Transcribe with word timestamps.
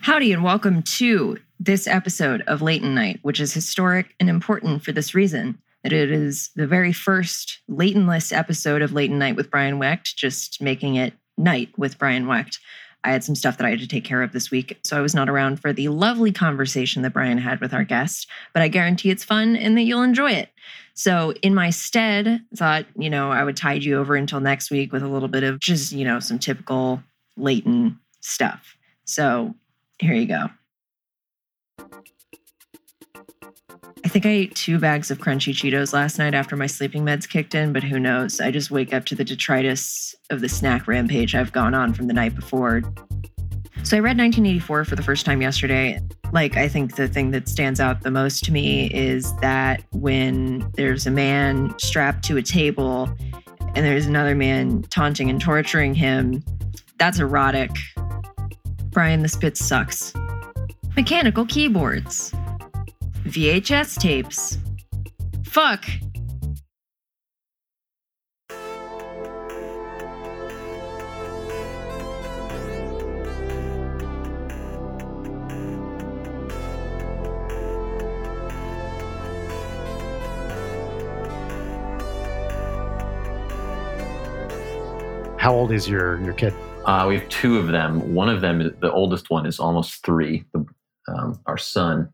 Howdy, 0.00 0.32
and 0.32 0.42
welcome 0.42 0.82
to 0.82 1.38
this 1.60 1.86
episode 1.86 2.42
of 2.42 2.62
Late 2.62 2.82
and 2.82 2.94
Night, 2.94 3.18
which 3.22 3.40
is 3.40 3.52
historic 3.52 4.14
and 4.20 4.30
important 4.30 4.82
for 4.82 4.92
this 4.92 5.14
reason 5.14 5.58
that 5.82 5.92
it 5.92 6.10
is 6.10 6.50
the 6.56 6.66
very 6.66 6.92
first 6.92 7.58
Leightonless 7.68 8.32
episode 8.32 8.80
of 8.80 8.92
Late 8.92 9.10
and 9.10 9.18
Night 9.18 9.36
with 9.36 9.50
Brian 9.50 9.78
Wecht, 9.78 10.16
just 10.16 10.62
making 10.62 10.94
it 10.94 11.14
night 11.36 11.70
with 11.76 11.98
Brian 11.98 12.26
Wecht. 12.26 12.58
I 13.04 13.10
had 13.10 13.22
some 13.22 13.34
stuff 13.34 13.58
that 13.58 13.66
I 13.66 13.70
had 13.70 13.80
to 13.80 13.88
take 13.88 14.04
care 14.04 14.22
of 14.22 14.32
this 14.32 14.50
week, 14.50 14.78
so 14.82 14.96
I 14.96 15.00
was 15.00 15.14
not 15.14 15.28
around 15.28 15.60
for 15.60 15.72
the 15.72 15.88
lovely 15.88 16.32
conversation 16.32 17.02
that 17.02 17.12
Brian 17.12 17.38
had 17.38 17.60
with 17.60 17.74
our 17.74 17.84
guest, 17.84 18.28
but 18.52 18.62
I 18.62 18.68
guarantee 18.68 19.10
it's 19.10 19.24
fun 19.24 19.56
and 19.56 19.76
that 19.76 19.82
you'll 19.82 20.02
enjoy 20.02 20.32
it. 20.32 20.50
So, 20.94 21.32
in 21.42 21.54
my 21.54 21.70
stead, 21.70 22.42
thought, 22.56 22.86
you 22.96 23.08
know, 23.08 23.30
I 23.30 23.44
would 23.44 23.56
tide 23.56 23.84
you 23.84 23.98
over 23.98 24.16
until 24.16 24.40
next 24.40 24.70
week 24.70 24.92
with 24.92 25.02
a 25.02 25.08
little 25.08 25.28
bit 25.28 25.44
of 25.44 25.60
just, 25.60 25.92
you 25.92 26.04
know, 26.04 26.18
some 26.18 26.38
typical 26.38 27.02
Leighton 27.36 28.00
stuff. 28.20 28.76
So, 29.04 29.54
here 30.00 30.14
you 30.14 30.26
go. 30.26 30.48
I 34.04 34.08
think 34.10 34.24
I 34.24 34.30
ate 34.30 34.54
two 34.54 34.78
bags 34.78 35.10
of 35.10 35.18
crunchy 35.18 35.52
Cheetos 35.52 35.92
last 35.92 36.18
night 36.18 36.32
after 36.32 36.56
my 36.56 36.66
sleeping 36.66 37.04
meds 37.04 37.28
kicked 37.28 37.54
in, 37.54 37.72
but 37.74 37.82
who 37.82 37.98
knows? 37.98 38.40
I 38.40 38.50
just 38.50 38.70
wake 38.70 38.94
up 38.94 39.04
to 39.06 39.14
the 39.14 39.24
detritus 39.24 40.14
of 40.30 40.40
the 40.40 40.48
snack 40.48 40.88
rampage 40.88 41.34
I've 41.34 41.52
gone 41.52 41.74
on 41.74 41.92
from 41.92 42.06
the 42.06 42.14
night 42.14 42.34
before. 42.34 42.82
So 43.82 43.96
I 43.96 44.00
read 44.00 44.16
1984 44.16 44.84
for 44.86 44.96
the 44.96 45.02
first 45.02 45.26
time 45.26 45.42
yesterday. 45.42 46.00
Like, 46.32 46.56
I 46.56 46.68
think 46.68 46.96
the 46.96 47.08
thing 47.08 47.32
that 47.32 47.48
stands 47.48 47.80
out 47.80 48.02
the 48.02 48.10
most 48.10 48.44
to 48.44 48.52
me 48.52 48.86
is 48.92 49.34
that 49.36 49.82
when 49.92 50.70
there's 50.74 51.06
a 51.06 51.10
man 51.10 51.74
strapped 51.78 52.24
to 52.24 52.36
a 52.36 52.42
table 52.42 53.08
and 53.74 53.84
there's 53.84 54.06
another 54.06 54.34
man 54.34 54.82
taunting 54.90 55.28
and 55.28 55.40
torturing 55.40 55.94
him, 55.94 56.42
that's 56.98 57.18
erotic. 57.18 57.70
Brian, 58.98 59.22
the 59.22 59.28
spit 59.28 59.56
sucks. 59.56 60.12
Mechanical 60.96 61.46
keyboards. 61.46 62.32
VHS 63.26 63.96
tapes. 64.00 64.58
Fuck. 65.44 65.84
How 85.36 85.54
old 85.54 85.70
is 85.70 85.88
your 85.88 86.20
your 86.24 86.34
kid? 86.34 86.52
Uh, 86.88 87.06
we 87.06 87.18
have 87.18 87.28
two 87.28 87.58
of 87.58 87.68
them. 87.68 88.14
One 88.14 88.30
of 88.30 88.40
them, 88.40 88.74
the 88.80 88.90
oldest 88.90 89.28
one, 89.28 89.44
is 89.44 89.60
almost 89.60 90.02
three. 90.06 90.44
The, 90.54 90.64
um, 91.06 91.38
our 91.44 91.58
son, 91.58 92.08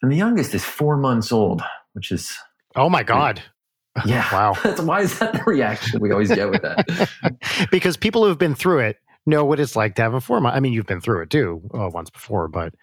and 0.00 0.10
the 0.10 0.16
youngest 0.16 0.54
is 0.54 0.64
four 0.64 0.96
months 0.96 1.30
old, 1.30 1.60
which 1.92 2.10
is 2.10 2.34
Oh 2.74 2.88
my 2.88 3.02
god. 3.02 3.42
yeah. 4.06 4.26
Wow. 4.32 4.54
That's 4.62 4.80
why 4.80 5.02
is 5.02 5.18
that 5.18 5.34
the 5.34 5.42
reaction 5.44 6.00
we 6.00 6.10
always 6.10 6.32
get 6.32 6.50
with 6.50 6.62
that? 6.62 7.68
because 7.70 7.98
people 7.98 8.24
who've 8.24 8.38
been 8.38 8.54
through 8.54 8.78
it 8.78 8.96
know 9.26 9.44
what 9.44 9.60
it's 9.60 9.76
like 9.76 9.94
to 9.96 10.02
have 10.02 10.14
a 10.14 10.22
four 10.22 10.40
month. 10.40 10.56
I 10.56 10.60
mean, 10.60 10.72
you've 10.72 10.86
been 10.86 11.02
through 11.02 11.22
it 11.22 11.30
too 11.30 11.60
uh, 11.74 11.90
once 11.92 12.08
before, 12.08 12.48
but 12.48 12.74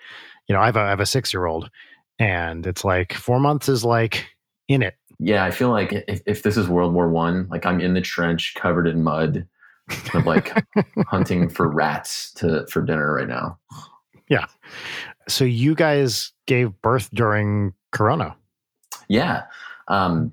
you 0.47 0.53
know, 0.53 0.61
I 0.61 0.67
have 0.67 0.75
a, 0.75 0.81
I 0.81 0.89
have 0.89 0.99
a 0.99 1.07
six 1.07 1.33
year 1.33 1.47
old, 1.47 1.71
and 2.19 2.67
it's 2.67 2.85
like 2.85 3.13
four 3.13 3.39
months 3.39 3.67
is 3.67 3.83
like 3.83 4.27
in 4.67 4.83
it. 4.83 4.93
Yeah, 5.17 5.43
I 5.43 5.49
feel 5.49 5.69
like 5.69 5.91
if, 5.91 6.21
if 6.27 6.43
this 6.43 6.55
is 6.55 6.67
World 6.67 6.93
War 6.93 7.09
One, 7.09 7.47
like 7.49 7.65
I'm 7.65 7.79
in 7.79 7.95
the 7.95 8.01
trench, 8.01 8.53
covered 8.55 8.85
in 8.85 9.01
mud, 9.01 9.47
of 10.13 10.25
like 10.25 10.51
hunting 11.07 11.49
for 11.49 11.67
rats 11.69 12.31
to 12.33 12.65
for 12.67 12.81
dinner 12.81 13.13
right 13.13 13.27
now. 13.27 13.57
Yeah. 14.29 14.45
So 15.27 15.45
you 15.45 15.75
guys 15.75 16.31
gave 16.47 16.71
birth 16.81 17.09
during 17.13 17.73
Corona. 17.91 18.35
Yeah. 19.07 19.43
Um, 19.87 20.31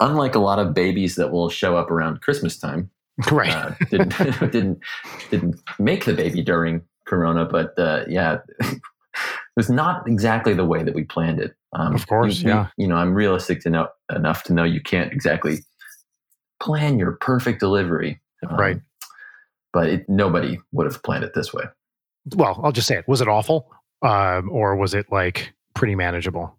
unlike 0.00 0.34
a 0.34 0.38
lot 0.38 0.58
of 0.58 0.72
babies 0.74 1.16
that 1.16 1.30
will 1.30 1.50
show 1.50 1.76
up 1.76 1.90
around 1.90 2.20
Christmas 2.22 2.58
time, 2.58 2.90
Right. 3.30 3.50
uh, 3.52 3.72
didn't 3.90 4.16
didn't 4.52 4.78
didn't 5.30 5.60
make 5.78 6.04
the 6.06 6.14
baby 6.14 6.42
during 6.42 6.82
Corona, 7.06 7.44
but 7.44 7.78
uh, 7.78 8.04
yeah, 8.08 8.38
it 8.60 8.80
was 9.56 9.68
not 9.68 10.06
exactly 10.06 10.54
the 10.54 10.64
way 10.64 10.82
that 10.82 10.94
we 10.94 11.04
planned 11.04 11.40
it. 11.40 11.54
Um, 11.72 11.94
Of 11.94 12.06
course, 12.06 12.40
yeah. 12.42 12.68
You 12.78 12.88
know, 12.88 12.96
I'm 12.96 13.14
realistic 13.14 13.60
to 13.62 13.70
know 13.70 13.88
enough 14.14 14.42
to 14.44 14.52
know 14.54 14.64
you 14.64 14.80
can't 14.80 15.12
exactly 15.12 15.58
plan 16.60 16.98
your 16.98 17.12
perfect 17.12 17.60
delivery, 17.60 18.20
um, 18.48 18.56
Right. 18.56 18.80
But 19.72 19.88
it, 19.88 20.08
nobody 20.08 20.58
would 20.72 20.86
have 20.86 21.02
planned 21.02 21.22
it 21.24 21.32
this 21.34 21.52
way. 21.54 21.64
well, 22.34 22.60
I'll 22.64 22.72
just 22.72 22.88
say 22.88 22.96
it. 22.98 23.06
Was 23.08 23.20
it 23.20 23.28
awful? 23.28 23.70
Um, 24.02 24.50
or 24.50 24.74
was 24.76 24.94
it 24.94 25.06
like 25.12 25.52
pretty 25.74 25.94
manageable? 25.94 26.56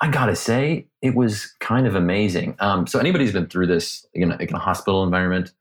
I 0.00 0.08
gotta 0.10 0.34
say, 0.36 0.86
it 1.00 1.14
was 1.14 1.52
kind 1.60 1.86
of 1.86 1.94
amazing. 1.94 2.56
Um, 2.60 2.86
so 2.86 2.98
anybody 2.98 3.24
who's 3.24 3.32
been 3.32 3.46
through 3.46 3.66
this 3.68 4.04
in 4.14 4.32
a, 4.32 4.36
in 4.36 4.54
a 4.54 4.58
hospital 4.58 5.02
environment 5.04 5.52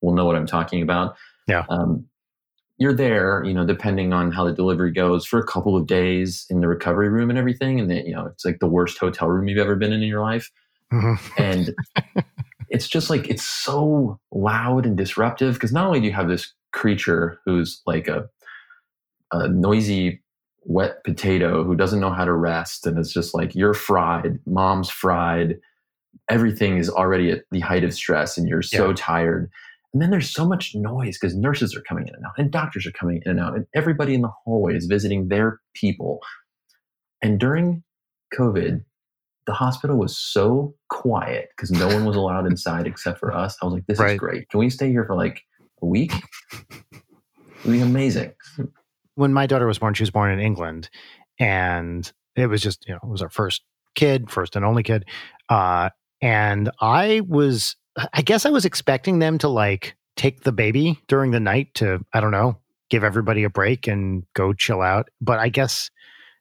will 0.00 0.14
know 0.14 0.24
what 0.26 0.36
I'm 0.36 0.46
talking 0.46 0.82
about. 0.82 1.16
Yeah. 1.48 1.64
Um, 1.68 2.06
you're 2.78 2.92
there, 2.94 3.44
you 3.44 3.54
know, 3.54 3.64
depending 3.64 4.12
on 4.12 4.32
how 4.32 4.44
the 4.44 4.52
delivery 4.52 4.90
goes, 4.92 5.24
for 5.24 5.38
a 5.38 5.46
couple 5.46 5.76
of 5.76 5.86
days 5.86 6.44
in 6.50 6.60
the 6.60 6.66
recovery 6.68 7.08
room 7.08 7.30
and 7.30 7.38
everything, 7.38 7.78
and 7.78 7.88
then 7.90 8.04
you 8.04 8.12
know, 8.14 8.26
it's 8.26 8.44
like 8.44 8.58
the 8.58 8.66
worst 8.66 8.98
hotel 8.98 9.28
room 9.28 9.46
you've 9.48 9.58
ever 9.58 9.76
been 9.76 9.92
in 9.92 10.02
in 10.02 10.08
your 10.08 10.22
life, 10.22 10.50
Mhm. 10.92 11.18
and 11.38 11.74
it's 12.74 12.88
just 12.88 13.08
like 13.08 13.28
it's 13.30 13.46
so 13.46 14.18
loud 14.32 14.84
and 14.84 14.96
disruptive 14.96 15.54
because 15.54 15.72
not 15.72 15.86
only 15.86 16.00
do 16.00 16.06
you 16.06 16.12
have 16.12 16.28
this 16.28 16.52
creature 16.72 17.38
who's 17.46 17.80
like 17.86 18.08
a, 18.08 18.28
a 19.30 19.48
noisy 19.48 20.20
wet 20.64 21.04
potato 21.04 21.62
who 21.62 21.76
doesn't 21.76 22.00
know 22.00 22.10
how 22.10 22.24
to 22.24 22.32
rest 22.32 22.84
and 22.84 22.98
it's 22.98 23.12
just 23.12 23.32
like 23.32 23.54
you're 23.54 23.74
fried. 23.74 24.40
Mom's 24.44 24.90
fried. 24.90 25.56
Everything 26.28 26.76
is 26.78 26.90
already 26.90 27.30
at 27.30 27.44
the 27.52 27.60
height 27.60 27.84
of 27.84 27.94
stress 27.94 28.36
and 28.36 28.48
you're 28.48 28.62
so 28.62 28.88
Yeah. 28.88 28.94
tired. 28.96 29.50
And 29.92 30.02
then 30.02 30.10
there's 30.10 30.30
so 30.30 30.44
much 30.44 30.74
noise 30.74 31.16
because 31.16 31.36
nurses 31.36 31.76
are 31.76 31.82
coming 31.82 32.08
in 32.08 32.14
and 32.16 32.24
out 32.26 32.32
and 32.38 32.50
doctors 32.50 32.86
are 32.88 32.92
coming 32.92 33.22
in 33.24 33.30
and 33.32 33.40
out 33.40 33.54
and 33.54 33.66
everybody 33.72 34.14
in 34.14 34.22
the 34.22 34.32
hallway 34.44 34.74
is 34.74 34.86
visiting 34.86 35.28
their 35.28 35.60
people. 35.74 36.18
And 37.22 37.38
during 37.38 37.84
covid 38.36 38.84
the 39.46 39.52
hospital 39.52 39.96
was 39.96 40.16
so 40.16 40.74
quiet 40.88 41.48
because 41.56 41.70
no 41.70 41.86
one 41.86 42.04
was 42.04 42.16
allowed 42.16 42.46
inside 42.46 42.86
except 42.86 43.18
for 43.18 43.32
us. 43.32 43.56
I 43.60 43.66
was 43.66 43.74
like 43.74 43.86
this 43.86 43.98
Right. 43.98 44.12
is 44.14 44.18
great. 44.18 44.48
Can 44.48 44.60
we 44.60 44.70
stay 44.70 44.90
here 44.90 45.04
for 45.04 45.14
like 45.14 45.42
a 45.82 45.86
week? 45.86 46.12
It'd 46.52 47.72
be 47.72 47.80
amazing. 47.80 48.32
When 49.14 49.32
my 49.32 49.46
daughter 49.46 49.66
was 49.66 49.78
born, 49.78 49.94
she 49.94 50.02
was 50.02 50.10
born 50.10 50.32
in 50.32 50.40
England, 50.40 50.90
and 51.38 52.10
it 52.36 52.46
was 52.46 52.62
just 52.62 52.86
you 52.86 52.94
know 52.94 53.00
it 53.02 53.08
was 53.08 53.22
our 53.22 53.30
first 53.30 53.62
kid, 53.94 54.30
first 54.30 54.56
and 54.56 54.64
only 54.64 54.82
kid, 54.82 55.04
uh, 55.48 55.90
and 56.20 56.70
I 56.80 57.20
was 57.26 57.76
I 58.12 58.22
guess 58.22 58.44
I 58.44 58.50
was 58.50 58.64
expecting 58.64 59.20
them 59.20 59.38
to 59.38 59.48
like 59.48 59.94
take 60.16 60.42
the 60.42 60.52
baby 60.52 61.00
during 61.08 61.30
the 61.30 61.40
night 61.40 61.74
to 61.74 62.04
I 62.12 62.20
don't 62.20 62.30
know 62.32 62.58
give 62.90 63.02
everybody 63.02 63.44
a 63.44 63.50
break 63.50 63.86
and 63.86 64.24
go 64.34 64.52
chill 64.52 64.82
out, 64.82 65.08
but 65.20 65.38
I 65.38 65.48
guess 65.48 65.90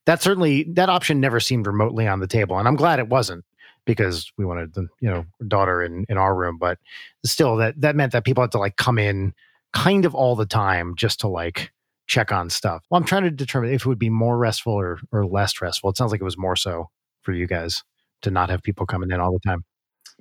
that 0.05 0.21
certainly 0.21 0.63
that 0.73 0.89
option 0.89 1.19
never 1.19 1.39
seemed 1.39 1.67
remotely 1.67 2.07
on 2.07 2.19
the 2.19 2.27
table, 2.27 2.57
and 2.57 2.67
I'm 2.67 2.75
glad 2.75 2.99
it 2.99 3.07
wasn't 3.09 3.45
because 3.85 4.31
we 4.37 4.45
wanted 4.45 4.73
the 4.73 4.87
you 4.99 5.09
know 5.09 5.25
daughter 5.47 5.81
in 5.83 6.05
in 6.09 6.17
our 6.17 6.35
room, 6.35 6.57
but 6.57 6.77
still 7.25 7.55
that 7.57 7.79
that 7.81 7.95
meant 7.95 8.11
that 8.13 8.23
people 8.25 8.43
had 8.43 8.51
to 8.51 8.59
like 8.59 8.75
come 8.77 8.97
in 8.99 9.33
kind 9.73 10.05
of 10.05 10.13
all 10.13 10.35
the 10.35 10.45
time 10.45 10.93
just 10.95 11.19
to 11.21 11.27
like 11.27 11.71
check 12.07 12.31
on 12.31 12.49
stuff. 12.49 12.83
Well, 12.89 12.99
I'm 12.99 13.05
trying 13.07 13.23
to 13.23 13.31
determine 13.31 13.71
if 13.73 13.81
it 13.81 13.85
would 13.87 13.97
be 13.97 14.09
more 14.09 14.37
restful 14.37 14.73
or, 14.73 14.99
or 15.11 15.25
less 15.25 15.61
restful. 15.61 15.89
It 15.89 15.97
sounds 15.97 16.11
like 16.11 16.21
it 16.21 16.25
was 16.25 16.37
more 16.37 16.55
so 16.55 16.89
for 17.21 17.31
you 17.31 17.47
guys 17.47 17.81
to 18.21 18.29
not 18.29 18.49
have 18.49 18.61
people 18.61 18.85
coming 18.85 19.09
in 19.09 19.19
all 19.19 19.31
the 19.31 19.39
time. 19.39 19.63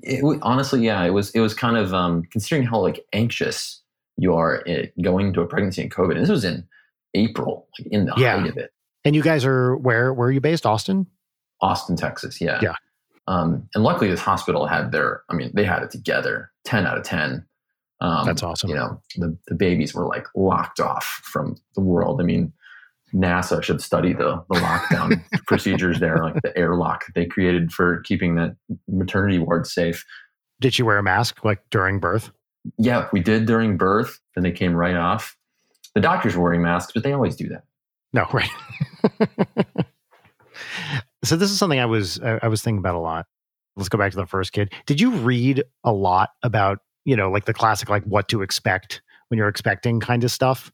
it, 0.03 0.22
honestly 0.43 0.81
yeah 0.84 1.03
it 1.04 1.10
was 1.10 1.31
it 1.32 1.41
was 1.41 1.54
kind 1.54 1.76
of 1.76 1.93
um 1.93 2.22
considering 2.31 2.66
how 2.66 2.78
like 2.81 3.04
anxious 3.12 3.82
you 4.16 4.32
are 4.34 4.62
eh, 4.66 4.87
going 5.03 5.32
to 5.32 5.41
a 5.41 5.47
pregnancy 5.47 5.82
and 5.82 5.91
covid 5.91 6.12
and 6.12 6.22
this 6.22 6.31
was 6.31 6.44
in 6.44 6.66
april 7.14 7.69
like 7.78 7.88
in 7.93 8.06
the 8.06 8.14
Yeah. 8.17 8.38
height 8.38 8.49
of 8.50 8.56
it 8.56 8.70
And 9.04 9.14
you 9.16 9.22
guys 9.22 9.44
are 9.44 9.76
where? 9.76 10.12
Where 10.14 10.28
are 10.28 10.32
you 10.32 10.40
based? 10.40 10.66
Austin. 10.66 11.06
austin 11.60 11.94
texas 11.96 12.40
yeah 12.40 12.58
Yeah. 12.62 12.75
um 13.28 13.69
and 13.75 13.84
luckily 13.84 14.10
this 14.10 14.20
hospital 14.20 14.66
had 14.66 14.90
their 14.90 15.22
i 15.31 15.34
mean 15.34 15.52
they 15.54 15.64
had 15.64 15.82
it 15.84 15.90
together 15.93 16.50
10 16.64 16.87
out 16.87 16.99
of 16.99 17.04
10 17.04 17.46
um 18.00 18.26
That's 18.26 18.43
awesome. 18.43 18.69
you 18.70 18.75
know 18.76 19.00
the, 19.16 19.37
the 19.46 19.54
babies 19.54 19.94
were 19.94 20.06
like 20.06 20.26
locked 20.34 20.81
off 20.81 21.04
from 21.22 21.56
the 21.76 21.81
world 21.81 22.20
i 22.20 22.25
mean 22.25 22.52
nasa 23.14 23.62
should 23.62 23.81
study 23.81 24.12
the, 24.12 24.43
the 24.50 24.58
lockdown 24.58 25.22
procedures 25.46 26.00
there 26.00 26.19
like 26.19 26.40
the 26.43 26.56
airlock 26.58 27.04
they 27.14 27.26
created 27.26 27.72
for 27.72 28.00
keeping 28.00 28.34
that 28.34 28.56
maternity 28.88 29.38
ward 29.38 29.66
safe 29.69 30.04
Did 30.60 30.76
you 30.78 30.84
wear 30.87 30.99
a 30.99 31.02
mask 31.02 31.44
like 31.44 31.60
during 31.70 32.00
birth? 32.00 32.31
Yeah, 32.78 33.08
we 33.12 33.20
did 33.20 33.44
during 33.46 33.76
birth. 33.76 34.19
Then 34.34 34.44
they 34.44 34.52
came 34.52 34.72
right 34.75 34.94
off. 34.96 35.37
The 35.96 36.00
doctors 36.00 36.37
were 36.37 36.44
wearing 36.44 36.62
masks, 36.62 36.93
but 36.94 37.02
they 37.02 37.12
always 37.12 37.34
do 37.37 37.49
that. 37.49 37.64
No, 38.12 38.26
right. 38.32 38.50
so 41.25 41.37
this 41.37 41.50
is 41.50 41.59
something 41.59 41.79
I 41.79 41.87
was 41.87 42.20
I, 42.20 42.49
was 42.49 42.62
thinking 42.62 42.79
about 42.79 42.94
a 42.94 43.00
lot. 43.00 43.26
Let's 43.76 43.88
go 43.88 43.99
back 43.99 44.11
to 44.12 44.17
the 44.17 44.26
first 44.26 44.53
kid. 44.53 44.73
Did 44.87 45.00
you 45.00 45.12
read 45.12 45.62
a 45.85 45.93
lot 45.93 46.31
about 46.43 46.79
you 47.05 47.17
know 47.17 47.31
like 47.31 47.47
the 47.47 47.55
classic 47.55 47.88
like 47.88 48.05
what 48.05 48.29
to 48.29 48.43
expect 48.43 49.03
when 49.29 49.38
you're 49.38 49.49
expecting 49.49 50.00
kind 50.00 50.25
of 50.25 50.31
stuff? 50.31 50.70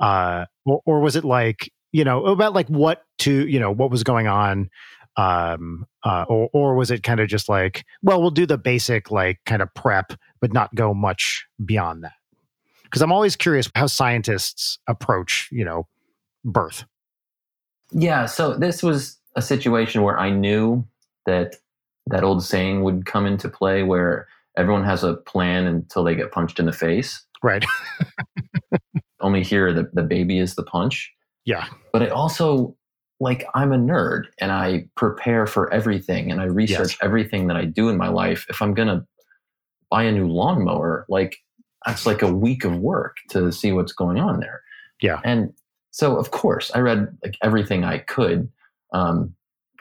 Uh, 0.00 0.46
or, 0.66 0.82
or 0.84 1.00
was 1.00 1.16
it 1.16 1.24
like 1.24 1.70
you 1.92 2.04
know 2.04 2.26
about 2.26 2.54
like 2.54 2.68
what 2.68 3.04
to 3.18 3.46
you 3.46 3.60
know 3.60 3.70
what 3.70 3.90
was 3.90 4.02
going 4.02 4.26
on 4.26 4.68
um 5.16 5.86
uh 6.04 6.24
or, 6.28 6.48
or 6.52 6.74
was 6.74 6.90
it 6.90 7.02
kind 7.02 7.20
of 7.20 7.28
just 7.28 7.48
like 7.48 7.84
well 8.02 8.20
we'll 8.20 8.30
do 8.30 8.46
the 8.46 8.56
basic 8.56 9.10
like 9.10 9.38
kind 9.44 9.60
of 9.60 9.72
prep 9.74 10.14
but 10.40 10.52
not 10.52 10.74
go 10.74 10.94
much 10.94 11.46
beyond 11.64 12.02
that 12.02 12.14
because 12.84 13.02
i'm 13.02 13.12
always 13.12 13.36
curious 13.36 13.70
how 13.74 13.86
scientists 13.86 14.78
approach 14.88 15.50
you 15.52 15.64
know 15.64 15.86
birth 16.44 16.84
yeah 17.92 18.26
so 18.26 18.56
this 18.56 18.82
was 18.82 19.18
a 19.36 19.42
situation 19.42 20.02
where 20.02 20.18
i 20.18 20.30
knew 20.30 20.84
that 21.26 21.56
that 22.06 22.24
old 22.24 22.42
saying 22.42 22.82
would 22.82 23.06
come 23.06 23.26
into 23.26 23.48
play 23.48 23.82
where 23.82 24.26
everyone 24.56 24.84
has 24.84 25.04
a 25.04 25.14
plan 25.14 25.66
until 25.66 26.02
they 26.04 26.14
get 26.14 26.32
punched 26.32 26.58
in 26.58 26.66
the 26.66 26.72
face 26.72 27.24
right 27.42 27.64
only 29.20 29.42
here 29.42 29.72
the, 29.72 29.88
the 29.92 30.02
baby 30.02 30.38
is 30.38 30.54
the 30.54 30.62
punch 30.64 31.12
yeah 31.44 31.66
but 31.92 32.02
I 32.02 32.08
also 32.08 32.76
like 33.20 33.46
I'm 33.54 33.72
a 33.72 33.76
nerd 33.78 34.24
and 34.40 34.50
I 34.50 34.86
prepare 34.96 35.46
for 35.46 35.72
everything 35.72 36.32
and 36.32 36.40
I 36.40 36.44
research 36.46 36.92
Yes. 36.92 36.98
everything 37.00 37.46
that 37.46 37.56
I 37.56 37.64
do 37.66 37.88
in 37.88 37.96
my 37.96 38.08
life. 38.08 38.44
If 38.48 38.60
I'm 38.60 38.74
gonna 38.74 39.06
buy 39.90 40.02
a 40.02 40.10
new 40.10 40.26
lawnmower, 40.26 41.06
like 41.08 41.36
that's 41.86 42.04
like 42.04 42.22
a 42.22 42.32
week 42.32 42.64
of 42.64 42.76
work 42.78 43.16
to 43.30 43.52
see 43.52 43.70
what's 43.70 43.92
going 43.92 44.18
on 44.18 44.40
there. 44.40 44.60
Yeah. 45.00 45.20
And 45.24 45.52
so 45.92 46.16
of 46.16 46.32
course 46.32 46.72
I 46.74 46.80
read 46.80 47.16
like 47.24 47.36
everything 47.42 47.84
I 47.84 47.98
could. 47.98 48.50
Um 48.92 49.34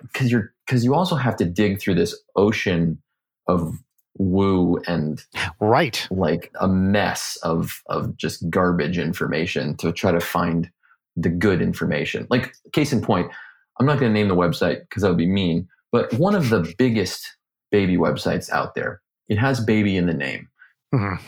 because 0.04 0.32
you're 0.32 0.54
because 0.66 0.84
you 0.86 0.94
also 0.96 1.16
have 1.16 1.36
to 1.38 1.46
dig 1.46 1.80
through 1.80 1.96
this 1.96 2.16
ocean 2.36 3.02
of 3.48 3.78
woo 4.18 4.82
and 4.88 5.24
right 5.60 6.08
like 6.12 6.52
a 6.60 6.68
mess 6.68 7.38
of 7.44 7.82
of 7.88 8.16
just 8.18 8.50
garbage 8.50 8.98
information 8.98 9.76
to 9.78 9.92
try 9.92 10.12
to 10.12 10.20
find 10.20 10.70
the 11.16 11.30
good 11.30 11.62
information. 11.62 12.28
Like 12.30 12.54
case 12.74 12.94
in 12.94 13.02
point, 13.02 13.32
I'm 13.80 13.86
not 13.86 14.00
going 14.00 14.12
to 14.12 14.14
name 14.14 14.28
the 14.28 14.36
website 14.36 14.82
because 14.82 15.04
that 15.04 15.10
would 15.10 15.18
be 15.18 15.28
mean, 15.28 15.68
but 15.92 16.14
one 16.14 16.36
of 16.36 16.50
the 16.50 16.74
biggest 16.78 17.36
baby 17.72 17.98
websites 17.98 18.50
out 18.50 18.76
there. 18.76 19.02
It 19.30 19.38
has 19.38 19.60
baby 19.62 19.96
in 19.98 20.08
the 20.08 20.14
name. 20.14 20.50
Mhm. 20.94 21.20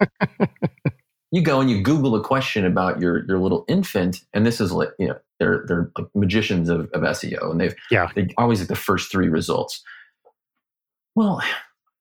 You 1.32 1.42
go 1.42 1.60
and 1.60 1.70
you 1.70 1.82
Google 1.82 2.14
a 2.14 2.22
question 2.22 2.64
about 2.64 3.00
your 3.00 3.24
your 3.26 3.38
little 3.38 3.64
infant, 3.66 4.20
and 4.34 4.46
this 4.46 4.60
is 4.60 4.70
like 4.70 4.90
you 4.98 5.08
know 5.08 5.18
they're 5.40 5.64
they're 5.66 5.90
like 5.98 6.06
magicians 6.14 6.68
of, 6.68 6.82
of 6.92 7.02
SEO, 7.02 7.50
and 7.50 7.60
they've 7.60 7.74
Yeah. 7.90 8.08
they 8.14 8.28
always 8.38 8.64
the 8.66 8.76
first 8.76 9.10
three 9.10 9.28
results. 9.28 9.82
Well, 11.14 11.42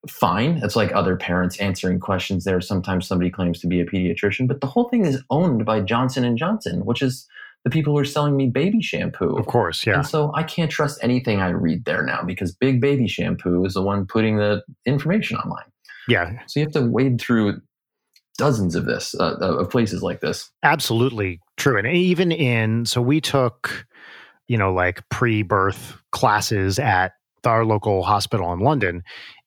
fine. 0.10 0.60
It's 0.64 0.76
like 0.76 0.92
other 0.94 1.16
parents 1.16 1.58
answering 1.60 2.00
questions 2.00 2.44
there. 2.44 2.62
Sometimes 2.62 3.08
somebody 3.08 3.30
claims 3.30 3.60
to 3.62 3.68
be 3.68 3.80
a 3.82 3.86
pediatrician, 3.86 4.48
but 4.48 4.62
the 4.62 4.68
whole 4.68 4.90
thing 4.90 5.06
is 5.06 5.22
owned 5.30 5.66
by 5.66 5.82
Johnson 5.82 6.24
and 6.24 6.38
Johnson, 6.38 6.86
which 6.86 7.02
is 7.02 7.28
the 7.64 7.70
people 7.70 7.94
who 7.94 8.00
are 8.00 8.06
selling 8.06 8.36
me 8.36 8.48
baby 8.48 8.82
shampoo. 8.82 9.38
of 9.38 9.46
course 9.46 9.86
yeah 9.86 9.96
And 9.96 10.08
so 10.08 10.32
I 10.34 10.42
can't 10.44 10.72
trust 10.72 10.98
anything 11.04 11.42
I 11.42 11.50
read 11.50 11.86
there 11.86 12.04
now 12.04 12.24
because 12.24 12.56
Big 12.56 12.82
Baby 12.82 13.08
Shampoo 13.08 13.64
is 13.66 13.76
the 13.76 13.84
one 13.84 14.08
putting 14.08 14.38
the 14.38 14.64
information 14.88 15.38
online. 15.38 15.66
yeah 16.08 16.40
So 16.48 16.60
you 16.60 16.66
have 16.66 16.74
to 16.74 16.82
wade 16.82 17.22
through 17.22 17.62
dozens 18.42 18.76
of 18.76 18.86
this 18.86 19.14
uh, 19.20 19.36
of 19.40 19.70
places 19.70 20.02
like 20.02 20.20
this. 20.20 20.50
absolutely 20.64 21.40
true. 21.58 21.78
And 21.78 21.88
even 21.88 22.32
in 22.32 22.86
so 22.88 23.02
we 23.02 23.22
took 23.22 23.86
you 24.48 24.58
know 24.58 24.74
like 24.74 25.08
pre-birth 25.10 25.96
classes 26.12 26.80
at 26.80 27.14
our 27.46 27.64
local 27.66 28.04
hospital 28.04 28.52
in 28.54 28.60
london 28.60 29.04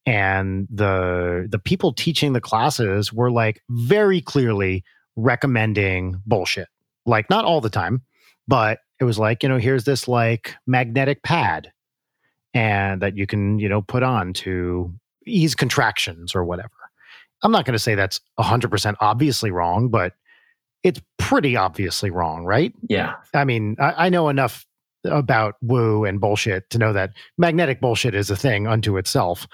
and 0.06 0.68
the 0.70 1.46
the 1.50 1.58
people 1.58 1.92
teaching 1.92 2.32
the 2.32 2.40
classes 2.40 3.12
were 3.12 3.30
like 3.30 3.60
very 3.68 4.20
clearly 4.20 4.84
recommending 5.16 6.20
bullshit. 6.26 6.68
Like 7.06 7.28
not 7.30 7.44
all 7.44 7.60
the 7.60 7.70
time 7.70 8.02
but 8.46 8.78
it 9.00 9.04
was 9.04 9.18
like 9.18 9.42
you 9.42 9.48
know 9.48 9.58
here's 9.58 9.84
this 9.84 10.06
like 10.06 10.54
magnetic 10.66 11.22
pad 11.22 11.72
and 12.52 13.02
that 13.02 13.16
you 13.16 13.26
can 13.26 13.58
you 13.58 13.68
know 13.68 13.82
put 13.82 14.02
on 14.02 14.32
to 14.32 14.94
ease 15.26 15.54
contractions 15.54 16.34
or 16.34 16.44
whatever 16.44 16.70
i'm 17.44 17.52
not 17.52 17.64
going 17.64 17.74
to 17.74 17.78
say 17.78 17.94
that's 17.94 18.20
100% 18.40 18.94
obviously 19.00 19.50
wrong 19.50 19.88
but 19.88 20.14
it's 20.82 21.00
pretty 21.18 21.56
obviously 21.56 22.10
wrong 22.10 22.44
right 22.44 22.74
Yeah. 22.88 23.14
I 23.32 23.44
mean, 23.44 23.76
I, 23.80 24.06
I 24.06 24.08
know 24.10 24.28
enough 24.28 24.66
about 25.06 25.54
woo 25.60 26.04
and 26.04 26.20
bullshit 26.20 26.68
to 26.70 26.78
know 26.78 26.92
that 26.92 27.10
magnetic 27.36 27.80
bullshit 27.80 28.14
is 28.14 28.30
a 28.30 28.36
thing 28.36 28.66
unto 28.66 28.96
itself. 28.96 29.46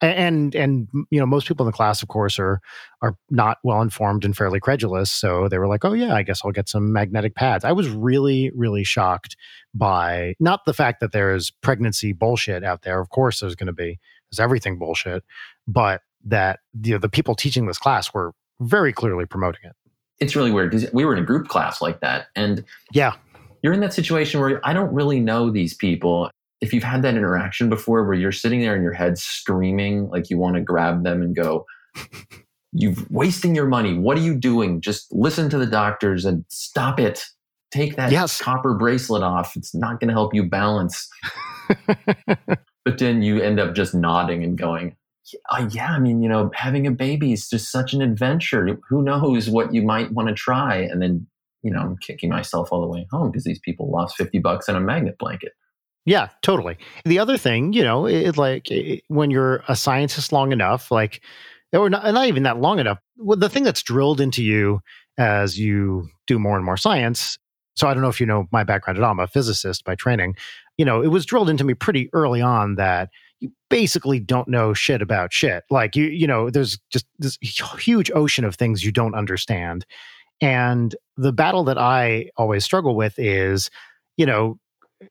And 0.00 0.54
and 0.54 0.88
you 1.10 1.18
know, 1.18 1.26
most 1.26 1.48
people 1.48 1.66
in 1.66 1.70
the 1.70 1.76
class, 1.76 2.02
of 2.02 2.08
course, 2.08 2.38
are 2.38 2.60
are 3.02 3.16
not 3.30 3.58
well 3.64 3.80
informed 3.82 4.24
and 4.24 4.36
fairly 4.36 4.60
credulous. 4.60 5.10
So 5.10 5.48
they 5.48 5.58
were 5.58 5.66
like, 5.66 5.84
"Oh 5.84 5.94
yeah, 5.94 6.14
I 6.14 6.22
guess 6.22 6.42
I'll 6.44 6.52
get 6.52 6.68
some 6.68 6.92
magnetic 6.92 7.34
pads." 7.34 7.64
I 7.64 7.72
was 7.72 7.88
really 7.88 8.50
really 8.54 8.84
shocked 8.84 9.36
by 9.74 10.34
not 10.40 10.64
the 10.66 10.74
fact 10.74 11.00
that 11.00 11.12
there 11.12 11.34
is 11.34 11.50
pregnancy 11.62 12.12
bullshit 12.12 12.62
out 12.62 12.82
there. 12.82 13.00
Of 13.00 13.08
course, 13.08 13.40
there's 13.40 13.56
going 13.56 13.66
to 13.68 13.72
be 13.72 13.98
there's 14.30 14.40
everything 14.40 14.78
bullshit, 14.78 15.24
but 15.66 16.02
that 16.24 16.60
you 16.82 16.92
know, 16.92 16.98
the 16.98 17.08
people 17.08 17.34
teaching 17.34 17.66
this 17.66 17.78
class 17.78 18.12
were 18.12 18.32
very 18.60 18.92
clearly 18.92 19.24
promoting 19.26 19.60
it. 19.64 19.72
It's 20.20 20.34
really 20.34 20.50
weird 20.50 20.70
because 20.72 20.92
we 20.92 21.04
were 21.04 21.14
in 21.14 21.22
a 21.22 21.26
group 21.26 21.48
class 21.48 21.80
like 21.80 22.00
that. 22.00 22.26
And 22.34 22.64
Yeah, 22.92 23.14
you're 23.62 23.72
in 23.72 23.80
that 23.80 23.92
situation 23.94 24.40
where 24.40 24.60
I 24.66 24.72
don't 24.72 24.92
really 24.92 25.20
know 25.20 25.50
these 25.50 25.74
people. 25.74 26.30
If 26.60 26.72
you've 26.72 26.82
had 26.82 27.02
that 27.02 27.14
interaction 27.14 27.68
before 27.68 28.04
where 28.04 28.14
you're 28.14 28.32
sitting 28.32 28.60
there 28.60 28.74
in 28.74 28.82
your 28.82 28.92
head 28.92 29.16
screaming 29.16 30.08
like 30.08 30.28
you 30.28 30.36
want 30.38 30.56
to 30.56 30.60
grab 30.60 31.04
them 31.04 31.22
and 31.22 31.36
go, 31.36 31.64
You've 32.72 33.10
wasting 33.10 33.54
your 33.54 33.66
money. 33.66 33.94
What 33.94 34.18
are 34.18 34.20
you 34.20 34.34
doing? 34.34 34.80
Just 34.82 35.10
listen 35.12 35.48
to 35.50 35.58
the 35.58 35.66
doctors 35.66 36.24
and 36.26 36.44
stop 36.48 37.00
it. 37.00 37.24
Take 37.70 37.96
that 37.96 38.12
Yes. 38.12 38.40
copper 38.40 38.74
bracelet 38.74 39.22
off. 39.22 39.56
It's 39.56 39.74
not 39.74 40.00
going 40.00 40.08
to 40.08 40.14
help 40.14 40.34
you 40.34 40.42
balance. 40.44 41.08
but 42.84 42.98
then 42.98 43.22
you 43.22 43.40
end 43.40 43.58
up 43.58 43.74
just 43.74 43.94
nodding 43.94 44.44
and 44.44 44.58
going, 44.58 44.96
uh, 45.50 45.68
yeah, 45.70 45.92
I 45.92 45.98
mean, 45.98 46.22
you 46.22 46.28
know, 46.28 46.50
having 46.54 46.86
a 46.86 46.90
baby 46.90 47.32
is 47.32 47.48
just 47.48 47.70
such 47.70 47.92
an 47.92 48.02
adventure. 48.02 48.78
Who 48.88 49.02
knows 49.02 49.48
what 49.48 49.74
you 49.74 49.82
might 49.82 50.12
want 50.12 50.28
to 50.28 50.34
try? 50.34 50.76
And 50.76 51.02
then, 51.02 51.26
you 51.62 51.72
know, 51.72 51.80
I'm 51.80 51.96
kicking 51.98 52.30
myself 52.30 52.68
all 52.70 52.80
the 52.80 52.86
way 52.86 53.06
home 53.10 53.30
because 53.30 53.44
these 53.44 53.58
people 53.58 53.90
lost 53.90 54.16
50 54.16 54.38
bucks 54.38 54.68
on 54.68 54.76
a 54.76 54.80
magnet 54.80 55.16
blanket. 55.18 55.52
Yeah, 56.04 56.28
totally. 56.42 56.78
The 57.04 57.18
other 57.18 57.36
thing, 57.36 57.72
you 57.72 57.82
know, 57.82 58.06
it, 58.06 58.36
like 58.38 58.70
it, 58.70 59.02
when 59.08 59.30
you're 59.30 59.62
a 59.68 59.76
scientist 59.76 60.32
long 60.32 60.52
enough, 60.52 60.90
like, 60.90 61.20
or 61.72 61.90
not, 61.90 62.14
not 62.14 62.26
even 62.26 62.44
that 62.44 62.58
long 62.58 62.78
enough, 62.78 62.98
the 63.18 63.50
thing 63.50 63.64
that's 63.64 63.82
drilled 63.82 64.20
into 64.20 64.42
you 64.42 64.80
as 65.18 65.58
you 65.58 66.08
do 66.26 66.38
more 66.38 66.56
and 66.56 66.64
more 66.64 66.78
science. 66.78 67.38
So 67.76 67.86
I 67.86 67.94
don't 67.94 68.02
know 68.02 68.08
if 68.08 68.20
you 68.20 68.26
know 68.26 68.46
my 68.50 68.64
background 68.64 68.98
at 68.98 69.04
all. 69.04 69.10
I'm 69.10 69.20
a 69.20 69.26
physicist 69.26 69.84
by 69.84 69.94
training. 69.94 70.36
You 70.78 70.84
know, 70.84 71.02
it 71.02 71.08
was 71.08 71.26
drilled 71.26 71.50
into 71.50 71.64
me 71.64 71.74
pretty 71.74 72.08
early 72.12 72.40
on 72.40 72.76
that 72.76 73.10
you 73.40 73.50
basically 73.70 74.18
don't 74.20 74.48
know 74.48 74.74
shit 74.74 75.02
about 75.02 75.32
shit. 75.32 75.64
Like 75.70 75.94
you, 75.96 76.04
you 76.04 76.26
know, 76.26 76.50
there's 76.50 76.78
just 76.90 77.06
this 77.18 77.38
huge 77.40 78.10
ocean 78.14 78.44
of 78.44 78.56
things 78.56 78.84
you 78.84 78.92
don't 78.92 79.14
understand. 79.14 79.86
And 80.40 80.94
the 81.16 81.32
battle 81.32 81.64
that 81.64 81.78
I 81.78 82.30
always 82.36 82.64
struggle 82.64 82.94
with 82.94 83.18
is, 83.18 83.70
you 84.16 84.26
know, 84.26 84.58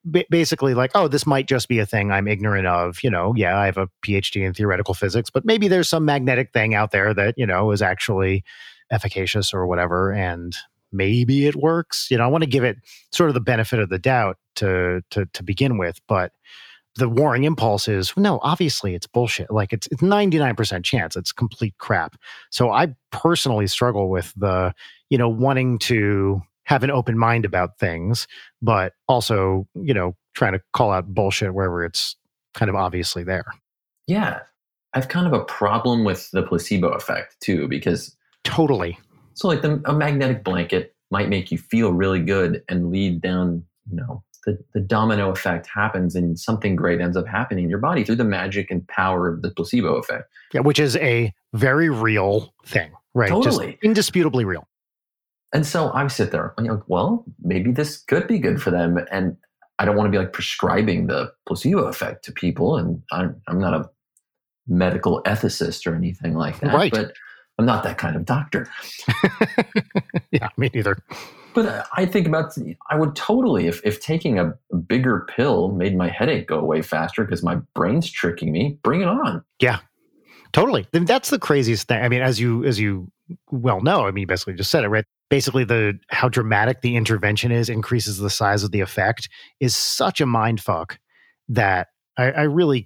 ba- 0.05 0.25
basically 0.29 0.73
like, 0.73 0.91
oh, 0.95 1.07
this 1.07 1.25
might 1.25 1.47
just 1.47 1.67
be 1.67 1.79
a 1.79 1.85
thing 1.85 2.11
I'm 2.11 2.27
ignorant 2.27 2.67
of. 2.67 3.03
You 3.03 3.09
know, 3.09 3.33
yeah, 3.35 3.57
I 3.57 3.65
have 3.65 3.77
a 3.77 3.89
PhD 4.05 4.45
in 4.45 4.53
theoretical 4.53 4.93
physics, 4.93 5.29
but 5.29 5.45
maybe 5.45 5.67
there's 5.67 5.89
some 5.89 6.05
magnetic 6.05 6.51
thing 6.53 6.73
out 6.73 6.91
there 6.91 7.13
that, 7.13 7.35
you 7.37 7.45
know, 7.45 7.71
is 7.71 7.81
actually 7.81 8.43
efficacious 8.91 9.53
or 9.53 9.67
whatever. 9.67 10.11
And 10.13 10.55
maybe 10.91 11.45
it 11.45 11.55
works. 11.55 12.07
You 12.09 12.17
know, 12.17 12.23
I 12.23 12.27
want 12.27 12.43
to 12.43 12.49
give 12.49 12.63
it 12.63 12.77
sort 13.11 13.29
of 13.29 13.33
the 13.33 13.41
benefit 13.41 13.79
of 13.79 13.89
the 13.89 13.99
doubt 13.99 14.37
to 14.55 15.01
to 15.11 15.25
to 15.25 15.43
begin 15.43 15.77
with, 15.77 15.99
but 16.07 16.31
the 16.97 17.09
warring 17.09 17.43
impulse 17.43 17.87
is 17.87 18.15
no, 18.17 18.39
obviously 18.41 18.95
it's 18.95 19.07
bullshit. 19.07 19.49
Like 19.51 19.73
it's 19.73 19.87
it's 19.87 20.01
99% 20.01 20.83
chance 20.83 21.15
it's 21.15 21.31
complete 21.31 21.77
crap. 21.77 22.15
So 22.49 22.71
I 22.71 22.95
personally 23.11 23.67
struggle 23.67 24.09
with 24.09 24.33
the, 24.35 24.73
you 25.09 25.17
know, 25.17 25.29
wanting 25.29 25.79
to 25.79 26.41
have 26.65 26.83
an 26.83 26.91
open 26.91 27.17
mind 27.17 27.45
about 27.45 27.79
things, 27.79 28.27
but 28.61 28.93
also, 29.07 29.67
you 29.73 29.93
know, 29.93 30.15
trying 30.33 30.53
to 30.53 30.61
call 30.73 30.91
out 30.91 31.07
bullshit 31.07 31.53
wherever 31.53 31.85
it's 31.85 32.15
kind 32.53 32.69
of 32.69 32.75
obviously 32.75 33.23
there. 33.23 33.45
Yeah. 34.07 34.41
I've 34.93 35.07
kind 35.07 35.27
of 35.27 35.33
a 35.33 35.45
problem 35.45 36.03
with 36.03 36.29
the 36.31 36.43
placebo 36.43 36.89
effect 36.89 37.39
too, 37.39 37.67
because 37.67 38.15
Totally. 38.43 38.97
so 39.33 39.47
like 39.47 39.61
the, 39.61 39.81
a 39.85 39.93
magnetic 39.93 40.43
blanket 40.43 40.95
might 41.11 41.29
make 41.29 41.51
you 41.51 41.57
feel 41.57 41.93
really 41.93 42.19
good 42.19 42.63
and 42.67 42.91
lead 42.91 43.21
down, 43.21 43.63
you 43.89 43.95
know, 43.95 44.23
the, 44.47 44.57
the 44.73 44.79
domino 44.79 45.29
effect 45.29 45.67
happens 45.67 46.15
and 46.15 46.39
something 46.39 46.77
great 46.77 47.01
ends 47.01 47.17
up 47.17 47.27
happening 47.27 47.65
in 47.65 47.69
your 47.69 47.79
body 47.79 48.05
through 48.05 48.15
the 48.15 48.23
magic 48.23 48.71
and 48.71 48.87
power 48.87 49.27
of 49.27 49.41
the 49.41 49.51
placebo 49.51 49.95
effect. 49.95 50.23
Yeah, 50.53 50.61
which 50.61 50.79
is 50.79 50.95
a 50.95 51.33
very 51.53 51.89
real 51.89 52.53
thing, 52.65 52.91
right? 53.13 53.27
Totally. 53.27 53.73
Just 53.73 53.83
indisputably 53.83 54.45
real. 54.45 54.65
And 55.53 55.67
so 55.67 55.91
I 55.93 56.07
sit 56.07 56.31
there, 56.31 56.53
and 56.57 56.65
you're 56.65 56.75
like, 56.75 56.87
well, 56.87 57.25
maybe 57.41 57.71
this 57.71 57.97
could 57.97 58.25
be 58.25 58.39
good 58.39 58.61
for 58.61 58.71
them. 58.71 58.97
And 59.11 59.35
I 59.79 59.85
don't 59.85 59.97
want 59.97 60.07
to 60.07 60.11
be 60.11 60.17
like 60.17 60.31
prescribing 60.31 61.07
the 61.07 61.31
placebo 61.45 61.85
effect 61.87 62.23
to 62.25 62.31
people. 62.31 62.77
And 62.77 63.01
I'm, 63.11 63.41
I'm 63.49 63.59
not 63.59 63.73
a 63.73 63.89
medical 64.65 65.21
ethicist 65.23 65.85
or 65.85 65.93
anything 65.93 66.35
like 66.35 66.61
that. 66.61 66.73
Right. 66.73 66.91
But 66.91 67.13
I'm 67.59 67.65
not 67.65 67.83
that 67.83 67.97
kind 67.97 68.15
of 68.15 68.23
doctor. 68.23 68.69
yeah, 70.31 70.47
me 70.55 70.69
neither. 70.73 70.97
But 71.57 71.87
I 71.91 72.05
think 72.05 72.27
about, 72.27 72.55
I 72.91 72.99
would 72.99 73.15
totally, 73.15 73.65
if, 73.65 73.81
if 73.83 73.99
taking 73.99 74.37
a 74.37 74.53
bigger 74.87 75.25
pill 75.27 75.71
made 75.71 75.97
my 75.97 76.07
headache 76.07 76.45
go 76.45 76.59
away 76.59 76.83
faster 76.83 77.23
because 77.23 77.41
my 77.41 77.55
brain's 77.73 78.11
tricking 78.11 78.51
me, 78.51 78.77
bring 78.83 79.01
it 79.01 79.07
on. 79.07 79.43
Yeah, 79.59 79.79
totally. 80.53 80.85
That's 80.91 81.31
the 81.31 81.39
craziest 81.39 81.87
thing. 81.87 82.03
I 82.03 82.09
mean, 82.09 82.21
as 82.21 82.39
you, 82.39 82.63
as 82.63 82.79
you 82.79 83.11
well 83.49 83.81
know, 83.81 84.05
I 84.05 84.11
mean, 84.11 84.21
you 84.21 84.27
basically 84.27 84.53
just 84.53 84.69
said 84.69 84.83
it, 84.83 84.89
right? 84.89 85.03
Basically, 85.31 85.63
the 85.63 85.97
how 86.09 86.29
dramatic 86.29 86.81
the 86.81 86.95
intervention 86.95 87.51
is 87.51 87.69
increases 87.69 88.19
the 88.19 88.29
size 88.29 88.63
of 88.63 88.69
the 88.69 88.81
effect 88.81 89.27
is 89.59 89.75
such 89.75 90.21
a 90.21 90.27
mind 90.27 90.61
fuck 90.61 90.99
that 91.49 91.87
I, 92.19 92.25
I 92.25 92.43
really 92.43 92.85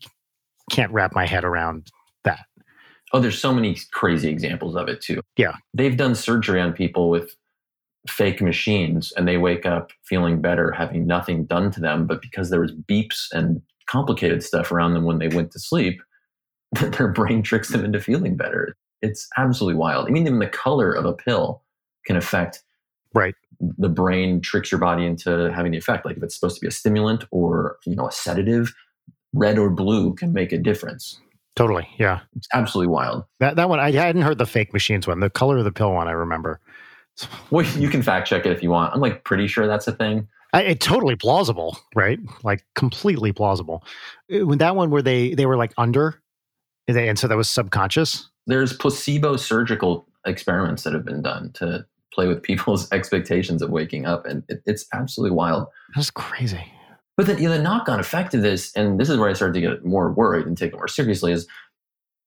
can't 0.69 0.93
wrap 0.93 1.13
my 1.13 1.25
head 1.25 1.43
around 1.43 1.91
that. 2.23 2.45
Oh, 3.11 3.19
there's 3.19 3.37
so 3.37 3.53
many 3.53 3.77
crazy 3.91 4.29
examples 4.29 4.77
of 4.77 4.87
it 4.87 5.01
too. 5.01 5.19
Yeah. 5.35 5.55
They've 5.73 5.97
done 5.97 6.15
surgery 6.15 6.61
on 6.61 6.71
people 6.71 7.09
with 7.09 7.35
fake 8.07 8.41
machines 8.41 9.11
and 9.15 9.27
they 9.27 9.37
wake 9.37 9.65
up 9.65 9.91
feeling 10.03 10.41
better 10.41 10.71
having 10.71 11.05
nothing 11.05 11.45
done 11.45 11.71
to 11.71 11.79
them. 11.79 12.07
But 12.07 12.21
because 12.21 12.49
there 12.49 12.61
was 12.61 12.71
beeps 12.71 13.27
and 13.31 13.61
complicated 13.87 14.43
stuff 14.43 14.71
around 14.71 14.93
them 14.93 15.03
when 15.03 15.19
they 15.19 15.27
went 15.27 15.51
to 15.51 15.59
sleep 15.59 16.01
their 16.97 17.09
brain 17.09 17.43
tricks 17.43 17.69
them 17.69 17.83
into 17.83 17.99
feeling 17.99 18.37
better. 18.37 18.75
It's 19.01 19.27
absolutely 19.37 19.77
wild. 19.77 20.07
I 20.07 20.11
mean 20.11 20.25
even 20.25 20.39
the 20.39 20.47
color 20.47 20.91
of 20.91 21.05
a 21.05 21.13
pill 21.13 21.63
can 22.05 22.15
affect 22.15 22.63
right. 23.13 23.35
the 23.59 23.89
brain 23.89 24.41
tricks 24.41 24.71
your 24.71 24.79
body 24.79 25.05
into 25.05 25.51
having 25.53 25.71
the 25.71 25.77
effect. 25.77 26.05
Like 26.05 26.17
if 26.17 26.23
it's 26.23 26.35
supposed 26.35 26.55
to 26.55 26.61
be 26.61 26.67
a 26.67 26.71
stimulant 26.71 27.25
or 27.31 27.77
you 27.85 27.95
know 27.95 28.07
a 28.07 28.11
sedative 28.11 28.73
red 29.33 29.57
or 29.57 29.69
blue 29.69 30.13
can 30.15 30.33
make 30.33 30.51
a 30.51 30.57
difference. 30.57 31.19
Totally 31.55 31.87
yeah. 31.97 32.21
It's 32.35 32.47
absolutely 32.53 32.91
wild. 32.91 33.25
That 33.39 33.57
that 33.57 33.69
one 33.69 33.79
i 33.79 33.91
hadn't 33.91 34.21
heard 34.21 34.37
the 34.37 34.45
fake 34.45 34.73
machines 34.73 35.07
one 35.07 35.19
the 35.19 35.29
color 35.29 35.57
of 35.57 35.65
the 35.65 35.71
pill 35.71 35.93
one 35.93 36.07
i 36.07 36.11
remember 36.11 36.61
well, 37.51 37.65
you 37.65 37.89
can 37.89 38.01
fact 38.01 38.27
check 38.27 38.45
it 38.45 38.51
if 38.51 38.63
you 38.63 38.69
want. 38.69 38.93
I'm 38.93 39.01
like 39.01 39.23
pretty 39.23 39.47
sure 39.47 39.67
that's 39.67 39.87
a 39.87 39.91
thing. 39.91 40.27
I, 40.53 40.63
it 40.63 40.81
totally 40.81 41.15
plausible, 41.15 41.77
right? 41.95 42.19
Like 42.43 42.65
completely 42.75 43.31
plausible. 43.31 43.83
Uh, 44.33 44.45
when 44.45 44.57
that 44.57 44.75
one 44.75 44.89
where 44.89 45.01
they 45.01 45.33
they 45.33 45.45
were 45.45 45.57
like 45.57 45.73
under, 45.77 46.21
and 46.87 47.17
so 47.17 47.27
that 47.27 47.37
was 47.37 47.49
subconscious. 47.49 48.29
There's 48.47 48.73
placebo 48.73 49.37
surgical 49.37 50.07
experiments 50.25 50.83
that 50.83 50.93
have 50.93 51.05
been 51.05 51.21
done 51.21 51.51
to 51.53 51.85
play 52.13 52.27
with 52.27 52.43
people's 52.43 52.91
expectations 52.91 53.61
of 53.61 53.69
waking 53.69 54.05
up, 54.05 54.25
and 54.25 54.43
it, 54.49 54.61
it's 54.65 54.85
absolutely 54.93 55.35
wild. 55.35 55.67
That's 55.95 56.11
crazy. 56.11 56.71
But 57.17 57.27
then 57.27 57.37
you 57.37 57.49
know, 57.49 57.57
the 57.57 57.63
knock-on 57.63 57.99
effect 57.99 58.33
of 58.33 58.41
this, 58.41 58.73
and 58.75 58.99
this 58.99 59.09
is 59.09 59.17
where 59.17 59.29
I 59.29 59.33
started 59.33 59.53
to 59.53 59.61
get 59.61 59.85
more 59.85 60.11
worried 60.11 60.47
and 60.47 60.57
take 60.57 60.73
it 60.73 60.77
more 60.77 60.87
seriously, 60.87 61.31
is 61.31 61.47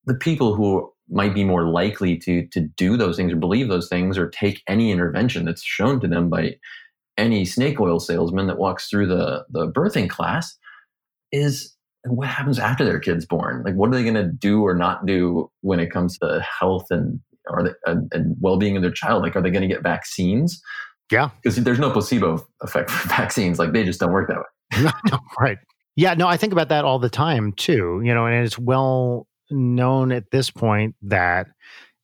the 0.05 0.15
people 0.15 0.55
who 0.55 0.91
might 1.09 1.33
be 1.33 1.43
more 1.43 1.67
likely 1.67 2.17
to 2.17 2.47
to 2.47 2.61
do 2.61 2.97
those 2.97 3.17
things 3.17 3.31
or 3.31 3.37
believe 3.37 3.67
those 3.67 3.87
things 3.87 4.17
or 4.17 4.29
take 4.29 4.61
any 4.67 4.91
intervention 4.91 5.45
that's 5.45 5.63
shown 5.63 5.99
to 5.99 6.07
them 6.07 6.29
by 6.29 6.55
any 7.17 7.45
snake 7.45 7.79
oil 7.79 7.99
salesman 7.99 8.47
that 8.47 8.57
walks 8.57 8.89
through 8.89 9.07
the 9.07 9.45
the 9.49 9.71
birthing 9.71 10.09
class 10.09 10.57
is 11.31 11.75
what 12.07 12.27
happens 12.27 12.59
after 12.59 12.85
their 12.85 12.99
kid's 12.99 13.25
born. 13.25 13.63
Like 13.63 13.75
what 13.75 13.89
are 13.89 13.93
they 13.93 14.03
going 14.03 14.15
to 14.15 14.31
do 14.31 14.63
or 14.63 14.75
not 14.75 15.05
do 15.05 15.49
when 15.61 15.79
it 15.79 15.91
comes 15.91 16.17
to 16.19 16.45
health 16.59 16.87
and 16.91 17.19
or 17.47 17.63
the, 17.63 17.75
and, 17.85 18.11
and 18.13 18.35
well-being 18.39 18.75
of 18.75 18.81
their 18.81 18.91
child? 18.91 19.23
Like 19.23 19.35
are 19.35 19.41
they 19.41 19.49
going 19.49 19.67
to 19.67 19.73
get 19.73 19.83
vaccines? 19.83 20.61
Yeah. 21.11 21.29
Because 21.41 21.55
there's 21.57 21.79
no 21.79 21.91
placebo 21.91 22.45
effect 22.61 22.89
for 22.89 23.07
vaccines. 23.09 23.59
Like 23.59 23.73
they 23.73 23.83
just 23.83 23.99
don't 23.99 24.11
work 24.11 24.29
that 24.29 24.37
way. 24.37 24.91
No, 25.11 25.19
right. 25.39 25.57
Yeah 25.95 26.13
no 26.13 26.27
i 26.27 26.35
think 26.35 26.51
about 26.51 26.67
that 26.69 26.83
all 26.83 26.99
the 26.99 27.09
time 27.09 27.53
too 27.53 28.01
you 28.03 28.13
know 28.13 28.25
and 28.25 28.45
it's 28.45 28.59
well 28.59 29.27
known 29.49 30.11
at 30.11 30.31
this 30.31 30.49
point 30.49 30.95
that 31.01 31.47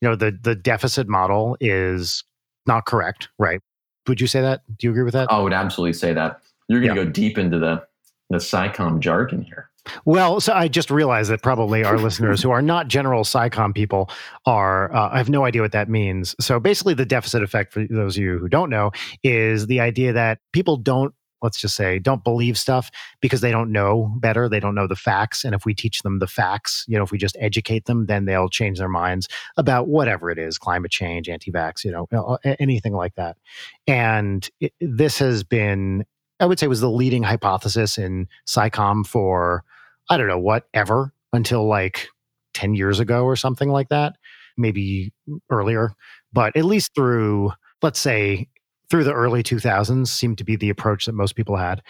you 0.02 0.10
know 0.10 0.16
the 0.16 0.38
the 0.42 0.56
deficit 0.56 1.08
model 1.08 1.58
is 1.60 2.24
not 2.66 2.86
correct, 2.86 3.30
right? 3.40 3.62
Would 4.08 4.22
you 4.22 4.28
say 4.28 4.42
that? 4.42 4.62
Do 4.78 4.88
you 4.88 4.92
agree 4.92 5.04
with 5.04 5.14
that? 5.14 5.32
I 5.32 5.40
would 5.40 5.54
absolutely 5.54 5.94
say 5.94 6.14
that. 6.14 6.42
You're 6.68 6.82
going 6.82 6.96
to 6.96 7.02
yeah. 7.02 7.06
go 7.06 7.12
deep 7.12 7.38
into 7.38 7.60
the 7.60 7.84
the 8.30 8.38
SciComm 8.38 9.00
jargon 9.00 9.42
here. 9.42 9.70
Well, 10.06 10.40
so 10.40 10.54
I 10.54 10.68
just 10.68 10.92
realized 10.92 11.30
that 11.32 11.42
probably 11.42 11.84
our 11.84 11.98
listeners 12.00 12.42
who 12.42 12.52
are 12.52 12.62
not 12.62 12.88
general 12.88 13.24
SciComm 13.24 13.74
people 13.76 14.10
are, 14.46 14.94
uh, 14.94 15.10
I 15.12 15.18
have 15.18 15.30
no 15.30 15.46
idea 15.46 15.62
what 15.62 15.72
that 15.72 15.90
means. 15.90 16.36
So 16.40 16.60
basically, 16.60 16.94
the 16.94 17.06
deficit 17.06 17.44
effect, 17.44 17.74
for 17.74 17.86
those 17.90 18.16
of 18.18 18.24
you 18.24 18.38
who 18.38 18.48
don't 18.48 18.70
know, 18.70 18.92
is 19.24 19.68
the 19.68 19.80
idea 19.80 20.14
that 20.14 20.40
people 20.54 20.78
don't 20.78 21.14
let's 21.42 21.60
just 21.60 21.76
say 21.76 22.00
don't 22.00 22.24
believe 22.24 22.58
stuff 22.58 22.92
because 23.22 23.42
they 23.42 23.52
don't 23.52 23.72
know 23.72 24.12
better 24.18 24.48
they 24.48 24.60
don't 24.60 24.76
know 24.76 24.88
the 24.88 24.96
facts 24.96 25.44
and 25.44 25.56
if 25.56 25.66
we 25.66 25.74
teach 25.74 26.02
them 26.02 26.20
the 26.20 26.28
facts 26.28 26.86
you 26.88 26.98
know 26.98 27.04
if 27.04 27.12
we 27.12 27.18
just 27.18 27.38
educate 27.40 27.86
them 27.86 28.06
then 28.06 28.26
they'll 28.26 28.50
change 28.50 28.80
their 28.80 28.90
minds 28.90 29.28
about 29.58 29.88
whatever 29.88 30.30
it 30.30 30.38
is 30.38 30.58
climate 30.58 30.92
change 30.92 31.30
anti-vax 31.30 31.84
you 31.84 31.92
know 31.92 32.38
anything 32.60 32.94
like 32.94 33.16
that. 33.16 33.38
And 33.88 34.48
it, 34.60 34.74
this 34.80 35.20
has 35.20 35.44
been 35.44 36.06
i 36.40 36.46
would 36.46 36.60
say 36.60 36.68
was 36.68 36.82
the 36.82 36.90
leading 36.90 37.24
hypothesis 37.24 37.98
in 37.98 38.28
SciComm 38.48 39.06
for 39.06 39.64
i 40.10 40.18
don't 40.18 40.28
know 40.28 40.40
whatever 40.40 41.14
until 41.34 41.68
like 41.68 42.08
10 42.54 42.76
years 42.76 43.00
ago 43.00 43.24
or 43.24 43.36
something 43.36 43.70
like 43.70 43.90
that 43.90 44.16
maybe 44.58 45.14
earlier. 45.50 45.92
But 46.34 46.56
at 46.56 46.66
least 46.66 46.94
through 46.96 47.52
let's 47.82 48.00
say 48.00 48.48
through 48.92 49.06
the 49.06 49.14
early 49.14 49.42
2000s 49.42 50.08
seemed 50.08 50.38
to 50.38 50.44
be 50.44 50.58
the 50.58 50.70
approach 50.70 51.06
that 51.06 51.14
most 51.14 51.36
people 51.36 51.56
had. 51.56 51.82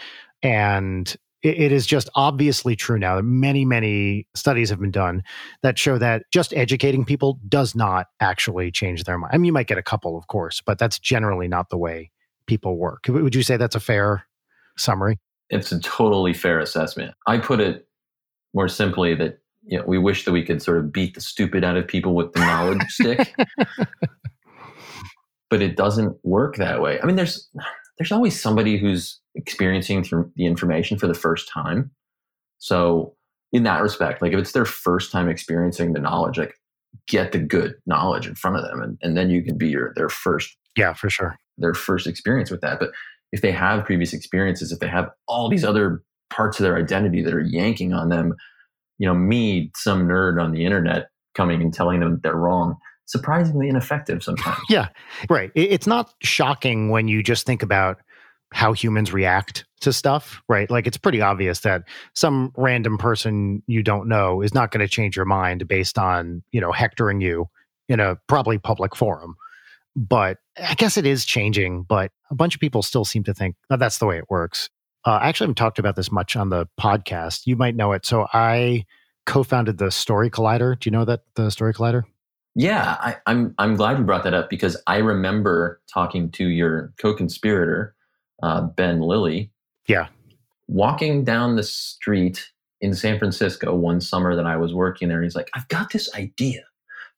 And 0.43 1.13
it, 1.41 1.59
it 1.59 1.71
is 1.71 1.87
just 1.87 2.09
obviously 2.13 2.75
true 2.75 2.99
now 2.99 3.15
that 3.15 3.23
many, 3.23 3.65
many 3.65 4.27
studies 4.35 4.69
have 4.69 4.79
been 4.79 4.91
done 4.91 5.23
that 5.63 5.79
show 5.79 5.97
that 5.97 6.25
just 6.31 6.53
educating 6.53 7.03
people 7.03 7.39
does 7.49 7.73
not 7.73 8.05
actually 8.19 8.69
change 8.69 9.03
their 9.03 9.17
mind. 9.17 9.31
I 9.33 9.37
mean, 9.39 9.45
you 9.45 9.51
might 9.51 9.65
get 9.65 9.79
a 9.79 9.83
couple, 9.83 10.15
of 10.15 10.27
course, 10.27 10.61
but 10.63 10.77
that's 10.77 10.99
generally 10.99 11.47
not 11.47 11.69
the 11.69 11.77
way 11.77 12.11
people 12.45 12.77
work. 12.77 13.05
Would 13.09 13.33
you 13.33 13.43
say 13.43 13.57
that's 13.57 13.75
a 13.75 13.79
fair 13.79 14.27
summary? 14.77 15.17
It's 15.49 15.71
a 15.71 15.79
totally 15.79 16.35
fair 16.35 16.59
assessment. 16.59 17.15
I 17.25 17.39
put 17.39 17.59
it 17.59 17.87
more 18.53 18.67
simply 18.67 19.15
that 19.15 19.39
you 19.63 19.79
know, 19.79 19.85
we 19.87 19.97
wish 19.97 20.25
that 20.25 20.31
we 20.33 20.43
could 20.43 20.61
sort 20.61 20.77
of 20.77 20.91
beat 20.91 21.15
the 21.15 21.21
stupid 21.21 21.63
out 21.63 21.77
of 21.77 21.87
people 21.87 22.13
with 22.13 22.31
the 22.33 22.41
knowledge 22.41 22.83
stick. 22.89 23.35
but 25.51 25.61
it 25.61 25.75
doesn't 25.75 26.17
work 26.23 26.55
that 26.55 26.81
way. 26.81 26.99
I 26.99 27.05
mean, 27.05 27.17
there's 27.17 27.47
there's 27.99 28.11
always 28.11 28.41
somebody 28.41 28.77
who's 28.77 29.19
experiencing 29.35 30.03
the 30.35 30.45
information 30.45 30.97
for 30.97 31.05
the 31.05 31.13
first 31.13 31.47
time. 31.47 31.91
So 32.57 33.15
in 33.51 33.63
that 33.63 33.81
respect, 33.83 34.21
like 34.21 34.31
if 34.31 34.39
it's 34.39 34.53
their 34.53 34.65
first 34.65 35.11
time 35.11 35.29
experiencing 35.29 35.93
the 35.93 35.99
knowledge, 35.99 36.37
like 36.37 36.55
get 37.07 37.33
the 37.33 37.37
good 37.37 37.75
knowledge 37.85 38.25
in 38.25 38.35
front 38.35 38.57
of 38.57 38.63
them, 38.63 38.81
and, 38.81 38.97
and 39.01 39.15
then 39.15 39.29
you 39.29 39.43
can 39.43 39.57
be 39.57 39.67
your 39.67 39.93
their 39.95 40.09
first. 40.09 40.57
Yeah, 40.77 40.93
for 40.93 41.09
sure. 41.09 41.35
Their 41.57 41.73
first 41.73 42.07
experience 42.07 42.49
with 42.49 42.61
that, 42.61 42.79
but 42.79 42.91
if 43.33 43.41
they 43.41 43.51
have 43.51 43.85
previous 43.85 44.13
experiences, 44.13 44.71
if 44.71 44.79
they 44.79 44.87
have 44.87 45.09
all 45.27 45.49
these 45.49 45.65
other 45.65 46.01
parts 46.29 46.59
of 46.59 46.63
their 46.63 46.77
identity 46.77 47.21
that 47.21 47.33
are 47.33 47.41
yanking 47.41 47.93
on 47.93 48.09
them, 48.09 48.33
you 48.99 49.07
know, 49.07 49.13
me, 49.13 49.69
some 49.75 50.07
nerd 50.07 50.41
on 50.41 50.53
the 50.53 50.65
internet, 50.65 51.09
coming 51.35 51.61
and 51.61 51.73
telling 51.73 51.99
them 51.99 52.19
they're 52.23 52.35
wrong 52.35 52.77
surprisingly 53.11 53.67
ineffective 53.67 54.23
sometimes. 54.23 54.59
Yeah, 54.69 54.89
right. 55.29 55.51
It's 55.55 55.87
not 55.87 56.13
shocking 56.21 56.89
when 56.89 57.07
you 57.07 57.21
just 57.23 57.45
think 57.45 57.63
about 57.63 58.01
how 58.53 58.73
humans 58.73 59.13
react 59.13 59.65
to 59.79 59.93
stuff, 59.93 60.41
right? 60.49 60.69
Like 60.69 60.85
it's 60.85 60.97
pretty 60.97 61.21
obvious 61.21 61.61
that 61.61 61.83
some 62.13 62.51
random 62.57 62.97
person 62.97 63.63
you 63.65 63.81
don't 63.81 64.07
know 64.07 64.41
is 64.41 64.53
not 64.53 64.71
going 64.71 64.85
to 64.85 64.87
change 64.87 65.15
your 65.15 65.25
mind 65.25 65.67
based 65.67 65.97
on, 65.97 66.43
you 66.51 66.59
know, 66.59 66.71
hectoring 66.71 67.21
you 67.21 67.47
in 67.87 67.99
a 67.99 68.17
probably 68.27 68.57
public 68.57 68.95
forum. 68.95 69.35
But 69.95 70.37
I 70.57 70.75
guess 70.75 70.97
it 70.97 71.05
is 71.05 71.25
changing, 71.25 71.83
but 71.83 72.11
a 72.29 72.35
bunch 72.35 72.55
of 72.55 72.61
people 72.61 72.81
still 72.81 73.05
seem 73.05 73.23
to 73.23 73.33
think 73.33 73.55
that 73.69 73.79
that's 73.79 73.97
the 73.97 74.05
way 74.05 74.17
it 74.17 74.29
works. 74.29 74.69
Uh, 75.05 75.19
I 75.21 75.29
actually 75.29 75.45
haven't 75.45 75.55
talked 75.55 75.79
about 75.79 75.95
this 75.95 76.11
much 76.11 76.35
on 76.35 76.49
the 76.49 76.67
podcast. 76.79 77.41
You 77.45 77.55
might 77.55 77.75
know 77.75 77.91
it. 77.91 78.05
So 78.05 78.27
I 78.33 78.85
co-founded 79.25 79.77
the 79.77 79.91
Story 79.91 80.29
Collider. 80.29 80.79
Do 80.79 80.87
you 80.87 80.91
know 80.91 81.05
that 81.05 81.21
the 81.35 81.49
Story 81.49 81.73
Collider? 81.73 82.03
Yeah, 82.55 82.97
I, 82.99 83.11
am 83.11 83.17
I'm, 83.27 83.55
I'm 83.57 83.75
glad 83.75 83.97
you 83.97 84.03
brought 84.03 84.23
that 84.23 84.33
up 84.33 84.49
because 84.49 84.75
I 84.87 84.97
remember 84.97 85.81
talking 85.91 86.29
to 86.31 86.47
your 86.47 86.93
co-conspirator, 86.97 87.95
uh, 88.43 88.61
Ben 88.61 89.01
Lillie. 89.01 89.51
Yeah, 89.87 90.07
walking 90.67 91.23
down 91.23 91.55
the 91.55 91.63
street 91.63 92.49
in 92.81 92.93
San 92.93 93.19
Francisco 93.19 93.75
one 93.75 94.01
summer 94.01 94.35
that 94.35 94.45
I 94.45 94.57
was 94.57 94.73
working 94.73 95.07
there, 95.07 95.17
and 95.17 95.23
he's 95.23 95.35
like, 95.35 95.49
"I've 95.53 95.67
got 95.69 95.91
this 95.91 96.13
idea 96.13 96.63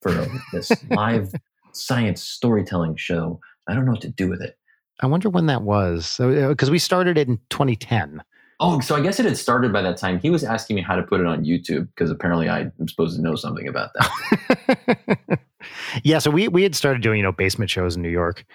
for 0.02 0.28
this 0.52 0.72
live 0.90 1.34
science 1.72 2.22
storytelling 2.22 2.96
show. 2.96 3.40
I 3.68 3.74
don't 3.74 3.86
know 3.86 3.92
what 3.92 4.02
to 4.02 4.10
do 4.10 4.30
with 4.30 4.42
it." 4.42 4.58
I 5.02 5.08
wonder 5.08 5.30
when 5.30 5.48
that 5.48 5.64
was. 5.64 6.18
Because 6.20 6.70
we 6.70 6.80
started 6.80 7.18
it 7.18 7.28
in 7.28 7.40
2010. 7.50 8.24
Oh, 8.66 8.80
so 8.80 8.96
I 8.96 9.02
guess 9.02 9.20
it 9.20 9.26
had 9.26 9.36
started 9.36 9.74
by 9.74 9.82
that 9.82 9.98
time. 9.98 10.20
He 10.20 10.30
was 10.30 10.46
asking 10.46 10.78
me 10.78 10.82
how 10.82 10.96
to 10.96 11.04
put 11.04 11.20
it 11.20 11.26
on 11.26 11.44
YouTube 11.44 11.90
because 11.90 12.10
apparently 12.10 12.48
I'm 12.50 12.72
supposed 12.88 13.18
to 13.18 13.22
know 13.22 13.36
something 13.36 13.68
about 13.68 13.90
that. 13.96 15.40
yeah, 16.06 16.20
so 16.20 16.32
we 16.32 16.48
we 16.48 16.64
had 16.64 16.74
started 16.74 17.02
doing 17.02 17.18
you 17.18 17.24
know 17.24 17.34
basement 17.34 17.70
shows 17.70 17.98
in 17.98 18.02
New 18.02 18.10
York 18.10 18.46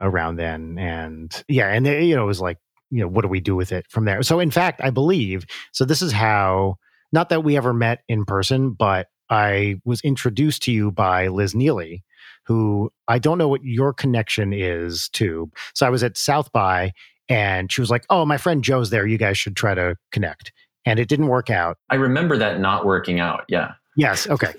around 0.00 0.36
then, 0.36 0.78
and 0.78 1.42
yeah, 1.48 1.72
and 1.72 1.84
you 1.84 2.14
know 2.14 2.22
it 2.22 2.26
was 2.26 2.40
like 2.40 2.58
you 2.92 3.00
know 3.00 3.08
what 3.08 3.22
do 3.22 3.28
we 3.28 3.40
do 3.40 3.56
with 3.56 3.72
it 3.72 3.86
from 3.90 4.04
there? 4.04 4.22
So 4.22 4.38
in 4.38 4.52
fact, 4.52 4.80
I 4.84 4.90
believe 4.90 5.46
so. 5.72 5.84
This 5.84 6.00
is 6.00 6.12
how 6.12 6.76
not 7.10 7.28
that 7.30 7.42
we 7.42 7.56
ever 7.56 7.74
met 7.74 8.04
in 8.06 8.24
person, 8.24 8.70
but 8.70 9.08
I 9.30 9.80
was 9.84 10.00
introduced 10.02 10.62
to 10.62 10.72
you 10.72 10.92
by 10.92 11.26
Liz 11.26 11.56
Neely, 11.56 12.04
who 12.44 12.92
I 13.08 13.18
don't 13.18 13.36
know 13.36 13.48
what 13.48 13.64
your 13.64 13.92
connection 13.92 14.52
is 14.52 15.08
to. 15.14 15.50
So 15.74 15.84
I 15.84 15.90
was 15.90 16.04
at 16.04 16.16
South 16.16 16.52
by 16.52 16.92
and 17.28 17.70
she 17.72 17.80
was 17.80 17.90
like, 17.90 18.04
Oh, 18.10 18.24
my 18.24 18.36
friend 18.36 18.62
Joe's 18.62 18.90
there. 18.90 19.06
You 19.06 19.18
guys 19.18 19.38
should 19.38 19.56
try 19.56 19.74
to 19.74 19.96
connect. 20.12 20.52
And 20.84 20.98
it 20.98 21.08
didn't 21.08 21.26
work 21.26 21.50
out. 21.50 21.78
I 21.90 21.96
remember 21.96 22.36
that 22.38 22.60
not 22.60 22.86
working 22.86 23.18
out. 23.18 23.44
Yeah. 23.48 23.72
Yes. 23.96 24.28
Okay. 24.28 24.52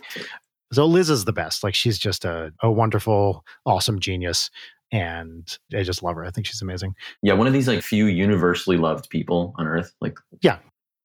So 0.73 0.85
Liz 0.85 1.09
is 1.09 1.23
the 1.23 1.31
best. 1.31 1.63
Like 1.63 1.73
she's 1.73 1.97
just 1.97 2.25
a, 2.25 2.51
a 2.61 2.69
wonderful, 2.69 3.45
awesome 3.65 3.99
genius. 3.99 4.49
And 4.91 5.57
I 5.73 5.83
just 5.83 6.03
love 6.03 6.15
her. 6.15 6.25
I 6.25 6.31
think 6.31 6.47
she's 6.47 6.61
amazing. 6.61 6.95
Yeah. 7.21 7.33
One 7.33 7.47
of 7.47 7.53
these 7.53 7.67
like 7.67 7.81
few 7.81 8.05
universally 8.07 8.77
loved 8.77 9.09
people 9.09 9.53
on 9.57 9.67
earth. 9.67 9.93
Like, 10.01 10.17
yeah. 10.41 10.57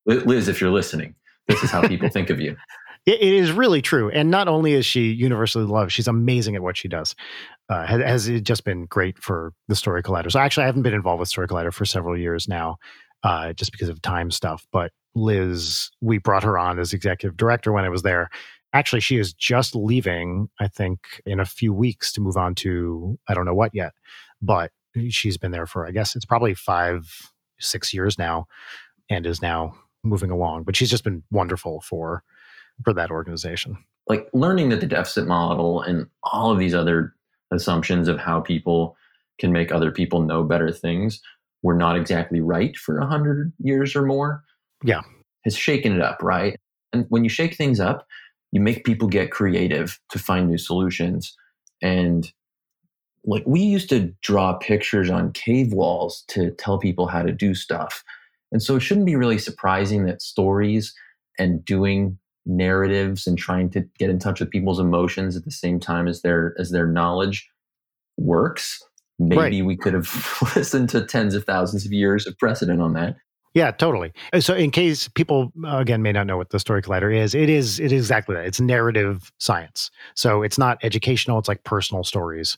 Liz, 0.07 0.49
if 0.49 0.61
you're 0.61 0.71
listening, 0.71 1.15
this 1.47 1.63
is 1.63 1.71
how 1.71 1.87
people 1.87 2.09
think 2.09 2.31
of 2.31 2.41
you. 2.41 2.57
It, 3.07 3.21
it 3.21 3.35
is 3.35 3.53
really 3.53 3.83
true. 3.83 4.11
And 4.11 4.31
not 4.31 4.49
only 4.49 4.75
is 4.75 4.87
she 4.87 5.13
universally 5.13 5.65
loved, 5.65 5.93
she's 5.93 6.09
amazing 6.09 6.57
at 6.57 6.63
what 6.63 6.77
she 6.77 6.89
does. 6.89 7.15
Uh, 7.69 7.87
has, 7.87 8.01
has 8.03 8.29
it 8.29 8.45
just 8.45 8.65
been 8.65 8.87
great 8.87 9.19
for 9.19 9.53
the 9.69 9.77
Story 9.77 10.03
Collider? 10.03 10.31
So 10.31 10.39
actually, 10.39 10.65
I 10.65 10.67
haven't 10.67 10.83
been 10.83 10.95
involved 10.95 11.21
with 11.21 11.29
Story 11.29 11.49
Collider 11.49 11.73
for 11.73 11.85
several 11.85 12.17
years 12.17 12.49
now, 12.49 12.77
uh, 13.23 13.53
just 13.55 13.73
because 13.73 13.89
of 13.89 14.03
time 14.03 14.31
stuff. 14.31 14.67
But 14.73 14.93
Liz, 15.15 15.91
we 16.01 16.19
brought 16.19 16.45
her 16.45 16.59
on 16.59 16.79
as 16.79 16.93
executive 16.93 17.37
director 17.37 17.73
when 17.73 17.85
I 17.85 17.89
was 17.89 18.03
there. 18.03 18.31
Actually, 18.75 19.01
she 19.01 19.19
is 19.19 19.35
just 19.35 19.75
leaving, 19.75 20.49
I 20.59 20.69
think, 20.69 21.01
in 21.27 21.41
a 21.41 21.45
few 21.45 21.75
weeks 21.75 22.13
to 22.13 22.21
move 22.21 22.37
on 22.37 22.55
to 22.57 23.19
I 23.29 23.35
don't 23.35 23.45
know 23.45 23.55
what 23.55 23.75
yet, 23.75 23.93
but 24.41 24.71
she's 25.11 25.37
been 25.37 25.51
there 25.51 25.67
for 25.67 25.87
I 25.87 25.91
guess 25.91 26.17
it's 26.17 26.25
probably 26.25 26.55
five, 26.55 27.33
six 27.59 27.93
years 27.93 28.19
now, 28.19 28.47
and 29.11 29.27
is 29.27 29.43
now 29.43 29.75
moving 30.03 30.31
along. 30.31 30.65
But 30.65 30.77
she's 30.77 30.91
just 30.91 31.05
been 31.05 31.23
wonderful 31.31 31.83
for 31.83 32.23
for 32.85 32.93
that 32.95 33.11
organization. 33.11 33.77
Like 34.09 34.29
learning 34.33 34.71
that 34.71 34.81
the 34.81 34.87
deficit 34.87 35.27
model 35.27 35.81
and 35.83 36.07
all 36.23 36.51
of 36.51 36.59
these 36.59 36.75
other 36.75 37.15
assumptions 37.53 38.09
of 38.09 38.19
how 38.19 38.41
people 38.41 38.97
can 39.39 39.53
make 39.53 39.73
other 39.73 39.91
people 39.91 40.23
know 40.23 40.43
better 40.43 40.71
things 40.71 41.21
were 41.63 41.75
not 41.75 41.97
exactly 41.97 42.41
right 42.41 42.77
for 42.77 42.99
a 42.99 43.07
hundred 43.07 43.53
years 43.59 43.95
or 43.95 44.03
more. 44.03 44.43
Yeah. 44.85 45.03
Has 45.45 45.57
shaken 45.57 45.93
it 45.93 46.01
up, 46.01 46.23
right? 46.23 46.59
And 46.93 47.07
when 47.09 47.25
you 47.25 47.31
shake 47.31 47.57
things 47.57 47.81
up, 47.81 48.07
you 48.51 48.61
make 48.61 48.85
people 48.85 49.09
get 49.09 49.31
creative 49.31 49.99
to 50.11 50.19
find 50.19 50.49
new 50.49 50.59
solutions. 50.59 51.37
And 51.81 52.31
like 53.25 53.45
we 53.47 53.61
used 53.61 53.89
to 53.91 54.13
draw 54.23 54.55
pictures 54.55 55.11
on 55.11 55.33
cave 55.33 55.73
walls 55.73 56.25
to 56.29 56.51
tell 56.53 56.79
people 56.79 57.07
how 57.07 57.23
to 57.23 57.33
do 57.33 57.55
stuff. 57.55 58.05
And 58.51 58.63
so 58.63 58.77
it 58.77 58.81
shouldn't 58.81 59.07
be 59.07 59.17
really 59.17 59.39
surprising 59.39 60.05
that 60.05 60.21
stories 60.21 60.95
and 61.39 61.65
doing 61.65 62.19
narratives 62.47 63.27
and 63.27 63.39
trying 63.39 63.71
to 63.71 63.81
get 63.99 64.11
in 64.11 64.19
touch 64.19 64.41
with 64.41 64.51
people's 64.51 64.81
emotions 64.81 65.37
at 65.37 65.45
the 65.45 65.51
same 65.51 65.79
time 65.79 66.09
as 66.09 66.23
their 66.23 66.55
as 66.59 66.71
their 66.71 66.87
knowledge 66.87 67.49
works. 68.17 68.83
Maybe 69.19 69.61
right. 69.61 69.65
we 69.65 69.77
could 69.77 69.95
have 69.95 70.39
listened 70.57 70.89
to 70.91 71.05
tens 71.05 71.35
of 71.35 71.45
thousands 71.45 71.87
of 71.87 71.93
years 71.93 72.27
of 72.27 72.37
precedent 72.39 72.81
on 72.81 72.95
that. 72.95 73.17
Yeah 73.55 73.71
totally. 73.71 74.13
Uh, 74.33 74.41
so 74.41 74.55
in 74.55 74.71
case 74.71 75.09
people 75.09 75.53
uh, 75.65 75.77
again 75.77 76.03
may 76.03 76.13
not 76.13 76.27
know 76.27 76.37
what 76.37 76.51
the 76.51 76.59
story 76.59 76.83
collider 76.83 77.15
is 77.15 77.35
it 77.35 77.49
is 77.49 77.79
it 77.79 77.93
is 77.93 78.03
exactly 78.03 78.35
that. 78.35 78.47
It's 78.47 78.61
narrative 78.61 79.31
science. 79.39 79.91
So 80.15 80.43
it's 80.43 80.59
not 80.59 80.79
educational 80.83 81.39
it's 81.39 81.49
like 81.49 81.65
personal 81.65 82.03
stories 82.03 82.57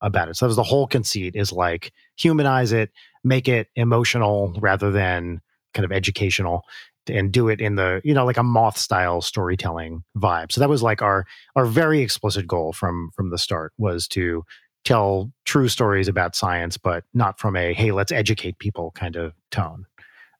about 0.00 0.28
it. 0.28 0.36
So 0.36 0.48
the 0.48 0.62
whole 0.62 0.86
conceit 0.86 1.34
is 1.34 1.52
like 1.52 1.92
humanize 2.16 2.72
it 2.72 2.90
make 3.24 3.48
it 3.48 3.68
emotional 3.74 4.54
rather 4.60 4.90
than 4.90 5.40
kind 5.74 5.84
of 5.84 5.92
educational 5.92 6.62
and 7.10 7.32
do 7.32 7.48
it 7.48 7.60
in 7.60 7.76
the 7.76 8.00
you 8.04 8.14
know 8.14 8.24
like 8.24 8.36
a 8.36 8.42
moth 8.42 8.76
style 8.76 9.20
storytelling 9.20 10.04
vibe. 10.16 10.52
So 10.52 10.60
that 10.60 10.68
was 10.68 10.82
like 10.82 11.02
our 11.02 11.26
our 11.54 11.66
very 11.66 12.00
explicit 12.00 12.46
goal 12.46 12.72
from 12.72 13.10
from 13.14 13.30
the 13.30 13.38
start 13.38 13.72
was 13.78 14.08
to 14.08 14.44
tell 14.84 15.32
true 15.44 15.68
stories 15.68 16.06
about 16.06 16.36
science 16.36 16.76
but 16.76 17.02
not 17.12 17.40
from 17.40 17.56
a 17.56 17.74
hey 17.74 17.90
let's 17.90 18.12
educate 18.12 18.58
people 18.58 18.92
kind 18.92 19.16
of 19.16 19.32
tone. 19.50 19.84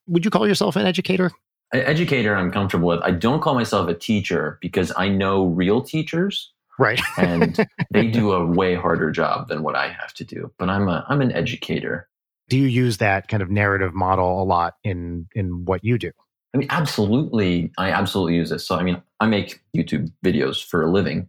Would 0.07 0.25
you 0.25 0.31
call 0.31 0.47
yourself 0.47 0.77
an 0.77 0.87
educator? 0.87 1.33
An 1.73 1.81
educator 1.81 2.35
i'm 2.35 2.53
comfortable 2.53 2.89
with. 2.89 3.01
I 3.03 3.11
don't 3.11 3.41
call 3.41 3.55
myself 3.55 3.89
a 3.89 3.95
teacher 3.95 4.59
because 4.61 4.93
i 4.97 5.09
know 5.09 5.47
real 5.47 5.83
teachers 5.83 6.53
right. 6.79 7.01
and 7.19 7.67
they 7.91 8.07
do 8.09 8.33
a 8.33 8.47
way 8.47 8.77
harder 8.77 9.11
job 9.11 9.49
than 9.49 9.63
what 9.63 9.75
i 9.75 9.89
have 9.89 10.15
to 10.15 10.25
do 10.25 10.53
but 10.59 10.71
i'm 10.71 10.89
a 10.89 11.05
i'm 11.09 11.21
an 11.21 11.33
educator. 11.33 12.09
Do 12.49 12.57
you 12.57 12.69
use 12.69 12.99
that 12.99 13.27
kind 13.27 13.43
of 13.43 13.51
narrative 13.51 13.93
model 13.93 14.41
a 14.41 14.45
lot 14.45 14.75
in 14.85 15.27
in 15.35 15.65
what 15.65 15.83
you 15.83 15.99
do 15.99 16.13
I 16.55 16.59
mean, 16.59 16.69
absolutely. 16.71 17.71
I 17.79 17.91
absolutely 17.91 18.37
use 18.37 18.51
this. 18.51 18.67
So, 18.67 18.77
I 18.77 18.83
mean, 18.83 19.03
I 19.21 19.27
make 19.27 19.61
YouTube 19.77 20.11
videos 20.25 20.65
for 20.65 20.83
a 20.83 20.91
living. 20.91 21.29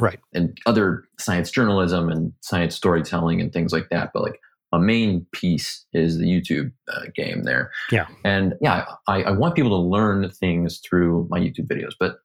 Right. 0.00 0.18
And 0.32 0.58
other 0.66 1.04
science 1.20 1.50
journalism 1.50 2.08
and 2.08 2.32
science 2.40 2.74
storytelling 2.74 3.40
and 3.40 3.52
things 3.52 3.72
like 3.72 3.88
that. 3.90 4.10
But 4.12 4.24
like 4.24 4.40
a 4.72 4.78
main 4.80 5.24
piece 5.32 5.84
is 5.92 6.18
the 6.18 6.26
YouTube 6.26 6.72
uh, 6.92 7.02
game 7.14 7.44
there. 7.44 7.70
Yeah. 7.92 8.08
And 8.24 8.54
yeah, 8.60 8.86
I, 9.06 9.22
I 9.22 9.30
want 9.30 9.54
people 9.54 9.70
to 9.70 9.88
learn 9.88 10.28
things 10.30 10.80
through 10.84 11.28
my 11.30 11.38
YouTube 11.38 11.68
videos, 11.68 11.92
but 12.00 12.16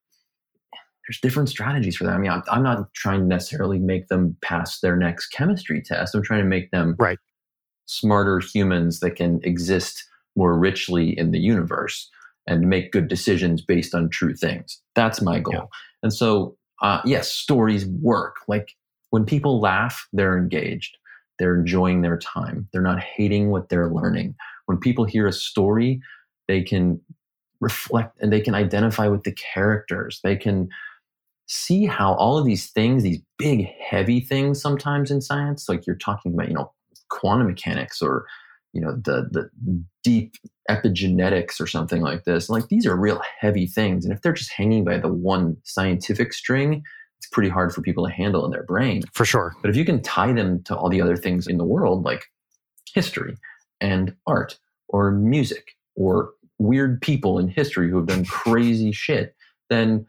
there's 1.07 1.19
different 1.21 1.49
strategies 1.49 1.95
for 1.95 2.05
that. 2.05 2.13
I 2.13 2.17
mean, 2.17 2.31
I'm, 2.31 2.43
I'm 2.51 2.63
not 2.63 2.91
trying 2.93 3.21
to 3.21 3.25
necessarily 3.25 3.77
make 3.77 4.07
them 4.07 4.35
pass 4.41 4.79
their 4.79 4.95
next 4.95 5.27
chemistry 5.27 5.81
test. 5.81 6.15
I'm 6.15 6.23
trying 6.23 6.41
to 6.41 6.47
make 6.47 6.71
them 6.71 6.95
right. 6.97 7.19
smarter 7.85 8.39
humans 8.39 8.99
that 9.01 9.11
can 9.11 9.39
exist 9.43 10.03
more 10.35 10.57
richly 10.57 11.17
in 11.17 11.31
the 11.31 11.39
universe 11.39 12.09
and 12.49 12.67
make 12.67 12.91
good 12.91 13.07
decisions 13.07 13.61
based 13.61 13.93
on 13.93 14.09
true 14.09 14.35
things. 14.35 14.81
That's 14.95 15.21
my 15.21 15.39
goal. 15.39 15.53
Yeah. 15.53 15.65
And 16.03 16.13
so, 16.13 16.57
uh, 16.81 17.01
yes, 17.05 17.31
stories 17.31 17.85
work. 17.85 18.37
Like 18.47 18.71
when 19.11 19.25
people 19.25 19.61
laugh, 19.61 20.07
they're 20.11 20.37
engaged, 20.37 20.97
they're 21.37 21.55
enjoying 21.55 22.01
their 22.01 22.17
time, 22.17 22.67
they're 22.73 22.81
not 22.81 22.99
hating 22.99 23.51
what 23.51 23.69
they're 23.69 23.91
learning. 23.91 24.35
When 24.65 24.77
people 24.77 25.05
hear 25.05 25.27
a 25.27 25.33
story, 25.33 26.01
they 26.47 26.63
can 26.63 26.99
reflect 27.61 28.17
and 28.19 28.33
they 28.33 28.41
can 28.41 28.55
identify 28.55 29.07
with 29.07 29.23
the 29.23 29.33
characters. 29.33 30.19
They 30.23 30.35
can 30.35 30.69
see 31.47 31.85
how 31.85 32.13
all 32.13 32.37
of 32.37 32.45
these 32.45 32.69
things, 32.69 33.03
these 33.03 33.21
big, 33.37 33.67
heavy 33.79 34.19
things 34.19 34.61
sometimes 34.61 35.11
in 35.11 35.21
science, 35.21 35.67
like 35.67 35.85
you're 35.85 35.95
talking 35.95 36.33
about, 36.33 36.47
you 36.47 36.53
know, 36.53 36.71
quantum 37.09 37.47
mechanics 37.47 38.01
or 38.01 38.25
you 38.73 38.81
know 38.81 38.93
the 38.93 39.27
the 39.31 39.49
deep 40.03 40.35
epigenetics 40.69 41.59
or 41.59 41.67
something 41.67 42.01
like 42.01 42.23
this 42.25 42.49
like 42.49 42.67
these 42.67 42.85
are 42.85 42.95
real 42.95 43.21
heavy 43.39 43.65
things 43.65 44.05
and 44.05 44.13
if 44.13 44.21
they're 44.21 44.33
just 44.33 44.51
hanging 44.51 44.83
by 44.83 44.97
the 44.97 45.11
one 45.11 45.57
scientific 45.63 46.31
string 46.31 46.83
it's 47.19 47.27
pretty 47.27 47.49
hard 47.49 47.73
for 47.73 47.81
people 47.81 48.07
to 48.07 48.13
handle 48.13 48.45
in 48.45 48.51
their 48.51 48.63
brain. 48.63 49.03
For 49.11 49.25
sure. 49.25 49.53
But 49.61 49.69
if 49.69 49.75
you 49.75 49.83
can 49.83 50.01
tie 50.01 50.31
them 50.31 50.63
to 50.63 50.75
all 50.75 50.87
the 50.87 51.01
other 51.01 51.17
things 51.17 51.47
in 51.47 51.57
the 51.57 51.65
world 51.65 52.03
like 52.03 52.23
history 52.93 53.35
and 53.81 54.15
art 54.25 54.57
or 54.87 55.11
music 55.11 55.75
or 55.95 56.31
weird 56.59 57.01
people 57.01 57.37
in 57.37 57.49
history 57.49 57.89
who 57.89 57.97
have 57.97 58.07
done 58.07 58.25
crazy 58.25 58.91
shit 58.91 59.35
then 59.69 60.05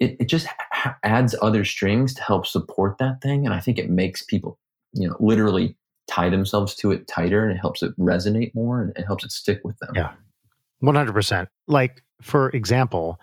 it, 0.00 0.16
it 0.18 0.28
just 0.28 0.48
ha- 0.72 0.96
adds 1.04 1.34
other 1.42 1.64
strings 1.64 2.12
to 2.14 2.22
help 2.22 2.44
support 2.44 2.98
that 2.98 3.20
thing 3.22 3.44
and 3.44 3.54
i 3.54 3.60
think 3.60 3.78
it 3.78 3.88
makes 3.88 4.24
people 4.24 4.58
you 4.94 5.06
know 5.06 5.14
literally 5.20 5.76
tie 6.08 6.28
themselves 6.28 6.74
to 6.76 6.90
it 6.90 7.06
tighter 7.08 7.44
and 7.44 7.56
it 7.56 7.60
helps 7.60 7.82
it 7.82 7.98
resonate 7.98 8.54
more 8.54 8.80
and 8.80 8.90
it 8.96 9.04
helps 9.04 9.24
it 9.24 9.32
stick 9.32 9.60
with 9.64 9.78
them. 9.78 9.92
Yeah. 9.94 10.12
100%. 10.82 11.46
Like, 11.68 12.02
for 12.20 12.50
example, 12.50 13.20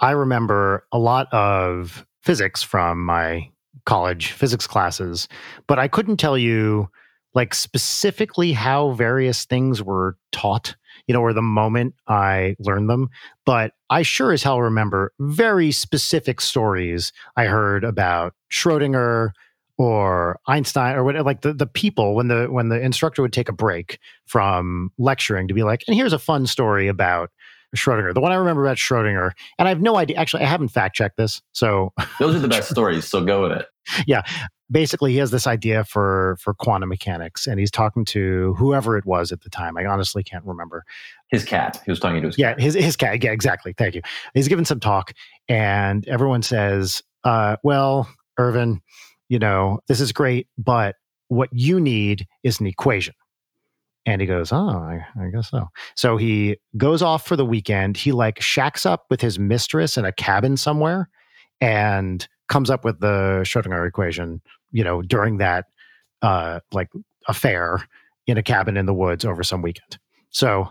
I 0.00 0.12
remember 0.12 0.86
a 0.92 0.98
lot 0.98 1.32
of 1.32 2.06
physics 2.22 2.62
from 2.62 3.04
my 3.04 3.50
college 3.86 4.32
physics 4.32 4.66
classes, 4.66 5.28
but 5.66 5.78
I 5.78 5.88
couldn't 5.88 6.18
tell 6.18 6.36
you 6.36 6.90
like 7.34 7.54
specifically 7.54 8.52
how 8.52 8.92
various 8.92 9.44
things 9.44 9.82
were 9.82 10.16
taught, 10.32 10.76
you 11.06 11.14
know, 11.14 11.20
or 11.20 11.32
the 11.32 11.42
moment 11.42 11.94
I 12.06 12.56
learned 12.58 12.90
them. 12.90 13.08
But 13.44 13.72
I 13.90 14.02
sure 14.02 14.32
as 14.32 14.42
hell 14.42 14.60
remember 14.60 15.12
very 15.18 15.72
specific 15.72 16.40
stories 16.40 17.12
I 17.36 17.46
heard 17.46 17.84
about 17.84 18.34
Schrodinger, 18.50 19.30
or 19.78 20.40
Einstein 20.48 20.96
or 20.96 21.04
whatever, 21.04 21.24
like 21.24 21.42
the, 21.42 21.54
the 21.54 21.66
people 21.66 22.16
when 22.16 22.28
the 22.28 22.46
when 22.46 22.68
the 22.68 22.80
instructor 22.80 23.22
would 23.22 23.32
take 23.32 23.48
a 23.48 23.52
break 23.52 24.00
from 24.26 24.90
lecturing 24.98 25.48
to 25.48 25.54
be 25.54 25.62
like, 25.62 25.84
and 25.86 25.96
here's 25.96 26.12
a 26.12 26.18
fun 26.18 26.46
story 26.46 26.88
about 26.88 27.30
Schrodinger. 27.76 28.12
The 28.12 28.20
one 28.20 28.32
I 28.32 28.34
remember 28.34 28.64
about 28.64 28.76
Schrodinger, 28.76 29.30
and 29.58 29.68
I 29.68 29.70
have 29.70 29.80
no 29.80 29.96
idea. 29.96 30.16
Actually, 30.16 30.42
I 30.42 30.46
haven't 30.46 30.68
fact 30.68 30.96
checked 30.96 31.16
this, 31.16 31.40
so 31.52 31.92
those 32.18 32.34
are 32.34 32.40
the 32.40 32.48
best 32.48 32.70
stories. 32.70 33.06
So 33.06 33.24
go 33.24 33.42
with 33.42 33.52
it. 33.52 33.66
Yeah, 34.06 34.22
basically, 34.70 35.12
he 35.12 35.18
has 35.18 35.30
this 35.30 35.46
idea 35.46 35.84
for 35.84 36.36
for 36.40 36.54
quantum 36.54 36.88
mechanics, 36.88 37.46
and 37.46 37.60
he's 37.60 37.70
talking 37.70 38.04
to 38.06 38.54
whoever 38.58 38.96
it 38.96 39.06
was 39.06 39.30
at 39.30 39.42
the 39.42 39.50
time. 39.50 39.76
I 39.76 39.86
honestly 39.86 40.24
can't 40.24 40.44
remember. 40.44 40.84
His 41.30 41.44
cat. 41.44 41.80
He 41.84 41.92
was 41.92 42.00
talking 42.00 42.22
to 42.22 42.28
his 42.28 42.38
yeah, 42.38 42.54
cat. 42.54 42.60
his 42.60 42.74
his 42.74 42.96
cat. 42.96 43.22
Yeah, 43.22 43.30
exactly. 43.30 43.74
Thank 43.76 43.94
you. 43.94 44.02
He's 44.34 44.48
given 44.48 44.64
some 44.64 44.80
talk, 44.80 45.12
and 45.48 46.06
everyone 46.08 46.42
says, 46.42 47.02
uh, 47.22 47.56
"Well, 47.62 48.08
Erwin." 48.40 48.80
You 49.28 49.38
know, 49.38 49.80
this 49.88 50.00
is 50.00 50.12
great, 50.12 50.48
but 50.56 50.96
what 51.28 51.50
you 51.52 51.78
need 51.80 52.26
is 52.42 52.60
an 52.60 52.66
equation. 52.66 53.14
And 54.06 54.20
he 54.20 54.26
goes, 54.26 54.52
Oh, 54.52 54.68
I, 54.68 55.04
I, 55.20 55.28
guess 55.28 55.50
so. 55.50 55.68
So 55.94 56.16
he 56.16 56.56
goes 56.78 57.02
off 57.02 57.26
for 57.26 57.36
the 57.36 57.44
weekend. 57.44 57.96
He 57.98 58.12
like 58.12 58.40
shacks 58.40 58.86
up 58.86 59.04
with 59.10 59.20
his 59.20 59.38
mistress 59.38 59.98
in 59.98 60.06
a 60.06 60.12
cabin 60.12 60.56
somewhere 60.56 61.10
and 61.60 62.26
comes 62.48 62.70
up 62.70 62.84
with 62.84 63.00
the 63.00 63.40
Schrodinger 63.44 63.86
equation, 63.86 64.40
you 64.72 64.82
know, 64.82 65.02
during 65.02 65.36
that 65.38 65.66
uh, 66.22 66.60
like 66.72 66.88
affair 67.28 67.86
in 68.26 68.38
a 68.38 68.42
cabin 68.42 68.78
in 68.78 68.86
the 68.86 68.94
woods 68.94 69.26
over 69.26 69.42
some 69.42 69.60
weekend. 69.60 69.98
So 70.30 70.68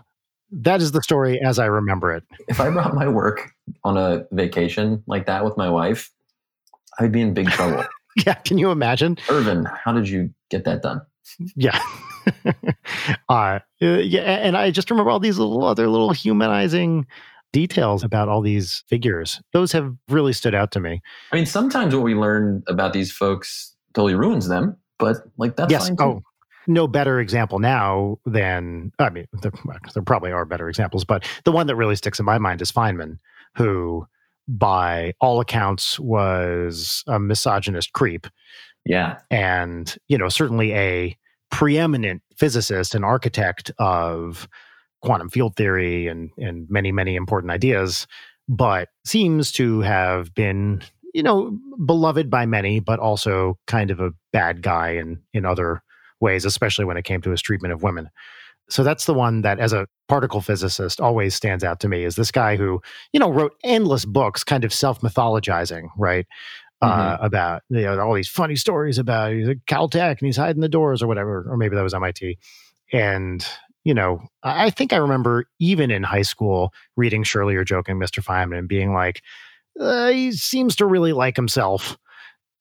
that 0.50 0.80
is 0.80 0.92
the 0.92 1.02
story 1.02 1.40
as 1.40 1.58
I 1.60 1.66
remember 1.66 2.12
it. 2.12 2.24
If 2.48 2.60
I 2.60 2.70
brought 2.70 2.94
my 2.94 3.06
work 3.06 3.52
on 3.84 3.96
a 3.96 4.26
vacation 4.32 5.02
like 5.06 5.26
that 5.26 5.44
with 5.44 5.56
my 5.56 5.70
wife, 5.70 6.10
I'd 6.98 7.12
be 7.12 7.20
in 7.20 7.34
big 7.34 7.48
trouble. 7.50 7.84
yeah, 8.26 8.34
can 8.34 8.58
you 8.58 8.70
imagine? 8.70 9.16
Erwin, 9.30 9.66
how 9.84 9.92
did 9.92 10.08
you 10.08 10.30
get 10.50 10.64
that 10.64 10.82
done? 10.82 11.02
Yeah. 11.56 11.78
uh, 13.28 13.60
yeah, 13.80 14.20
and 14.20 14.56
I 14.56 14.70
just 14.70 14.90
remember 14.90 15.10
all 15.10 15.20
these 15.20 15.38
little 15.38 15.64
other 15.64 15.88
little 15.88 16.12
humanizing 16.12 17.06
details 17.52 18.04
about 18.04 18.28
all 18.28 18.42
these 18.42 18.84
figures. 18.88 19.40
Those 19.52 19.72
have 19.72 19.94
really 20.08 20.32
stood 20.32 20.54
out 20.54 20.72
to 20.72 20.80
me. 20.80 21.00
I 21.32 21.36
mean, 21.36 21.46
sometimes 21.46 21.94
what 21.94 22.04
we 22.04 22.14
learn 22.14 22.62
about 22.66 22.92
these 22.92 23.12
folks 23.12 23.74
totally 23.94 24.14
ruins 24.14 24.48
them, 24.48 24.76
but 24.98 25.16
like 25.36 25.56
that's 25.56 25.70
yes. 25.70 25.88
fine 25.88 25.96
too. 25.96 26.02
Oh, 26.02 26.22
no 26.66 26.86
better 26.86 27.18
example 27.18 27.58
now 27.58 28.18
than 28.26 28.92
I 28.98 29.10
mean, 29.10 29.26
there, 29.40 29.52
there 29.94 30.02
probably 30.02 30.32
are 30.32 30.44
better 30.44 30.68
examples, 30.68 31.04
but 31.04 31.26
the 31.44 31.52
one 31.52 31.66
that 31.66 31.76
really 31.76 31.96
sticks 31.96 32.18
in 32.18 32.26
my 32.26 32.38
mind 32.38 32.60
is 32.60 32.70
Feynman, 32.70 33.18
who, 33.56 34.06
by 34.48 35.12
all 35.20 35.40
accounts, 35.40 35.98
was 36.00 37.04
a 37.06 37.20
misogynist 37.20 37.92
creep. 37.92 38.26
Yeah, 38.84 39.18
and 39.30 39.94
you 40.08 40.16
know, 40.16 40.28
certainly 40.28 40.72
a 40.74 41.16
preeminent 41.50 42.22
physicist 42.36 42.94
and 42.94 43.04
architect 43.04 43.70
of 43.78 44.48
quantum 45.02 45.28
field 45.28 45.56
theory 45.56 46.08
and 46.08 46.30
and 46.38 46.66
many 46.70 46.90
many 46.92 47.14
important 47.14 47.50
ideas, 47.50 48.06
but 48.48 48.88
seems 49.04 49.52
to 49.52 49.80
have 49.80 50.34
been 50.34 50.82
you 51.14 51.22
know 51.22 51.56
beloved 51.84 52.30
by 52.30 52.46
many, 52.46 52.80
but 52.80 52.98
also 52.98 53.58
kind 53.66 53.90
of 53.90 54.00
a 54.00 54.12
bad 54.32 54.62
guy 54.62 54.90
in 54.90 55.20
in 55.32 55.44
other 55.44 55.82
ways, 56.20 56.44
especially 56.44 56.84
when 56.84 56.96
it 56.96 57.04
came 57.04 57.20
to 57.20 57.30
his 57.30 57.42
treatment 57.42 57.72
of 57.72 57.82
women. 57.82 58.08
So 58.70 58.82
that's 58.82 59.06
the 59.06 59.14
one 59.14 59.42
that, 59.42 59.58
as 59.58 59.72
a 59.72 59.86
particle 60.08 60.40
physicist, 60.40 61.00
always 61.00 61.34
stands 61.34 61.64
out 61.64 61.80
to 61.80 61.88
me. 61.88 62.04
Is 62.04 62.16
this 62.16 62.30
guy 62.30 62.56
who 62.56 62.80
you 63.12 63.20
know 63.20 63.30
wrote 63.30 63.54
endless 63.64 64.04
books, 64.04 64.44
kind 64.44 64.64
of 64.64 64.72
self 64.72 65.00
mythologizing, 65.00 65.88
right? 65.96 66.26
Uh, 66.80 66.92
mm-hmm. 66.92 67.00
Uh, 67.00 67.26
about 67.26 67.62
you 67.70 67.80
know 67.80 67.98
all 67.98 68.14
these 68.14 68.28
funny 68.28 68.54
stories 68.54 68.98
about 68.98 69.32
he's 69.32 69.48
at 69.48 69.56
Caltech 69.66 70.18
and 70.20 70.26
he's 70.26 70.36
hiding 70.36 70.60
the 70.60 70.68
doors 70.68 71.02
or 71.02 71.06
whatever, 71.06 71.44
or 71.48 71.56
maybe 71.56 71.74
that 71.74 71.82
was 71.82 71.94
MIT. 71.94 72.38
And 72.92 73.44
you 73.84 73.94
know, 73.94 74.20
I 74.42 74.70
think 74.70 74.92
I 74.92 74.96
remember 74.96 75.46
even 75.58 75.90
in 75.90 76.02
high 76.02 76.22
school 76.22 76.72
reading 76.96 77.22
Surely 77.22 77.54
You're 77.54 77.64
Joking, 77.64 77.96
Mr. 77.96 78.22
Feynman, 78.22 78.58
and 78.58 78.68
being 78.68 78.92
like, 78.92 79.22
uh, 79.80 80.08
he 80.08 80.32
seems 80.32 80.76
to 80.76 80.86
really 80.86 81.12
like 81.12 81.36
himself. 81.36 81.96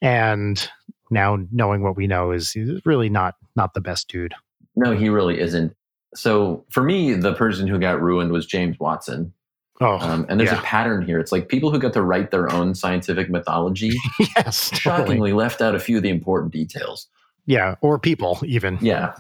And 0.02 0.70
now 1.12 1.38
knowing 1.52 1.84
what 1.84 1.98
we 1.98 2.08
know 2.08 2.32
is 2.32 2.52
he's 2.52 2.86
really 2.86 3.10
not 3.10 3.36
not 3.56 3.74
the 3.74 3.82
best 3.82 4.08
dude. 4.08 4.34
No, 4.76 4.96
he 4.96 5.10
really 5.10 5.40
isn't. 5.40 5.76
So 6.16 6.66
for 6.70 6.84
me, 6.84 7.14
the 7.14 7.34
person 7.34 7.68
who 7.68 7.80
got 7.80 8.02
ruined 8.02 8.32
was 8.32 8.46
James 8.46 8.80
Watson. 8.80 9.34
Oh, 9.80 10.00
um, 10.00 10.26
and 10.28 10.40
there's 10.40 10.52
yeah. 10.52 10.60
a 10.60 10.64
pattern 10.64 11.06
here. 11.06 11.20
It's 11.20 11.32
like 11.32 11.50
people 11.50 11.70
who 11.70 11.78
got 11.78 11.94
to 11.94 12.02
write 12.02 12.32
their 12.32 12.52
own 12.52 12.74
scientific 12.74 13.30
mythology, 13.30 13.92
yes, 14.36 14.76
shockingly 14.76 15.34
left 15.34 15.62
out 15.62 15.76
a 15.76 15.80
few 15.80 15.98
of 15.98 16.04
the 16.04 16.10
important 16.10 16.52
details. 16.52 17.08
Yeah, 17.46 17.76
or 17.82 18.00
people 18.00 18.40
even. 18.44 18.80
Yeah, 18.82 19.14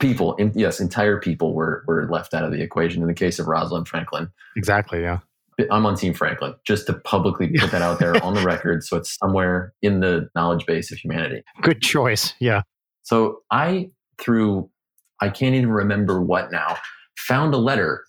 people. 0.00 0.34
In, 0.36 0.52
yes, 0.54 0.80
entire 0.80 1.20
people 1.20 1.54
were 1.54 1.84
were 1.86 2.08
left 2.10 2.32
out 2.32 2.44
of 2.44 2.50
the 2.50 2.62
equation 2.62 3.02
in 3.02 3.08
the 3.08 3.14
case 3.14 3.38
of 3.38 3.46
Rosalind 3.46 3.88
Franklin. 3.88 4.30
Exactly. 4.56 5.02
Yeah. 5.02 5.18
I'm 5.70 5.84
on 5.84 5.94
Team 5.94 6.14
Franklin, 6.14 6.54
just 6.64 6.86
to 6.86 6.94
publicly 6.94 7.48
put 7.48 7.70
that 7.70 7.82
out 7.82 7.98
there 7.98 8.22
on 8.24 8.34
the 8.34 8.42
record, 8.44 8.82
so 8.82 8.96
it's 8.96 9.16
somewhere 9.18 9.74
in 9.82 10.00
the 10.00 10.30
knowledge 10.34 10.64
base 10.64 10.90
of 10.90 10.98
humanity. 10.98 11.42
Good 11.60 11.82
choice. 11.82 12.34
Yeah. 12.40 12.62
So 13.02 13.42
I, 13.50 13.90
through, 14.18 14.70
I 15.20 15.28
can't 15.28 15.54
even 15.54 15.70
remember 15.70 16.22
what 16.22 16.50
now, 16.50 16.76
found 17.16 17.54
a 17.54 17.58
letter 17.58 18.04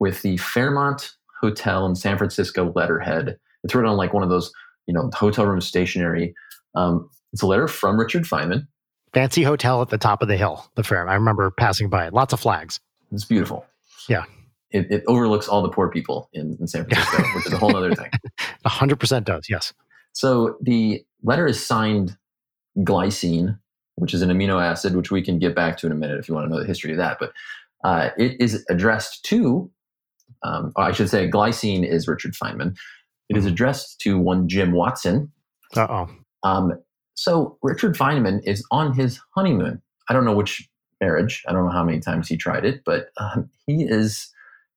with 0.00 0.22
the 0.22 0.36
Fairmont 0.38 1.12
Hotel 1.40 1.86
in 1.86 1.94
San 1.94 2.18
Francisco 2.18 2.72
letterhead. 2.74 3.38
It's 3.62 3.74
written 3.74 3.90
on 3.90 3.96
like 3.96 4.12
one 4.12 4.22
of 4.22 4.28
those, 4.28 4.52
you 4.86 4.94
know, 4.94 5.10
hotel 5.14 5.46
room 5.46 5.60
stationery. 5.60 6.34
Um, 6.74 7.08
it's 7.32 7.42
a 7.42 7.46
letter 7.46 7.68
from 7.68 7.98
Richard 7.98 8.24
Feynman. 8.24 8.66
Fancy 9.12 9.42
hotel 9.42 9.80
at 9.80 9.90
the 9.90 9.98
top 9.98 10.22
of 10.22 10.28
the 10.28 10.36
hill, 10.36 10.66
the 10.74 10.82
Fairmont. 10.82 11.10
I 11.10 11.14
remember 11.14 11.50
passing 11.50 11.88
by 11.88 12.06
it. 12.06 12.12
Lots 12.12 12.32
of 12.32 12.40
flags. 12.40 12.80
It's 13.12 13.24
beautiful. 13.24 13.64
Yeah 14.08 14.24
it, 14.74 14.90
it 14.90 15.04
overlooks 15.06 15.46
all 15.48 15.62
the 15.62 15.68
poor 15.68 15.88
people 15.88 16.28
in, 16.32 16.56
in 16.60 16.66
San 16.66 16.84
Francisco, 16.84 17.22
which 17.36 17.46
is 17.46 17.52
a 17.52 17.58
whole 17.58 17.74
other 17.76 17.94
thing. 17.94 18.10
A 18.64 18.68
hundred 18.68 18.98
percent 18.98 19.24
does, 19.24 19.46
yes. 19.48 19.72
So 20.12 20.56
the 20.60 21.04
letter 21.22 21.46
is 21.46 21.64
signed 21.64 22.16
glycine, 22.78 23.58
which 23.96 24.14
is 24.14 24.22
an 24.22 24.30
amino 24.30 24.62
acid, 24.62 24.96
which 24.96 25.10
we 25.10 25.22
can 25.22 25.38
get 25.38 25.54
back 25.54 25.76
to 25.78 25.86
in 25.86 25.92
a 25.92 25.96
minute 25.96 26.18
if 26.18 26.28
you 26.28 26.34
want 26.34 26.46
to 26.46 26.52
know 26.52 26.60
the 26.60 26.66
history 26.66 26.92
of 26.92 26.98
that. 26.98 27.18
But 27.18 27.32
uh, 27.84 28.10
it 28.16 28.40
is 28.40 28.64
addressed 28.68 29.24
to, 29.26 29.70
um, 30.42 30.72
I 30.76 30.92
should 30.92 31.10
say, 31.10 31.30
glycine 31.30 31.86
is 31.86 32.08
Richard 32.08 32.34
Feynman. 32.34 32.76
It 33.28 33.36
is 33.36 33.44
mm-hmm. 33.44 33.52
addressed 33.52 34.00
to 34.00 34.18
one 34.18 34.48
Jim 34.48 34.72
Watson. 34.72 35.30
Uh 35.76 35.86
oh. 35.88 36.08
Um, 36.42 36.72
so 37.14 37.58
Richard 37.62 37.96
Feynman 37.96 38.40
is 38.44 38.64
on 38.70 38.94
his 38.94 39.20
honeymoon. 39.34 39.80
I 40.08 40.12
don't 40.12 40.24
know 40.24 40.34
which 40.34 40.68
marriage. 41.00 41.42
I 41.48 41.52
don't 41.52 41.64
know 41.66 41.72
how 41.72 41.84
many 41.84 42.00
times 42.00 42.28
he 42.28 42.36
tried 42.36 42.64
it, 42.64 42.82
but 42.84 43.08
um, 43.16 43.48
he 43.66 43.84
is 43.84 44.30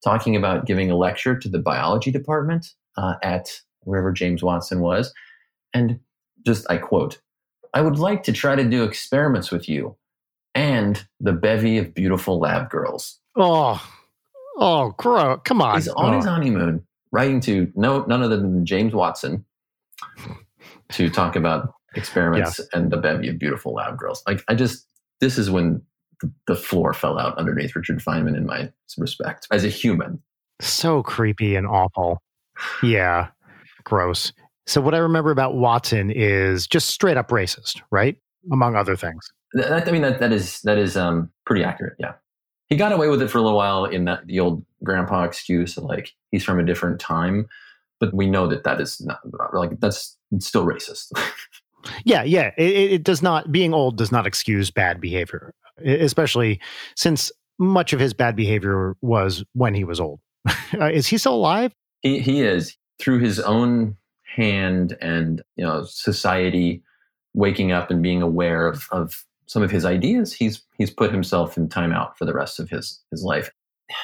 talking 0.03 0.35
about 0.35 0.65
giving 0.65 0.91
a 0.91 0.95
lecture 0.95 1.37
to 1.37 1.49
the 1.49 1.59
biology 1.59 2.11
department 2.11 2.73
uh, 2.97 3.15
at 3.23 3.61
wherever 3.81 4.11
James 4.11 4.43
Watson 4.43 4.79
was. 4.79 5.13
And 5.73 5.99
just, 6.45 6.69
I 6.69 6.77
quote, 6.77 7.19
I 7.77 7.81
would 7.81 7.99
like 7.99 8.23
to 8.23 8.33
try 8.33 8.55
to 8.55 8.63
do 8.63 8.83
experiments 8.83 9.51
with 9.51 9.69
you 9.69 9.95
and 10.55 11.05
the 11.19 11.31
bevy 11.31 11.77
of 11.77 11.93
beautiful 11.93 12.39
lab 12.39 12.71
girls. 12.71 13.19
Oh, 13.35 13.79
oh, 14.57 14.95
grow! 14.97 15.37
Come 15.37 15.61
on. 15.61 15.75
He's 15.75 15.87
on 15.87 16.15
oh. 16.15 16.17
his 16.17 16.25
honeymoon, 16.25 16.83
writing 17.11 17.39
to 17.41 17.71
no 17.75 18.03
none 18.05 18.23
other 18.23 18.37
than 18.37 18.65
James 18.65 18.95
Watson 18.95 19.45
to 20.89 21.09
talk 21.11 21.35
about 21.35 21.71
experiments 21.93 22.59
and 22.73 22.89
the 22.89 22.97
bevy 22.97 23.29
of 23.29 23.37
beautiful 23.37 23.75
lab 23.75 23.95
girls. 23.95 24.23
Like, 24.25 24.43
I 24.47 24.55
just, 24.55 24.87
this 25.21 25.37
is 25.37 25.51
when 25.51 25.83
the 26.47 26.55
floor 26.55 26.95
fell 26.95 27.19
out 27.19 27.37
underneath 27.37 27.75
Richard 27.75 27.99
Feynman 27.99 28.35
in 28.35 28.47
my 28.47 28.71
respect 28.97 29.45
as 29.51 29.63
a 29.63 29.69
human. 29.69 30.19
So 30.61 31.03
creepy 31.03 31.55
and 31.55 31.67
awful. 31.67 32.23
Yeah, 32.81 33.27
gross. 33.83 34.33
So 34.67 34.81
what 34.81 34.93
I 34.93 34.97
remember 34.97 35.31
about 35.31 35.55
Watson 35.55 36.11
is 36.11 36.67
just 36.67 36.89
straight 36.89 37.17
up 37.17 37.29
racist, 37.29 37.81
right? 37.91 38.17
Among 38.51 38.75
other 38.75 38.95
things. 38.95 39.31
That, 39.53 39.87
I 39.87 39.91
mean 39.91 40.01
that 40.01 40.19
that 40.19 40.31
is 40.31 40.61
that 40.61 40.77
is 40.77 40.97
um, 40.97 41.31
pretty 41.45 41.63
accurate. 41.63 41.95
Yeah, 41.99 42.13
he 42.67 42.75
got 42.75 42.91
away 42.91 43.07
with 43.07 43.21
it 43.21 43.29
for 43.29 43.37
a 43.37 43.41
little 43.41 43.57
while 43.57 43.85
in 43.85 44.05
that 44.05 44.27
the 44.27 44.39
old 44.39 44.65
grandpa 44.83 45.23
excuse, 45.23 45.77
like 45.77 46.11
he's 46.31 46.43
from 46.43 46.59
a 46.59 46.65
different 46.65 46.99
time, 46.99 47.47
but 47.99 48.13
we 48.13 48.27
know 48.27 48.47
that 48.47 48.63
that 48.65 48.81
is 48.81 49.01
not 49.01 49.19
like 49.53 49.79
that's 49.79 50.17
still 50.39 50.65
racist. 50.65 51.11
yeah, 52.03 52.23
yeah. 52.23 52.51
It, 52.57 52.91
it 52.91 53.03
does 53.03 53.21
not 53.21 53.51
being 53.51 53.73
old 53.73 53.97
does 53.97 54.11
not 54.11 54.27
excuse 54.27 54.69
bad 54.69 54.99
behavior 54.99 55.53
especially 55.85 56.59
since 56.95 57.31
much 57.59 57.93
of 57.93 57.99
his 57.99 58.13
bad 58.13 58.35
behavior 58.35 58.95
was 59.01 59.43
when 59.53 59.73
he 59.73 59.83
was 59.83 59.99
old. 59.99 60.19
Uh, 60.79 60.89
is 60.91 61.07
he 61.07 61.17
still 61.17 61.33
alive? 61.33 61.73
He, 62.01 62.19
he 62.19 62.41
is 62.41 62.75
through 62.99 63.19
his 63.19 63.39
own 63.39 63.95
hand 64.35 64.97
and 65.01 65.41
you 65.55 65.65
know 65.65 65.83
society 65.83 66.83
waking 67.33 67.71
up 67.71 67.91
and 67.91 68.01
being 68.01 68.21
aware 68.21 68.67
of, 68.67 68.87
of 68.91 69.25
some 69.47 69.63
of 69.63 69.71
his 69.71 69.85
ideas. 69.85 70.33
He's 70.33 70.63
he's 70.77 70.91
put 70.91 71.11
himself 71.11 71.57
in 71.57 71.69
timeout 71.69 72.17
for 72.17 72.25
the 72.25 72.33
rest 72.33 72.59
of 72.59 72.69
his 72.69 73.01
his 73.11 73.23
life. 73.23 73.51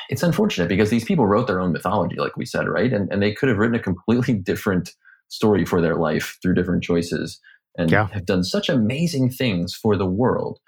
It's 0.09 0.23
unfortunate 0.23 0.69
because 0.69 0.89
these 0.89 1.03
people 1.03 1.27
wrote 1.27 1.47
their 1.47 1.59
own 1.59 1.73
mythology, 1.73 2.15
like 2.15 2.37
we 2.37 2.45
said, 2.45 2.67
right? 2.67 2.91
And 2.91 3.11
and 3.11 3.21
they 3.21 3.33
could 3.33 3.49
have 3.49 3.57
written 3.57 3.75
a 3.75 3.79
completely 3.79 4.33
different 4.51 4.93
story 5.29 5.65
for 5.65 5.81
their 5.81 5.95
life 5.95 6.37
through 6.41 6.53
different 6.53 6.83
choices 6.83 7.39
and 7.77 7.89
yeah. 7.89 8.07
have 8.13 8.25
done 8.25 8.43
such 8.43 8.69
amazing 8.69 9.29
things 9.29 9.73
for 9.73 9.97
the 9.97 10.05
world. 10.05 10.59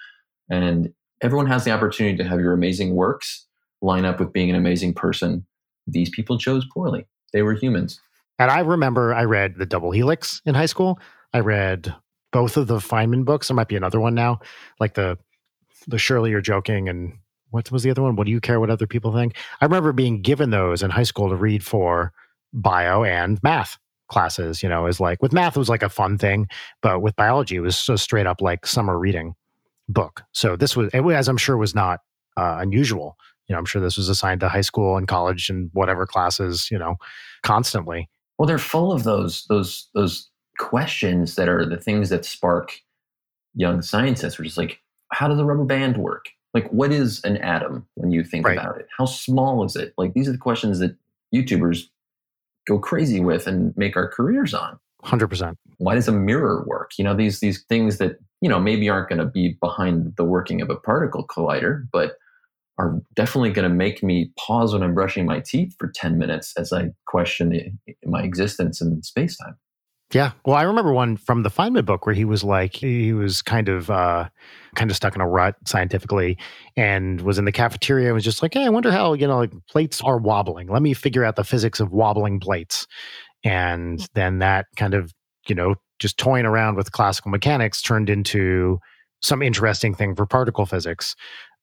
And 0.50 0.92
everyone 1.22 1.48
has 1.48 1.64
the 1.64 1.72
opportunity 1.72 2.18
to 2.18 2.24
have 2.24 2.40
your 2.40 2.54
amazing 2.54 2.96
works 2.96 3.46
line 3.82 4.06
up 4.06 4.20
with 4.20 4.34
being 4.34 4.50
an 4.50 4.56
amazing 4.56 4.94
person. 4.94 5.46
These 5.86 6.10
people 6.10 6.40
chose 6.40 6.66
poorly. 6.74 7.06
They 7.32 7.44
were 7.44 7.54
humans. 7.54 8.00
And 8.40 8.52
I 8.52 8.60
remember 8.60 9.14
I 9.14 9.24
read 9.24 9.56
The 9.58 9.66
Double 9.66 9.92
Helix 9.92 10.42
in 10.46 10.56
high 10.56 10.66
school. 10.66 11.00
I 11.34 11.40
read 11.40 11.94
both 12.32 12.58
of 12.58 12.68
the 12.68 12.78
Feynman 12.78 13.26
books. 13.26 13.48
There 13.48 13.56
might 13.56 13.68
be 13.68 13.76
another 13.76 14.00
one 14.00 14.14
now, 14.14 14.40
like 14.80 14.94
the 14.96 15.18
the 15.88 15.98
Surely 15.98 16.32
You're 16.32 16.42
Joking 16.42 16.90
and 16.90 17.14
what 17.52 17.72
was 17.72 17.84
the 17.84 17.92
other 17.92 18.02
one? 18.02 18.16
What 18.16 18.26
do 18.26 18.32
you 18.32 18.42
care 18.42 18.60
what 18.60 18.70
other 18.70 18.88
people 18.88 19.14
think? 19.14 19.36
I 19.62 19.66
remember 19.66 19.94
being 19.94 20.22
given 20.22 20.50
those 20.50 20.84
in 20.84 20.90
high 20.90 21.04
school 21.04 21.30
to 21.30 21.36
read 21.36 21.64
for 21.64 22.12
bio 22.52 23.04
and 23.04 23.42
math 23.44 23.78
classes. 24.10 24.62
You 24.62 24.70
know, 24.70 24.88
is 24.88 25.00
like 25.00 25.22
with 25.22 25.32
math 25.32 25.56
it 25.56 25.60
was 25.60 25.70
like 25.70 25.84
a 25.84 25.90
fun 25.90 26.18
thing, 26.18 26.48
but 26.82 27.02
with 27.02 27.16
biology 27.16 27.56
it 27.56 27.62
was 27.62 27.78
so 27.78 27.96
straight 27.96 28.28
up 28.28 28.42
like 28.42 28.66
summer 28.66 29.00
reading 29.00 29.36
book. 29.88 30.24
So 30.32 30.56
this 30.56 30.76
was, 30.76 30.90
as 30.94 31.28
I'm 31.28 31.38
sure, 31.38 31.58
was 31.58 31.76
not 31.76 32.02
uh, 32.38 32.58
unusual. 32.60 33.18
You 33.48 33.54
know, 33.54 33.60
I'm 33.60 33.66
sure 33.66 33.82
this 33.82 33.98
was 33.98 34.10
assigned 34.10 34.42
to 34.42 34.50
high 34.50 34.62
school 34.62 34.98
and 34.98 35.08
college 35.08 35.50
and 35.50 35.70
whatever 35.74 36.06
classes, 36.06 36.70
you 36.72 36.80
know, 36.80 36.96
constantly. 37.44 38.10
Well, 38.38 38.48
they're 38.48 38.58
full 38.58 38.92
of 38.92 39.04
those 39.04 39.46
those 39.48 39.90
those 39.94 40.30
questions 40.58 41.36
that 41.36 41.50
are 41.50 41.66
the 41.66 41.78
things 41.78 42.10
that 42.10 42.26
spark 42.26 42.80
young 43.56 43.82
scientists, 43.82 44.38
which 44.38 44.48
is 44.48 44.58
like, 44.58 44.82
how 45.12 45.28
does 45.28 45.40
a 45.40 45.46
rubber 45.46 45.64
band 45.66 45.98
work? 45.98 46.26
Like, 46.54 46.70
what 46.70 46.92
is 46.92 47.22
an 47.24 47.38
atom 47.38 47.86
when 47.96 48.12
you 48.12 48.24
think 48.24 48.46
Right. 48.48 48.58
about 48.58 48.78
it? 48.80 48.88
How 48.98 49.06
small 49.06 49.64
is 49.66 49.76
it? 49.76 49.94
Like, 49.98 50.14
these 50.14 50.28
are 50.28 50.32
the 50.32 50.38
questions 50.38 50.80
that 50.80 50.96
YouTubers 51.34 51.90
go 52.68 52.80
crazy 52.80 53.20
with 53.20 53.48
and 53.48 53.76
make 53.78 53.96
our 53.98 54.08
careers 54.08 54.54
on. 54.54 54.80
100%. 55.04 55.56
Why 55.78 55.96
does 55.96 56.08
a 56.08 56.12
mirror 56.12 56.64
work? 56.66 56.92
You 56.98 57.04
know, 57.04 57.14
these 57.14 57.40
these 57.40 57.64
things 57.64 57.98
that 58.00 58.18
you 58.42 58.50
know 58.50 58.60
maybe 58.60 58.90
aren't 58.90 59.10
going 59.10 59.20
to 59.20 59.26
be 59.26 59.58
behind 59.62 60.16
the 60.16 60.24
working 60.24 60.62
of 60.62 60.70
a 60.70 60.76
particle 60.76 61.26
collider, 61.28 61.88
but 61.92 62.18
are 62.78 63.02
definitely 63.16 63.52
going 63.52 63.68
to 63.70 63.74
make 63.74 64.04
me 64.04 64.32
pause 64.38 64.74
when 64.74 64.84
I'm 64.84 64.94
brushing 64.94 65.26
my 65.26 65.40
teeth 65.40 65.76
for 65.80 65.92
10 65.94 66.18
minutes 66.18 66.54
as 66.58 66.74
I 66.74 66.90
question 67.06 67.50
the, 67.50 67.96
my 68.06 68.22
existence 68.22 68.82
in 68.82 69.02
space 69.02 69.38
time. 69.38 69.56
Yeah. 70.14 70.34
Well, 70.46 70.56
I 70.56 70.64
remember 70.64 70.94
one 70.94 71.18
from 71.18 71.44
the 71.44 71.50
Feynman 71.50 71.86
book 71.86 72.06
where 72.06 72.14
he 72.14 72.26
was 72.26 72.44
like, 72.44 72.76
he 72.76 73.12
was 73.12 73.42
kind 73.42 73.70
of, 73.70 73.90
uh, 73.90 74.30
kind 74.76 74.92
of 74.92 74.96
stuck 74.96 75.16
in 75.16 75.22
a 75.22 75.28
rut 75.28 75.56
scientifically 75.66 76.38
and 76.78 77.22
was 77.22 77.40
in 77.40 77.46
the 77.46 77.52
cafeteria 77.52 78.08
and 78.08 78.14
was 78.14 78.24
just 78.24 78.44
like, 78.44 78.54
Hey, 78.54 78.66
I 78.66 78.70
wonder 78.70 78.92
how, 78.92 79.14
you 79.14 79.26
know, 79.26 79.38
like 79.38 79.54
plates 79.68 80.02
are 80.02 80.20
wobbling. 80.20 80.68
Let 80.68 80.84
me 80.84 80.94
figure 80.94 81.24
out 81.24 81.38
the 81.38 81.44
physics 81.44 81.80
of 81.80 81.92
wobbling 81.92 82.40
plates. 82.40 82.86
And 83.44 84.08
then 84.14 84.40
that 84.40 84.68
kind 84.76 84.94
of, 84.94 85.12
you 85.48 85.56
know, 85.56 85.76
just 85.98 86.18
toying 86.18 86.46
around 86.46 86.76
with 86.76 86.92
classical 86.92 87.32
mechanics 87.32 87.82
turned 87.82 88.10
into 88.10 88.80
some 89.22 89.42
interesting 89.42 89.96
thing 89.96 90.16
for 90.16 90.26
particle 90.26 90.66
physics 90.66 91.16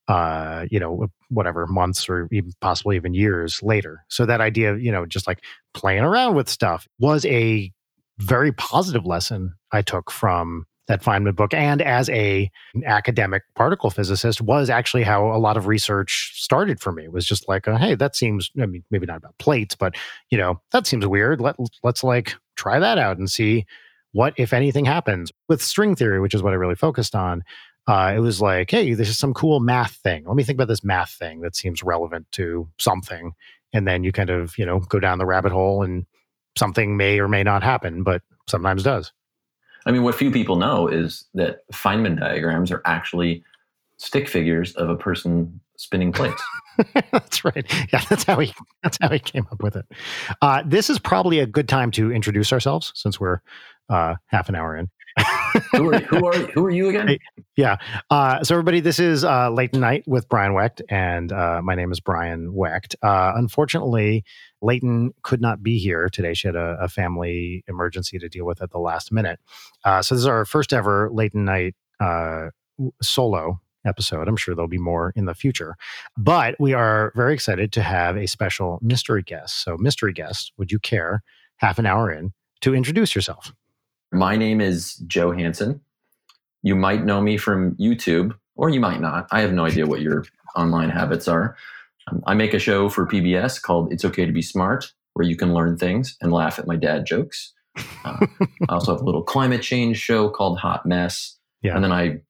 uh 0.07 0.65
you 0.69 0.79
know 0.79 1.07
whatever 1.29 1.65
months 1.67 2.09
or 2.09 2.27
even 2.31 2.51
possibly 2.59 2.95
even 2.95 3.13
years 3.13 3.61
later 3.63 4.03
so 4.09 4.25
that 4.25 4.41
idea 4.41 4.73
of 4.73 4.81
you 4.81 4.91
know 4.91 5.05
just 5.05 5.27
like 5.27 5.39
playing 5.73 6.03
around 6.03 6.35
with 6.35 6.49
stuff 6.49 6.87
was 6.99 7.25
a 7.25 7.71
very 8.17 8.51
positive 8.51 9.05
lesson 9.05 9.53
I 9.71 9.81
took 9.81 10.11
from 10.11 10.65
that 10.87 11.01
Feynman 11.01 11.35
book, 11.35 11.53
and 11.53 11.81
as 11.81 12.09
a 12.09 12.51
an 12.73 12.83
academic 12.85 13.43
particle 13.55 13.89
physicist, 13.89 14.41
was 14.41 14.69
actually 14.69 15.03
how 15.03 15.33
a 15.33 15.39
lot 15.39 15.55
of 15.55 15.67
research 15.67 16.33
started 16.35 16.79
for 16.79 16.91
me. 16.91 17.05
It 17.05 17.11
was 17.11 17.25
just 17.25 17.47
like, 17.47 17.67
uh, 17.67 17.77
hey, 17.77 17.95
that 17.95 18.15
seems. 18.15 18.51
I 18.61 18.65
mean, 18.65 18.83
maybe 18.91 19.05
not 19.05 19.17
about 19.17 19.37
plates, 19.37 19.75
but 19.75 19.95
you 20.29 20.37
know, 20.37 20.61
that 20.71 20.85
seems 20.85 21.07
weird. 21.07 21.39
Let 21.39 21.55
let's 21.83 22.03
like 22.03 22.35
try 22.55 22.79
that 22.79 22.97
out 22.97 23.17
and 23.17 23.31
see 23.31 23.65
what, 24.11 24.33
if 24.37 24.53
anything, 24.53 24.85
happens 24.85 25.31
with 25.47 25.61
string 25.61 25.95
theory, 25.95 26.19
which 26.19 26.35
is 26.35 26.43
what 26.43 26.53
I 26.53 26.57
really 26.57 26.75
focused 26.75 27.15
on. 27.15 27.43
Uh, 27.87 28.13
it 28.15 28.19
was 28.19 28.39
like, 28.39 28.71
hey, 28.71 28.93
this 28.93 29.09
is 29.09 29.17
some 29.17 29.33
cool 29.33 29.59
math 29.59 29.95
thing. 29.95 30.23
Let 30.25 30.35
me 30.35 30.43
think 30.43 30.57
about 30.57 30.69
this 30.69 30.83
math 30.83 31.11
thing 31.11 31.41
that 31.41 31.55
seems 31.55 31.83
relevant 31.83 32.31
to 32.33 32.69
something, 32.79 33.33
and 33.73 33.87
then 33.87 34.03
you 34.03 34.11
kind 34.11 34.29
of 34.29 34.57
you 34.57 34.65
know 34.65 34.79
go 34.79 34.99
down 34.99 35.17
the 35.17 35.25
rabbit 35.25 35.51
hole 35.51 35.83
and 35.83 36.05
something 36.57 36.95
may 36.95 37.19
or 37.19 37.27
may 37.27 37.43
not 37.43 37.63
happen, 37.63 38.03
but 38.03 38.21
sometimes 38.47 38.83
does. 38.83 39.11
I 39.85 39.91
mean, 39.91 40.03
what 40.03 40.15
few 40.15 40.31
people 40.31 40.55
know 40.55 40.87
is 40.87 41.25
that 41.33 41.67
Feynman 41.73 42.19
diagrams 42.19 42.71
are 42.71 42.81
actually 42.85 43.43
stick 43.97 44.27
figures 44.27 44.73
of 44.75 44.89
a 44.89 44.95
person 44.95 45.59
spinning 45.77 46.11
plates. 46.11 46.41
that's 47.11 47.43
right. 47.43 47.65
Yeah, 47.91 48.01
that's 48.09 48.23
how 48.23 48.39
he 48.39 48.53
that's 48.81 48.97
how 49.01 49.09
he 49.09 49.19
came 49.19 49.47
up 49.51 49.61
with 49.61 49.75
it. 49.75 49.85
Uh, 50.41 50.63
this 50.65 50.89
is 50.89 50.99
probably 50.99 51.39
a 51.39 51.45
good 51.45 51.67
time 51.67 51.91
to 51.91 52.11
introduce 52.11 52.53
ourselves 52.53 52.91
since 52.95 53.19
we're 53.19 53.39
uh, 53.89 54.15
half 54.27 54.49
an 54.49 54.55
hour 54.55 54.75
in. 54.75 54.89
Who, 55.71 55.93
are, 55.93 55.99
who 55.99 56.25
are 56.25 56.33
who 56.33 56.65
are 56.65 56.71
you 56.71 56.89
again? 56.89 57.17
Yeah. 57.55 57.77
Uh, 58.09 58.43
so, 58.43 58.55
everybody, 58.55 58.79
this 58.79 58.99
is 58.99 59.23
uh, 59.23 59.49
Late 59.51 59.73
Night 59.73 60.03
with 60.07 60.27
Brian 60.27 60.53
Wecht, 60.53 60.81
and 60.89 61.31
uh, 61.31 61.61
my 61.63 61.75
name 61.75 61.91
is 61.91 61.99
Brian 61.99 62.53
Wecht. 62.53 62.95
Uh, 63.01 63.33
unfortunately, 63.35 64.23
Leighton 64.61 65.11
could 65.21 65.41
not 65.41 65.61
be 65.61 65.77
here 65.77 66.09
today. 66.09 66.33
She 66.33 66.47
had 66.47 66.55
a, 66.55 66.77
a 66.81 66.87
family 66.87 67.63
emergency 67.67 68.17
to 68.19 68.29
deal 68.29 68.45
with 68.45 68.61
at 68.61 68.71
the 68.71 68.79
last 68.79 69.11
minute. 69.11 69.39
Uh, 69.85 70.01
so, 70.01 70.15
this 70.15 70.21
is 70.21 70.27
our 70.27 70.45
first 70.45 70.73
ever 70.73 71.09
Late 71.11 71.35
Night 71.35 71.75
uh, 71.99 72.47
solo 73.01 73.59
episode. 73.85 74.27
I'm 74.27 74.37
sure 74.37 74.55
there'll 74.55 74.67
be 74.67 74.77
more 74.77 75.13
in 75.15 75.25
the 75.25 75.35
future. 75.35 75.75
But 76.17 76.55
we 76.59 76.73
are 76.73 77.11
very 77.15 77.33
excited 77.33 77.71
to 77.73 77.83
have 77.83 78.17
a 78.17 78.27
special 78.27 78.79
mystery 78.81 79.23
guest. 79.23 79.63
So, 79.63 79.77
mystery 79.77 80.13
guest, 80.13 80.53
would 80.57 80.71
you 80.71 80.79
care, 80.79 81.21
half 81.57 81.77
an 81.77 81.85
hour 81.85 82.11
in, 82.11 82.33
to 82.61 82.73
introduce 82.73 83.13
yourself? 83.13 83.53
My 84.13 84.35
name 84.35 84.61
is 84.61 84.95
Joe 85.07 85.31
Hanson. 85.31 85.81
You 86.61 86.75
might 86.75 87.03
know 87.03 87.19
me 87.19 87.35
from 87.35 87.75
YouTube, 87.75 88.35
or 88.55 88.69
you 88.69 88.79
might 88.79 89.01
not. 89.01 89.27
I 89.31 89.41
have 89.41 89.51
no 89.51 89.65
idea 89.65 89.87
what 89.87 90.01
your 90.01 90.23
online 90.55 90.89
habits 90.89 91.27
are. 91.27 91.57
Um, 92.07 92.21
I 92.27 92.35
make 92.35 92.53
a 92.53 92.59
show 92.59 92.89
for 92.89 93.07
PBS 93.07 93.59
called 93.59 93.91
It's 93.91 94.05
Okay 94.05 94.25
to 94.27 94.31
Be 94.31 94.43
Smart, 94.43 94.93
where 95.13 95.27
you 95.27 95.35
can 95.35 95.53
learn 95.53 95.77
things 95.77 96.15
and 96.21 96.31
laugh 96.31 96.59
at 96.59 96.67
my 96.67 96.75
dad 96.75 97.07
jokes. 97.07 97.53
Uh, 98.05 98.27
I 98.69 98.75
also 98.75 98.93
have 98.93 99.01
a 99.01 99.05
little 99.05 99.23
climate 99.23 99.63
change 99.63 99.97
show 99.97 100.29
called 100.29 100.59
Hot 100.59 100.85
Mess. 100.85 101.37
Yeah. 101.63 101.73
And 101.73 101.83
then 101.83 101.91
I 101.91 102.21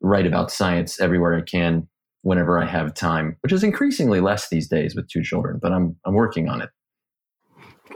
write 0.00 0.26
about 0.26 0.50
science 0.50 1.00
everywhere 1.00 1.36
I 1.36 1.42
can 1.42 1.86
whenever 2.22 2.58
I 2.58 2.66
have 2.66 2.92
time, 2.92 3.36
which 3.42 3.52
is 3.52 3.62
increasingly 3.62 4.20
less 4.20 4.48
these 4.48 4.66
days 4.66 4.96
with 4.96 5.08
two 5.08 5.22
children, 5.22 5.60
but 5.62 5.70
I'm, 5.70 5.94
I'm 6.04 6.14
working 6.14 6.48
on 6.48 6.60
it. 6.60 6.70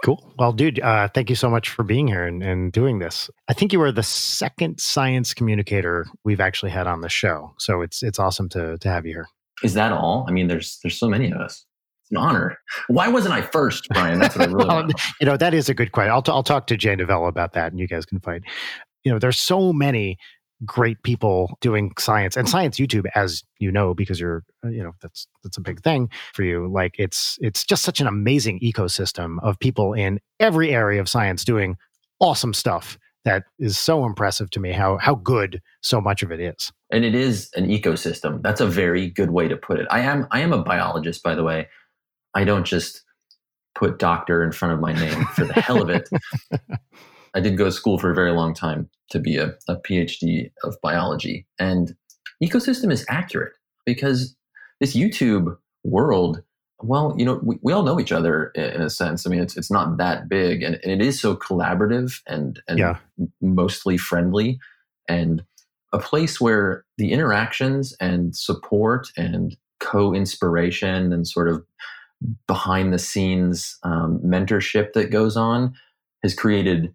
Cool. 0.04 0.32
Well, 0.38 0.52
dude, 0.52 0.80
uh, 0.80 1.08
thank 1.08 1.30
you 1.30 1.36
so 1.36 1.48
much 1.48 1.70
for 1.70 1.82
being 1.82 2.06
here 2.06 2.26
and, 2.26 2.42
and 2.42 2.70
doing 2.72 2.98
this. 2.98 3.30
I 3.48 3.52
think 3.54 3.72
you 3.72 3.80
are 3.82 3.90
the 3.90 4.02
second 4.02 4.80
science 4.80 5.32
communicator 5.34 6.06
we've 6.24 6.40
actually 6.40 6.70
had 6.70 6.86
on 6.86 7.00
the 7.00 7.08
show, 7.08 7.54
so 7.58 7.80
it's 7.80 8.02
it's 8.02 8.18
awesome 8.18 8.48
to 8.50 8.76
to 8.78 8.88
have 8.88 9.06
you 9.06 9.12
here. 9.14 9.28
Is 9.62 9.74
that 9.74 9.92
all? 9.92 10.24
I 10.28 10.32
mean, 10.32 10.46
there's 10.46 10.78
there's 10.82 10.98
so 10.98 11.08
many 11.08 11.30
of 11.30 11.38
us. 11.40 11.64
It's 12.02 12.10
an 12.10 12.18
honor. 12.18 12.58
Why 12.88 13.08
wasn't 13.08 13.34
I 13.34 13.42
first, 13.42 13.88
Brian? 13.90 14.18
That's 14.18 14.36
what 14.36 14.48
I 14.48 14.52
really 14.52 14.64
well, 14.68 14.76
want. 14.76 14.92
you 15.20 15.26
know, 15.26 15.36
that 15.36 15.54
is 15.54 15.68
a 15.68 15.74
good 15.74 15.92
question. 15.92 16.12
I'll 16.12 16.22
t- 16.22 16.32
I'll 16.32 16.42
talk 16.42 16.66
to 16.68 16.76
Jay 16.76 16.94
Novella 16.94 17.28
about 17.28 17.54
that, 17.54 17.72
and 17.72 17.80
you 17.80 17.88
guys 17.88 18.04
can 18.04 18.20
fight. 18.20 18.42
You 19.04 19.12
know, 19.12 19.18
there's 19.18 19.38
so 19.38 19.72
many 19.72 20.18
great 20.64 21.02
people 21.02 21.56
doing 21.60 21.92
science 21.98 22.36
and 22.36 22.48
science 22.48 22.78
YouTube, 22.78 23.06
as 23.14 23.42
you 23.58 23.70
know, 23.70 23.94
because 23.94 24.20
you're 24.20 24.44
uh, 24.64 24.68
you 24.68 24.82
know 24.82 24.92
that's 25.00 25.26
that's 25.42 25.56
a 25.56 25.60
big 25.60 25.82
thing 25.82 26.10
for 26.32 26.42
you. 26.42 26.70
Like 26.72 26.94
it's 26.98 27.38
it's 27.40 27.64
just 27.64 27.82
such 27.82 28.00
an 28.00 28.06
amazing 28.06 28.60
ecosystem 28.60 29.36
of 29.42 29.58
people 29.58 29.92
in 29.92 30.20
every 30.40 30.70
area 30.70 31.00
of 31.00 31.08
science 31.08 31.44
doing 31.44 31.76
awesome 32.20 32.54
stuff 32.54 32.98
that 33.24 33.44
is 33.58 33.78
so 33.78 34.04
impressive 34.04 34.50
to 34.50 34.60
me 34.60 34.72
how 34.72 34.98
how 34.98 35.14
good 35.14 35.60
so 35.82 36.00
much 36.00 36.22
of 36.22 36.32
it 36.32 36.40
is. 36.40 36.72
And 36.90 37.04
it 37.04 37.14
is 37.14 37.50
an 37.56 37.68
ecosystem. 37.68 38.42
That's 38.42 38.60
a 38.60 38.66
very 38.66 39.10
good 39.10 39.30
way 39.30 39.48
to 39.48 39.56
put 39.56 39.78
it. 39.78 39.86
I 39.90 40.00
am 40.00 40.26
I 40.30 40.40
am 40.40 40.52
a 40.52 40.62
biologist, 40.62 41.22
by 41.22 41.34
the 41.34 41.44
way. 41.44 41.68
I 42.34 42.44
don't 42.44 42.64
just 42.64 43.02
put 43.74 43.98
doctor 43.98 44.42
in 44.42 44.52
front 44.52 44.74
of 44.74 44.80
my 44.80 44.92
name 44.92 45.24
for 45.34 45.44
the 45.44 45.54
hell 45.54 45.80
of 45.80 45.88
it. 45.88 46.08
I 47.34 47.40
did 47.40 47.56
go 47.56 47.64
to 47.64 47.72
school 47.72 47.98
for 47.98 48.10
a 48.10 48.14
very 48.14 48.32
long 48.32 48.54
time 48.54 48.88
to 49.10 49.18
be 49.18 49.36
a, 49.36 49.54
a 49.68 49.76
PhD 49.76 50.50
of 50.62 50.76
biology. 50.82 51.46
And 51.58 51.94
ecosystem 52.42 52.92
is 52.92 53.04
accurate 53.08 53.54
because 53.86 54.36
this 54.80 54.94
YouTube 54.94 55.56
world, 55.84 56.42
well, 56.80 57.14
you 57.18 57.24
know, 57.24 57.40
we, 57.42 57.58
we 57.62 57.72
all 57.72 57.82
know 57.82 57.98
each 57.98 58.12
other 58.12 58.46
in, 58.54 58.80
a 58.80 58.90
sense. 58.90 59.26
I 59.26 59.30
mean, 59.30 59.40
it's 59.40 59.56
it's 59.56 59.70
not 59.70 59.96
that 59.96 60.28
big 60.28 60.62
and, 60.62 60.78
and 60.82 60.92
it 60.92 61.04
is 61.04 61.20
so 61.20 61.36
collaborative 61.36 62.20
and, 62.26 62.60
and 62.68 62.78
Yeah. 62.78 62.98
mostly 63.40 63.96
friendly 63.96 64.58
and 65.08 65.42
a 65.92 65.98
place 65.98 66.40
where 66.40 66.84
the 66.98 67.12
interactions 67.12 67.96
and 67.98 68.36
support 68.36 69.08
and 69.16 69.56
co-inspiration 69.80 71.12
and 71.12 71.26
sort 71.26 71.48
of 71.48 71.64
behind 72.46 72.92
the 72.92 72.98
scenes 72.98 73.78
um, 73.84 74.20
mentorship 74.24 74.92
that 74.92 75.10
goes 75.10 75.36
on 75.36 75.72
has 76.22 76.34
created 76.34 76.92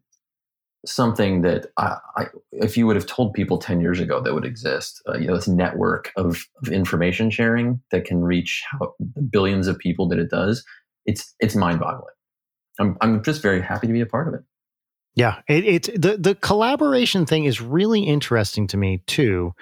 something 0.86 1.42
that 1.42 1.68
I, 1.78 1.98
I, 2.18 2.26
if 2.52 2.78
you 2.78 2.86
would 2.88 2.96
have 2.96 3.06
told 3.06 3.34
people 3.34 3.58
10 3.58 3.80
years 3.80 4.00
ago 4.00 4.22
that 4.22 4.34
would 4.34 4.46
exist 4.46 5.02
uh, 5.08 5.18
you 5.18 5.28
know 5.28 5.36
this 5.36 5.48
network 5.48 6.12
of, 6.18 6.46
of 6.62 6.70
information 6.70 7.30
sharing 7.30 7.82
that 7.92 8.06
can 8.06 8.22
reach 8.22 8.64
how, 8.72 8.94
the 9.00 9.22
billions 9.22 9.68
of 9.68 9.78
people 9.78 10.08
that 10.10 10.20
it 10.20 10.30
does 10.30 10.66
it's 11.06 11.34
it's 11.40 11.56
mind-boggling 11.56 12.14
I'm, 12.80 12.98
I'm 13.02 13.24
just 13.24 13.42
very 13.42 13.62
happy 13.62 13.88
to 13.88 13.94
be 13.94 14.02
a 14.02 14.06
part 14.06 14.28
of 14.28 14.34
it 14.34 14.42
Yeah, 15.16 15.42
it, 15.48 15.66
it's 15.66 15.90
the 15.96 16.18
the 16.18 16.36
collaboration 16.36 17.26
thing 17.26 17.46
is 17.46 17.62
really 17.62 18.02
interesting 18.02 18.68
to 18.68 18.78
me 18.78 19.04
too, 19.06 19.54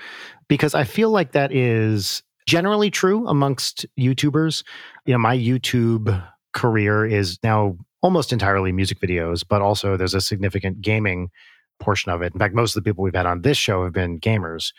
because 0.48 0.74
I 0.74 0.86
feel 0.86 1.10
like 1.10 1.34
that 1.34 1.52
is 1.52 2.24
generally 2.48 2.90
true 2.90 3.28
amongst 3.28 3.86
YouTubers. 4.00 4.64
You 5.06 5.14
know, 5.14 5.20
my 5.20 5.38
YouTube 5.38 6.26
career 6.54 7.06
is 7.06 7.38
now 7.44 7.78
almost 8.02 8.34
entirely 8.34 8.72
music 8.72 9.00
videos, 9.00 9.44
but 9.48 9.62
also 9.62 9.98
there's 9.98 10.14
a 10.14 10.22
significant 10.22 10.82
gaming 10.82 11.30
portion 11.80 12.12
of 12.12 12.22
it. 12.22 12.34
In 12.34 12.40
fact, 12.40 12.54
most 12.54 12.76
of 12.76 12.84
the 12.84 12.90
people 12.90 13.04
we've 13.04 13.16
had 13.16 13.26
on 13.26 13.42
this 13.42 13.58
show 13.58 13.84
have 13.84 13.94
been 13.94 14.20
gamers. 14.20 14.72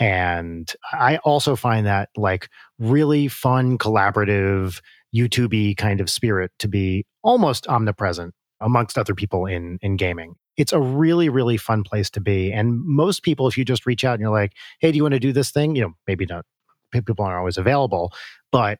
And 0.00 0.72
I 0.92 1.18
also 1.18 1.56
find 1.56 1.86
that 1.86 2.08
like 2.16 2.48
really 2.78 3.28
fun, 3.28 3.78
collaborative, 3.78 4.80
YouTube 5.14 5.76
kind 5.76 6.00
of 6.00 6.10
spirit 6.10 6.52
to 6.58 6.68
be 6.68 7.04
almost 7.22 7.66
omnipresent 7.66 8.34
amongst 8.60 8.98
other 8.98 9.14
people 9.14 9.46
in 9.46 9.78
in 9.82 9.96
gaming. 9.96 10.34
It's 10.56 10.72
a 10.72 10.80
really 10.80 11.28
really 11.28 11.56
fun 11.56 11.82
place 11.84 12.10
to 12.10 12.20
be, 12.20 12.52
and 12.52 12.80
most 12.84 13.22
people, 13.22 13.48
if 13.48 13.56
you 13.56 13.64
just 13.64 13.86
reach 13.86 14.04
out 14.04 14.14
and 14.14 14.20
you're 14.20 14.30
like, 14.30 14.52
"Hey, 14.80 14.92
do 14.92 14.96
you 14.96 15.02
want 15.02 15.14
to 15.14 15.20
do 15.20 15.32
this 15.32 15.50
thing?" 15.50 15.76
You 15.76 15.82
know, 15.82 15.94
maybe 16.06 16.26
not. 16.26 16.44
People 16.92 17.14
aren't 17.24 17.38
always 17.38 17.56
available, 17.58 18.12
but 18.52 18.78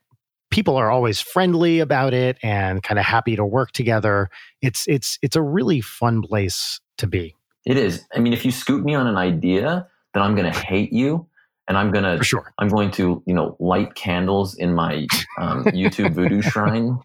people 0.50 0.76
are 0.76 0.90
always 0.90 1.20
friendly 1.20 1.80
about 1.80 2.14
it 2.14 2.38
and 2.42 2.82
kind 2.82 2.98
of 2.98 3.04
happy 3.04 3.36
to 3.36 3.44
work 3.44 3.72
together. 3.72 4.28
It's 4.62 4.86
it's 4.86 5.18
it's 5.22 5.36
a 5.36 5.42
really 5.42 5.80
fun 5.80 6.22
place 6.22 6.80
to 6.98 7.06
be. 7.06 7.34
It 7.66 7.76
is. 7.76 8.04
I 8.14 8.20
mean, 8.20 8.32
if 8.32 8.44
you 8.44 8.50
scoop 8.50 8.84
me 8.84 8.94
on 8.94 9.06
an 9.06 9.16
idea, 9.16 9.86
then 10.14 10.22
I'm 10.22 10.34
going 10.34 10.50
to 10.50 10.58
hate 10.58 10.92
you, 10.92 11.26
and 11.66 11.76
I'm 11.76 11.90
going 11.90 12.04
to 12.04 12.22
sure. 12.24 12.52
I'm 12.58 12.68
going 12.68 12.90
to 12.92 13.22
you 13.26 13.34
know 13.34 13.56
light 13.60 13.94
candles 13.94 14.54
in 14.54 14.74
my 14.74 15.06
um, 15.38 15.64
YouTube 15.64 16.14
voodoo 16.14 16.42
shrine 16.50 16.98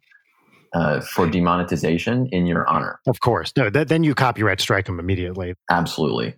uh, 0.74 1.02
for 1.02 1.30
demonetization 1.30 2.28
in 2.32 2.46
your 2.46 2.68
honor. 2.68 3.00
Of 3.08 3.20
course. 3.20 3.54
No, 3.56 3.70
th- 3.70 3.88
then 3.88 4.04
you 4.04 4.16
copyright 4.16 4.62
strike 4.62 4.86
them 4.86 5.00
immediately. 5.00 5.54
Absolutely. 5.70 6.36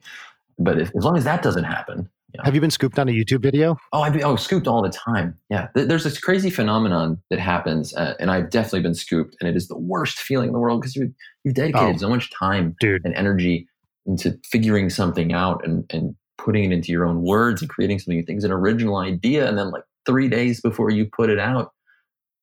But 0.57 0.79
if, 0.79 0.95
as 0.95 1.03
long 1.03 1.17
as 1.17 1.23
that 1.25 1.41
doesn't 1.41 1.65
happen, 1.65 2.09
Have 2.43 2.55
you 2.55 2.61
been 2.61 2.71
scooped 2.71 2.99
on 2.99 3.07
a 3.07 3.11
YouTube 3.11 3.41
video? 3.41 3.77
Oh, 3.93 4.01
I've 4.01 4.13
been 4.13 4.23
oh, 4.23 4.35
scooped 4.35 4.67
all 4.67 4.81
the 4.81 4.89
time. 4.89 5.37
Yeah. 5.49 5.67
Th- 5.75 5.87
There's 5.87 6.03
this 6.03 6.19
crazy 6.19 6.49
phenomenon 6.49 7.21
that 7.29 7.39
happens, 7.39 7.95
uh, 7.95 8.15
and 8.19 8.29
I've 8.31 8.49
definitely 8.49 8.81
been 8.81 8.95
scooped, 8.95 9.35
and 9.39 9.49
it 9.49 9.55
is 9.55 9.67
the 9.67 9.77
worst 9.77 10.19
feeling 10.19 10.47
in 10.47 10.53
the 10.53 10.59
world 10.59 10.81
because 10.81 10.95
you, 10.95 11.13
you've 11.43 11.55
dedicated 11.55 11.95
Oh. 11.95 11.97
so 11.99 12.09
much 12.09 12.31
time 12.31 12.75
Dude. 12.79 13.01
and 13.05 13.13
energy 13.15 13.67
into 14.05 14.37
figuring 14.45 14.89
something 14.89 15.33
out 15.33 15.65
and, 15.65 15.85
and 15.91 16.15
putting 16.37 16.63
it 16.65 16.71
into 16.73 16.91
your 16.91 17.05
own 17.05 17.23
words 17.23 17.61
and 17.61 17.69
creating 17.69 17.99
something 17.99 18.17
you 18.17 18.23
think 18.23 18.37
is 18.37 18.43
an 18.43 18.51
original 18.51 18.97
idea. 18.97 19.47
And 19.47 19.57
then, 19.57 19.71
like, 19.71 19.83
three 20.05 20.27
days 20.27 20.61
before 20.61 20.89
you 20.91 21.07
put 21.11 21.29
it 21.29 21.39
out, 21.39 21.71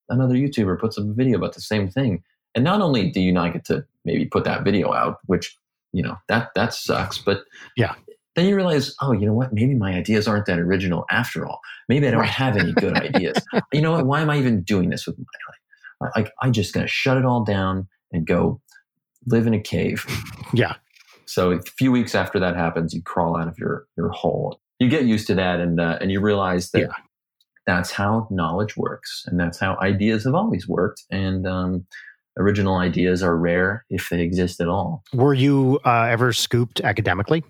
another 0.08 0.34
YouTuber 0.34 0.80
puts 0.80 0.98
up 0.98 1.04
a 1.04 1.12
video 1.12 1.38
about 1.38 1.54
the 1.54 1.60
same 1.60 1.88
thing. 1.88 2.22
And 2.54 2.64
not 2.64 2.80
only 2.80 3.10
do 3.10 3.20
you 3.20 3.32
not 3.32 3.52
get 3.52 3.64
to 3.66 3.84
maybe 4.04 4.24
put 4.26 4.44
that 4.44 4.64
video 4.64 4.92
out, 4.92 5.18
which, 5.26 5.56
you 5.92 6.02
know, 6.02 6.16
that, 6.28 6.50
that 6.54 6.74
sucks, 6.74 7.18
but 7.18 7.44
Yeah. 7.76 7.94
Then 8.34 8.46
you 8.46 8.56
realize, 8.56 8.94
oh, 9.02 9.12
you 9.12 9.26
know 9.26 9.34
what? 9.34 9.52
Maybe 9.52 9.74
my 9.74 9.94
ideas 9.94 10.26
aren't 10.26 10.46
that 10.46 10.58
original 10.58 11.04
after 11.10 11.46
all. 11.46 11.60
Maybe 11.88 12.06
I 12.08 12.10
don't 12.12 12.20
Right. 12.20 12.30
have 12.30 12.56
any 12.56 12.72
good 12.72 12.94
ideas. 12.94 13.44
You 13.72 13.80
know 13.82 13.92
what? 13.92 14.06
Why 14.06 14.20
am 14.20 14.30
I 14.30 14.38
even 14.38 14.62
doing 14.62 14.90
this 14.90 15.06
with 15.06 15.16
my 15.18 15.24
life? 16.04 16.12
Like, 16.16 16.32
I'm 16.42 16.52
just 16.52 16.74
going 16.74 16.84
to 16.86 16.90
shut 16.92 17.16
it 17.16 17.24
all 17.24 17.44
down 17.44 17.88
and 18.12 18.26
go 18.26 18.60
live 19.26 19.46
in 19.46 19.54
a 19.54 19.60
cave. 19.60 20.04
Yeah. 20.52 20.74
So 21.26 21.52
a 21.52 21.60
few 21.62 21.92
weeks 21.92 22.14
after 22.14 22.38
that 22.40 22.56
happens, 22.56 22.92
you 22.92 23.02
crawl 23.02 23.36
out 23.36 23.48
of 23.48 23.56
your 23.58 23.86
your 23.96 24.08
hole. 24.10 24.60
You 24.80 24.88
get 24.88 25.04
used 25.04 25.26
to 25.28 25.34
that, 25.36 25.60
and 25.60 25.80
uh, 25.80 25.98
and 26.00 26.10
you 26.10 26.20
realize 26.20 26.70
that 26.72 26.80
Yeah. 26.80 26.86
that's 27.66 27.92
how 27.92 28.26
knowledge 28.30 28.76
works, 28.76 29.22
and 29.26 29.38
that's 29.38 29.58
how 29.58 29.78
ideas 29.80 30.24
have 30.24 30.34
always 30.34 30.66
worked. 30.68 31.02
And 31.10 31.46
um, 31.46 31.86
original 32.38 32.76
ideas 32.76 33.22
are 33.22 33.36
rare 33.36 33.84
if 33.90 34.08
they 34.10 34.20
exist 34.22 34.60
at 34.60 34.68
all. 34.68 35.04
Were 35.14 35.34
you 35.34 35.78
uh, 35.86 36.02
ever 36.10 36.32
scooped 36.32 36.80
academically? 36.80 37.44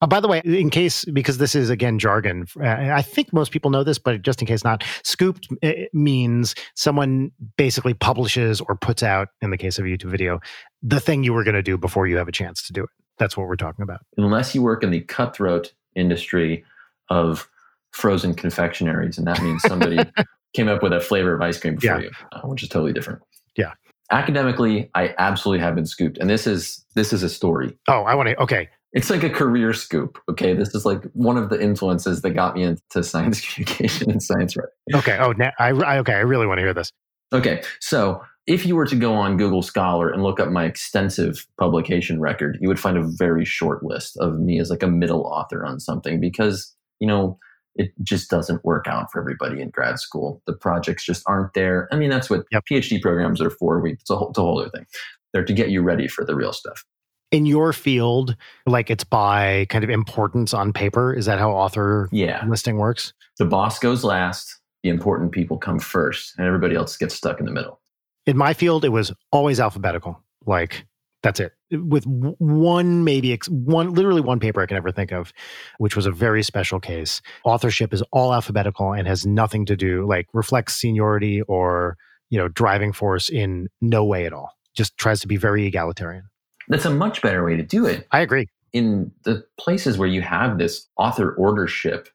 Uh, 0.00 0.06
by 0.06 0.20
the 0.20 0.28
way, 0.28 0.40
in 0.44 0.70
case, 0.70 1.04
because 1.06 1.38
this 1.38 1.54
is 1.54 1.70
again 1.70 1.98
jargon, 1.98 2.46
uh, 2.60 2.64
I 2.66 3.02
think 3.02 3.32
most 3.32 3.50
people 3.50 3.70
know 3.70 3.82
this, 3.82 3.98
but 3.98 4.22
just 4.22 4.40
in 4.40 4.46
case 4.46 4.62
not, 4.62 4.84
scooped 5.02 5.48
uh, 5.62 5.72
means 5.92 6.54
someone 6.74 7.32
basically 7.56 7.94
publishes 7.94 8.60
or 8.60 8.76
puts 8.76 9.02
out, 9.02 9.28
in 9.42 9.50
the 9.50 9.58
case 9.58 9.78
of 9.78 9.84
a 9.84 9.88
YouTube 9.88 10.10
video, 10.10 10.40
the 10.82 11.00
thing 11.00 11.24
you 11.24 11.32
were 11.32 11.42
going 11.42 11.56
to 11.56 11.62
do 11.62 11.76
before 11.76 12.06
you 12.06 12.16
have 12.16 12.28
a 12.28 12.32
chance 12.32 12.64
to 12.66 12.72
do 12.72 12.84
it. 12.84 12.90
That's 13.18 13.36
what 13.36 13.48
we're 13.48 13.56
talking 13.56 13.82
about. 13.82 14.00
Unless 14.16 14.54
you 14.54 14.62
work 14.62 14.84
in 14.84 14.90
the 14.90 15.00
cutthroat 15.00 15.72
industry 15.96 16.64
of 17.10 17.48
frozen 17.90 18.34
confectionaries, 18.34 19.18
and 19.18 19.26
that 19.26 19.42
means 19.42 19.62
somebody 19.62 19.98
came 20.54 20.68
up 20.68 20.82
with 20.82 20.92
a 20.92 21.00
flavor 21.00 21.34
of 21.34 21.40
ice 21.42 21.58
cream 21.58 21.76
for 21.76 21.86
Yeah. 21.86 21.98
you, 21.98 22.10
uh, 22.30 22.42
which 22.42 22.62
is 22.62 22.68
totally 22.68 22.92
different. 22.92 23.20
Yeah. 23.56 23.72
Academically, 24.12 24.88
I 24.94 25.14
absolutely 25.18 25.62
have 25.64 25.74
been 25.74 25.86
scooped, 25.86 26.18
and 26.18 26.30
this 26.30 26.46
is 26.46 26.84
this 26.94 27.12
is 27.12 27.22
a 27.24 27.28
story. 27.28 27.76
Oh, 27.88 28.02
I 28.04 28.14
want 28.14 28.28
to, 28.28 28.40
okay. 28.42 28.68
It's 28.92 29.10
like 29.10 29.22
a 29.22 29.30
career 29.30 29.72
scoop. 29.74 30.18
Okay, 30.30 30.54
this 30.54 30.74
is 30.74 30.86
like 30.86 31.02
one 31.12 31.36
of 31.36 31.50
the 31.50 31.60
influences 31.60 32.22
that 32.22 32.30
got 32.30 32.54
me 32.54 32.62
into 32.62 33.02
science 33.02 33.40
communication 33.54 34.10
and 34.10 34.22
science 34.22 34.56
writing. 34.56 34.72
Okay. 34.94 35.18
Oh, 35.18 35.32
now, 35.32 35.52
I, 35.58 35.68
I, 35.70 35.98
okay. 35.98 36.14
I 36.14 36.20
really 36.20 36.46
want 36.46 36.58
to 36.58 36.62
hear 36.62 36.74
this. 36.74 36.90
Okay, 37.32 37.62
so 37.80 38.22
if 38.46 38.64
you 38.64 38.74
were 38.74 38.86
to 38.86 38.96
go 38.96 39.12
on 39.12 39.36
Google 39.36 39.60
Scholar 39.60 40.08
and 40.08 40.22
look 40.22 40.40
up 40.40 40.48
my 40.48 40.64
extensive 40.64 41.46
publication 41.60 42.18
record, 42.18 42.56
you 42.62 42.68
would 42.68 42.80
find 42.80 42.96
a 42.96 43.06
very 43.06 43.44
short 43.44 43.82
list 43.82 44.16
of 44.18 44.40
me 44.40 44.58
as 44.58 44.70
like 44.70 44.82
a 44.82 44.88
middle 44.88 45.26
author 45.26 45.66
on 45.66 45.78
something 45.78 46.18
because, 46.18 46.74
you 46.98 47.06
know, 47.06 47.38
it 47.74 47.92
just 48.02 48.30
doesn't 48.30 48.64
work 48.64 48.86
out 48.88 49.12
for 49.12 49.20
everybody 49.20 49.60
in 49.60 49.68
grad 49.68 49.98
school. 49.98 50.42
The 50.46 50.54
projects 50.54 51.04
just 51.04 51.22
aren't 51.26 51.52
there. 51.52 51.88
I 51.92 51.96
mean, 51.96 52.08
that's 52.08 52.30
what 52.30 52.46
Yep. 52.50 52.64
PhD 52.70 53.02
programs 53.02 53.42
are 53.42 53.50
for. 53.50 53.80
We, 53.80 53.92
it's, 53.92 54.10
a 54.10 54.16
whole, 54.16 54.30
it's 54.30 54.38
a 54.38 54.42
whole 54.42 54.60
other 54.60 54.70
thing. 54.70 54.86
They're 55.34 55.44
to 55.44 55.52
get 55.52 55.68
you 55.68 55.82
ready 55.82 56.08
for 56.08 56.24
the 56.24 56.34
real 56.34 56.54
stuff. 56.54 56.82
In 57.30 57.44
your 57.46 57.72
field, 57.72 58.36
like 58.66 58.90
it's 58.90 59.04
by 59.04 59.66
kind 59.68 59.84
of 59.84 59.90
importance 59.90 60.54
on 60.54 60.72
paper. 60.72 61.12
Is 61.12 61.26
that 61.26 61.38
how 61.38 61.50
author 61.50 62.08
Yeah. 62.10 62.42
listing 62.48 62.76
works? 62.78 63.12
The 63.38 63.44
boss 63.44 63.78
goes 63.78 64.02
last, 64.02 64.58
the 64.82 64.88
important 64.88 65.32
people 65.32 65.58
come 65.58 65.78
first, 65.78 66.34
and 66.38 66.46
everybody 66.46 66.74
else 66.74 66.96
gets 66.96 67.14
stuck 67.14 67.38
in 67.40 67.46
the 67.46 67.52
middle. 67.52 67.80
in 68.26 68.36
my 68.36 68.52
field 68.52 68.84
it 68.84 68.90
was 68.90 69.10
always 69.32 69.58
alphabetical 69.58 70.22
like 70.44 70.86
that's 71.22 71.40
it 71.40 71.52
with 71.70 72.04
one 72.04 73.02
maybe 73.02 73.32
ex- 73.32 73.48
one 73.48 73.94
literally 73.94 74.20
one 74.20 74.38
paper 74.38 74.60
i 74.60 74.66
can 74.66 74.76
ever 74.76 74.90
think 74.92 75.12
of 75.12 75.32
which 75.78 75.96
was 75.96 76.04
a 76.04 76.10
very 76.10 76.42
special 76.42 76.78
case 76.78 77.22
authorship 77.44 77.94
is 77.94 78.02
all 78.12 78.34
alphabetical 78.34 78.92
and 78.92 79.08
has 79.08 79.24
nothing 79.24 79.64
to 79.64 79.74
do 79.76 80.06
like 80.06 80.26
reflects 80.34 80.74
seniority 80.74 81.40
or 81.42 81.96
you 82.28 82.38
know 82.38 82.48
driving 82.48 82.92
force 82.92 83.30
in 83.30 83.68
no 83.80 84.04
way 84.04 84.26
at 84.26 84.34
all 84.34 84.50
just 84.74 84.94
tries 84.98 85.20
to 85.20 85.26
be 85.26 85.38
very 85.38 85.64
egalitarian 85.66 86.24
That's 86.68 86.84
a 86.84 86.90
much 86.90 87.22
better 87.22 87.44
way 87.44 87.56
to 87.56 87.62
do 87.62 87.86
it. 87.86 88.06
i 88.12 88.20
agree 88.20 88.48
in 88.72 89.10
the 89.24 89.44
places 89.58 89.98
where 89.98 90.08
you 90.08 90.22
have 90.22 90.58
this 90.58 90.86
author 90.96 91.34
ordership, 91.38 92.08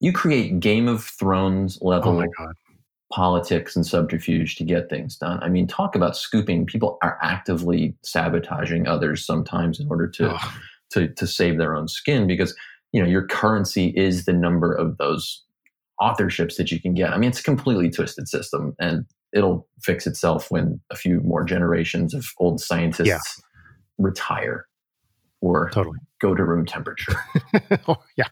you 0.00 0.12
create 0.12 0.60
Game 0.60 0.88
of 0.88 1.04
Thrones 1.04 1.78
oh 1.82 1.88
level 1.88 2.24
god 2.38 2.54
politics 3.12 3.74
and 3.74 3.84
subterfuge 3.84 4.54
to 4.56 4.64
get 4.64 4.88
things 4.88 5.16
done. 5.16 5.42
I 5.42 5.48
mean, 5.48 5.66
talk 5.66 5.96
about 5.96 6.16
scooping. 6.16 6.64
People 6.64 6.96
are 7.02 7.18
actively 7.20 7.96
sabotaging 8.02 8.86
others 8.86 9.26
sometimes 9.26 9.80
in 9.80 9.88
order 9.88 10.06
to 10.08 10.38
to 10.90 11.08
to 11.08 11.26
save 11.26 11.58
their 11.58 11.74
own 11.74 11.88
skin 11.88 12.26
because 12.26 12.54
you 12.92 13.02
know 13.02 13.08
your 13.08 13.26
currency 13.26 13.88
is 13.96 14.24
the 14.24 14.32
number 14.32 14.72
of 14.72 14.96
those 14.98 15.42
authorships 16.00 16.56
that 16.56 16.70
you 16.70 16.80
can 16.80 16.94
get. 16.94 17.10
I 17.12 17.18
mean, 17.18 17.30
it's 17.30 17.40
a 17.40 17.44
completely 17.44 17.90
twisted 17.90 18.28
system, 18.28 18.74
and 18.78 19.04
it'll 19.32 19.66
fix 19.82 20.06
itself 20.06 20.50
when 20.50 20.80
a 20.90 20.96
few 20.96 21.20
more 21.20 21.44
generations 21.44 22.14
of 22.14 22.26
old 22.38 22.60
scientists 22.60 23.08
Yeah. 23.08 23.18
retire 23.98 24.66
or 25.40 25.70
totally 25.70 25.98
go 26.20 26.34
to 26.34 26.44
room 26.44 26.66
temperature. 26.66 27.14
oh, 27.88 27.96
yeah 28.16 28.28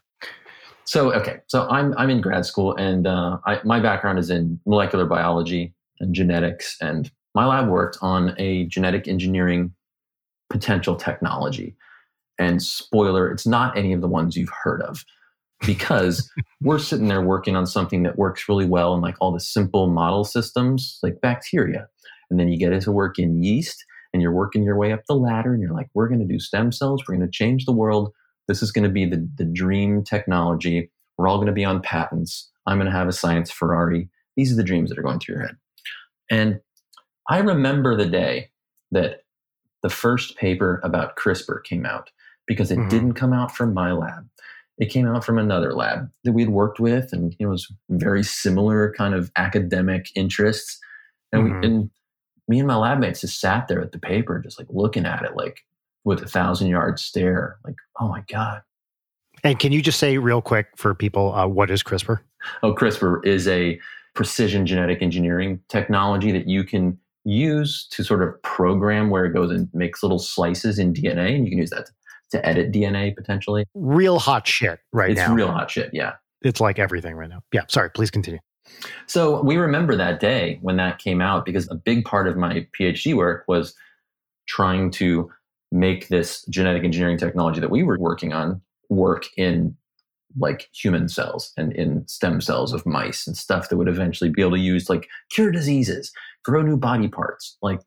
So 0.85 1.11
okay, 1.13 1.39
so 1.47 1.67
I'm 1.69 1.93
I'm 1.97 2.09
in 2.09 2.21
grad 2.21 2.45
school, 2.45 2.75
and 2.75 3.05
uh, 3.07 3.37
I, 3.45 3.59
my 3.63 3.79
background 3.79 4.19
is 4.19 4.29
in 4.29 4.59
molecular 4.65 5.05
biology 5.05 5.73
and 5.99 6.13
genetics, 6.15 6.75
and 6.81 7.11
my 7.35 7.45
lab 7.45 7.67
worked 7.69 7.97
on 8.01 8.33
a 8.39 8.65
genetic 8.65 9.07
engineering 9.07 9.73
potential 10.49 10.95
technology. 10.95 11.75
And 12.39 12.61
spoiler, 12.63 13.29
it's 13.31 13.45
not 13.45 13.77
any 13.77 13.93
of 13.93 14.01
the 14.01 14.07
ones 14.07 14.35
you've 14.35 14.51
heard 14.63 14.81
of, 14.81 15.03
because 15.65 16.29
we're 16.61 16.79
sitting 16.79 17.07
there 17.07 17.21
working 17.21 17.55
on 17.55 17.65
something 17.65 18.03
that 18.03 18.17
works 18.17 18.47
really 18.49 18.65
well 18.65 18.93
in 18.93 19.01
like 19.01 19.15
all 19.19 19.31
the 19.31 19.39
simple 19.39 19.87
model 19.87 20.23
systems, 20.23 20.99
like 21.03 21.21
bacteria, 21.21 21.87
and 22.29 22.39
then 22.39 22.49
you 22.49 22.57
get 22.57 22.73
into 22.73 22.91
work 22.91 23.19
in 23.19 23.43
yeast, 23.43 23.83
and 24.13 24.21
you're 24.21 24.33
working 24.33 24.63
your 24.63 24.77
way 24.77 24.91
up 24.91 25.01
the 25.07 25.15
ladder, 25.15 25.53
and 25.53 25.61
you're 25.61 25.73
like, 25.73 25.89
we're 25.93 26.07
going 26.07 26.19
to 26.19 26.25
do 26.25 26.39
stem 26.39 26.71
cells, 26.71 27.03
we're 27.07 27.15
going 27.15 27.27
to 27.27 27.31
change 27.31 27.65
the 27.65 27.71
world 27.71 28.13
this 28.49 28.63
is 28.63 28.71
going 28.71 28.83
to 28.83 28.89
be 28.89 29.05
the, 29.05 29.29
the 29.35 29.45
dream 29.45 30.03
technology. 30.03 30.89
We're 31.17 31.27
all 31.27 31.37
going 31.37 31.47
to 31.47 31.53
be 31.53 31.63
on 31.63 31.81
patents. 31.83 32.49
I'm 32.65 32.79
going 32.79 32.91
to 32.91 32.97
have 32.97 33.07
a 33.07 33.13
science 33.13 33.51
Ferrari. 33.51 34.09
These 34.35 34.51
are 34.51 34.55
the 34.55 34.63
dreams 34.63 34.89
that 34.89 34.97
are 34.97 35.03
going 35.03 35.19
through 35.19 35.35
your 35.35 35.45
head. 35.45 35.57
And 36.31 36.59
I 37.29 37.37
remember 37.37 37.95
the 37.95 38.07
day 38.07 38.49
that 38.91 39.21
the 39.83 39.89
first 39.89 40.35
paper 40.35 40.81
about 40.83 41.15
CRISPR 41.15 41.63
came 41.63 41.85
out 41.85 42.09
because 42.47 42.71
it 42.71 42.79
Mhm. 42.79 42.89
didn't 42.89 43.13
come 43.13 43.33
out 43.33 43.55
from 43.55 43.71
my 43.71 43.91
lab. 43.91 44.27
It 44.79 44.89
came 44.89 45.05
out 45.07 45.23
from 45.25 45.37
another 45.37 45.73
lab 45.73 46.09
that 46.23 46.31
we'd 46.31 46.49
worked 46.49 46.79
with, 46.79 47.11
and 47.13 47.35
it 47.39 47.45
was 47.47 47.71
very 47.89 48.23
similar 48.23 48.93
kind 48.97 49.13
of 49.13 49.31
academic 49.35 50.09
interests. 50.15 50.79
And, 51.31 51.43
Mhm. 51.43 51.61
we, 51.61 51.67
and 51.67 51.89
me 52.47 52.59
and 52.59 52.67
my 52.67 52.75
lab 52.77 52.99
mates 52.99 53.21
just 53.21 53.39
sat 53.39 53.67
there 53.67 53.81
at 53.81 53.91
the 53.91 53.99
paper, 53.99 54.39
just 54.39 54.57
like 54.57 54.67
looking 54.71 55.05
at 55.05 55.23
it, 55.23 55.35
like 55.35 55.59
with 56.05 56.21
a 56.23 56.27
thousand 56.27 56.69
yard 56.69 56.97
stare, 56.97 57.57
like, 57.65 57.75
oh 57.99 58.07
my 58.07 58.23
God. 58.31 58.61
and 59.43 59.57
can 59.59 59.71
you 59.71 59.81
just 59.81 59.99
say 59.99 60.17
real 60.17 60.41
quick 60.41 60.67
for 60.75 60.93
people 60.93 61.33
uh, 61.33 61.47
what 61.47 61.69
is 61.71 61.81
crispr 61.83 62.19
Oh, 62.63 62.73
CRISPR 62.73 63.25
is 63.25 63.47
a 63.47 63.79
precision 64.13 64.65
genetic 64.65 65.01
engineering 65.01 65.59
technology 65.69 66.31
that 66.33 66.47
you 66.47 66.63
can 66.65 66.97
use 67.25 67.85
to 67.91 68.03
sort 68.03 68.21
of 68.23 68.41
program 68.43 69.09
where 69.09 69.25
it 69.25 69.33
goes 69.33 69.51
and 69.51 69.69
makes 69.73 70.01
little 70.03 70.19
slices 70.19 70.79
in 70.79 70.93
DNA, 70.93 71.35
and 71.35 71.45
you 71.45 71.51
can 71.51 71.57
use 71.59 71.69
that 71.69 71.85
to, 71.85 71.91
to 72.31 72.45
edit 72.45 72.71
DNA 72.71 73.15
potentially. 73.15 73.65
real 73.73 74.19
hot 74.19 74.47
shit 74.47 74.79
right 74.93 75.11
it's 75.11 75.17
now 75.17 75.33
real 75.33 75.51
hot 75.51 75.69
shit, 75.71 75.89
yeah. 75.93 76.13
it's 76.41 76.61
like 76.61 76.79
everything 76.79 77.15
right 77.15 77.29
now 77.29 77.41
yeah 77.51 77.61
sorry 77.67 77.89
please 77.89 78.11
continue 78.11 78.39
So 79.07 79.41
we 79.43 79.57
remember 79.57 79.95
that 79.95 80.19
day 80.19 80.59
when 80.61 80.77
that 80.77 80.99
came 80.99 81.21
out 81.21 81.45
because 81.45 81.69
a 81.69 81.75
big 81.75 82.05
part 82.05 82.27
of 82.27 82.37
my 82.37 82.67
PhD 82.79 83.15
work 83.15 83.43
was 83.47 83.73
trying 84.47 84.91
to 84.91 85.31
make 85.71 86.07
this 86.07 86.43
genetic 86.45 86.83
engineering 86.83 87.17
technology 87.17 87.59
that 87.59 87.69
we 87.69 87.83
were 87.83 87.97
working 87.99 88.33
on 88.33 88.61
work 88.89 89.25
in 89.37 89.75
like 90.37 90.69
human 90.73 91.07
cells 91.09 91.51
and 91.57 91.73
in 91.73 92.07
stem 92.07 92.41
cells 92.41 92.73
of 92.73 92.85
mice 92.85 93.25
and 93.27 93.35
stuff 93.35 93.69
that 93.69 93.77
would 93.77 93.87
eventually 93.87 94.29
be 94.29 94.41
able 94.41 94.51
to 94.51 94.59
use 94.59 94.89
like 94.89 95.07
cure 95.29 95.51
diseases, 95.51 96.11
grow 96.43 96.61
new 96.61 96.77
body 96.77 97.07
parts, 97.07 97.57
like 97.61 97.81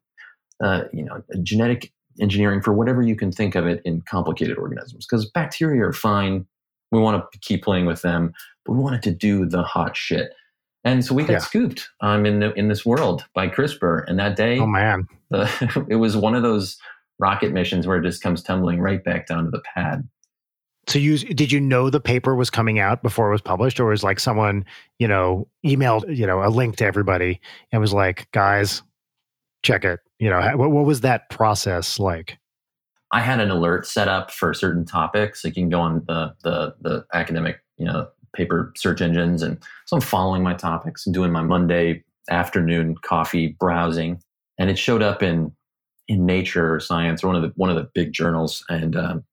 uh, 0.62 0.84
you 0.92 1.04
know, 1.04 1.22
genetic 1.42 1.92
engineering 2.20 2.60
for 2.60 2.72
whatever 2.72 3.02
you 3.02 3.16
can 3.16 3.32
think 3.32 3.54
of 3.54 3.66
it 3.66 3.80
in 3.84 4.00
complicated 4.02 4.58
organisms. 4.58 5.06
Because 5.06 5.28
bacteria 5.30 5.86
are 5.86 5.92
fine. 5.92 6.46
We 6.90 6.98
want 7.00 7.24
to 7.32 7.38
keep 7.40 7.62
playing 7.64 7.86
with 7.86 8.02
them, 8.02 8.32
but 8.64 8.72
we 8.72 8.80
wanted 8.80 9.02
to 9.04 9.12
do 9.12 9.46
the 9.46 9.62
hot 9.62 9.96
shit. 9.96 10.32
And 10.84 11.04
so 11.04 11.14
we 11.14 11.22
got 11.24 11.32
Yeah. 11.34 11.38
scooped 11.38 11.88
um, 12.00 12.26
in 12.26 12.40
the, 12.40 12.52
in 12.54 12.68
this 12.68 12.84
world 12.84 13.24
by 13.34 13.48
CRISPR. 13.48 14.04
And 14.08 14.18
that 14.18 14.36
day, 14.36 14.58
Oh 14.58 14.66
man. 14.66 15.06
the, 15.30 15.86
it 15.88 15.96
was 15.96 16.16
one 16.16 16.34
of 16.34 16.42
those 16.42 16.76
rocket 17.18 17.52
missions 17.52 17.86
where 17.86 17.98
it 17.98 18.02
just 18.02 18.22
comes 18.22 18.42
tumbling 18.42 18.80
right 18.80 19.02
back 19.04 19.26
down 19.26 19.44
to 19.44 19.50
the 19.50 19.62
pad. 19.74 20.08
So 20.88 20.98
you 20.98 21.16
did 21.16 21.52
you 21.52 21.60
know 21.60 21.90
the 21.90 22.00
paper 22.00 22.34
was 22.34 22.50
coming 22.50 22.80
out 22.80 23.04
before 23.04 23.28
it 23.28 23.32
was 23.32 23.40
published, 23.40 23.78
or 23.78 23.84
was 23.86 24.02
like 24.02 24.18
someone 24.18 24.64
you 24.98 25.06
know 25.06 25.46
emailed 25.64 26.14
you 26.14 26.26
know 26.26 26.42
a 26.44 26.50
link 26.50 26.74
to 26.78 26.84
everybody 26.84 27.40
and 27.70 27.80
was 27.80 27.92
like, 27.92 28.28
guys, 28.32 28.82
check 29.62 29.84
it. 29.84 30.00
You 30.22 30.30
know, 30.30 30.40
what, 30.56 30.70
what 30.70 30.84
was 30.86 31.00
that 31.00 31.30
process 31.30 31.98
like? 31.98 32.38
I 33.10 33.18
had 33.20 33.40
an 33.40 33.50
alert 33.50 33.88
set 33.88 34.06
up 34.06 34.30
for 34.30 34.54
certain 34.54 34.84
topics. 34.84 35.42
Like 35.44 35.56
you 35.56 35.62
can 35.64 35.68
go 35.68 35.80
on 35.80 36.04
the 36.06 36.32
the 36.44 36.76
the 36.80 37.04
academic, 37.12 37.58
you 37.76 37.86
know, 37.86 38.06
paper 38.32 38.72
search 38.76 39.00
engines, 39.00 39.42
and 39.42 39.58
so 39.84 39.96
I'm 39.96 40.00
following 40.00 40.44
my 40.44 40.54
topics 40.54 41.04
and 41.06 41.12
doing 41.12 41.32
my 41.32 41.42
Monday 41.42 42.04
afternoon 42.30 42.94
coffee 43.02 43.48
browsing, 43.58 44.22
and 44.60 44.70
it 44.70 44.78
showed 44.78 45.02
up 45.02 45.24
in 45.24 45.50
in 46.06 46.24
Nature 46.24 46.72
or 46.74 46.78
Science 46.78 47.24
or 47.24 47.26
one 47.26 47.34
of 47.36 47.42
the 47.42 47.52
one 47.56 47.68
of 47.70 47.74
the 47.74 47.90
big 47.92 48.12
journals, 48.12 48.64
and 48.68 48.94
um, 48.94 49.24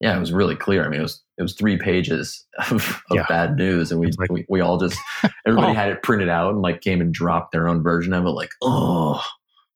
yeah, 0.00 0.16
it 0.16 0.20
was 0.20 0.32
really 0.32 0.56
clear. 0.56 0.84
I 0.84 0.88
mean, 0.88 0.98
it 0.98 1.04
was 1.04 1.22
it 1.38 1.42
was 1.42 1.54
three 1.54 1.78
pages 1.78 2.44
of, 2.72 2.72
of 2.72 3.02
Yeah. 3.12 3.26
bad 3.28 3.54
news, 3.56 3.92
and 3.92 4.00
we, 4.00 4.10
like- 4.18 4.32
we 4.32 4.44
we 4.48 4.60
all 4.60 4.78
just 4.78 4.98
everybody 5.46 5.70
Oh. 5.70 5.74
had 5.74 5.90
it 5.92 6.02
printed 6.02 6.28
out 6.28 6.52
and 6.54 6.60
like 6.60 6.80
came 6.80 7.00
and 7.00 7.14
dropped 7.14 7.52
their 7.52 7.68
own 7.68 7.84
version 7.84 8.12
of 8.12 8.26
it. 8.26 8.30
Like, 8.30 8.50
oh, 8.62 9.22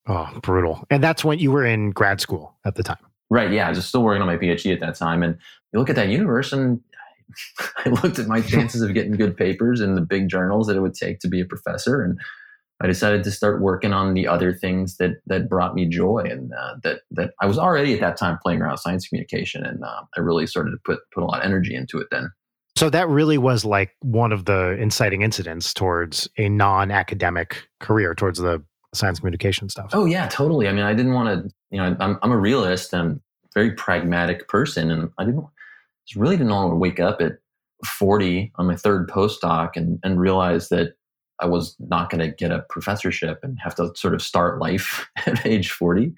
Oh, 0.09 0.29
brutal. 0.43 0.87
And 0.91 1.05
that's 1.05 1.25
when 1.25 1.39
you 1.39 1.53
were 1.53 1.65
in 1.65 1.91
grad 1.91 2.21
school 2.21 2.57
at 2.65 2.75
the 2.75 2.83
time. 2.83 2.97
Right. 3.31 3.51
Yeah. 3.53 3.67
I 3.67 3.71
was 3.71 3.87
still 3.87 4.03
working 4.03 4.23
on 4.23 4.27
my 4.27 4.39
PhD 4.39 4.73
at 4.73 4.81
that 4.81 4.95
time. 4.97 5.23
And 5.23 5.37
you 5.73 5.79
look 5.79 5.91
at 5.91 5.97
that 5.97 6.09
universe 6.09 6.53
and 6.53 6.81
I 7.85 7.91
looked 7.91 8.19
at 8.19 8.27
my 8.27 8.41
chances 8.41 8.81
of 8.81 8.95
getting 8.95 9.13
good 9.13 9.37
papers 9.37 9.81
in 9.83 9.95
the 9.95 10.01
big 10.01 10.29
journals 10.29 10.67
that 10.67 10.77
it 10.77 10.81
would 10.81 10.95
take 10.95 11.21
to 11.21 11.29
be 11.29 11.41
a 11.41 11.45
professor. 11.45 12.03
And 12.03 12.19
I 12.81 12.87
decided 12.87 13.23
to 13.25 13.31
start 13.31 13.61
working 13.61 13.93
on 13.93 14.15
the 14.15 14.27
other 14.27 14.55
things 14.55 14.97
that, 14.97 15.21
that 15.27 15.49
brought 15.49 15.75
me 15.75 15.87
joy 15.87 16.25
and 16.31 16.53
uh, 16.55 16.77
that, 16.85 17.01
that 17.11 17.33
I 17.43 17.47
was 17.47 17.59
already 17.59 17.93
at 17.93 18.01
that 18.01 18.17
time 18.17 18.39
playing 18.43 18.63
around 18.63 18.73
with 18.73 18.81
science 18.81 19.07
communication. 19.09 19.65
And 19.65 19.85
uh, 19.85 20.03
I 20.17 20.21
really 20.21 20.47
started 20.47 20.71
to 20.71 20.79
put, 20.87 21.01
put 21.13 21.23
a 21.23 21.27
lot 21.27 21.41
of 21.41 21.45
energy 21.45 21.75
into 21.75 21.99
it 21.99 22.07
then. 22.11 22.31
So 22.77 22.89
that 22.91 23.09
really 23.09 23.39
was 23.39 23.65
like 23.65 23.97
one 24.01 24.31
of 24.31 24.45
the 24.45 24.77
inciting 24.79 25.23
incidents 25.23 25.75
towards 25.75 26.29
a 26.39 26.49
non-academic 26.49 27.69
career, 27.81 28.15
towards 28.15 28.39
the 28.39 28.63
science 28.95 29.19
communication 29.19 29.69
stuff. 29.69 29.91
Oh 29.93 30.05
yeah, 30.05 30.29
totally. 30.29 30.69
I 30.69 30.73
mean, 30.73 30.85
I 30.85 30.95
didn't 30.95 31.13
want 31.13 31.29
to, 31.29 31.55
you 31.71 31.79
know, 31.79 31.97
I'm, 32.01 32.19
I'm 32.23 32.33
a 32.33 32.39
realist 32.39 32.93
and 32.93 33.21
very 33.55 33.73
pragmatic 33.73 34.49
person. 34.49 34.91
And 34.91 35.11
I 35.19 35.25
didn't, 35.25 35.47
just 36.07 36.19
really 36.19 36.37
didn't 36.37 36.53
want 36.53 36.73
to 36.73 36.77
wake 36.77 37.01
up 37.01 37.21
at 37.21 37.39
40 37.87 38.53
on 38.57 38.67
my 38.67 38.77
third 38.77 39.09
postdoc 39.09 39.71
and, 39.77 39.99
and 40.03 40.21
realize 40.21 40.69
that 40.69 40.95
I 41.41 41.47
was 41.47 41.77
not 41.79 42.11
going 42.11 42.21
to 42.21 42.35
get 42.35 42.51
a 42.51 42.65
professorship 42.69 43.41
and 43.43 43.59
have 43.63 43.75
to 43.77 43.93
sort 43.95 44.15
of 44.15 44.23
start 44.23 44.59
life 44.59 45.09
at 45.27 45.45
age 45.47 45.71
40. 45.71 46.13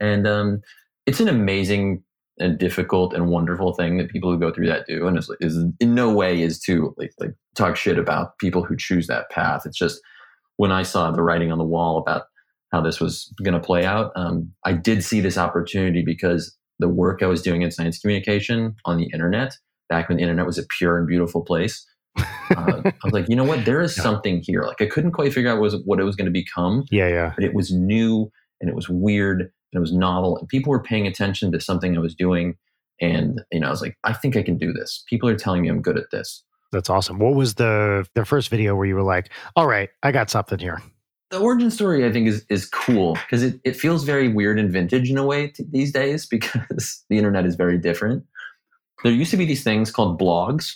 And 0.00 0.26
um, 0.26 0.60
it's 1.06 1.20
an 1.20 1.28
amazing 1.28 2.02
and 2.38 2.58
difficult 2.58 3.12
and 3.12 3.28
wonderful 3.28 3.74
thing 3.74 3.98
that 3.98 4.10
people 4.10 4.30
who 4.30 4.38
go 4.38 4.50
through 4.50 4.66
that 4.66 4.86
do. 4.86 5.06
And 5.06 5.18
is, 5.18 5.30
is 5.40 5.64
in 5.80 5.94
no 5.94 6.12
way 6.12 6.42
is 6.42 6.58
to 6.60 6.94
like, 6.96 7.12
like 7.18 7.34
talk 7.54 7.76
shit 7.76 7.98
about 7.98 8.38
people 8.38 8.62
who 8.62 8.76
choose 8.76 9.06
that 9.06 9.30
path. 9.30 9.62
It's 9.66 9.78
just 9.78 10.00
when 10.62 10.70
I 10.70 10.84
saw 10.84 11.10
the 11.10 11.22
writing 11.22 11.50
on 11.50 11.58
the 11.58 11.64
wall 11.74 11.98
about 11.98 12.22
how 12.70 12.80
this 12.80 13.00
was 13.00 13.34
going 13.42 13.54
to 13.60 13.66
play 13.70 13.84
out, 13.84 14.12
um, 14.14 14.52
I 14.64 14.72
did 14.72 15.02
see 15.02 15.20
this 15.20 15.36
opportunity 15.36 16.02
because 16.04 16.56
the 16.78 16.88
work 16.88 17.20
I 17.20 17.26
was 17.26 17.42
doing 17.42 17.62
in 17.62 17.70
science 17.72 17.98
communication 17.98 18.76
on 18.84 18.96
the 18.96 19.08
internet, 19.12 19.50
back 19.88 20.08
when 20.08 20.18
the 20.18 20.22
internet 20.22 20.46
was 20.46 20.58
a 20.58 20.62
pure 20.78 20.98
and 20.98 21.06
beautiful 21.08 21.42
place, 21.42 21.84
uh, 22.56 22.80
I 22.86 22.92
was 23.04 23.12
like, 23.12 23.28
you 23.28 23.34
know 23.34 23.44
what? 23.44 23.64
There 23.64 23.80
is 23.80 23.96
Yeah. 23.96 24.04
something 24.04 24.40
here. 24.46 24.62
Like 24.62 24.80
I 24.80 24.86
couldn't 24.86 25.12
quite 25.12 25.32
figure 25.34 25.50
out 25.50 25.60
was 25.60 25.74
what 25.84 25.98
it 25.98 26.04
was 26.04 26.14
going 26.14 26.26
to 26.32 26.38
become, 26.44 26.84
Yeah, 26.92 27.08
yeah. 27.08 27.32
but 27.34 27.44
it 27.44 27.54
was 27.54 27.72
new 27.72 28.30
and 28.60 28.70
it 28.70 28.76
was 28.76 28.88
weird 28.88 29.40
and 29.40 29.78
it 29.80 29.80
was 29.80 29.92
novel, 29.92 30.36
and 30.38 30.46
people 30.48 30.70
were 30.70 30.82
paying 30.82 31.06
attention 31.08 31.50
to 31.52 31.60
something 31.60 31.96
I 31.96 32.00
was 32.00 32.14
doing. 32.14 32.54
And 33.00 33.40
you 33.50 33.58
know, 33.60 33.66
I 33.66 33.70
was 33.70 33.82
like, 33.82 33.96
I 34.04 34.12
think 34.12 34.36
I 34.36 34.42
can 34.44 34.56
do 34.58 34.72
this. 34.72 35.02
People 35.10 35.28
are 35.28 35.34
telling 35.36 35.62
me 35.62 35.68
I'm 35.68 35.82
good 35.82 35.98
at 35.98 36.10
this. 36.12 36.44
That's 36.72 36.90
awesome. 36.90 37.18
What 37.18 37.34
was 37.34 37.54
the 37.54 38.06
the 38.14 38.24
first 38.24 38.48
video 38.48 38.74
where 38.74 38.86
you 38.86 38.94
were 38.94 39.02
like, 39.02 39.30
"All 39.56 39.66
right, 39.66 39.90
I 40.02 40.12
got 40.12 40.30
something 40.30 40.58
here." 40.58 40.82
the 41.30 41.38
origin 41.38 41.70
story 41.70 42.04
I 42.04 42.12
think 42.12 42.28
is 42.28 42.44
is 42.50 42.68
cool 42.68 43.14
because 43.14 43.42
it, 43.42 43.58
it 43.64 43.74
feels 43.74 44.04
very 44.04 44.28
weird 44.28 44.58
and 44.58 44.70
vintage 44.70 45.10
in 45.10 45.16
a 45.16 45.24
way 45.24 45.48
t- 45.48 45.64
these 45.70 45.90
days 45.90 46.26
because 46.30 47.04
the 47.08 47.16
internet 47.16 47.46
is 47.46 47.54
very 47.56 47.78
different. 47.78 48.24
There 49.02 49.12
used 49.12 49.30
to 49.32 49.36
be 49.36 49.46
these 49.46 49.64
things 49.64 49.90
called 49.90 50.20
blogs 50.20 50.74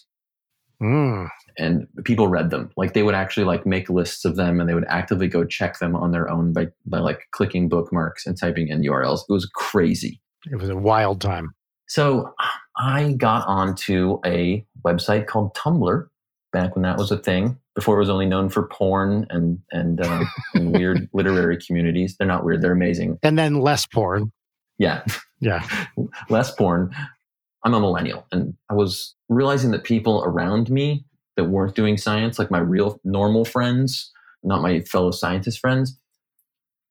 Mm, 0.83 1.29
and 1.57 1.87
people 2.05 2.29
read 2.29 2.51
them. 2.51 2.71
Like 2.77 2.93
they 2.93 3.03
would 3.03 3.15
actually 3.15 3.45
like 3.45 3.65
make 3.65 3.89
lists 3.89 4.25
of 4.25 4.37
them 4.37 4.61
and 4.61 4.69
they 4.69 4.75
would 4.75 4.85
actively 4.89 5.27
go 5.27 5.45
check 5.45 5.79
them 5.79 5.97
on 5.97 6.13
their 6.13 6.29
own 6.29 6.53
by 6.53 6.69
by 6.85 6.99
like 6.99 7.21
clicking 7.33 7.69
bookmarks 7.69 8.27
and 8.27 8.39
typing 8.39 8.69
in 8.69 8.83
URLs. 8.83 9.21
It 9.29 9.33
was 9.33 9.47
crazy. 9.47 10.21
it 10.51 10.57
was 10.57 10.69
a 10.69 10.77
wild 10.77 11.21
time. 11.21 11.55
So 11.89 12.35
I 12.77 13.13
got 13.13 13.47
onto 13.47 14.19
a 14.25 14.65
website 14.85 15.27
called 15.27 15.55
Tumblr 15.55 16.07
back 16.53 16.75
when 16.75 16.83
that 16.83 16.99
was 16.99 17.11
a 17.11 17.19
thing. 17.19 17.59
Before 17.75 17.97
it 17.97 18.01
was 18.01 18.09
only 18.09 18.27
known 18.27 18.49
for 18.49 18.67
porn 18.69 19.27
and 19.29 19.59
and, 19.71 20.01
uh, 20.01 20.25
and 20.55 20.73
weird 20.73 21.09
literary 21.13 21.59
communities. 21.59 22.17
They're 22.17 22.27
not 22.27 22.45
weird. 22.45 22.63
They're 22.63 22.73
amazing. 22.73 23.19
And 23.23 23.39
then 23.39 23.61
less 23.61 23.87
porn. 23.87 24.33
Yeah, 24.79 25.05
Yeah. 25.41 25.67
less 26.31 26.51
porn. 26.55 26.95
I'm 27.65 27.75
a 27.75 27.81
millennial, 27.81 28.27
and 28.31 28.55
I 28.71 28.75
was 28.75 29.15
realizing 29.29 29.73
that 29.73 29.83
people 29.83 30.23
around 30.25 30.71
me 30.71 31.05
that 31.37 31.45
weren't 31.45 31.75
doing 31.75 31.97
science, 31.97 32.39
like 32.39 32.51
my 32.51 32.59
real 32.61 33.01
normal 33.05 33.45
friends, 33.45 34.13
not 34.45 34.63
my 34.63 34.81
fellow 34.81 35.11
scientist 35.11 35.59
friends, 35.59 35.99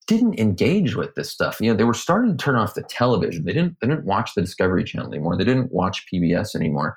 didn't 0.07 0.39
engage 0.39 0.95
with 0.95 1.15
this 1.15 1.31
stuff. 1.31 1.59
You 1.59 1.71
know, 1.71 1.77
they 1.77 1.83
were 1.83 1.93
starting 1.93 2.35
to 2.35 2.43
turn 2.43 2.55
off 2.55 2.75
the 2.75 2.83
television. 2.83 3.45
They 3.45 3.53
didn't. 3.53 3.77
They 3.81 3.87
didn't 3.87 4.05
watch 4.05 4.33
the 4.35 4.41
Discovery 4.41 4.83
Channel 4.83 5.11
anymore. 5.11 5.37
They 5.37 5.43
didn't 5.43 5.71
watch 5.71 6.05
PBS 6.11 6.55
anymore. 6.55 6.95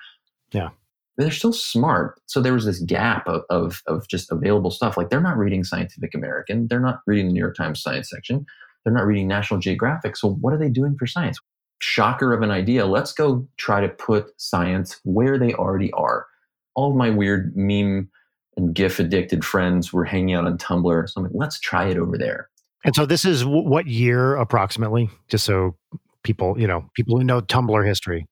Yeah. 0.53 0.71
They're 1.17 1.31
still 1.31 1.53
smart. 1.53 2.21
So 2.27 2.41
there 2.41 2.53
was 2.53 2.65
this 2.65 2.81
gap 2.81 3.27
of, 3.27 3.43
of 3.51 3.83
of 3.87 4.07
just 4.09 4.31
available 4.31 4.71
stuff. 4.71 4.97
Like 4.97 5.11
they're 5.11 5.21
not 5.21 5.39
reading 5.39 5.65
Scientific 5.65 6.15
American. 6.15 6.69
They're 6.69 6.81
not 6.81 7.01
reading 7.07 7.27
the 7.27 7.33
New 7.33 7.41
York 7.41 7.57
Times 7.57 7.83
science 7.83 8.11
section. 8.11 8.47
They're 8.85 8.95
not 8.95 9.07
reading 9.07 9.27
National 9.27 9.59
Geographic. 9.59 10.17
So 10.17 10.31
what 10.35 10.53
are 10.53 10.59
they 10.59 10.71
doing 10.71 10.97
for 10.97 11.07
science? 11.07 11.39
Shocker 11.81 12.33
of 12.33 12.43
an 12.43 12.51
idea. 12.51 12.87
Let's 12.87 13.13
go 13.13 13.47
try 13.57 13.81
to 13.81 13.89
put 13.89 14.33
science 14.41 15.01
where 15.05 15.39
they 15.39 15.55
already 15.55 15.93
are. 15.93 16.27
All 16.75 16.91
of 16.91 16.97
my 16.97 17.11
weird 17.11 17.57
meme 17.57 18.09
and 18.57 18.75
GIF 18.75 18.99
addicted 18.99 19.45
friends 19.45 19.93
were 19.93 20.05
hanging 20.05 20.35
out 20.35 20.47
on 20.47 20.59
Tumblr. 20.59 21.09
So 21.09 21.21
I'm 21.21 21.25
like, 21.25 21.33
let's 21.35 21.59
try 21.59 21.89
it 21.89 21.97
over 21.97 22.19
there. 22.19 22.49
And 22.85 22.95
so 22.95 23.07
this 23.07 23.25
is 23.25 23.43
w- 23.43 23.69
what 23.69 23.87
year 23.87 24.37
approximately? 24.37 25.11
Just 25.29 25.45
so 25.45 25.77
people, 26.23 26.59
you 26.61 26.67
know, 26.67 26.89
people 26.95 27.19
who 27.19 27.25
know 27.25 27.41
Tumblr 27.41 27.87
history, 27.87 28.27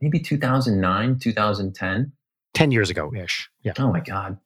Maybe 0.00 0.18
2009, 0.18 1.18
2010. 1.20 2.12
ten 2.54 2.70
years 2.72 2.90
ago 2.90 3.12
ish. 3.14 3.48
Yeah. 3.62 3.72
Oh 3.78 3.92
my 3.92 4.00
God. 4.00 4.38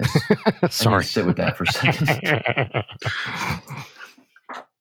Sorry. 0.70 1.02
sit 1.04 1.26
with 1.26 1.36
that 1.38 1.56
for 1.56 1.64
a 1.64 1.66
second. 1.72 2.84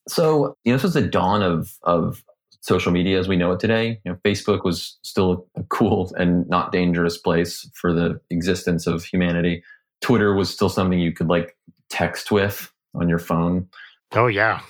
So, 0.07 0.55
you 0.63 0.71
know, 0.71 0.77
this 0.77 0.83
was 0.83 0.93
the 0.93 1.01
dawn 1.01 1.43
of 1.43 1.73
of 1.83 2.23
social 2.61 2.91
media 2.91 3.19
as 3.19 3.27
we 3.27 3.35
know 3.35 3.51
it 3.51 3.59
today. 3.59 3.99
You 4.05 4.11
know, 4.13 4.17
Facebook 4.25 4.63
was 4.63 4.97
still 5.01 5.47
a 5.57 5.63
cool 5.63 6.13
and 6.17 6.47
not 6.47 6.71
dangerous 6.71 7.17
place 7.17 7.69
for 7.73 7.93
the 7.93 8.19
existence 8.29 8.87
of 8.87 9.03
humanity. 9.03 9.63
Twitter 10.01 10.33
was 10.33 10.49
still 10.49 10.69
something 10.69 10.99
you 10.99 11.11
could 11.11 11.27
like 11.27 11.57
text 11.89 12.31
with 12.31 12.71
on 12.95 13.09
your 13.09 13.19
phone. 13.19 13.67
oh 14.13 14.27
yeah. 14.27 14.61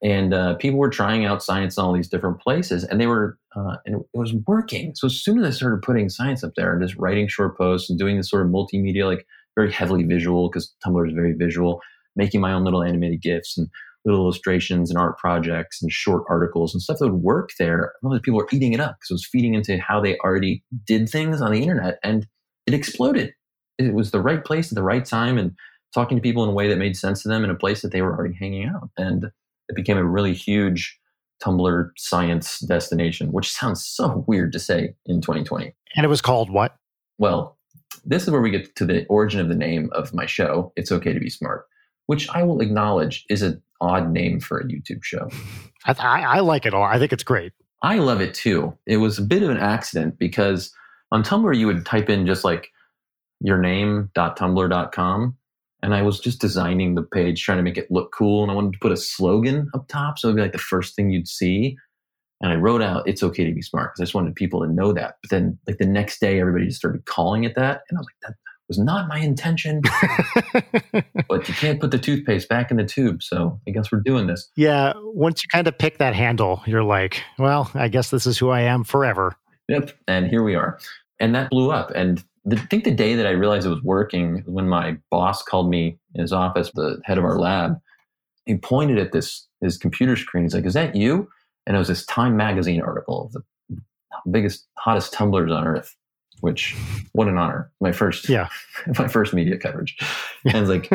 And 0.00 0.32
uh, 0.32 0.54
people 0.54 0.78
were 0.78 0.90
trying 0.90 1.24
out 1.24 1.42
science 1.42 1.76
in 1.76 1.82
all 1.82 1.92
these 1.92 2.08
different 2.08 2.40
places, 2.40 2.84
and 2.84 3.00
they 3.00 3.08
were, 3.08 3.36
uh, 3.56 3.76
and 3.84 3.96
it 3.96 4.02
was 4.14 4.32
working. 4.46 4.94
So 4.94 5.06
as 5.06 5.20
soon 5.20 5.40
as 5.40 5.46
I 5.46 5.50
started 5.50 5.82
putting 5.82 6.08
science 6.08 6.44
up 6.44 6.52
there 6.54 6.72
and 6.72 6.80
just 6.80 6.98
writing 6.98 7.26
short 7.26 7.58
posts 7.58 7.90
and 7.90 7.98
doing 7.98 8.16
this 8.16 8.30
sort 8.30 8.46
of 8.46 8.52
multimedia, 8.52 9.06
like 9.06 9.26
very 9.56 9.72
heavily 9.72 10.04
visual, 10.04 10.48
because 10.48 10.72
Tumblr 10.86 11.08
is 11.08 11.14
very 11.14 11.32
visual, 11.32 11.80
making 12.14 12.40
my 12.40 12.52
own 12.52 12.62
little 12.62 12.84
animated 12.84 13.22
gifs 13.22 13.58
and 13.58 13.68
little 14.04 14.20
illustrations 14.20 14.88
and 14.90 14.98
art 14.98 15.18
projects 15.18 15.82
and 15.82 15.90
short 15.90 16.22
articles 16.28 16.72
and 16.72 16.80
stuff 16.80 16.98
that 16.98 17.08
would 17.08 17.22
work 17.22 17.50
there. 17.58 17.92
All 18.04 18.12
these 18.12 18.20
people 18.20 18.38
were 18.38 18.48
eating 18.52 18.72
it 18.72 18.80
up 18.80 18.96
because 18.96 19.10
it 19.10 19.14
was 19.14 19.26
feeding 19.26 19.54
into 19.54 19.78
how 19.78 20.00
they 20.00 20.16
already 20.18 20.62
did 20.86 21.08
things 21.08 21.40
on 21.40 21.50
the 21.50 21.62
internet, 21.62 21.98
and 22.04 22.26
it 22.66 22.74
exploded. 22.74 23.32
It 23.78 23.94
was 23.94 24.10
the 24.10 24.20
right 24.20 24.44
place 24.44 24.70
at 24.70 24.76
the 24.76 24.82
right 24.82 25.04
time, 25.04 25.38
and 25.38 25.56
talking 25.94 26.16
to 26.16 26.22
people 26.22 26.44
in 26.44 26.50
a 26.50 26.52
way 26.52 26.68
that 26.68 26.76
made 26.76 26.96
sense 26.96 27.22
to 27.22 27.28
them 27.28 27.44
in 27.44 27.50
a 27.50 27.54
place 27.54 27.82
that 27.82 27.92
they 27.92 28.02
were 28.02 28.14
already 28.14 28.34
hanging 28.34 28.68
out, 28.68 28.90
and 28.96 29.24
it 29.68 29.76
became 29.76 29.98
a 29.98 30.04
really 30.04 30.34
huge 30.34 30.98
Tumblr 31.42 31.90
science 31.96 32.60
destination, 32.60 33.32
which 33.32 33.50
sounds 33.50 33.84
so 33.84 34.24
weird 34.26 34.52
to 34.52 34.58
say 34.58 34.94
in 35.06 35.20
2020. 35.20 35.74
And 35.96 36.04
it 36.04 36.08
was 36.08 36.20
called 36.20 36.50
what? 36.50 36.76
Well, 37.18 37.56
this 38.04 38.24
is 38.24 38.30
where 38.30 38.40
we 38.40 38.50
get 38.50 38.74
to 38.76 38.84
the 38.84 39.06
origin 39.06 39.40
of 39.40 39.48
the 39.48 39.54
name 39.54 39.90
of 39.92 40.14
my 40.14 40.26
show, 40.26 40.72
It's 40.76 40.92
Okay 40.92 41.12
to 41.12 41.20
Be 41.20 41.30
Smart, 41.30 41.66
which 42.06 42.28
I 42.30 42.42
will 42.42 42.60
acknowledge 42.60 43.24
is 43.30 43.42
an 43.42 43.62
odd 43.80 44.10
name 44.10 44.40
for 44.40 44.58
a 44.58 44.64
YouTube 44.64 45.04
show. 45.04 45.28
I, 45.84 45.94
I, 45.98 46.20
I 46.20 46.40
like 46.40 46.66
it 46.66 46.74
all. 46.74 46.82
I 46.82 46.98
think 46.98 47.12
it's 47.12 47.22
great. 47.22 47.52
I 47.82 47.98
love 47.98 48.20
it 48.20 48.34
too. 48.34 48.76
It 48.86 48.96
was 48.96 49.18
a 49.18 49.22
bit 49.22 49.42
of 49.42 49.50
an 49.50 49.58
accident 49.58 50.18
because 50.18 50.72
on 51.12 51.22
Tumblr, 51.22 51.56
you 51.56 51.66
would 51.66 51.86
type 51.86 52.10
in 52.10 52.26
just 52.26 52.44
like 52.44 52.68
your 53.40 53.58
name.tumblr.com. 53.58 55.36
And 55.82 55.94
I 55.94 56.02
was 56.02 56.18
just 56.18 56.40
designing 56.40 56.94
the 56.94 57.02
page, 57.02 57.42
trying 57.42 57.58
to 57.58 57.62
make 57.62 57.78
it 57.78 57.90
look 57.90 58.12
cool. 58.12 58.42
And 58.42 58.50
I 58.50 58.54
wanted 58.54 58.72
to 58.72 58.78
put 58.80 58.92
a 58.92 58.96
slogan 58.96 59.68
up 59.74 59.86
top. 59.88 60.18
So 60.18 60.28
it'd 60.28 60.36
be 60.36 60.42
like 60.42 60.52
the 60.52 60.58
first 60.58 60.96
thing 60.96 61.10
you'd 61.10 61.28
see. 61.28 61.76
And 62.40 62.52
I 62.52 62.56
wrote 62.56 62.82
out, 62.82 63.08
it's 63.08 63.22
okay 63.22 63.44
to 63.44 63.52
be 63.52 63.62
smart 63.62 63.92
because 63.92 64.00
I 64.00 64.04
just 64.04 64.14
wanted 64.14 64.34
people 64.34 64.60
to 64.60 64.72
know 64.72 64.92
that. 64.92 65.16
But 65.22 65.30
then, 65.30 65.58
like 65.66 65.78
the 65.78 65.86
next 65.86 66.20
day, 66.20 66.40
everybody 66.40 66.66
just 66.66 66.78
started 66.78 67.04
calling 67.04 67.44
it 67.44 67.54
that. 67.56 67.82
And 67.88 67.98
I 67.98 68.00
was 68.00 68.06
like, 68.06 68.20
that 68.22 68.34
was 68.68 68.78
not 68.78 69.08
my 69.08 69.18
intention. 69.18 69.82
but 71.28 71.48
you 71.48 71.54
can't 71.54 71.80
put 71.80 71.90
the 71.90 71.98
toothpaste 71.98 72.48
back 72.48 72.70
in 72.70 72.76
the 72.76 72.84
tube. 72.84 73.22
So 73.22 73.60
I 73.66 73.72
guess 73.72 73.90
we're 73.90 74.00
doing 74.00 74.26
this. 74.26 74.48
Yeah. 74.56 74.92
Once 74.96 75.42
you 75.42 75.48
kind 75.48 75.66
of 75.66 75.76
pick 75.76 75.98
that 75.98 76.14
handle, 76.14 76.62
you're 76.66 76.84
like, 76.84 77.22
well, 77.38 77.70
I 77.74 77.88
guess 77.88 78.10
this 78.10 78.26
is 78.26 78.38
who 78.38 78.50
I 78.50 78.60
am 78.60 78.84
forever. 78.84 79.34
Yep. 79.68 79.92
And 80.06 80.28
here 80.28 80.42
we 80.42 80.54
are. 80.54 80.78
And 81.18 81.34
that 81.34 81.50
blew 81.50 81.72
up. 81.72 81.90
And 81.94 82.22
the, 82.48 82.56
I 82.56 82.66
think 82.66 82.84
the 82.84 82.90
day 82.94 83.14
that 83.14 83.26
I 83.26 83.30
realized 83.30 83.66
it 83.66 83.70
was 83.70 83.82
working 83.82 84.42
when 84.46 84.68
my 84.68 84.96
boss 85.10 85.42
called 85.42 85.68
me 85.70 85.98
in 86.14 86.20
his 86.20 86.32
office, 86.32 86.70
the 86.74 87.00
head 87.04 87.18
of 87.18 87.24
our 87.24 87.38
lab. 87.38 87.78
He 88.46 88.56
pointed 88.56 88.98
at 88.98 89.12
this 89.12 89.46
his 89.60 89.76
computer 89.76 90.16
screen. 90.16 90.44
He's 90.44 90.54
like, 90.54 90.64
"Is 90.64 90.74
that 90.74 90.96
you?" 90.96 91.28
And 91.66 91.76
it 91.76 91.78
was 91.78 91.88
this 91.88 92.06
Time 92.06 92.36
magazine 92.36 92.80
article 92.80 93.26
of 93.26 93.32
the 93.32 93.42
biggest, 94.30 94.66
hottest 94.78 95.12
tumblers 95.12 95.52
on 95.52 95.66
earth. 95.66 95.94
Which, 96.40 96.74
what 97.12 97.26
an 97.28 97.36
honor! 97.36 97.70
My 97.80 97.90
first, 97.92 98.28
yeah, 98.28 98.48
my 98.98 99.08
first 99.08 99.34
media 99.34 99.58
coverage. 99.58 99.96
And 100.44 100.56
it's 100.56 100.68
like, 100.68 100.88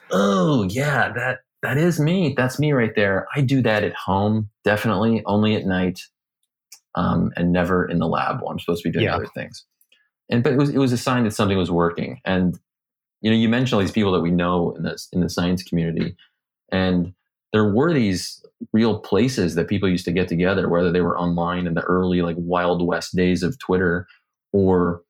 oh 0.10 0.62
yeah, 0.64 1.12
that 1.12 1.40
that 1.62 1.76
is 1.76 1.98
me. 2.00 2.34
That's 2.36 2.58
me 2.58 2.72
right 2.72 2.94
there. 2.94 3.26
I 3.34 3.40
do 3.40 3.60
that 3.62 3.82
at 3.84 3.94
home, 3.94 4.48
definitely, 4.64 5.22
only 5.26 5.56
at 5.56 5.66
night, 5.66 6.00
um, 6.94 7.32
and 7.36 7.52
never 7.52 7.84
in 7.84 7.98
the 7.98 8.06
lab 8.06 8.40
while 8.40 8.52
I'm 8.52 8.58
supposed 8.60 8.82
to 8.84 8.88
be 8.88 8.92
doing 8.92 9.06
Yeah. 9.06 9.16
other 9.16 9.26
things. 9.34 9.66
And 10.30 10.42
but 10.42 10.52
it 10.52 10.58
was 10.58 10.70
it 10.70 10.78
was 10.78 10.92
a 10.92 10.98
sign 10.98 11.24
that 11.24 11.32
something 11.32 11.58
was 11.58 11.70
working. 11.70 12.20
And 12.24 12.58
you 13.20 13.30
know, 13.30 13.36
you 13.36 13.48
mentioned 13.48 13.74
all 13.74 13.80
these 13.80 13.90
people 13.90 14.12
that 14.12 14.20
we 14.20 14.30
know 14.30 14.72
in 14.72 14.82
this 14.82 15.08
in 15.12 15.20
the 15.20 15.28
science 15.28 15.62
community, 15.62 16.16
and 16.72 17.12
there 17.52 17.70
were 17.70 17.92
these 17.92 18.44
real 18.72 18.98
places 19.00 19.54
that 19.54 19.68
people 19.68 19.88
used 19.88 20.04
to 20.04 20.12
get 20.12 20.28
together, 20.28 20.68
whether 20.68 20.92
they 20.92 21.00
were 21.00 21.18
online 21.18 21.66
in 21.66 21.74
the 21.74 21.82
early 21.82 22.22
like 22.22 22.36
Wild 22.38 22.86
West 22.86 23.16
days 23.16 23.42
of 23.42 23.58
Twitter, 23.58 24.06
or 24.52 25.02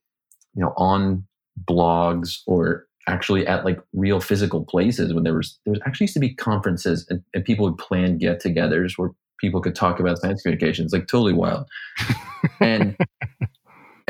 you 0.55 0.63
know, 0.63 0.73
on 0.77 1.25
blogs, 1.69 2.39
or 2.47 2.87
actually 3.07 3.47
at 3.47 3.65
like 3.65 3.81
real 3.93 4.21
physical 4.21 4.65
places 4.65 5.13
when 5.13 5.25
there 5.25 5.35
was 5.35 5.59
there 5.65 5.73
was 5.73 5.81
actually 5.85 6.05
used 6.05 6.15
to 6.15 6.21
be 6.21 6.35
conferences 6.35 7.07
and, 7.11 7.23
and 7.35 7.45
people 7.45 7.65
would 7.65 7.79
plan 7.79 8.19
get-togethers 8.19 8.93
where 8.97 9.11
people 9.41 9.61
could 9.61 9.75
talk 9.75 9.99
about 9.99 10.19
science 10.19 10.43
communications, 10.43 10.93
like 10.93 11.07
totally 11.07 11.33
wild. 11.33 11.67
and 12.61 12.97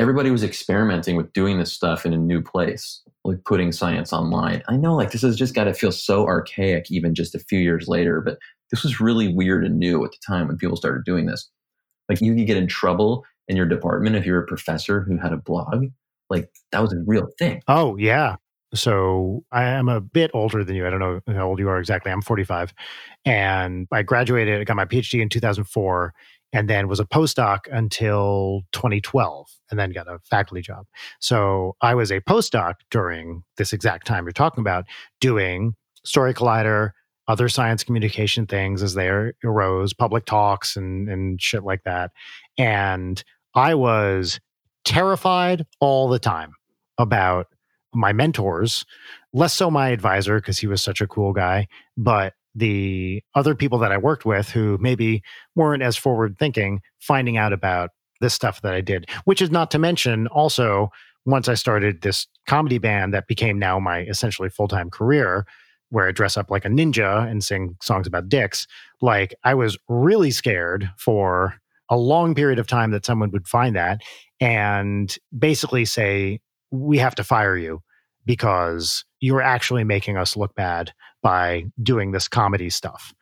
everybody 0.00 0.30
was 0.30 0.42
experimenting 0.42 1.14
with 1.14 1.30
doing 1.34 1.58
this 1.58 1.70
stuff 1.70 2.06
in 2.06 2.14
a 2.14 2.16
new 2.16 2.40
place, 2.40 3.02
like 3.22 3.44
putting 3.44 3.70
science 3.70 4.14
online. 4.14 4.62
I 4.66 4.76
know, 4.76 4.96
like, 4.96 5.10
this 5.10 5.20
has 5.20 5.36
just 5.36 5.54
got 5.54 5.64
to 5.64 5.74
feel 5.74 5.92
so 5.92 6.24
archaic, 6.26 6.90
even 6.90 7.14
just 7.14 7.34
a 7.34 7.38
few 7.38 7.58
years 7.58 7.86
later, 7.86 8.22
but 8.22 8.38
this 8.70 8.82
was 8.82 8.98
really 8.98 9.28
weird 9.28 9.62
and 9.62 9.78
new 9.78 10.02
at 10.02 10.10
the 10.10 10.16
time 10.26 10.48
when 10.48 10.56
people 10.56 10.76
started 10.76 11.04
doing 11.04 11.26
this. 11.26 11.50
Like, 12.08 12.22
you 12.22 12.34
could 12.34 12.46
get 12.46 12.56
in 12.56 12.66
trouble 12.66 13.26
in 13.46 13.56
your 13.58 13.66
department 13.66 14.16
if 14.16 14.24
you're 14.24 14.42
a 14.42 14.46
professor 14.46 15.02
who 15.02 15.18
had 15.18 15.34
a 15.34 15.36
blog. 15.36 15.84
Like, 16.30 16.48
that 16.72 16.80
was 16.80 16.94
a 16.94 17.02
real 17.06 17.28
thing. 17.38 17.60
Oh, 17.68 17.96
yeah. 17.98 18.36
So 18.72 19.44
I 19.52 19.64
am 19.64 19.90
a 19.90 20.00
bit 20.00 20.30
older 20.32 20.64
than 20.64 20.76
you. 20.76 20.86
I 20.86 20.90
don't 20.90 21.00
know 21.00 21.20
how 21.26 21.46
old 21.46 21.58
you 21.58 21.68
are 21.68 21.78
exactly. 21.78 22.10
I'm 22.10 22.22
45. 22.22 22.72
And 23.26 23.86
I 23.92 24.02
graduated, 24.02 24.62
I 24.62 24.64
got 24.64 24.76
my 24.76 24.86
PhD 24.86 25.20
in 25.20 25.28
2004, 25.28 26.14
and 26.52 26.68
then 26.68 26.88
was 26.88 27.00
a 27.00 27.04
postdoc 27.04 27.60
until 27.70 28.62
2012, 28.72 29.48
and 29.70 29.78
then 29.78 29.92
got 29.92 30.08
a 30.08 30.18
faculty 30.24 30.62
job. 30.62 30.86
So 31.20 31.76
I 31.80 31.94
was 31.94 32.10
a 32.10 32.20
postdoc 32.20 32.74
during 32.90 33.42
this 33.56 33.72
exact 33.72 34.06
time 34.06 34.24
you're 34.24 34.32
talking 34.32 34.62
about, 34.62 34.84
doing 35.20 35.74
Story 36.04 36.34
Collider, 36.34 36.90
other 37.28 37.48
science 37.48 37.84
communication 37.84 38.46
things 38.46 38.82
as 38.82 38.94
they 38.94 39.08
arose, 39.44 39.92
public 39.92 40.24
talks 40.24 40.76
and, 40.76 41.08
and 41.08 41.40
shit 41.40 41.62
like 41.62 41.84
that. 41.84 42.10
And 42.58 43.22
I 43.54 43.74
was 43.74 44.40
terrified 44.84 45.64
all 45.78 46.08
the 46.08 46.18
time 46.18 46.52
about 46.98 47.46
my 47.94 48.12
mentors, 48.12 48.84
less 49.32 49.52
so 49.52 49.70
my 49.70 49.88
advisor 49.88 50.40
because 50.40 50.58
he 50.58 50.66
was 50.66 50.82
such 50.82 51.00
a 51.00 51.06
cool 51.06 51.32
guy, 51.32 51.68
but 51.96 52.34
the 52.54 53.22
other 53.34 53.54
people 53.54 53.78
that 53.78 53.92
I 53.92 53.98
worked 53.98 54.24
with 54.24 54.50
who 54.50 54.78
maybe 54.80 55.22
weren't 55.54 55.82
as 55.82 55.96
forward 55.96 56.36
thinking, 56.38 56.80
finding 56.98 57.36
out 57.36 57.52
about 57.52 57.90
this 58.20 58.34
stuff 58.34 58.60
that 58.62 58.74
I 58.74 58.80
did, 58.80 59.08
which 59.24 59.40
is 59.40 59.50
not 59.50 59.70
to 59.70 59.78
mention 59.78 60.26
also 60.28 60.90
once 61.26 61.48
I 61.48 61.54
started 61.54 62.02
this 62.02 62.26
comedy 62.46 62.78
band 62.78 63.14
that 63.14 63.28
became 63.28 63.58
now 63.58 63.78
my 63.78 64.00
essentially 64.02 64.48
full 64.48 64.68
time 64.68 64.90
career, 64.90 65.46
where 65.90 66.08
I 66.08 66.12
dress 66.12 66.36
up 66.36 66.50
like 66.50 66.64
a 66.64 66.68
ninja 66.68 67.28
and 67.28 67.42
sing 67.42 67.76
songs 67.82 68.06
about 68.06 68.28
dicks, 68.28 68.66
like 69.00 69.34
I 69.44 69.54
was 69.54 69.78
really 69.88 70.30
scared 70.30 70.90
for 70.96 71.54
a 71.88 71.96
long 71.96 72.34
period 72.34 72.58
of 72.58 72.66
time 72.66 72.92
that 72.92 73.04
someone 73.04 73.30
would 73.32 73.48
find 73.48 73.74
that 73.76 74.00
and 74.40 75.14
basically 75.36 75.84
say, 75.84 76.40
we 76.70 76.98
have 76.98 77.16
to 77.16 77.24
fire 77.24 77.56
you 77.56 77.82
because 78.24 79.04
you're 79.18 79.42
actually 79.42 79.82
making 79.82 80.16
us 80.16 80.36
look 80.36 80.54
bad 80.54 80.92
by 81.22 81.64
doing 81.82 82.12
this 82.12 82.28
comedy 82.28 82.70
stuff. 82.70 83.14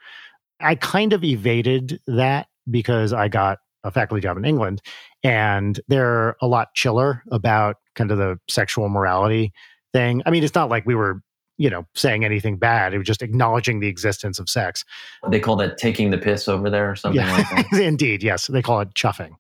I 0.61 0.75
kind 0.75 1.13
of 1.13 1.25
evaded 1.25 2.01
that 2.07 2.49
because 2.71 3.13
I 3.13 3.29
got 3.29 3.59
a 3.85 3.91
faculty 3.91 4.21
job 4.21 4.37
in 4.37 4.45
England 4.45 4.83
and 5.23 5.81
they're 5.89 6.37
a 6.41 6.47
lot 6.47 6.75
chiller 6.75 7.23
about 7.31 7.77
kind 7.95 8.11
of 8.11 8.19
the 8.19 8.39
sexual 8.49 8.89
morality 8.89 9.53
thing. 9.93 10.23
I 10.27 10.31
mean, 10.31 10.45
it's 10.45 10.55
not 10.55 10.69
like 10.69 10.85
we 10.87 10.95
were, 10.95 11.23
you 11.57 11.71
know, 11.71 11.87
saying 11.95 12.25
anything 12.25 12.59
bad. 12.59 12.93
It 12.93 12.99
was 12.99 13.07
just 13.07 13.23
acknowledging 13.23 13.81
the 13.81 13.89
existence 13.89 14.39
of 14.39 14.49
sex. 14.49 14.85
They 15.31 15.41
call 15.41 15.57
that 15.57 15.79
taking 15.79 16.11
the 16.11 16.19
piss 16.19 16.49
over 16.49 16.71
there 16.71 16.91
or 16.91 16.97
something 16.97 17.21
like 17.21 17.71
that. 17.71 17.73
Indeed, 17.81 18.23
yes. 18.23 18.47
They 18.49 18.63
call 18.63 18.81
it 18.81 18.95
chuffing. 18.95 19.33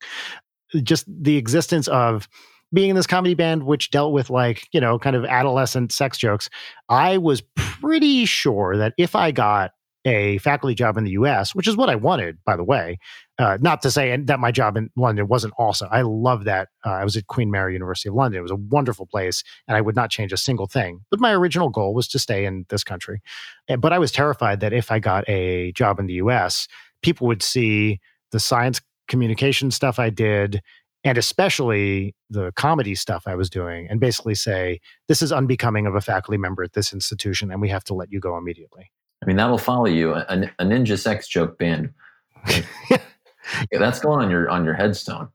Just 0.82 1.06
the 1.08 1.36
existence 1.36 1.88
of 1.88 2.28
being 2.72 2.90
in 2.90 2.96
this 2.96 3.06
comedy 3.06 3.34
band, 3.34 3.64
which 3.64 3.90
dealt 3.90 4.12
with 4.12 4.30
like, 4.30 4.66
you 4.72 4.80
know, 4.80 4.98
kind 4.98 5.16
of 5.16 5.24
adolescent 5.24 5.92
sex 5.92 6.18
jokes. 6.18 6.50
I 6.88 7.18
was 7.18 7.42
pretty 7.56 8.24
sure 8.26 8.76
that 8.76 8.94
if 8.98 9.16
I 9.16 9.30
got 9.30 9.72
a 10.04 10.38
faculty 10.38 10.74
job 10.74 10.96
in 10.96 11.04
the 11.04 11.10
US, 11.12 11.54
which 11.54 11.66
is 11.68 11.76
what 11.76 11.90
I 11.90 11.94
wanted, 11.96 12.38
by 12.44 12.56
the 12.56 12.64
way, 12.64 12.98
uh, 13.38 13.58
not 13.60 13.82
to 13.82 13.90
say 13.90 14.16
that 14.16 14.40
my 14.40 14.50
job 14.50 14.76
in 14.76 14.90
London 14.96 15.28
wasn't 15.28 15.54
awesome. 15.58 15.88
I 15.90 16.02
love 16.02 16.44
that. 16.44 16.68
Uh, 16.84 16.90
I 16.90 17.04
was 17.04 17.16
at 17.16 17.26
Queen 17.26 17.50
Mary 17.50 17.72
University 17.72 18.08
of 18.08 18.14
London. 18.14 18.38
It 18.38 18.42
was 18.42 18.50
a 18.50 18.56
wonderful 18.56 19.06
place, 19.06 19.42
and 19.66 19.76
I 19.76 19.80
would 19.80 19.96
not 19.96 20.10
change 20.10 20.32
a 20.32 20.36
single 20.36 20.66
thing. 20.66 21.00
But 21.10 21.20
my 21.20 21.32
original 21.32 21.68
goal 21.68 21.94
was 21.94 22.08
to 22.08 22.18
stay 22.18 22.44
in 22.46 22.64
this 22.68 22.84
country. 22.84 23.20
Uh, 23.68 23.76
But 23.76 23.92
I 23.92 23.98
was 23.98 24.12
terrified 24.12 24.60
that 24.60 24.72
if 24.72 24.90
I 24.90 24.98
got 24.98 25.28
a 25.28 25.72
job 25.72 25.98
in 25.98 26.06
the 26.06 26.14
US, 26.14 26.68
people 27.02 27.26
would 27.26 27.42
see 27.42 28.00
the 28.32 28.40
science 28.40 28.80
communication 29.08 29.70
stuff 29.70 29.98
I 29.98 30.10
did, 30.10 30.62
and 31.04 31.16
especially 31.16 32.14
the 32.30 32.52
comedy 32.52 32.94
stuff 32.94 33.24
I 33.26 33.34
was 33.34 33.48
doing, 33.48 33.86
and 33.88 34.00
basically 34.00 34.34
say, 34.34 34.80
this 35.06 35.22
is 35.22 35.32
unbecoming 35.32 35.86
of 35.86 35.94
a 35.94 36.00
faculty 36.00 36.38
member 36.38 36.62
at 36.62 36.72
this 36.72 36.92
institution, 36.92 37.50
and 37.50 37.60
we 37.60 37.68
have 37.68 37.84
to 37.84 37.94
let 37.94 38.10
you 38.12 38.20
go 38.20 38.36
immediately. 38.36 38.90
I 39.22 39.26
mean, 39.26 39.36
that 39.36 39.50
will 39.50 39.58
follow 39.58 39.86
you. 39.86 40.14
A, 40.14 40.50
a 40.58 40.64
ninja 40.64 40.98
sex 40.98 41.28
joke 41.28 41.58
band. 41.58 41.92
Yeah, 43.72 43.78
that's 43.78 44.00
going 44.00 44.24
on 44.24 44.30
your 44.30 44.48
on 44.50 44.64
your 44.64 44.74
headstone. 44.74 45.28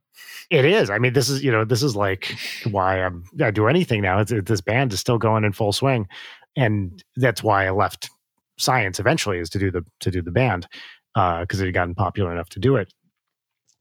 It 0.50 0.66
is. 0.66 0.90
I 0.90 1.00
mean, 1.00 1.14
this 1.14 1.30
is 1.30 1.44
you 1.44 1.52
know, 1.52 1.66
this 1.66 1.82
is 1.82 1.96
like 1.96 2.36
why 2.70 3.02
I'm 3.02 3.24
I 3.42 3.52
do 3.52 3.68
anything 3.68 4.02
now. 4.02 4.20
It's, 4.20 4.32
it, 4.32 4.46
this 4.46 4.62
band 4.62 4.94
is 4.94 5.00
still 5.00 5.18
going 5.18 5.44
in 5.44 5.52
full 5.52 5.74
swing, 5.74 6.08
and 6.56 7.04
that's 7.16 7.42
why 7.42 7.66
I 7.66 7.72
left 7.72 8.10
science 8.60 9.00
eventually 9.00 9.40
is 9.40 9.50
to 9.52 9.60
do 9.60 9.72
the 9.72 9.84
to 10.02 10.12
do 10.12 10.22
the 10.22 10.32
band 10.32 10.68
uh, 11.16 11.42
because 11.42 11.60
it 11.60 11.66
had 11.66 11.74
gotten 11.74 11.96
popular 11.96 12.32
enough 12.32 12.50
to 12.50 12.60
do 12.60 12.76
it. 12.76 12.94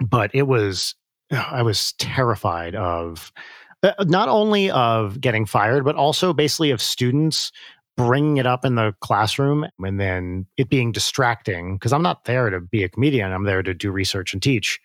But 0.01 0.31
it 0.35 0.45
was 0.45 0.95
I 1.33 1.63
was 1.63 1.93
terrified 1.95 2.75
of 2.75 3.33
uh, 3.83 3.93
not 4.07 4.29
only 4.29 4.71
of 4.71 5.21
getting 5.21 5.47
fired, 5.47 5.85
but 5.85 5.97
also 5.97 6.33
basically 6.33 6.71
of 6.71 6.81
students 6.81 7.51
bringing 7.97 8.39
it 8.39 8.47
up 8.47 8.65
in 8.65 8.75
the 8.75 8.95
classroom 9.01 9.67
and 9.85 10.01
then 10.01 10.47
it 10.57 10.71
being 10.71 10.93
distracting 10.93 11.77
because 11.77 11.93
I'm 11.93 12.03
not 12.03 12.25
there 12.25 12.49
to 12.51 12.61
be 12.61 12.85
a 12.85 12.89
comedian. 12.89 13.33
I'm 13.33 13.45
there 13.45 13.63
to 13.63 13.75
do 13.75 13.91
research 13.91 14.33
and 14.33 14.43
teach. 14.43 14.81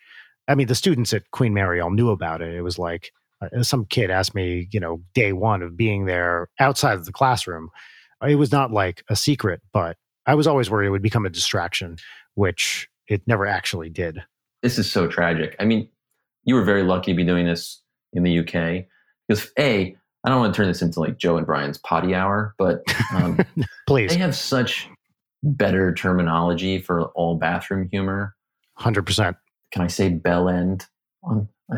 I 0.46 0.54
mean, 0.54 0.66
the 0.66 0.74
students 0.74 1.12
at 1.12 1.30
Queen 1.30 1.54
Mary 1.54 1.80
all 1.80 1.90
knew 1.90 2.10
about 2.10 2.42
it. 2.42 2.54
It 2.54 2.62
was 2.62 2.78
like 2.78 3.12
uh, 3.40 3.62
some 3.62 3.84
kid 3.86 4.10
asked 4.10 4.34
me, 4.34 4.68
you 4.72 4.80
know, 4.80 5.02
day 5.14 5.32
one 5.32 5.62
of 5.62 5.76
being 5.76 6.06
there 6.06 6.48
outside 6.58 6.94
of 6.94 7.04
the 7.04 7.12
classroom. 7.12 7.70
It 8.26 8.36
was 8.36 8.50
not 8.50 8.72
like 8.72 9.04
a 9.08 9.16
secret, 9.16 9.60
but 9.72 9.96
I 10.26 10.34
was 10.34 10.46
always 10.46 10.70
worried 10.70 10.88
it 10.88 10.90
would 10.90 11.02
become 11.02 11.24
a 11.24 11.30
distraction, 11.30 11.96
which 12.34 12.88
it 13.06 13.22
never 13.26 13.46
actually 13.46 13.90
did. 13.90 14.22
This 14.62 14.78
is 14.78 14.90
so 14.90 15.06
tragic. 15.06 15.54
I 15.60 15.64
mean, 15.64 15.88
you 16.48 16.54
were 16.54 16.64
very 16.64 16.82
lucky 16.82 17.12
to 17.12 17.16
be 17.16 17.24
doing 17.24 17.44
this 17.44 17.82
in 18.14 18.22
the 18.22 18.38
UK 18.38 18.86
because 19.28 19.52
a 19.58 19.94
I 20.24 20.30
don't 20.30 20.40
want 20.40 20.54
to 20.54 20.56
turn 20.56 20.66
this 20.66 20.80
into 20.80 20.98
like 20.98 21.18
Joe 21.18 21.36
and 21.36 21.46
Brian's 21.46 21.76
potty 21.78 22.14
hour, 22.14 22.54
but 22.58 22.82
um, 23.14 23.38
please, 23.86 24.10
they 24.10 24.18
have 24.18 24.34
such 24.34 24.88
better 25.42 25.94
terminology 25.94 26.78
for 26.78 27.04
all 27.10 27.36
bathroom 27.36 27.86
humor. 27.90 28.34
Hundred 28.74 29.02
percent. 29.02 29.36
Can 29.72 29.82
I 29.82 29.88
say 29.88 30.08
bell 30.08 30.48
end? 30.48 30.86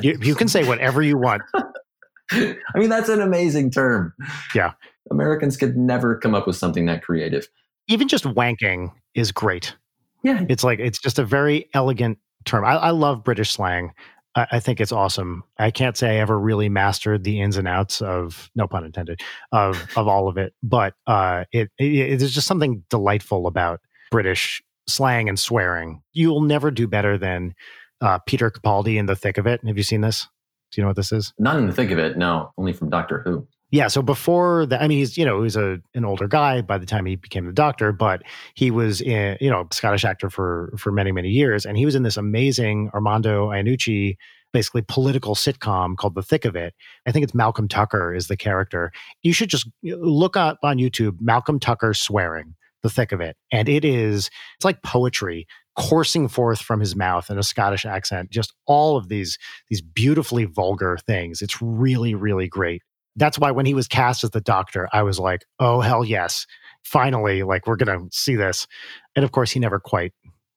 You, 0.01 0.17
you 0.23 0.37
can 0.37 0.47
say 0.47 0.63
whatever 0.65 1.03
you 1.03 1.19
want. 1.19 1.43
I 2.31 2.57
mean, 2.77 2.89
that's 2.91 3.09
an 3.09 3.21
amazing 3.21 3.73
term. 3.73 4.15
Yeah. 4.55 4.75
Americans 5.11 5.57
could 5.57 5.77
never 5.77 6.17
come 6.17 6.33
up 6.37 6.47
with 6.47 6.55
something 6.55 6.87
that 6.87 7.03
creative. 7.03 7.49
Even 7.89 8.07
just 8.07 8.23
wanking 8.23 8.93
is 9.17 9.33
great. 9.33 9.75
Yeah. 10.23 10.45
It's 10.49 10.63
like, 10.63 10.79
it's 10.79 11.01
just 11.01 11.19
a 11.19 11.25
very 11.25 11.69
elegant 11.75 12.19
term. 12.45 12.65
I, 12.65 12.75
I 12.75 12.91
love 12.91 13.25
British 13.25 13.51
slang. 13.51 13.93
I, 14.35 14.47
I, 14.53 14.61
think 14.61 14.81
it's 14.81 14.93
awesome. 14.93 15.43
I 15.59 15.71
can't 15.71 15.97
say 15.97 16.17
I 16.17 16.21
ever 16.21 16.39
really 16.39 16.69
mastered 16.69 17.25
the 17.25 17.41
ins 17.41 17.57
and 17.57 17.67
outs 17.67 18.01
of, 18.01 18.51
no 18.55 18.67
pun 18.67 18.85
intended, 18.85 19.21
of, 19.53 19.87
of 19.97 20.09
all 20.09 20.29
of 20.29 20.37
it, 20.37 20.55
but 20.63 20.95
uh, 21.07 21.45
it, 21.53 21.71
it, 21.79 22.19
just 22.19 22.47
something 22.47 22.85
delightful 22.91 23.47
about 23.47 23.81
British 24.11 24.63
slang 24.89 25.29
and 25.29 25.39
swearing. 25.39 26.03
You'll 26.13 26.43
never 26.43 26.71
do 26.71 26.87
better 26.87 27.19
than 27.19 27.55
uh, 28.01 28.19
Peter 28.27 28.51
Capaldi 28.51 28.97
in 28.97 29.07
the 29.07 29.17
thick 29.17 29.39
of 29.39 29.47
it. 29.47 29.61
Have 29.67 29.77
you 29.77 29.83
seen 29.83 30.01
this? 30.01 30.29
Do 30.73 30.81
you 30.81 30.85
know 30.85 30.89
what 30.89 30.97
this 30.97 31.13
is? 31.13 31.33
Not 31.39 31.57
in 31.57 31.67
the 31.67 31.73
thick 31.73 31.91
of 31.91 31.99
it. 31.99 32.17
No, 32.17 32.53
only 32.57 32.73
from 32.73 32.91
Doctor 32.91 33.23
Who. 33.25 33.47
Yeah. 33.71 33.87
So 33.89 34.03
before 34.03 34.67
that, 34.67 34.83
I 34.83 34.89
mean, 34.89 34.99
he's 34.99 35.17
you 35.17 35.25
know 35.25 35.43
he's 35.43 35.57
a 35.57 35.81
an 35.95 36.05
older 36.05 36.27
guy 36.27 36.61
by 36.61 36.79
the 36.79 36.87
time 36.87 37.07
he 37.07 37.17
became 37.17 37.47
the 37.47 37.53
Doctor, 37.53 37.93
but 37.93 38.23
he 38.55 38.71
was 38.71 39.01
in 39.01 39.37
you 39.41 39.51
know 39.51 39.67
Scottish 39.71 40.05
actor 40.05 40.31
for 40.31 40.73
for 40.77 40.91
many 40.91 41.13
many 41.13 41.29
years, 41.29 41.65
and 41.65 41.77
he 41.77 41.85
was 41.85 41.95
in 41.95 42.03
this 42.03 42.17
amazing 42.17 42.91
Armando 42.95 43.51
Iannucci 43.51 44.17
basically 44.53 44.83
political 44.83 45.35
sitcom 45.35 45.97
called 45.97 46.15
The 46.15 46.23
Thick 46.23 46.45
of 46.45 46.57
It. 46.57 46.75
I 47.07 47.13
think 47.13 47.23
it's 47.23 47.35
Malcolm 47.35 47.69
Tucker 47.69 48.15
is 48.15 48.27
the 48.27 48.37
character. 48.37 48.91
You 49.23 49.33
should 49.33 49.49
just 49.49 49.69
look 49.85 50.37
up 50.37 50.59
on 50.63 50.79
YouTube 50.79 51.19
Malcolm 51.21 51.61
Tucker 51.61 51.95
swearing 51.95 52.55
the 52.83 52.91
thick 52.91 53.13
of 53.13 53.21
it. 53.21 53.37
And 53.53 53.69
it 53.69 53.85
is, 53.85 54.31
it's 54.57 54.65
like 54.65 54.83
poetry 54.83 55.47
coursing 55.77 56.29
forth 56.29 56.61
from 56.61 56.81
his 56.81 56.97
mouth 56.97 57.31
in 57.31 57.39
a 57.39 57.43
Scottish 57.43 57.87
accent, 57.87 58.31
just 58.31 58.53
all 58.67 58.97
of 58.97 59.09
these, 59.09 59.39
these 59.69 59.81
beautifully 59.81 60.45
vulgar 60.45 60.99
things. 61.07 61.43
It's 61.43 61.61
really, 61.63 62.15
really 62.15 62.49
great. 62.49 62.83
That's 63.21 63.39
why 63.39 63.51
when 63.51 63.67
he 63.67 63.75
was 63.75 63.87
cast 63.87 64.25
as 64.25 64.31
the 64.31 64.41
doctor, 64.41 64.89
I 64.93 65.03
was 65.03 65.21
like, 65.21 65.45
oh, 65.61 65.81
hell 65.81 66.05
yes. 66.05 66.47
Finally, 66.83 67.43
like 67.43 67.67
we're 67.67 67.77
going 67.77 68.09
to 68.09 68.17
see 68.17 68.35
this. 68.35 68.67
And 69.15 69.25
of 69.25 69.31
course, 69.31 69.51
he 69.51 69.61
never 69.61 69.79
quite 69.79 70.15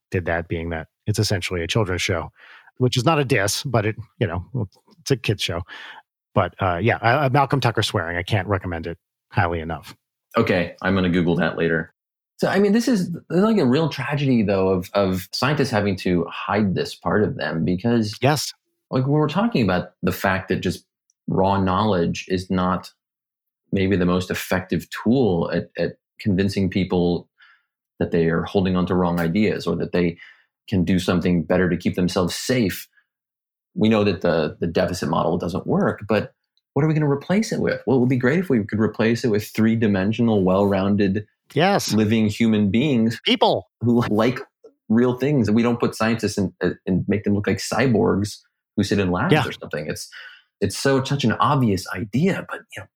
did 0.10 0.26
that, 0.26 0.48
being 0.48 0.70
that 0.70 0.88
it's 1.06 1.20
essentially 1.20 1.62
a 1.62 1.68
children's 1.68 2.02
show, 2.02 2.32
which 2.78 2.96
is 2.96 3.04
not 3.04 3.20
a 3.20 3.26
diss, 3.26 3.64
but 3.64 3.86
it, 3.86 3.98
you 4.18 4.26
know, 4.26 4.46
it's 5.02 5.12
a 5.12 5.18
kid's 5.18 5.44
show. 5.44 5.62
But 6.34 6.56
uh, 6.62 6.80
yeah, 6.82 6.96
uh, 6.96 7.30
Malcolm 7.32 7.60
Tucker 7.60 7.84
swearing, 7.84 8.18
I 8.18 8.24
can't 8.24 8.48
recommend 8.48 8.88
it 8.88 8.98
highly 9.30 9.60
enough. 9.60 9.96
Okay, 10.38 10.76
I'm 10.82 10.94
going 10.94 11.04
to 11.04 11.10
Google 11.10 11.36
that 11.36 11.58
later. 11.58 11.94
So 12.38 12.48
I 12.48 12.60
mean, 12.60 12.72
this 12.72 12.88
is, 12.88 13.12
this 13.12 13.22
is 13.30 13.44
like 13.44 13.58
a 13.58 13.66
real 13.66 13.90
tragedy, 13.90 14.42
though, 14.42 14.70
of 14.70 14.90
of 14.94 15.28
scientists 15.34 15.70
having 15.70 15.96
to 15.98 16.26
hide 16.30 16.76
this 16.76 16.96
part 16.96 17.24
of 17.24 17.36
them 17.36 17.66
because 17.66 18.18
yes, 18.22 18.54
like 18.90 19.04
when 19.04 19.12
we're 19.12 19.28
talking 19.28 19.64
about 19.64 19.92
the 20.02 20.12
fact 20.12 20.48
that 20.48 20.62
just 20.62 20.86
raw 21.28 21.62
knowledge 21.62 22.26
is 22.28 22.50
not 22.50 22.92
maybe 23.72 23.96
the 23.96 24.06
most 24.06 24.30
effective 24.30 24.88
tool 24.90 25.52
at, 25.52 25.70
at 25.78 25.98
convincing 26.20 26.70
people 26.70 27.30
that 28.00 28.12
they 28.12 28.28
are 28.28 28.44
holding 28.44 28.76
on 28.76 28.86
to 28.86 28.96
wrong 28.96 29.20
ideas 29.20 29.66
or 29.66 29.76
that 29.76 29.92
they 29.92 30.18
can 30.68 30.84
do 30.84 31.00
something 31.00 31.44
better 31.44 31.70
to 31.70 31.78
keep 31.78 31.96
themselves 31.96 32.36
safe. 32.36 32.88
We 33.76 33.90
know 33.90 34.04
that 34.04 34.22
the 34.22 34.56
the 34.60 34.68
deficit 34.68 35.10
model 35.10 35.38
doesn't 35.38 35.66
work, 35.66 36.02
but 36.08 36.34
what 36.74 36.84
are 36.84 36.88
we 36.88 36.94
going 36.94 37.06
to 37.06 37.12
replace 37.12 37.52
it 37.52 37.60
with? 37.60 37.82
Well, 37.86 37.98
it 37.98 38.00
would 38.00 38.10
be 38.10 38.18
great 38.18 38.40
if 38.40 38.50
we 38.50 38.64
could 38.64 38.80
replace 38.80 39.24
it 39.24 39.30
with 39.30 39.48
three 39.48 39.76
dimensional, 39.76 40.44
well 40.44 40.66
rounded 40.66 41.26
yes 41.54 41.94
living 41.94 42.28
human 42.28 42.72
beings 42.72 43.20
people 43.26 43.70
who 43.82 44.02
like 44.10 44.40
real 44.90 45.18
things 45.18 45.48
and 45.48 45.56
we 45.56 45.62
don't 45.62 45.80
put 45.80 45.96
scientists 45.96 46.38
in, 46.38 46.54
and 46.86 47.06
make 47.08 47.24
them 47.24 47.36
look 47.36 47.48
like 47.48 47.58
cyborgs 47.58 48.40
who 48.76 48.84
sit 48.84 49.00
in 49.00 49.12
labs 49.12 49.34
yeah. 49.34 49.46
or 49.46 49.52
something 49.52 49.86
it's 49.88 50.10
it's 50.64 50.78
so 50.78 51.04
such 51.04 51.24
an 51.24 51.34
obvious 51.34 51.88
idea 51.94 52.46
but 52.50 52.62
you 52.76 52.82
know 52.82 52.88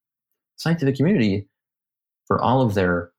scientific 0.55 0.95
community 0.95 1.47
for 2.26 2.41
all 2.41 2.61
of 2.61 2.74
their 2.74 3.11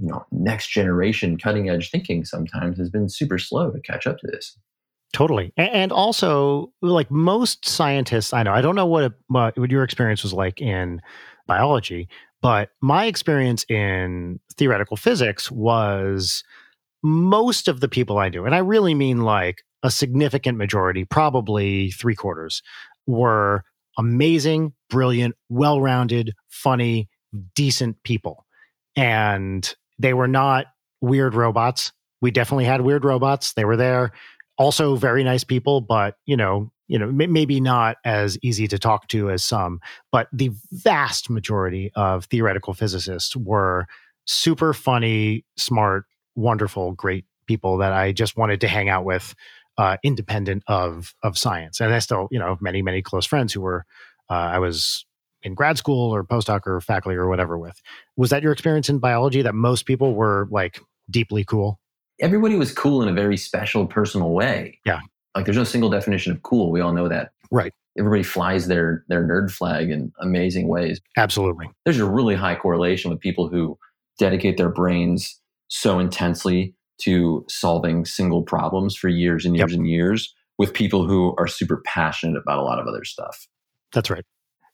you 0.00 0.08
know 0.08 0.24
next 0.32 0.68
generation 0.68 1.38
cutting 1.38 1.68
edge 1.68 1.90
thinking 1.90 2.24
sometimes 2.24 2.78
has 2.78 2.90
been 2.90 3.08
super 3.08 3.38
slow 3.38 3.70
to 3.70 3.80
catch 3.80 4.06
up 4.06 4.18
to 4.18 4.26
this. 4.26 4.56
Totally. 5.12 5.52
And 5.56 5.90
also 5.90 6.72
like 6.82 7.10
most 7.10 7.66
scientists 7.68 8.32
i 8.32 8.42
know 8.42 8.52
i 8.52 8.60
don't 8.60 8.76
know 8.76 8.86
what, 8.86 9.12
what 9.28 9.70
your 9.70 9.82
experience 9.82 10.22
was 10.22 10.32
like 10.32 10.60
in 10.60 11.00
biology 11.46 12.08
but 12.42 12.70
my 12.80 13.04
experience 13.04 13.64
in 13.68 14.40
theoretical 14.56 14.96
physics 14.96 15.50
was 15.50 16.42
most 17.02 17.68
of 17.68 17.80
the 17.80 17.88
people 17.88 18.18
I 18.18 18.28
knew, 18.28 18.44
and 18.44 18.54
I 18.54 18.58
really 18.58 18.94
mean 18.94 19.22
like 19.22 19.62
a 19.82 19.90
significant 19.90 20.58
majority, 20.58 21.04
probably 21.04 21.90
three 21.90 22.14
quarters, 22.14 22.62
were 23.06 23.64
amazing, 24.00 24.72
brilliant, 24.88 25.36
well 25.50 25.80
rounded, 25.80 26.32
funny, 26.48 27.08
decent 27.54 28.02
people. 28.02 28.46
And 28.96 29.72
they 29.98 30.14
were 30.14 30.26
not 30.26 30.66
weird 31.02 31.34
robots. 31.34 31.92
We 32.22 32.30
definitely 32.30 32.64
had 32.64 32.80
weird 32.80 33.04
robots. 33.04 33.52
They 33.52 33.66
were 33.66 33.76
there. 33.76 34.12
Also, 34.56 34.96
very 34.96 35.22
nice 35.22 35.44
people, 35.44 35.80
but, 35.82 36.16
you 36.26 36.36
know, 36.36 36.72
you 36.88 36.98
know, 36.98 37.12
maybe 37.12 37.60
not 37.60 37.98
as 38.04 38.36
easy 38.42 38.66
to 38.68 38.78
talk 38.78 39.06
to 39.08 39.30
as 39.30 39.44
some, 39.44 39.80
but 40.10 40.26
the 40.32 40.50
vast 40.72 41.30
majority 41.30 41.92
of 41.94 42.24
theoretical 42.24 42.74
physicists 42.74 43.36
were 43.36 43.86
super 44.24 44.72
funny, 44.72 45.44
smart, 45.56 46.04
wonderful, 46.34 46.92
great 46.92 47.26
people 47.46 47.76
that 47.78 47.92
I 47.92 48.12
just 48.12 48.36
wanted 48.36 48.60
to 48.62 48.68
hang 48.68 48.88
out 48.88 49.04
with, 49.04 49.34
uh, 49.78 49.96
independent 50.02 50.62
of 50.66 51.14
of 51.22 51.38
science. 51.38 51.80
And 51.80 51.92
I 51.92 51.98
still, 51.98 52.28
you 52.30 52.38
know, 52.38 52.56
many 52.60 52.82
many 52.82 53.02
close 53.02 53.26
friends 53.26 53.52
who 53.52 53.60
were 53.60 53.84
uh, 54.28 54.34
I 54.34 54.58
was 54.58 55.04
in 55.42 55.54
grad 55.54 55.78
school 55.78 56.14
or 56.14 56.24
postdoc 56.24 56.66
or 56.66 56.80
faculty 56.80 57.16
or 57.16 57.28
whatever 57.28 57.58
with. 57.58 57.80
Was 58.16 58.30
that 58.30 58.42
your 58.42 58.52
experience 58.52 58.88
in 58.88 58.98
biology? 58.98 59.42
That 59.42 59.54
most 59.54 59.86
people 59.86 60.14
were 60.14 60.48
like 60.50 60.80
deeply 61.10 61.44
cool. 61.44 61.78
Everybody 62.20 62.56
was 62.56 62.72
cool 62.72 63.02
in 63.02 63.08
a 63.08 63.12
very 63.12 63.36
special, 63.36 63.86
personal 63.86 64.30
way. 64.30 64.78
Yeah. 64.84 65.00
Like 65.34 65.46
there's 65.46 65.56
no 65.56 65.64
single 65.64 65.90
definition 65.90 66.32
of 66.32 66.42
cool. 66.42 66.70
We 66.70 66.80
all 66.80 66.92
know 66.92 67.08
that. 67.08 67.32
Right. 67.50 67.72
Everybody 67.98 68.22
flies 68.22 68.68
their 68.68 69.04
their 69.08 69.26
nerd 69.26 69.50
flag 69.50 69.90
in 69.90 70.12
amazing 70.20 70.68
ways. 70.68 71.00
Absolutely. 71.16 71.68
There's 71.84 71.98
a 71.98 72.08
really 72.08 72.34
high 72.34 72.54
correlation 72.54 73.10
with 73.10 73.20
people 73.20 73.48
who 73.48 73.78
dedicate 74.18 74.56
their 74.58 74.68
brains 74.68 75.40
so 75.68 75.98
intensely 75.98 76.74
to 77.02 77.44
solving 77.48 78.04
single 78.04 78.42
problems 78.42 78.96
for 78.96 79.08
years 79.08 79.44
and 79.44 79.56
years 79.56 79.72
yep. 79.72 79.78
and 79.78 79.88
years 79.88 80.34
with 80.58 80.74
people 80.74 81.06
who 81.06 81.34
are 81.38 81.46
super 81.46 81.82
passionate 81.86 82.38
about 82.38 82.58
a 82.58 82.62
lot 82.62 82.78
of 82.78 82.86
other 82.86 83.04
stuff. 83.04 83.46
That's 83.92 84.10
right. 84.10 84.24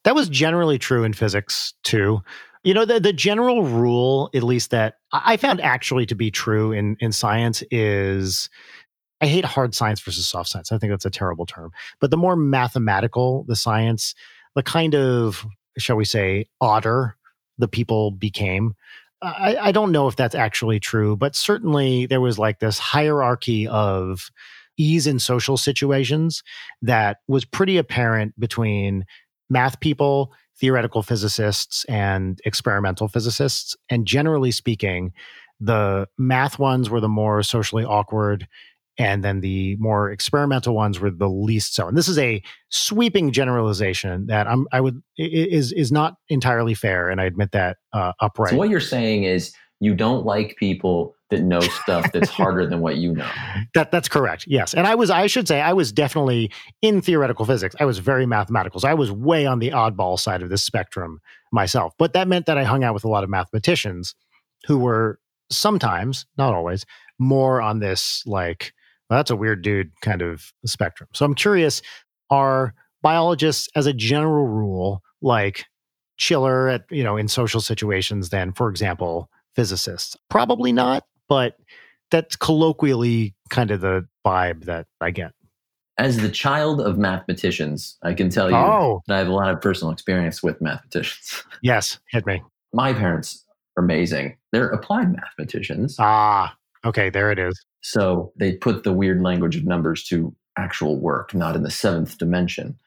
That 0.05 0.15
was 0.15 0.29
generally 0.29 0.79
true 0.79 1.05
in 1.05 1.13
physics 1.13 1.75
too. 1.83 2.23
You 2.65 2.75
know, 2.75 2.85
the, 2.85 2.99
the 2.99 3.13
general 3.13 3.65
rule, 3.65 4.29
at 4.35 4.43
least 4.43 4.71
that 4.71 4.95
I 5.13 5.37
found 5.37 5.61
actually 5.61 6.07
to 6.07 6.15
be 6.15 6.31
true 6.31 6.73
in, 6.73 6.97
in 7.01 7.13
science, 7.13 7.63
is 7.71 8.51
I 9.21 9.27
hate 9.27 9.45
hard 9.45 9.75
science 9.75 10.01
versus 10.01 10.27
soft 10.27 10.51
science. 10.51 10.73
I 10.73 10.79
think 10.79 10.93
that's 10.93 11.07
a 11.07 11.11
terrible 11.11 11.47
term. 11.47 11.71
But 12.01 12.11
the 12.11 12.17
more 12.17 12.37
mathematical 12.37 13.45
the 13.49 13.57
science, 13.57 14.15
the 14.55 14.63
kind 14.63 14.95
of, 14.95 15.47
shall 15.79 15.97
we 15.97 16.05
say, 16.05 16.47
odder 16.61 17.17
the 17.59 17.69
people 17.69 18.11
became. 18.11 18.75
I, 19.27 19.57
I 19.61 19.73
don't 19.73 19.93
know 19.93 20.09
if 20.09 20.17
that's 20.17 20.35
actually 20.35 20.81
true, 20.81 21.17
but 21.17 21.35
certainly 21.35 22.07
there 22.07 22.21
was 22.21 22.39
like 22.39 22.61
this 22.61 22.79
hierarchy 22.79 23.67
of 23.67 24.31
ease 24.79 25.07
in 25.07 25.19
social 25.19 25.57
situations 25.57 26.43
that 26.83 27.19
was 27.27 27.45
pretty 27.45 27.77
apparent 27.79 28.39
between 28.39 29.05
math 29.49 29.81
people, 29.81 30.33
theoretical 30.59 31.03
physicists, 31.03 31.85
and 31.87 32.41
experimental 32.45 33.09
physicists. 33.09 33.77
And 33.91 34.07
generally 34.07 34.51
speaking, 34.51 35.13
the 35.61 36.07
math 36.19 36.59
ones 36.59 36.91
were 36.91 37.01
the 37.01 37.09
more 37.09 37.43
socially 37.43 37.85
awkward 37.85 38.47
and 38.99 39.23
then 39.23 39.41
the 39.41 39.77
more 39.79 40.11
experimental 40.11 40.75
ones 40.75 41.01
were 41.01 41.11
the 41.11 41.29
least 41.29 41.75
so. 41.75 41.89
And 41.89 41.97
this 41.97 42.09
is 42.09 42.19
a 42.19 42.43
sweeping 42.71 43.33
generalization 43.33 44.27
that 44.27 44.47
I'm, 44.47 44.67
I 44.73 44.81
would 44.81 45.03
is 45.19 45.73
is 45.73 45.93
not 45.93 46.17
entirely 46.29 46.75
fair, 46.75 47.11
and 47.11 47.21
I 47.21 47.25
admit 47.25 47.53
that 47.53 47.77
uh, 47.93 48.13
upright. 48.21 48.51
So 48.51 48.57
what 48.57 48.71
you're 48.71 48.81
saying 48.81 49.25
is 49.25 49.53
you 49.81 49.95
don't 49.95 50.25
like 50.25 50.57
people 50.57 51.15
that 51.31 51.43
know 51.43 51.61
stuff 51.61 52.11
that's 52.13 52.31
harder 52.31 52.67
than 52.67 52.81
what 52.81 52.97
you 52.97 53.13
know. 53.13 53.29
That 53.75 53.91
that's 53.91 54.09
correct. 54.09 54.45
Yes, 54.47 54.73
and 54.73 54.87
I 54.87 54.95
was 54.95 55.11
I 55.11 55.27
should 55.27 55.47
say 55.47 55.61
I 55.61 55.73
was 55.73 55.93
definitely 55.93 56.51
in 56.81 57.03
theoretical 57.03 57.45
physics. 57.45 57.75
I 57.79 57.85
was 57.85 57.99
very 57.99 58.25
mathematical. 58.25 58.81
So 58.81 58.89
I 58.89 58.95
was 58.95 59.13
way 59.13 59.45
on 59.45 59.59
the 59.59 59.71
oddball 59.71 60.19
side 60.19 60.43
of 60.43 60.49
the 60.49 60.57
spectrum 60.57 61.21
myself. 61.53 61.93
But 61.99 62.15
that 62.15 62.29
meant 62.29 62.47
that 62.47 62.57
I 62.57 62.65
hung 62.65 62.85
out 62.85 62.95
with 62.95 63.05
a 63.05 63.09
lot 63.09 63.25
of 63.25 63.29
mathematicians 63.29 64.15
who 64.67 64.79
were 64.79 65.19
sometimes, 65.51 66.27
not 66.39 66.55
always, 66.55 66.87
more 67.19 67.61
on 67.61 67.81
this 67.81 68.23
like 68.27 68.73
Well, 69.09 69.19
that's 69.19 69.31
a 69.31 69.37
weird 69.37 69.63
dude 69.63 69.91
kind 70.03 70.23
of 70.23 70.53
spectrum. 70.65 71.09
So 71.13 71.25
I'm 71.25 71.35
curious 71.35 71.83
are 72.31 72.75
biologists, 73.03 73.69
as 73.77 73.87
a 73.87 73.93
general 73.93 74.47
rule, 74.47 75.03
like 75.23 75.65
chiller 76.17 76.69
at, 76.69 76.85
you 76.91 77.05
know, 77.05 77.17
in 77.17 77.29
social 77.29 77.61
situations 77.61 78.31
than, 78.31 78.53
for 78.53 78.69
example, 78.69 79.31
physicists? 79.55 80.17
Probably 80.29 80.73
not, 80.73 81.05
but 81.29 81.57
that's 82.11 82.37
colloquially 82.37 83.35
kind 83.51 83.71
of 83.71 83.81
the 83.81 84.07
vibe 84.25 84.65
that 84.65 84.87
I 85.01 85.11
get. 85.11 85.33
As 85.99 86.19
the 86.19 86.29
child 86.29 86.81
of 86.81 86.99
mathematicians, 86.99 87.97
I 88.03 88.13
can 88.13 88.29
tell 88.29 88.51
you 88.51 88.57
Oh, 88.57 89.03
that 89.07 89.15
I 89.15 89.19
have 89.19 89.29
a 89.29 89.33
lot 89.33 89.51
of 89.51 89.61
personal 89.63 89.93
experience 89.93 90.43
with 90.43 90.61
mathematicians. 90.61 91.43
yes, 91.63 91.99
hit 92.11 92.27
me. 92.27 92.43
My 92.73 92.93
parents 92.93 93.45
are 93.77 93.85
amazing. 93.85 94.37
They're 94.53 94.69
applied 94.69 95.15
mathematicians. 95.15 95.97
Ah, 95.99 96.55
okay, 96.87 97.11
there 97.11 97.31
it 97.31 97.39
is. 97.39 97.65
So 97.83 98.33
they 98.37 98.53
put 98.53 98.85
the 98.85 98.93
weird 98.93 99.23
language 99.23 99.57
of 99.57 99.65
numbers 99.65 100.05
to 100.05 100.35
actual 100.59 100.99
work, 100.99 101.35
not 101.35 101.55
in 101.57 101.63
the 101.63 101.71
seventh 101.71 102.19
dimension. 102.19 102.79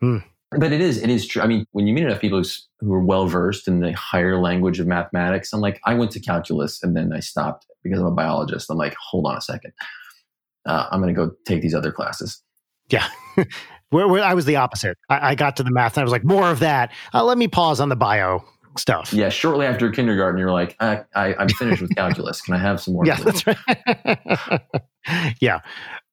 Hmm. 0.00 0.18
But 0.56 0.72
it 0.72 0.80
is, 0.80 1.02
it 1.02 1.10
is 1.10 1.26
true. 1.26 1.42
I 1.42 1.46
mean, 1.46 1.66
when 1.72 1.86
you 1.86 1.94
meet 1.94 2.04
enough 2.04 2.20
people 2.20 2.42
who 2.80 2.92
are 2.92 3.02
well 3.02 3.26
versed 3.26 3.66
in 3.66 3.80
the 3.80 3.92
higher 3.92 4.40
language 4.40 4.78
of 4.78 4.86
mathematics, 4.86 5.52
I'm 5.52 5.60
like, 5.60 5.80
I 5.84 5.94
went 5.94 6.12
to 6.12 6.20
calculus 6.20 6.82
and 6.82 6.96
then 6.96 7.12
I 7.12 7.20
stopped 7.20 7.66
because 7.82 7.98
I'm 7.98 8.06
a 8.06 8.12
biologist. 8.12 8.70
I'm 8.70 8.76
like, 8.76 8.94
hold 9.00 9.26
on 9.26 9.36
a 9.36 9.40
second. 9.40 9.72
Uh, 10.66 10.86
I'm 10.90 11.00
going 11.00 11.12
to 11.12 11.26
go 11.26 11.32
take 11.44 11.60
these 11.60 11.74
other 11.74 11.90
classes. 11.90 12.40
Yeah. 12.88 13.08
where, 13.90 14.06
where 14.06 14.22
I 14.22 14.34
was 14.34 14.44
the 14.44 14.56
opposite. 14.56 14.96
I, 15.08 15.30
I 15.30 15.34
got 15.34 15.56
to 15.56 15.62
the 15.62 15.72
math 15.72 15.96
and 15.96 16.02
I 16.02 16.04
was 16.04 16.12
like, 16.12 16.24
more 16.24 16.50
of 16.50 16.60
that. 16.60 16.92
Uh, 17.12 17.24
let 17.24 17.36
me 17.36 17.48
pause 17.48 17.80
on 17.80 17.88
the 17.88 17.96
bio 17.96 18.44
stuff. 18.78 19.12
Yeah, 19.12 19.28
shortly 19.28 19.66
after 19.66 19.90
kindergarten, 19.90 20.38
you're 20.38 20.50
like, 20.52 20.76
I, 20.80 21.02
I, 21.14 21.34
I'm 21.34 21.48
finished 21.48 21.82
with 21.82 21.94
calculus. 21.96 22.40
Can 22.40 22.54
I 22.54 22.58
have 22.58 22.80
some 22.80 22.94
more? 22.94 23.06
Yeah, 23.06 23.16
please?" 23.16 23.42
that's 23.44 23.66
right. 23.68 24.60
yeah. 25.40 25.60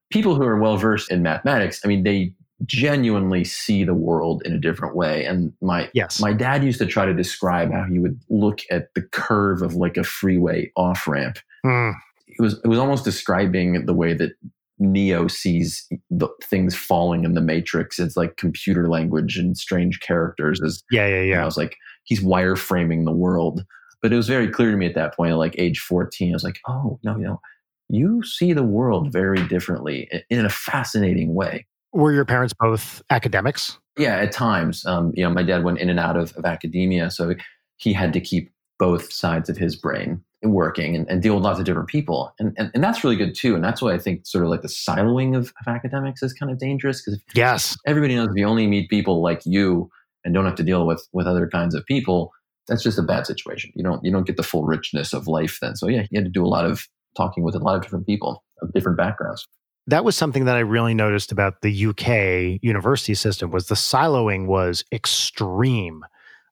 people 0.09 0.35
who 0.35 0.43
are 0.43 0.59
well 0.59 0.77
versed 0.77 1.11
in 1.11 1.21
mathematics, 1.21 1.81
I 1.83 1.87
mean, 1.87 2.03
they 2.03 2.33
genuinely 2.65 3.43
see 3.43 3.83
the 3.83 3.93
world 3.93 4.43
in 4.45 4.53
a 4.53 4.59
different 4.59 4.95
way. 4.95 5.25
And 5.25 5.53
my 5.61 5.89
Yes. 5.93 6.19
my 6.19 6.33
dad 6.33 6.63
used 6.63 6.79
to 6.79 6.85
try 6.85 7.05
to 7.05 7.13
describe 7.13 7.71
how 7.71 7.85
he 7.85 7.99
would 7.99 8.19
look 8.29 8.59
at 8.69 8.93
the 8.93 9.01
curve 9.01 9.61
of 9.61 9.75
like 9.75 9.97
a 9.97 10.03
freeway 10.03 10.71
off 10.75 11.07
ramp. 11.07 11.39
Hmm. 11.63 11.91
It 12.27 12.39
was 12.41 12.59
it 12.63 12.67
was 12.67 12.77
almost 12.79 13.03
describing 13.03 13.85
the 13.85 13.93
way 13.93 14.13
that 14.13 14.31
Neo 14.79 15.27
sees 15.27 15.87
the 16.09 16.27
things 16.43 16.75
falling 16.75 17.23
in 17.23 17.33
the 17.33 17.41
matrix. 17.41 17.99
It's 17.99 18.17
like 18.17 18.37
computer 18.37 18.89
language 18.89 19.37
and 19.37 19.57
strange 19.57 19.99
characters. 19.99 20.61
As 20.61 20.83
Yeah, 20.91 21.07
yeah, 21.07 21.35
know, 21.35 21.41
I 21.41 21.45
was 21.45 21.57
like, 21.57 21.75
he's 22.03 22.23
wireframing 22.23 23.05
the 23.05 23.11
world. 23.11 23.65
But 24.01 24.11
it 24.11 24.15
was 24.15 24.27
very 24.27 24.47
clear 24.49 24.71
to 24.71 24.77
me 24.77 24.87
at 24.87 24.95
that 24.95 25.15
point, 25.15 25.35
like 25.37 25.55
age 25.57 25.79
14, 25.79 26.31
I 26.31 26.33
was 26.33 26.43
like, 26.43 26.59
oh, 26.67 26.99
no, 27.03 27.17
you 27.17 27.23
know, 27.23 27.41
you 27.89 28.23
see 28.23 28.53
the 28.53 28.63
world 28.63 29.11
very 29.11 29.45
differently 29.47 30.09
in 30.29 30.45
a 30.45 30.49
fascinating 30.49 31.35
way. 31.35 31.67
Were 31.93 32.11
your 32.11 32.25
parents 32.25 32.53
both 32.59 33.03
academics? 33.09 33.77
Yeah, 33.97 34.15
at 34.15 34.31
times, 34.31 34.85
um, 34.85 35.11
you 35.13 35.23
know, 35.23 35.29
my 35.29 35.43
dad 35.43 35.63
went 35.63 35.79
in 35.79 35.89
and 35.89 35.99
out 35.99 36.17
of, 36.17 36.33
of 36.37 36.45
academia. 36.45 37.11
So 37.11 37.35
he 37.77 37.93
had 37.93 38.13
to 38.13 38.21
keep 38.21 38.51
both 38.79 39.11
sides 39.11 39.49
of 39.49 39.57
his 39.57 39.75
brain 39.75 40.23
working 40.41 40.95
and, 40.95 41.07
and 41.07 41.21
deal 41.21 41.35
with 41.35 41.43
lots 41.43 41.59
of 41.59 41.65
different 41.65 41.87
people. 41.89 42.33
And, 42.39 42.55
and, 42.57 42.71
and 42.73 42.83
that's 42.83 43.03
really 43.03 43.17
good 43.17 43.35
too. 43.35 43.53
And 43.53 43.63
that's 43.63 43.81
why 43.81 43.93
I 43.93 43.99
think 43.99 44.25
sort 44.25 44.43
of 44.43 44.49
like 44.49 44.63
the 44.63 44.67
siloing 44.69 45.37
of, 45.37 45.53
of 45.59 45.67
academics 45.67 46.23
is 46.23 46.33
kind 46.33 46.51
of 46.51 46.57
dangerous 46.57 47.03
because 47.03 47.19
Yes. 47.35 47.77
everybody 47.85 48.15
knows 48.15 48.29
if 48.29 48.35
you 48.35 48.47
only 48.47 48.65
meet 48.65 48.89
people 48.89 49.21
like 49.21 49.41
you 49.45 49.91
and 50.23 50.33
don't 50.33 50.45
have 50.45 50.55
to 50.55 50.63
deal 50.63 50.85
with 50.85 51.07
with 51.13 51.27
other 51.27 51.47
kinds 51.47 51.75
of 51.75 51.85
people 51.85 52.31
that's 52.67 52.83
just 52.83 52.99
a 52.99 53.03
bad 53.03 53.25
situation 53.25 53.71
you 53.75 53.83
don't 53.83 54.03
you 54.03 54.11
don't 54.11 54.27
get 54.27 54.37
the 54.37 54.43
full 54.43 54.63
richness 54.63 55.13
of 55.13 55.27
life 55.27 55.57
then 55.61 55.75
so 55.75 55.87
yeah 55.87 56.05
you 56.11 56.19
had 56.19 56.25
to 56.25 56.31
do 56.31 56.45
a 56.45 56.47
lot 56.47 56.65
of 56.65 56.87
talking 57.15 57.43
with 57.43 57.55
a 57.55 57.59
lot 57.59 57.75
of 57.75 57.81
different 57.81 58.05
people 58.05 58.43
of 58.61 58.71
different 58.73 58.97
backgrounds 58.97 59.47
That 59.87 60.05
was 60.05 60.15
something 60.15 60.45
that 60.45 60.55
I 60.55 60.59
really 60.59 60.93
noticed 60.93 61.31
about 61.31 61.61
the 61.61 61.87
UK 61.87 62.59
university 62.61 63.15
system 63.15 63.49
was 63.49 63.67
the 63.67 63.75
siloing 63.75 64.45
was 64.45 64.83
extreme. 64.91 66.05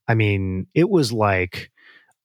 I 0.07 0.15
mean, 0.15 0.65
it 0.74 0.89
was 0.89 1.13
like 1.13 1.72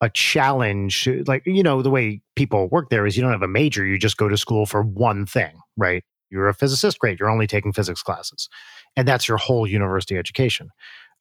a 0.01 0.09
challenge. 0.09 1.09
Like, 1.26 1.42
you 1.45 1.62
know, 1.62 1.82
the 1.82 1.90
way 1.90 2.22
people 2.36 2.68
work 2.68 2.88
there 2.88 3.07
is 3.07 3.16
you 3.16 3.22
don't 3.22 3.32
have 3.32 3.42
a 3.42 3.49
major, 3.49 3.84
you 3.84 3.99
just 3.99 4.16
go 4.16 4.28
to 4.28 4.36
school 4.36 4.64
for 4.64 4.82
one 4.82 5.26
thing, 5.26 5.61
right? 5.76 6.03
You're 6.30 6.49
a 6.49 6.55
physicist, 6.55 6.99
great. 6.99 7.20
You're 7.20 7.30
only 7.30 7.47
taking 7.47 7.72
physics 7.72 8.03
classes. 8.03 8.49
And 8.97 9.07
that's 9.07 9.28
your 9.28 9.36
whole 9.36 9.66
university 9.66 10.16
education. 10.16 10.70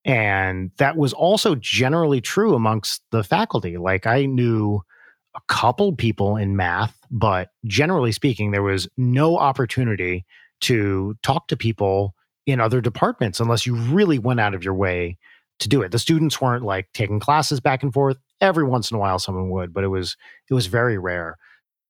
And 0.06 0.72
that 0.78 0.98
was 0.98 1.14
also 1.14 1.56
generally 1.56 2.20
true 2.20 2.56
amongst 2.56 3.04
the 3.12 3.24
faculty. 3.24 3.78
Like, 3.78 4.06
I 4.06 4.26
knew 4.26 4.82
a 5.36 5.42
couple 5.48 5.96
people 5.96 6.36
in 6.36 6.56
math, 6.56 6.98
but 7.10 7.50
generally 7.66 8.12
speaking, 8.12 8.52
there 8.52 8.64
was 8.64 8.88
no 8.98 9.38
opportunity 9.38 10.26
to 10.62 11.16
talk 11.24 11.48
to 11.48 11.58
people 11.58 12.16
in 12.46 12.60
other 12.60 12.82
departments 12.82 13.40
unless 13.40 13.66
you 13.66 13.76
really 13.76 14.20
went 14.20 14.40
out 14.40 14.54
of 14.54 14.64
your 14.64 14.74
way 14.74 15.18
to 15.60 15.70
do 15.70 15.82
it. 15.82 15.92
The 15.92 16.00
students 16.00 16.42
weren't 16.42 16.64
like 16.64 16.88
taking 16.94 17.20
classes 17.20 17.60
back 17.60 17.84
and 17.84 17.94
forth. 17.94 18.18
Every 18.42 18.64
once 18.64 18.92
in 18.92 18.98
a 18.98 19.00
while 19.00 19.20
someone 19.20 19.50
would, 19.52 19.74
but 19.74 19.84
it 19.84 19.88
was 19.88 20.18
it 20.50 20.54
was 20.54 20.68
very 20.68 20.98
rare. 20.98 21.38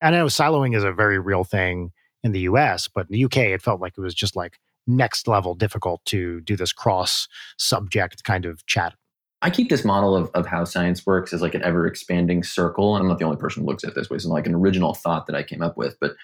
And 0.02 0.16
I 0.16 0.20
know 0.20 0.26
siloing 0.26 0.76
is 0.76 0.84
a 0.84 0.92
very 0.92 1.18
real 1.18 1.44
thing 1.44 1.92
in 2.24 2.32
the 2.32 2.42
US, 2.42 2.88
but 2.88 3.08
in 3.10 3.14
the 3.14 3.26
UK 3.26 3.38
it 3.38 3.62
felt 3.62 3.82
like 3.82 3.94
it 3.98 4.02
was 4.02 4.14
just 4.14 4.36
like 4.36 4.60
next 4.88 5.28
level 5.28 5.54
difficult 5.56 6.04
to 6.06 6.42
do 6.42 6.56
this 6.56 6.74
cross 6.74 7.28
subject 7.58 8.24
kind 8.24 8.46
of 8.46 8.66
chat. 8.66 8.94
i 9.42 9.50
keep 9.50 9.70
this 9.70 9.86
model 9.86 10.16
of, 10.16 10.30
of 10.34 10.46
how 10.46 10.64
science 10.66 11.06
works 11.06 11.34
as 11.34 11.42
like 11.42 11.56
an 11.56 11.64
ever 11.64 11.86
expanding 11.88 12.44
circle 12.44 12.96
and 12.96 13.02
i'm 13.04 13.08
not 13.10 13.20
the 13.20 13.26
only 13.26 13.38
person 13.38 13.62
who 13.64 13.68
looks 13.70 13.84
at 13.84 13.90
it 13.92 13.96
this 13.96 14.10
way 14.10 14.16
it's 14.16 14.26
like 14.26 14.48
an 14.48 14.56
original 14.56 14.94
thought 14.94 15.26
that 15.28 15.36
i 15.36 15.44
came 15.44 15.62
up 15.62 15.78
with 15.78 15.96
but 16.02 16.16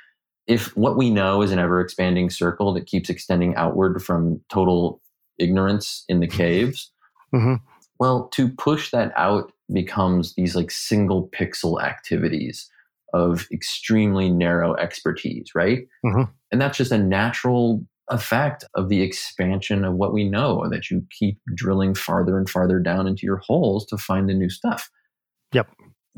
if 0.48 0.76
what 0.76 0.98
we 0.98 1.10
know 1.12 1.42
is 1.44 1.52
an 1.52 1.60
ever 1.60 1.80
expanding 1.80 2.30
circle 2.30 2.74
that 2.74 2.86
keeps 2.88 3.10
extending 3.10 3.56
outward 3.56 4.02
from 4.04 4.42
total 4.50 5.02
ignorance 5.38 6.04
in 6.10 6.20
the 6.20 6.28
caves 6.28 6.92
Mhm. 7.34 7.62
well 8.00 8.28
to 8.30 8.50
push 8.50 8.90
that 8.92 9.14
out 9.16 9.52
becomes 9.72 10.34
these 10.34 10.56
like 10.56 10.72
single 10.72 11.30
pixel 11.30 11.82
activities 11.82 12.70
of 13.14 13.48
extremely 13.52 14.30
narrow 14.30 14.76
expertise 14.76 15.54
right 15.56 15.88
Mhm. 16.04 16.30
and 16.52 16.60
that's 16.60 16.78
just 16.78 16.92
a 16.92 16.98
natural 16.98 17.86
effect 18.10 18.66
of 18.76 18.90
the 18.90 19.02
expansion 19.02 19.86
of 19.86 19.94
what 19.94 20.14
we 20.14 20.28
know 20.28 20.68
that 20.70 20.90
you 20.90 21.06
keep 21.12 21.40
drilling 21.56 21.94
farther 21.94 22.38
and 22.38 22.50
farther 22.50 22.80
down 22.80 23.08
into 23.08 23.26
your 23.26 23.38
holes 23.38 23.86
to 23.86 23.98
find 23.98 24.28
the 24.28 24.34
new 24.34 24.50
stuff 24.50 24.90
Yep. 25.54 25.68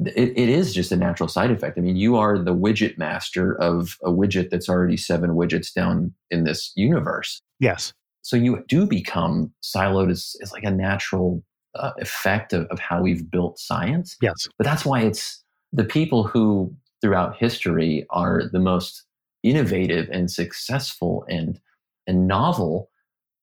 it, 0.05 0.33
it 0.35 0.49
is 0.49 0.73
just 0.73 0.91
a 0.91 0.97
natural 0.97 1.29
side 1.29 1.51
effect. 1.51 1.77
I 1.77 1.81
mean, 1.81 1.95
you 1.95 2.17
are 2.17 2.37
the 2.37 2.55
widget 2.55 2.97
master 2.97 3.55
of 3.61 3.97
a 4.03 4.09
widget 4.09 4.49
that's 4.49 4.69
already 4.69 4.97
seven 4.97 5.31
widgets 5.31 5.73
down 5.73 6.13
in 6.29 6.43
this 6.43 6.71
universe. 6.75 7.41
Yes. 7.59 7.93
So 8.21 8.35
you 8.35 8.63
do 8.67 8.85
become 8.85 9.53
siloed 9.63 10.11
as, 10.11 10.35
like 10.51 10.63
a 10.63 10.71
natural 10.71 11.43
uh, 11.75 11.91
effect 11.99 12.53
of, 12.53 12.65
of 12.67 12.79
how 12.79 13.01
we've 13.01 13.29
built 13.29 13.57
science. 13.57 14.17
Yes. 14.21 14.47
But 14.57 14.65
that's 14.65 14.85
why 14.85 15.01
it's 15.01 15.43
the 15.71 15.85
people 15.85 16.23
who 16.23 16.75
throughout 17.01 17.37
history 17.37 18.05
are 18.09 18.43
the 18.51 18.59
most 18.59 19.05
innovative 19.43 20.07
and 20.11 20.29
successful 20.29 21.25
and 21.29 21.59
and 22.07 22.27
novel. 22.27 22.89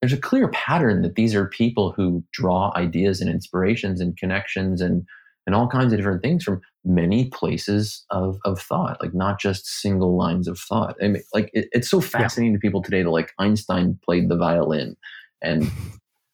There's 0.00 0.12
a 0.12 0.18
clear 0.18 0.48
pattern 0.48 1.02
that 1.02 1.16
these 1.16 1.34
are 1.34 1.46
people 1.46 1.92
who 1.92 2.22
draw 2.32 2.72
ideas 2.76 3.20
and 3.20 3.28
inspirations 3.28 4.00
and 4.00 4.16
connections 4.16 4.80
and 4.80 5.04
and 5.48 5.54
all 5.54 5.66
kinds 5.66 5.94
of 5.94 5.98
different 5.98 6.20
things 6.20 6.44
from 6.44 6.61
many 6.84 7.30
places 7.30 8.04
of, 8.11 8.38
of 8.44 8.61
thought, 8.61 9.00
like 9.00 9.14
not 9.14 9.40
just 9.40 9.66
single 9.66 10.14
lines 10.14 10.46
of 10.46 10.59
thought. 10.59 10.94
I 11.02 11.09
mean, 11.09 11.22
like 11.32 11.48
it, 11.54 11.70
it's 11.72 11.88
so 11.88 12.02
fascinating 12.02 12.52
to 12.52 12.61
people 12.61 12.82
today 12.82 13.02
that 13.02 13.09
like 13.09 13.32
Einstein 13.38 13.98
played 14.04 14.28
the 14.28 14.36
violin 14.36 14.94
and 15.40 15.70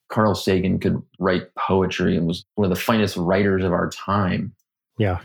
Carl 0.08 0.34
Sagan 0.34 0.80
could 0.80 1.00
write 1.20 1.54
poetry 1.56 2.16
and 2.16 2.26
was 2.26 2.44
one 2.56 2.64
of 2.64 2.76
the 2.76 2.80
finest 2.80 3.16
writers 3.16 3.62
of 3.62 3.72
our 3.72 3.88
time. 3.90 4.52
Yeah. 4.98 5.20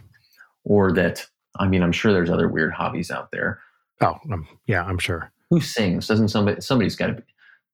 Or 0.65 0.93
that, 0.93 1.25
I 1.59 1.67
mean, 1.67 1.81
I'm 1.81 1.91
sure 1.91 2.13
there's 2.13 2.29
other 2.29 2.47
weird 2.47 2.73
hobbies 2.73 3.09
out 3.09 3.31
there. 3.31 3.59
Oh, 4.01 4.17
um, 4.31 4.47
yeah, 4.67 4.83
I'm 4.83 4.99
sure. 4.99 5.31
Who 5.49 5.61
sings? 5.61 6.07
Doesn't 6.07 6.27
somebody, 6.29 6.61
somebody's 6.61 6.95
got 6.95 7.07
to 7.07 7.13
be. 7.13 7.23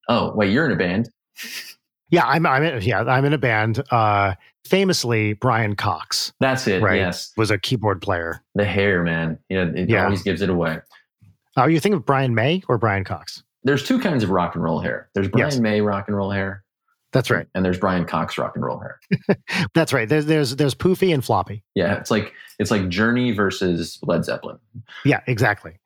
Oh, 0.09 0.31
wait, 0.35 0.51
you're 0.51 0.65
in 0.65 0.71
a 0.71 0.75
band. 0.75 1.09
Yeah, 2.09 2.25
I'm. 2.25 2.45
I'm 2.45 2.63
in, 2.63 2.81
yeah, 2.83 3.01
I'm 3.01 3.25
in 3.25 3.33
a 3.33 3.37
band. 3.37 3.83
Uh, 3.91 4.35
famously, 4.65 5.33
Brian 5.33 5.75
Cox 5.75 6.31
That's 6.39 6.67
it. 6.67 6.81
Right. 6.81 6.97
Yes. 6.99 7.33
was 7.35 7.51
a 7.51 7.57
keyboard 7.57 8.01
player. 8.01 8.41
The 8.53 8.65
hair, 8.65 9.03
man. 9.03 9.39
Yeah, 9.49 9.65
it 9.75 9.89
Yeah. 9.89 10.05
always 10.05 10.21
gives 10.21 10.41
it 10.41 10.49
away. 10.49 10.79
Oh, 11.57 11.65
you 11.65 11.79
think 11.79 11.95
of 11.95 12.05
Brian 12.05 12.35
May 12.35 12.61
or 12.69 12.77
Brian 12.77 13.03
Cox? 13.03 13.43
There's 13.63 13.83
two 13.83 13.99
kinds 13.99 14.23
of 14.23 14.29
rock 14.29 14.53
and 14.55 14.63
roll 14.63 14.79
hair. 14.79 15.09
There's 15.15 15.27
Brian 15.27 15.47
Yes. 15.47 15.59
May 15.59 15.81
rock 15.81 16.07
and 16.07 16.15
roll 16.15 16.29
hair. 16.29 16.63
That's 17.11 17.31
right. 17.31 17.47
And 17.55 17.63
there's 17.65 17.79
Brian 17.79 18.05
Cox 18.05 18.37
rock 18.37 18.51
and 18.55 18.63
roll 18.63 18.79
hair. 18.79 18.99
That's 19.73 19.91
right. 19.93 20.07
There's 20.07 20.25
there's 20.27 20.55
there's 20.57 20.75
Poofy 20.75 21.13
and 21.13 21.23
Floppy. 21.25 21.63
Yeah, 21.73 21.95
it's 21.95 22.11
like 22.11 22.33
it's 22.59 22.69
like 22.71 22.89
Journey 22.89 23.31
versus 23.31 23.97
Led 24.03 24.25
Zeppelin. 24.25 24.59
Yeah, 25.05 25.21
exactly. 25.25 25.77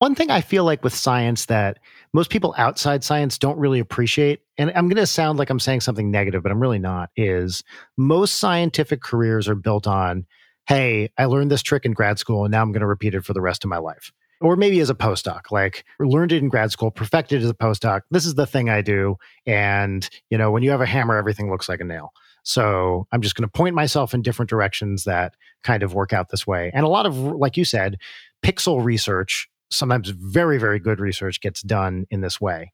One 0.00 0.14
thing 0.14 0.30
I 0.30 0.40
feel 0.40 0.62
like 0.62 0.84
with 0.84 0.94
science 0.94 1.46
that 1.46 1.78
most 2.12 2.30
people 2.30 2.54
outside 2.56 3.02
science 3.02 3.36
don't 3.36 3.58
really 3.58 3.80
appreciate, 3.80 4.42
and 4.56 4.70
I'm 4.76 4.88
going 4.88 4.96
to 4.96 5.06
sound 5.06 5.40
like 5.40 5.50
I'm 5.50 5.58
saying 5.58 5.80
something 5.80 6.10
negative, 6.10 6.42
but 6.42 6.52
I'm 6.52 6.60
really 6.60 6.78
not, 6.78 7.10
is 7.16 7.64
most 7.96 8.36
scientific 8.36 9.02
careers 9.02 9.48
are 9.48 9.56
built 9.56 9.88
on, 9.88 10.24
hey, 10.68 11.10
I 11.18 11.24
learned 11.24 11.50
this 11.50 11.62
trick 11.62 11.84
in 11.84 11.94
grad 11.94 12.20
school 12.20 12.44
and 12.44 12.52
now 12.52 12.62
I'm 12.62 12.70
going 12.70 12.82
to 12.82 12.86
repeat 12.86 13.14
it 13.14 13.24
for 13.24 13.32
the 13.32 13.40
rest 13.40 13.64
of 13.64 13.70
my 13.70 13.78
life. 13.78 14.12
or 14.40 14.56
maybe 14.56 14.80
as 14.80 14.90
a 14.90 14.94
postdoc, 14.94 15.50
like 15.50 15.84
learned 15.98 16.32
it 16.32 16.42
in 16.42 16.48
grad 16.48 16.70
school, 16.70 16.90
perfected 16.90 17.42
as 17.42 17.50
a 17.50 17.54
postdoc. 17.54 18.02
This 18.10 18.24
is 18.24 18.34
the 18.34 18.46
thing 18.46 18.68
I 18.70 18.82
do. 18.82 19.16
And, 19.46 20.08
you 20.30 20.38
know, 20.38 20.50
when 20.50 20.62
you 20.62 20.70
have 20.70 20.80
a 20.80 20.86
hammer, 20.86 21.16
everything 21.16 21.50
looks 21.50 21.68
like 21.68 21.80
a 21.80 21.84
nail. 21.84 22.12
So 22.44 23.06
I'm 23.12 23.20
just 23.20 23.34
going 23.34 23.48
to 23.48 23.52
point 23.52 23.74
myself 23.74 24.14
in 24.14 24.22
different 24.22 24.48
directions 24.48 25.04
that 25.04 25.34
kind 25.64 25.82
of 25.82 25.92
work 25.92 26.12
out 26.12 26.30
this 26.30 26.46
way. 26.46 26.70
And 26.72 26.84
a 26.84 26.88
lot 26.88 27.04
of, 27.04 27.18
like 27.18 27.56
you 27.56 27.64
said, 27.64 27.96
pixel 28.42 28.82
research, 28.82 29.48
sometimes 29.70 30.10
very, 30.10 30.58
very 30.58 30.78
good 30.78 31.00
research 31.00 31.40
gets 31.40 31.62
done 31.62 32.06
in 32.10 32.20
this 32.20 32.40
way. 32.40 32.72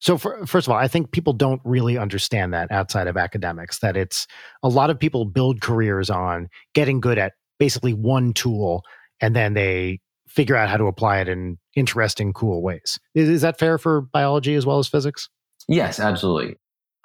So, 0.00 0.16
for, 0.16 0.46
first 0.46 0.66
of 0.66 0.72
all, 0.72 0.78
I 0.78 0.88
think 0.88 1.12
people 1.12 1.34
don't 1.34 1.60
really 1.64 1.98
understand 1.98 2.54
that 2.54 2.72
outside 2.72 3.06
of 3.06 3.16
academics, 3.18 3.80
that 3.80 3.96
it's 3.96 4.26
a 4.62 4.68
lot 4.68 4.88
of 4.88 4.98
people 4.98 5.26
build 5.26 5.60
careers 5.60 6.08
on 6.08 6.48
getting 6.74 7.00
good 7.00 7.18
at 7.18 7.34
basically 7.58 7.92
one 7.92 8.32
tool 8.32 8.82
and 9.20 9.36
then 9.36 9.52
they 9.52 10.00
figure 10.26 10.56
out 10.56 10.68
how 10.68 10.76
to 10.76 10.86
apply 10.86 11.18
it 11.18 11.28
in 11.28 11.58
interesting, 11.76 12.32
cool 12.32 12.62
ways. 12.62 12.98
Is, 13.14 13.28
is 13.28 13.42
that 13.42 13.58
fair 13.58 13.76
for 13.78 14.00
biology 14.00 14.54
as 14.54 14.64
well 14.64 14.78
as 14.78 14.88
physics? 14.88 15.28
Yes, 15.68 16.00
absolutely. 16.00 16.56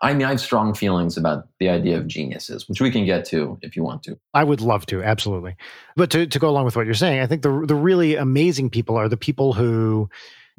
I 0.01 0.13
mean, 0.13 0.27
I 0.27 0.31
have 0.31 0.41
strong 0.41 0.73
feelings 0.73 1.17
about 1.17 1.47
the 1.59 1.69
idea 1.69 1.97
of 1.97 2.07
geniuses, 2.07 2.67
which 2.67 2.81
we 2.81 2.91
can 2.91 3.05
get 3.05 3.25
to 3.25 3.57
if 3.61 3.75
you 3.75 3.83
want 3.83 4.03
to. 4.03 4.19
I 4.33 4.43
would 4.43 4.61
love 4.61 4.85
to, 4.87 5.01
absolutely. 5.01 5.55
But 5.95 6.09
to, 6.11 6.27
to 6.27 6.39
go 6.39 6.49
along 6.49 6.65
with 6.65 6.75
what 6.75 6.85
you're 6.85 6.95
saying, 6.95 7.21
I 7.21 7.27
think 7.27 7.43
the, 7.43 7.65
the 7.65 7.75
really 7.75 8.15
amazing 8.15 8.69
people 8.69 8.97
are 8.97 9.07
the 9.07 9.17
people 9.17 9.53
who 9.53 10.09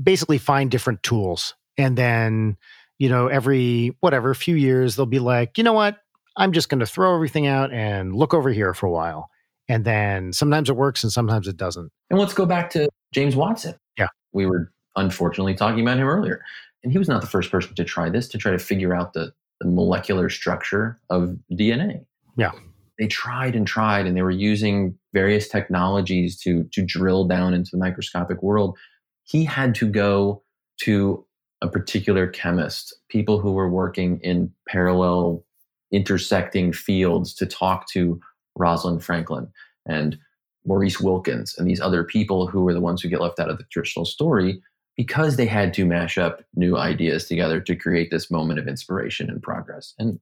basically 0.03 0.39
find 0.39 0.71
different 0.71 1.03
tools. 1.03 1.55
And 1.77 1.97
then, 1.99 2.57
you 2.99 3.11
know, 3.11 3.29
every 3.29 3.95
whatever 4.01 4.33
few 4.35 4.57
years, 4.57 4.97
they'll 4.97 5.07
be 5.07 5.19
like, 5.19 5.59
you 5.59 5.65
know 5.65 5.75
what? 5.75 5.99
I'm 6.37 6.53
just 6.53 6.69
going 6.69 6.81
to 6.81 6.87
throw 6.87 7.15
everything 7.15 7.47
out 7.47 7.73
and 7.73 8.15
look 8.15 8.33
over 8.33 8.51
here 8.51 8.73
for 8.75 8.87
a 8.87 8.91
while. 8.91 9.31
And 9.69 9.85
then 9.85 10.33
sometimes 10.33 10.71
it 10.71 10.77
works 10.77 11.03
and 11.03 11.13
sometimes 11.13 11.49
it 11.49 11.57
doesn't. 11.57 11.91
And 12.11 12.19
let's 12.19 12.35
go 12.35 12.47
back 12.47 12.71
to 12.71 12.89
James 13.13 13.37
Watson. 13.37 13.75
Yeah. 13.99 14.09
We 14.33 14.47
were 14.47 14.73
unfortunately 14.97 15.55
talking 15.55 15.81
about 15.81 15.99
him 15.99 16.09
earlier. 16.09 16.43
And 16.83 16.93
he 16.93 16.99
was 16.99 17.09
not 17.09 17.21
the 17.21 17.27
first 17.27 17.51
person 17.51 17.75
to 17.75 17.85
try 17.85 18.11
this, 18.11 18.29
to 18.29 18.39
try 18.39 18.53
to 18.53 18.59
figure 18.59 18.95
out 18.95 19.13
the, 19.13 19.33
the 19.61 19.69
molecular 19.69 20.29
structure 20.31 21.01
of 21.11 21.37
DNA. 21.53 22.05
Yeah. 22.37 22.53
They 22.99 23.07
tried 23.07 23.55
and 23.55 23.67
tried, 23.67 24.07
and 24.07 24.17
they 24.17 24.23
were 24.23 24.31
using 24.31 24.97
various 25.13 25.49
technologies 25.49 26.39
to, 26.41 26.65
to 26.73 26.83
drill 26.85 27.25
down 27.25 27.55
into 27.55 27.71
the 27.73 27.79
microscopic 27.79 28.43
world. 28.43 28.79
He 29.25 29.45
had 29.45 29.75
to 29.77 29.89
go 29.89 30.43
to 30.83 31.27
a 31.63 31.69
particular 31.69 32.27
chemist, 32.27 32.95
people 33.09 33.41
who 33.41 33.53
were 33.53 33.69
working 33.69 34.21
in 34.23 34.53
parallel 34.69 35.45
intersecting 35.93 36.73
fields 36.73 37.35
to 37.35 37.47
talk 37.47 37.89
to 37.89 38.21
Rosalind 38.57 39.05
Franklin 39.05 39.49
and 39.87 40.19
Maurice 40.67 41.01
Wilkins 41.01 41.57
and 41.57 41.67
these 41.67 41.81
other 41.81 42.03
people 42.03 42.47
who 42.47 42.63
were 42.63 42.75
the 42.75 42.81
ones 42.81 43.01
who 43.01 43.09
get 43.09 43.21
left 43.21 43.39
out 43.39 43.49
of 43.49 43.59
the 43.59 43.65
traditional 43.65 44.05
story 44.05 44.61
because 44.97 45.37
they 45.37 45.47
had 45.47 45.75
to 45.75 45.85
mash 45.85 46.17
up 46.17 46.43
new 46.55 46.77
ideas 46.77 47.27
together 47.27 47.61
to 47.61 47.77
create 47.77 48.11
this 48.11 48.31
moment 48.31 48.59
of 48.59 48.67
inspiration 48.67 49.29
and 49.29 49.43
progress. 49.43 49.95
And 49.99 50.19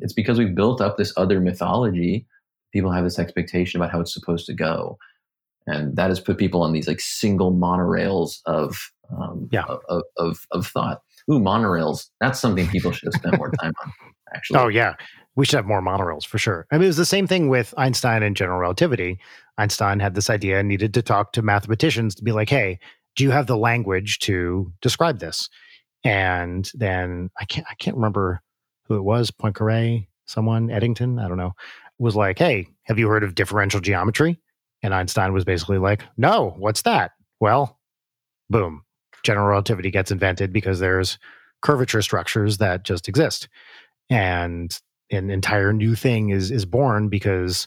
it's 0.00 0.12
because 0.12 0.38
we've 0.38 0.54
built 0.54 0.80
up 0.80 0.96
this 0.96 1.12
other 1.16 1.40
mythology. 1.40 2.26
People 2.72 2.92
have 2.92 3.04
this 3.04 3.18
expectation 3.18 3.80
about 3.80 3.90
how 3.90 4.00
it's 4.00 4.14
supposed 4.14 4.46
to 4.46 4.54
go. 4.54 4.98
And 5.66 5.96
that 5.96 6.08
has 6.08 6.20
put 6.20 6.38
people 6.38 6.62
on 6.62 6.72
these 6.72 6.88
like 6.88 7.00
single 7.00 7.52
monorails 7.52 8.38
of 8.46 8.90
um, 9.10 9.48
yeah. 9.50 9.64
of, 9.88 10.02
of, 10.16 10.46
of 10.50 10.66
thought. 10.66 11.02
Ooh, 11.30 11.40
monorails. 11.40 12.06
That's 12.20 12.40
something 12.40 12.66
people 12.68 12.92
should 12.92 13.12
have 13.12 13.20
spent 13.20 13.38
more 13.38 13.50
time 13.60 13.72
on, 13.84 13.92
actually. 14.34 14.60
Oh, 14.60 14.68
yeah. 14.68 14.94
We 15.36 15.44
should 15.44 15.56
have 15.56 15.66
more 15.66 15.82
monorails 15.82 16.26
for 16.26 16.38
sure. 16.38 16.66
I 16.72 16.76
mean, 16.76 16.84
it 16.84 16.88
was 16.88 16.96
the 16.96 17.04
same 17.04 17.26
thing 17.26 17.48
with 17.48 17.72
Einstein 17.76 18.22
and 18.22 18.34
general 18.34 18.58
relativity. 18.58 19.18
Einstein 19.56 20.00
had 20.00 20.14
this 20.14 20.30
idea 20.30 20.58
and 20.58 20.68
needed 20.68 20.94
to 20.94 21.02
talk 21.02 21.32
to 21.34 21.42
mathematicians 21.42 22.14
to 22.16 22.24
be 22.24 22.32
like, 22.32 22.48
hey, 22.48 22.78
do 23.18 23.24
you 23.24 23.32
have 23.32 23.48
the 23.48 23.56
language 23.56 24.20
to 24.20 24.72
describe 24.80 25.18
this? 25.18 25.50
And 26.04 26.70
then 26.74 27.30
I 27.38 27.44
can't 27.44 27.66
I 27.68 27.74
can't 27.74 27.96
remember 27.96 28.40
who 28.84 28.96
it 28.96 29.02
was, 29.02 29.32
Poincaré, 29.32 30.06
someone, 30.26 30.70
Eddington, 30.70 31.18
I 31.18 31.26
don't 31.26 31.36
know, 31.36 31.52
was 31.98 32.14
like, 32.14 32.38
hey, 32.38 32.68
have 32.84 32.98
you 32.98 33.08
heard 33.08 33.24
of 33.24 33.34
differential 33.34 33.80
geometry? 33.80 34.38
And 34.82 34.94
Einstein 34.94 35.32
was 35.32 35.44
basically 35.44 35.78
like, 35.78 36.04
no, 36.16 36.54
what's 36.58 36.82
that? 36.82 37.10
Well, 37.40 37.80
boom, 38.48 38.84
general 39.24 39.48
relativity 39.48 39.90
gets 39.90 40.12
invented 40.12 40.52
because 40.52 40.78
there's 40.78 41.18
curvature 41.60 42.02
structures 42.02 42.58
that 42.58 42.84
just 42.84 43.08
exist. 43.08 43.48
And 44.08 44.78
an 45.10 45.28
entire 45.28 45.72
new 45.72 45.96
thing 45.96 46.30
is 46.30 46.52
is 46.52 46.64
born 46.64 47.08
because 47.08 47.66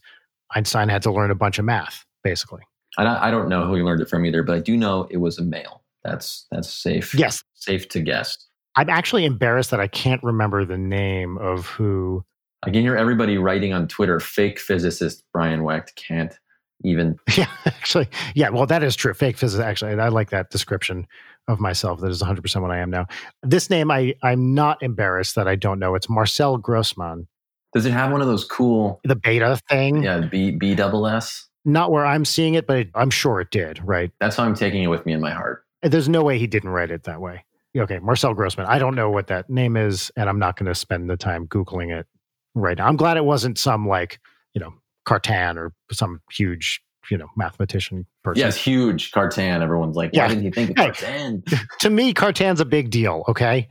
Einstein 0.55 0.87
had 0.87 1.03
to 1.03 1.11
learn 1.11 1.29
a 1.29 1.35
bunch 1.35 1.59
of 1.59 1.65
math, 1.65 2.05
basically. 2.23 2.61
I, 2.97 3.27
I 3.27 3.31
don't 3.31 3.49
know 3.49 3.65
who 3.65 3.75
he 3.75 3.81
learned 3.81 4.01
it 4.01 4.09
from 4.09 4.25
either, 4.25 4.43
but 4.43 4.55
I 4.55 4.59
do 4.59 4.75
know 4.77 5.07
it 5.09 5.17
was 5.17 5.37
a 5.37 5.43
male. 5.43 5.81
That's 6.03 6.47
that's 6.51 6.69
safe. 6.71 7.13
Yes, 7.13 7.43
safe 7.53 7.87
to 7.89 8.01
guess. 8.01 8.37
I'm 8.75 8.89
actually 8.89 9.25
embarrassed 9.25 9.71
that 9.71 9.79
I 9.79 9.87
can't 9.87 10.23
remember 10.23 10.65
the 10.65 10.77
name 10.77 11.37
of 11.37 11.67
who. 11.67 12.23
I 12.63 12.69
can 12.69 12.81
hear 12.81 12.95
everybody 12.95 13.37
writing 13.37 13.73
on 13.73 13.87
Twitter. 13.87 14.19
Fake 14.19 14.59
physicist 14.59 15.23
Brian 15.33 15.63
Wecht 15.63 15.95
can't 15.95 16.37
even. 16.83 17.17
Yeah, 17.37 17.47
actually, 17.65 18.07
yeah. 18.35 18.49
Well, 18.49 18.65
that 18.65 18.83
is 18.83 18.95
true. 18.95 19.13
Fake 19.13 19.37
physicist. 19.37 19.63
Actually, 19.63 19.99
I 19.99 20.09
like 20.09 20.29
that 20.31 20.49
description 20.49 21.07
of 21.47 21.59
myself. 21.59 21.99
That 22.01 22.11
is 22.11 22.21
100 22.21 22.41
percent 22.41 22.63
what 22.63 22.71
I 22.71 22.79
am 22.79 22.89
now. 22.89 23.05
This 23.43 23.69
name, 23.69 23.91
I 23.91 24.15
I'm 24.23 24.53
not 24.53 24.81
embarrassed 24.81 25.35
that 25.35 25.47
I 25.47 25.55
don't 25.55 25.79
know. 25.79 25.95
It's 25.95 26.09
Marcel 26.09 26.57
Grossmann. 26.57 27.27
Does 27.73 27.85
it 27.85 27.91
have 27.91 28.11
one 28.11 28.21
of 28.21 28.27
those 28.27 28.43
cool 28.43 28.99
the 29.03 29.15
beta 29.15 29.59
thing? 29.69 30.03
Yeah, 30.03 30.19
B 30.19 30.51
B 30.51 30.75
double 30.75 31.07
S. 31.07 31.47
Not 31.63 31.91
where 31.91 32.05
I'm 32.05 32.25
seeing 32.25 32.55
it, 32.55 32.65
but 32.65 32.87
I'm 32.95 33.09
sure 33.09 33.39
it 33.39 33.51
did. 33.51 33.79
Right. 33.83 34.11
That's 34.19 34.35
how 34.35 34.43
I'm 34.43 34.55
taking 34.55 34.83
it 34.83 34.87
with 34.87 35.05
me 35.05 35.13
in 35.13 35.21
my 35.21 35.31
heart. 35.31 35.63
There's 35.83 36.09
no 36.09 36.23
way 36.23 36.37
he 36.39 36.47
didn't 36.47 36.69
write 36.69 36.91
it 36.91 37.03
that 37.03 37.21
way. 37.21 37.45
Okay, 37.77 37.99
Marcel 37.99 38.33
Grossmann. 38.33 38.67
I 38.67 38.79
don't 38.79 38.95
know 38.95 39.09
what 39.09 39.27
that 39.27 39.49
name 39.49 39.77
is, 39.77 40.11
and 40.17 40.29
I'm 40.29 40.39
not 40.39 40.57
going 40.57 40.67
to 40.67 40.75
spend 40.75 41.09
the 41.09 41.15
time 41.15 41.47
googling 41.47 41.97
it 41.97 42.05
right 42.53 42.77
now. 42.77 42.87
I'm 42.87 42.97
glad 42.97 43.17
it 43.17 43.23
wasn't 43.23 43.57
some 43.57 43.87
like 43.87 44.19
you 44.53 44.59
know 44.59 44.73
Cartan 45.05 45.57
or 45.57 45.73
some 45.91 46.21
huge 46.29 46.81
you 47.09 47.17
know 47.17 47.27
mathematician 47.37 48.05
person. 48.23 48.41
Yes, 48.41 48.57
huge 48.57 49.11
Cartan. 49.11 49.61
Everyone's 49.61 49.95
like, 49.95 50.11
why 50.11 50.23
yeah. 50.23 50.27
didn't 50.27 50.43
you 50.43 50.51
think 50.51 50.71
of 50.71 50.75
Cartan? 50.75 51.43
to 51.79 51.89
me, 51.89 52.13
Cartan's 52.13 52.59
a 52.59 52.65
big 52.65 52.89
deal. 52.89 53.23
Okay, 53.29 53.69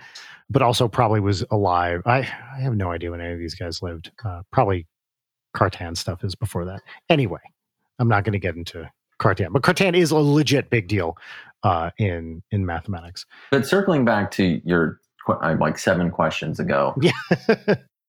but 0.49 0.62
also 0.62 0.88
probably 0.88 1.20
was 1.20 1.45
alive. 1.51 2.03
I 2.07 2.20
I 2.20 2.61
have 2.61 2.74
no 2.74 2.91
idea 2.91 3.11
when 3.11 3.20
any 3.20 3.34
of 3.34 3.38
these 3.38 3.55
guys 3.55 3.82
lived. 3.82 4.11
Uh, 4.24 4.43
probably 4.51 4.86
Cartan 5.53 5.95
stuff 5.95 6.24
is 6.24 6.34
before 6.34 6.64
that. 6.64 6.80
Anyway, 7.11 7.41
I'm 8.01 8.09
not 8.09 8.24
going 8.24 8.32
to 8.32 8.38
get 8.38 8.57
into 8.57 8.90
Cartan, 9.18 9.53
but 9.53 9.62
Cartan 9.62 9.94
is 9.94 10.11
a 10.11 10.16
legit 10.16 10.70
big 10.70 10.88
deal 10.88 11.16
uh, 11.62 11.90
in 11.98 12.42
in 12.51 12.66
mathematics. 12.66 13.26
But 13.51 13.66
circling 13.66 14.05
back 14.05 14.30
to 14.32 14.61
your 14.64 14.98
uh, 15.28 15.57
like 15.61 15.78
seven 15.78 16.11
questions 16.11 16.59
ago, 16.59 16.94
yeah. 17.01 17.12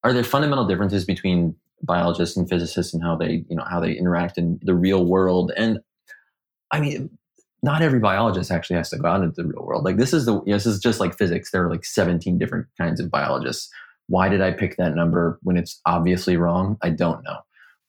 are 0.04 0.14
there 0.14 0.24
fundamental 0.24 0.66
differences 0.66 1.06
between 1.06 1.56
biologists 1.84 2.38
and 2.38 2.48
physicists 2.50 2.94
and 2.94 3.04
how 3.04 3.16
they 3.16 3.44
you 3.50 3.56
know 3.56 3.66
how 3.70 3.80
they 3.80 3.92
interact 3.92 4.38
in 4.38 4.60
the 4.64 4.74
real 4.74 5.06
world? 5.06 5.52
And 5.58 5.80
I 6.72 6.80
mean, 6.80 7.10
not 7.62 7.82
every 7.82 8.00
biologist 8.00 8.50
actually 8.50 8.78
has 8.78 8.90
to 8.92 8.98
go 8.98 9.10
out 9.10 9.22
into 9.22 9.42
the 9.42 9.50
real 9.50 9.66
world. 9.66 9.84
Like 9.84 9.98
this 9.98 10.14
is 10.14 10.26
the 10.26 10.36
you 10.36 10.44
know, 10.48 10.54
this 10.54 10.66
is 10.66 10.80
just 10.80 11.02
like 11.02 11.18
physics. 11.18 11.52
There 11.52 11.66
are 11.66 11.70
like 11.70 11.84
17 11.84 12.38
different 12.38 12.68
kinds 12.80 13.02
of 13.02 13.12
biologists. 13.12 13.70
Why 14.08 14.30
did 14.30 14.42
I 14.42 14.52
pick 14.52 14.78
that 14.78 14.96
number 14.96 15.40
when 15.44 15.58
it's 15.58 15.82
obviously 15.86 16.38
wrong? 16.38 16.78
I 16.82 16.90
don't 16.90 17.24
know, 17.24 17.40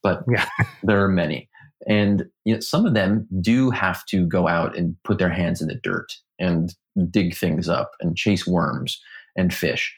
but 0.03 0.24
yeah. 0.28 0.48
there 0.82 1.03
are 1.05 1.09
many. 1.09 1.48
And 1.89 2.26
you 2.45 2.55
know, 2.55 2.61
some 2.61 2.87
of 2.87 2.95
them 2.95 3.26
do 3.41 3.70
have 3.70 4.05
to 4.07 4.26
go 4.26 4.49
out 4.49 4.76
and 4.76 4.97
put 5.05 5.18
their 5.18 5.30
hands 5.30 5.61
in 5.61 5.68
the 5.68 5.74
dirt 5.74 6.12
and 6.39 6.74
dig 7.11 7.35
things 7.35 7.68
up 7.68 7.93
and 8.01 8.16
chase 8.16 8.47
worms 8.47 9.01
and 9.37 9.53
fish. 9.53 9.95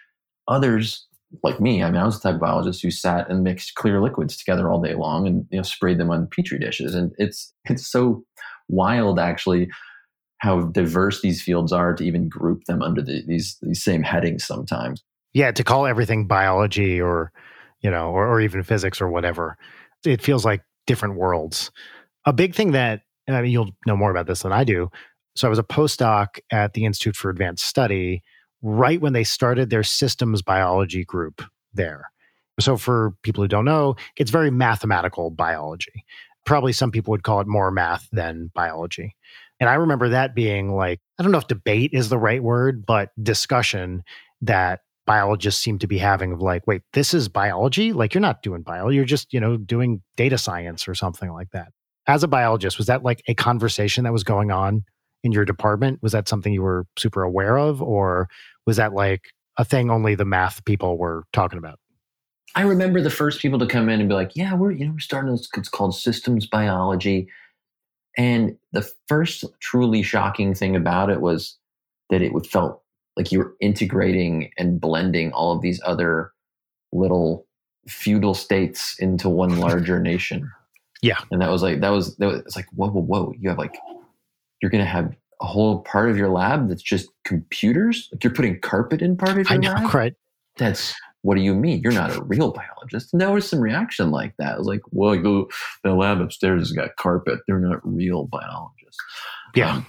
Others, 0.48 1.06
like 1.42 1.60
me, 1.60 1.82
I 1.82 1.90
mean, 1.90 2.00
I 2.00 2.04
was 2.04 2.20
the 2.20 2.28
type 2.28 2.36
of 2.36 2.40
biologist 2.40 2.82
who 2.82 2.90
sat 2.90 3.28
and 3.28 3.42
mixed 3.42 3.74
clear 3.74 4.00
liquids 4.00 4.36
together 4.36 4.70
all 4.70 4.80
day 4.80 4.94
long 4.94 5.26
and 5.26 5.46
you 5.50 5.58
know 5.58 5.62
sprayed 5.62 5.98
them 5.98 6.10
on 6.10 6.28
petri 6.28 6.58
dishes. 6.58 6.94
And 6.94 7.12
it's 7.18 7.52
it's 7.64 7.86
so 7.86 8.24
wild, 8.68 9.18
actually, 9.18 9.68
how 10.38 10.62
diverse 10.62 11.20
these 11.22 11.42
fields 11.42 11.72
are 11.72 11.94
to 11.94 12.04
even 12.04 12.28
group 12.28 12.64
them 12.64 12.82
under 12.82 13.02
the, 13.02 13.22
these 13.26 13.56
these 13.62 13.82
same 13.82 14.02
headings 14.02 14.44
sometimes. 14.44 15.02
Yeah, 15.32 15.50
to 15.50 15.64
call 15.64 15.86
everything 15.86 16.26
biology 16.26 17.00
or 17.00 17.32
you 17.80 17.90
know, 17.90 18.10
or, 18.10 18.26
or 18.26 18.40
even 18.40 18.62
physics 18.62 19.00
or 19.00 19.08
whatever, 19.10 19.58
it 20.06 20.22
feels 20.22 20.44
like 20.44 20.62
different 20.86 21.16
worlds. 21.16 21.70
A 22.26 22.32
big 22.32 22.54
thing 22.54 22.72
that 22.72 23.02
I 23.28 23.40
mean, 23.40 23.50
you'll 23.50 23.70
know 23.86 23.96
more 23.96 24.10
about 24.10 24.26
this 24.26 24.42
than 24.42 24.52
I 24.52 24.64
do. 24.64 24.90
So 25.36 25.48
I 25.48 25.50
was 25.50 25.58
a 25.58 25.64
postdoc 25.64 26.38
at 26.50 26.74
the 26.74 26.84
Institute 26.84 27.16
for 27.16 27.30
Advanced 27.30 27.64
Study 27.64 28.22
right 28.62 29.00
when 29.00 29.12
they 29.12 29.24
started 29.24 29.70
their 29.70 29.82
systems 29.82 30.42
biology 30.42 31.04
group 31.04 31.42
there. 31.72 32.10
So 32.60 32.76
for 32.76 33.14
people 33.22 33.42
who 33.42 33.48
don't 33.48 33.64
know, 33.64 33.96
it's 34.16 34.30
very 34.30 34.50
mathematical 34.50 35.30
biology. 35.30 36.04
Probably 36.46 36.72
some 36.72 36.90
people 36.90 37.10
would 37.10 37.24
call 37.24 37.40
it 37.40 37.46
more 37.46 37.70
math 37.70 38.08
than 38.12 38.50
biology. 38.54 39.16
And 39.58 39.68
I 39.68 39.74
remember 39.74 40.10
that 40.10 40.34
being 40.34 40.74
like, 40.74 41.00
I 41.18 41.22
don't 41.22 41.32
know 41.32 41.38
if 41.38 41.46
debate 41.46 41.90
is 41.92 42.08
the 42.08 42.18
right 42.18 42.42
word, 42.42 42.84
but 42.86 43.10
discussion 43.20 44.04
that 44.42 44.80
biologists 45.06 45.62
seem 45.62 45.78
to 45.78 45.86
be 45.86 45.98
having 45.98 46.32
of 46.32 46.40
like, 46.40 46.66
wait, 46.66 46.82
this 46.92 47.14
is 47.14 47.28
biology? 47.28 47.92
Like 47.92 48.14
you're 48.14 48.20
not 48.20 48.42
doing 48.42 48.62
bio, 48.62 48.88
you're 48.88 49.04
just, 49.04 49.32
you 49.32 49.40
know, 49.40 49.56
doing 49.56 50.02
data 50.16 50.38
science 50.38 50.88
or 50.88 50.94
something 50.94 51.32
like 51.32 51.50
that. 51.52 51.68
As 52.06 52.22
a 52.22 52.28
biologist, 52.28 52.78
was 52.78 52.86
that 52.86 53.02
like 53.02 53.22
a 53.28 53.34
conversation 53.34 54.04
that 54.04 54.12
was 54.12 54.24
going 54.24 54.50
on 54.50 54.84
in 55.22 55.32
your 55.32 55.44
department? 55.44 56.00
Was 56.02 56.12
that 56.12 56.28
something 56.28 56.52
you 56.52 56.62
were 56.62 56.86
super 56.98 57.22
aware 57.22 57.58
of, 57.58 57.82
or 57.82 58.28
was 58.66 58.76
that 58.76 58.92
like 58.92 59.22
a 59.56 59.64
thing 59.64 59.90
only 59.90 60.14
the 60.14 60.24
math 60.24 60.64
people 60.64 60.98
were 60.98 61.24
talking 61.32 61.58
about? 61.58 61.78
I 62.54 62.62
remember 62.62 63.00
the 63.00 63.10
first 63.10 63.40
people 63.40 63.58
to 63.58 63.66
come 63.66 63.88
in 63.88 64.00
and 64.00 64.08
be 64.08 64.14
like, 64.14 64.36
"Yeah, 64.36 64.54
we're 64.54 64.70
you 64.70 64.86
know 64.86 64.92
we're 64.92 64.98
starting 64.98 65.32
this. 65.32 65.48
It's 65.56 65.68
called 65.68 65.96
systems 65.96 66.46
biology," 66.46 67.28
and 68.16 68.56
the 68.72 68.88
first 69.08 69.44
truly 69.60 70.02
shocking 70.02 70.54
thing 70.54 70.76
about 70.76 71.10
it 71.10 71.20
was 71.20 71.56
that 72.10 72.22
it 72.22 72.32
would 72.32 72.46
felt 72.46 72.83
like 73.16 73.32
you 73.32 73.38
were 73.38 73.54
integrating 73.60 74.50
and 74.58 74.80
blending 74.80 75.32
all 75.32 75.52
of 75.52 75.62
these 75.62 75.80
other 75.84 76.32
little 76.92 77.46
feudal 77.88 78.34
states 78.34 78.96
into 78.98 79.28
one 79.28 79.58
larger 79.60 80.00
nation. 80.00 80.50
Yeah, 81.02 81.18
and 81.30 81.42
that 81.42 81.50
was 81.50 81.62
like 81.62 81.80
that 81.80 81.90
was 81.90 82.16
that 82.16 82.44
was 82.44 82.56
like 82.56 82.66
whoa 82.74 82.88
whoa 82.88 83.02
whoa. 83.02 83.34
You 83.38 83.48
have 83.50 83.58
like 83.58 83.76
you're 84.62 84.70
gonna 84.70 84.84
have 84.84 85.14
a 85.40 85.46
whole 85.46 85.80
part 85.80 86.10
of 86.10 86.16
your 86.16 86.30
lab 86.30 86.68
that's 86.68 86.82
just 86.82 87.08
computers. 87.24 88.08
Like 88.12 88.24
you're 88.24 88.32
putting 88.32 88.60
carpet 88.60 89.02
in 89.02 89.16
part 89.16 89.32
of 89.32 89.36
your 89.38 89.46
I 89.48 89.56
know, 89.56 89.72
lab. 89.72 89.94
right? 89.94 90.14
That's 90.56 90.94
what 91.24 91.36
do 91.36 91.40
you 91.40 91.54
mean? 91.54 91.80
You're 91.82 91.92
not 91.92 92.14
a 92.14 92.22
real 92.22 92.52
biologist. 92.52 93.12
And 93.12 93.20
there 93.20 93.30
was 93.30 93.48
some 93.48 93.58
reaction 93.58 94.10
like 94.10 94.34
that. 94.38 94.54
It 94.54 94.58
was 94.58 94.66
like, 94.66 94.82
well, 94.90 95.14
you 95.14 95.48
the 95.82 95.94
lab 95.94 96.20
upstairs 96.20 96.60
has 96.60 96.72
got 96.72 96.96
carpet. 96.96 97.40
They're 97.46 97.58
not 97.58 97.80
real 97.82 98.24
biologists. 98.26 99.02
Yeah. 99.54 99.76
Um, 99.76 99.86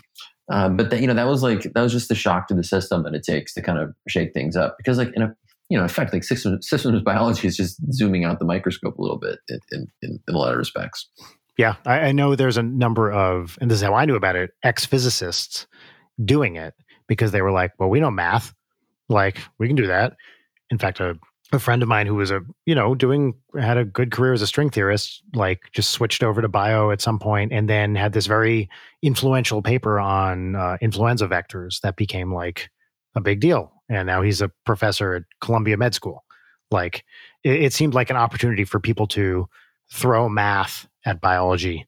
uh, 0.50 0.70
but 0.70 0.89
that, 0.89 1.02
you 1.02 1.08
know, 1.08 1.14
that 1.14 1.28
was 1.28 1.43
like 1.43 1.64
that 1.64 1.82
was 1.82 1.91
just 1.91 2.10
the 2.10 2.16
shock 2.16 2.48
to 2.48 2.54
the 2.54 2.64
system 2.64 3.04
that 3.04 3.16
it 3.16 3.24
takes 3.24 3.54
to 3.54 3.62
kind 3.62 3.80
of 3.80 3.93
shake 4.08 4.34
things 4.34 4.56
up. 4.56 4.78
Because 4.78 4.98
like 4.98 5.12
in 5.16 5.22
a 5.22 5.36
you 5.70 5.78
know, 5.78 5.84
in 5.84 5.89
fact, 5.89 6.14
like 6.14 6.24
systems, 6.24 6.68
systems 6.68 7.02
biology 7.02 7.48
is 7.48 7.58
just 7.58 7.80
zooming 7.91 8.24
out 8.24 8.39
the 8.39 8.46
microscope 8.46 8.98
a 8.98 9.02
little 9.02 9.18
bit 9.18 9.39
in, 9.50 9.60
in, 9.72 9.91
in, 10.02 10.20
in 10.28 10.36
a 10.36 10.38
lot 10.38 10.52
of 10.52 10.58
respects. 10.58 11.10
Yeah, 11.58 11.76
I, 11.86 12.00
I 12.00 12.12
know 12.12 12.36
there's 12.36 12.58
a 12.58 12.64
number 12.64 13.12
of, 13.12 13.58
and 13.60 13.72
this 13.72 13.78
is 13.78 13.84
how 13.84 13.93
I 13.93 14.06
knew 14.06 14.16
about 14.16 14.36
it, 14.36 14.52
ex 14.62 14.86
physicists 14.86 15.68
doing 16.24 16.56
it 16.56 16.74
because 17.08 17.32
they 17.32 17.41
were 17.41 17.52
like, 17.52 17.72
well, 17.80 17.89
we 17.89 18.00
know 18.00 18.12
math. 18.12 18.54
Like, 19.10 19.39
we 19.58 19.68
can 19.68 19.76
do 19.76 19.88
that. 19.88 20.14
In 20.70 20.78
fact, 20.78 21.00
a, 21.00 21.18
a 21.52 21.60
friend 21.60 21.84
of 21.84 21.88
mine 21.88 22.08
who 22.08 22.16
was 22.16 22.32
a, 22.32 22.41
you 22.66 22.74
know, 22.74 22.96
doing, 22.96 23.36
had 23.60 23.78
a 23.78 23.86
good 23.86 24.12
career 24.12 24.34
as 24.34 24.41
a 24.41 24.48
string 24.48 24.70
theorist, 24.70 25.22
like 25.34 25.70
just 25.74 25.91
switched 25.91 26.24
over 26.24 26.41
to 26.41 26.48
bio 26.48 26.91
at 26.91 27.02
some 27.02 27.20
point 27.20 27.54
and 27.54 27.70
then 27.70 27.96
had 27.96 28.14
this 28.14 28.26
very 28.26 28.70
influential 29.02 29.62
paper 29.62 30.00
on 30.00 30.56
uh, 30.56 30.78
influenza 30.82 31.28
vectors 31.28 31.82
that 31.82 31.96
became 31.96 32.34
like 32.34 32.70
a 33.16 33.22
big 33.22 33.39
deal. 33.39 33.72
And 33.89 34.08
now 34.08 34.22
he's 34.24 34.41
a 34.41 34.52
professor 34.66 35.16
at 35.16 35.24
Columbia 35.39 35.78
Med 35.78 35.93
School. 35.93 36.24
Like, 36.72 37.06
it, 37.43 37.64
it 37.64 37.74
seemed 37.74 37.93
like 37.93 38.10
an 38.10 38.18
opportunity 38.18 38.66
for 38.66 38.80
people 38.80 39.08
to 39.08 39.48
throw 39.91 40.28
math 40.28 40.88
at 41.06 41.22
biology 41.22 41.86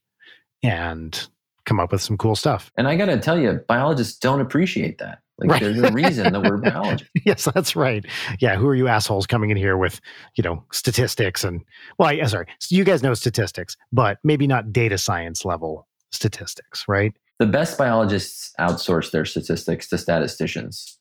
and 0.61 1.27
come 1.65 1.79
up 1.79 1.91
with 1.91 2.01
some 2.01 2.17
cool 2.17 2.35
stuff. 2.35 2.71
And 2.77 2.87
I 2.87 2.95
got 2.95 3.05
to 3.05 3.19
tell 3.19 3.39
you, 3.39 3.53
biologists 3.67 4.19
don't 4.19 4.39
appreciate 4.39 4.99
that. 4.99 5.19
Like 5.39 5.49
Right. 5.51 5.61
there's 5.61 5.77
a 5.79 5.91
reason 5.91 6.33
that 6.33 6.41
we're 6.41 6.57
biologists. 6.61 7.11
yes, 7.25 7.45
that's 7.45 7.75
right. 7.75 8.05
Yeah, 8.39 8.55
who 8.55 8.67
are 8.67 8.75
you 8.75 8.87
assholes 8.87 9.27
coming 9.27 9.49
in 9.51 9.57
here 9.57 9.77
with, 9.77 10.01
you 10.35 10.43
know, 10.43 10.63
statistics 10.71 11.43
and 11.43 11.63
well, 11.99 12.09
I, 12.09 12.23
sorry, 12.25 12.47
so 12.59 12.75
you 12.75 12.83
guys 12.83 13.03
know 13.03 13.13
statistics, 13.13 13.77
but 13.91 14.17
maybe 14.23 14.47
not 14.47 14.73
data 14.73 14.97
science 14.97 15.45
level 15.45 15.87
statistics, 16.11 16.85
right? 16.87 17.13
The 17.39 17.45
best 17.45 17.77
biologists 17.77 18.51
outsource 18.59 19.11
their 19.11 19.25
statistics 19.25 19.87
to 19.89 19.97
statisticians. 19.99 20.97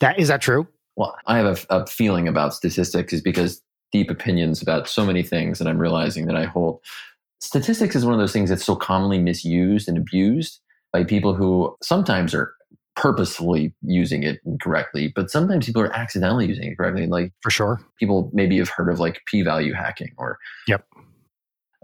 That 0.00 0.18
is 0.18 0.28
that 0.28 0.40
true? 0.40 0.66
Well, 0.96 1.14
I 1.26 1.36
have 1.36 1.66
a, 1.70 1.76
a 1.82 1.86
feeling 1.86 2.26
about 2.28 2.54
statistics 2.54 3.12
is 3.12 3.20
because 3.20 3.60
deep 3.92 4.10
opinions 4.10 4.62
about 4.62 4.88
so 4.88 5.04
many 5.04 5.22
things 5.22 5.58
that 5.58 5.68
I'm 5.68 5.78
realizing 5.78 6.26
that 6.26 6.36
I 6.36 6.44
hold. 6.46 6.80
Statistics 7.40 7.94
is 7.94 8.04
one 8.04 8.14
of 8.14 8.20
those 8.20 8.32
things 8.32 8.48
that's 8.48 8.64
so 8.64 8.74
commonly 8.74 9.18
misused 9.18 9.86
and 9.88 9.98
abused 9.98 10.60
by 10.92 11.04
people 11.04 11.34
who 11.34 11.76
sometimes 11.82 12.34
are 12.34 12.54
purposefully 12.96 13.74
using 13.82 14.22
it 14.22 14.40
incorrectly, 14.46 15.12
but 15.14 15.30
sometimes 15.30 15.66
people 15.66 15.82
are 15.82 15.94
accidentally 15.94 16.46
using 16.46 16.72
it 16.72 16.76
correctly. 16.76 17.06
Like 17.06 17.32
For 17.42 17.50
sure. 17.50 17.80
people 17.98 18.30
maybe 18.32 18.56
have 18.58 18.70
heard 18.70 18.88
of 18.88 18.98
like 18.98 19.20
p-value 19.26 19.74
hacking 19.74 20.12
or 20.16 20.38
Yep. 20.66 20.84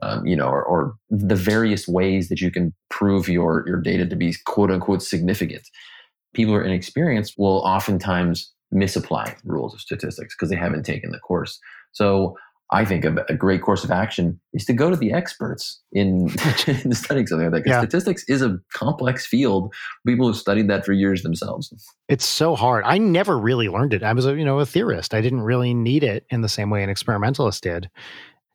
um, 0.02 0.26
you 0.26 0.34
know 0.34 0.48
or, 0.48 0.64
or 0.64 0.94
the 1.10 1.36
various 1.36 1.86
ways 1.86 2.28
that 2.28 2.40
you 2.40 2.50
can 2.50 2.72
prove 2.90 3.28
your 3.28 3.62
your 3.66 3.80
data 3.80 4.06
to 4.06 4.16
be 4.16 4.34
quote 4.46 4.70
unquote 4.70 5.02
significant 5.02 5.62
people 6.34 6.54
who 6.54 6.58
are 6.60 6.64
inexperienced 6.64 7.34
will 7.38 7.58
oftentimes 7.58 8.50
misapply 8.70 9.36
rules 9.44 9.74
of 9.74 9.80
statistics 9.80 10.34
because 10.34 10.48
they 10.48 10.56
haven't 10.56 10.84
taken 10.84 11.10
the 11.12 11.18
course 11.18 11.60
so 11.92 12.34
i 12.72 12.84
think 12.84 13.04
a, 13.04 13.24
a 13.28 13.34
great 13.34 13.62
course 13.62 13.84
of 13.84 13.90
action 13.90 14.40
is 14.54 14.64
to 14.64 14.72
go 14.72 14.90
to 14.90 14.96
the 14.96 15.12
experts 15.12 15.80
in, 15.92 16.28
in 16.66 16.92
studying 16.94 17.26
something 17.26 17.50
like 17.50 17.62
that 17.62 17.70
Yeah. 17.70 17.80
statistics 17.80 18.24
is 18.28 18.42
a 18.42 18.58
complex 18.72 19.24
field 19.26 19.72
people 20.06 20.26
have 20.26 20.36
studied 20.36 20.68
that 20.68 20.84
for 20.84 20.92
years 20.92 21.22
themselves 21.22 21.72
It's 22.08 22.24
so 22.26 22.54
hard. 22.56 22.84
I 22.84 22.98
never 22.98 23.38
really 23.38 23.68
learned 23.68 23.94
it. 23.94 24.02
I 24.02 24.12
was 24.12 24.26
a, 24.26 24.36
you 24.36 24.44
know, 24.44 24.58
a 24.58 24.66
theorist. 24.66 25.14
I 25.14 25.20
didn't 25.22 25.42
really 25.42 25.72
need 25.72 26.02
it 26.02 26.26
in 26.30 26.42
the 26.42 26.48
same 26.48 26.68
way 26.68 26.82
an 26.82 26.90
experimentalist 26.90 27.62
did. 27.62 27.88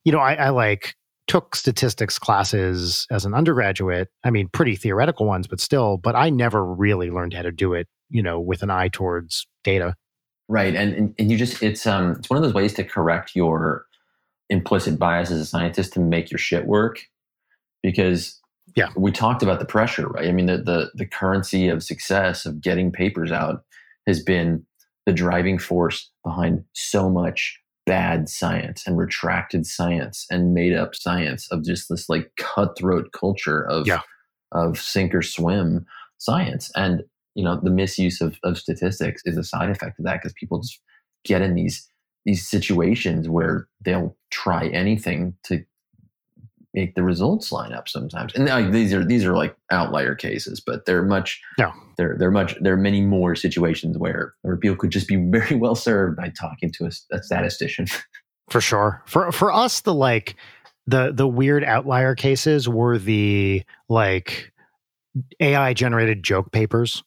You 0.04 0.12
know, 0.12 0.20
I, 0.20 0.36
I 0.36 0.50
like 0.50 0.96
took 1.28 1.56
statistics 1.56 2.20
classes 2.20 3.08
as 3.10 3.26
an 3.26 3.34
undergraduate. 3.34 4.10
I 4.24 4.30
mean, 4.30 4.48
pretty 4.50 4.76
theoretical 4.76 5.26
ones, 5.26 5.48
but 5.48 5.60
still, 5.60 5.98
but 5.98 6.16
I 6.16 6.30
never 6.30 6.64
really 6.64 7.10
learned 7.10 7.34
how 7.34 7.42
to 7.42 7.52
do 7.52 7.74
it, 7.74 7.88
you 8.10 8.22
know, 8.22 8.40
with 8.40 8.62
an 8.62 8.70
eye 8.70 8.90
towards 8.90 9.48
data. 9.64 9.96
Right, 10.48 10.76
and, 10.76 10.94
and 10.94 11.16
and 11.18 11.32
you 11.32 11.38
just 11.38 11.64
it's 11.64 11.86
um 11.88 12.12
it's 12.20 12.30
one 12.30 12.38
of 12.38 12.44
those 12.44 12.54
ways 12.54 12.74
to 12.76 12.84
correct 12.84 13.36
your 13.36 13.87
implicit 14.50 14.98
bias 15.00 15.32
as 15.32 15.40
a 15.42 15.46
scientist 15.46 15.94
to 15.94 16.00
make 16.00 16.32
your 16.32 16.38
shit 16.40 16.66
work, 16.68 17.02
because 17.84 18.40
Yeah. 18.76 18.90
we 18.96 19.12
talked 19.12 19.44
about 19.44 19.60
the 19.60 19.66
pressure, 19.66 20.08
right? 20.08 20.28
I 20.28 20.32
mean 20.32 20.46
the 20.48 20.58
the 20.58 20.92
the 20.96 21.06
currency 21.06 21.68
of 21.70 21.84
success 21.84 22.46
of 22.46 22.62
getting 22.62 22.92
papers 22.92 23.32
out 23.32 23.64
has 24.08 24.22
been 24.24 24.66
the 25.06 25.14
driving 25.14 25.58
force 25.58 26.12
behind 26.24 26.64
so 26.74 27.10
much 27.10 27.60
bad 27.86 28.28
science 28.28 28.86
and 28.86 28.98
retracted 28.98 29.66
science 29.66 30.26
and 30.30 30.54
made 30.54 30.74
up 30.74 30.94
science 30.94 31.50
of 31.52 31.64
just 31.64 31.88
this 31.90 32.10
like 32.10 32.30
cutthroat 32.38 33.12
culture 33.14 33.62
of 33.68 33.88
Yeah. 33.88 34.02
of 34.52 34.78
sink 34.80 35.14
or 35.16 35.22
swim 35.22 35.86
science 36.18 36.72
and 36.76 37.04
you 37.36 37.44
know 37.44 37.60
the 37.62 37.70
misuse 37.70 38.20
of, 38.22 38.38
of 38.44 38.58
statistics 38.58 39.22
is 39.26 39.38
a 39.38 39.44
side 39.44 39.70
effect 39.70 40.00
of 40.00 40.06
that 40.06 40.16
because 40.22 40.34
people 40.34 40.60
just 40.62 40.82
get 41.24 41.42
in 41.42 41.54
these 41.56 41.88
these 42.28 42.48
situations 42.48 43.28
where 43.28 43.68
they'll 43.84 44.16
try 44.30 44.68
anything 44.68 45.34
to 45.44 45.64
make 46.76 46.94
the 46.94 47.02
results 47.02 47.52
line 47.52 47.74
up 47.74 47.90
sometimes 47.90 48.36
and 48.36 48.46
like, 48.46 48.72
these 48.72 48.94
are 48.94 49.04
these 49.04 49.26
are 49.26 49.36
like 49.36 49.56
outlier 49.72 50.14
cases 50.14 50.60
but 50.64 50.86
they're 50.86 51.02
much 51.02 51.42
No. 51.58 51.72
they're 51.98 52.16
they're 52.20 52.30
much 52.30 52.54
there 52.62 52.74
are 52.74 52.78
many 52.78 53.02
more 53.02 53.34
situations 53.34 53.98
where 53.98 54.36
where 54.44 54.58
people 54.58 54.76
could 54.78 54.92
just 54.92 55.08
be 55.08 55.16
very 55.16 55.56
well 55.56 55.74
served 55.74 56.18
by 56.18 56.30
talking 56.40 56.72
to 56.74 56.86
a, 56.86 56.92
a 57.16 57.24
statistician 57.24 57.88
For 58.50 58.62
sure. 58.62 59.04
For 59.06 59.32
for 59.34 59.52
us, 59.52 59.82
the 59.82 59.94
like 59.94 60.36
the 60.86 61.12
the 61.14 61.28
weird 61.28 61.66
outlier 61.66 62.16
cases 62.16 62.70
were 62.70 62.98
the 62.98 63.64
like 63.90 64.54
AI 65.42 65.74
generated 65.74 66.24
joke 66.24 66.54
papers. 66.54 67.04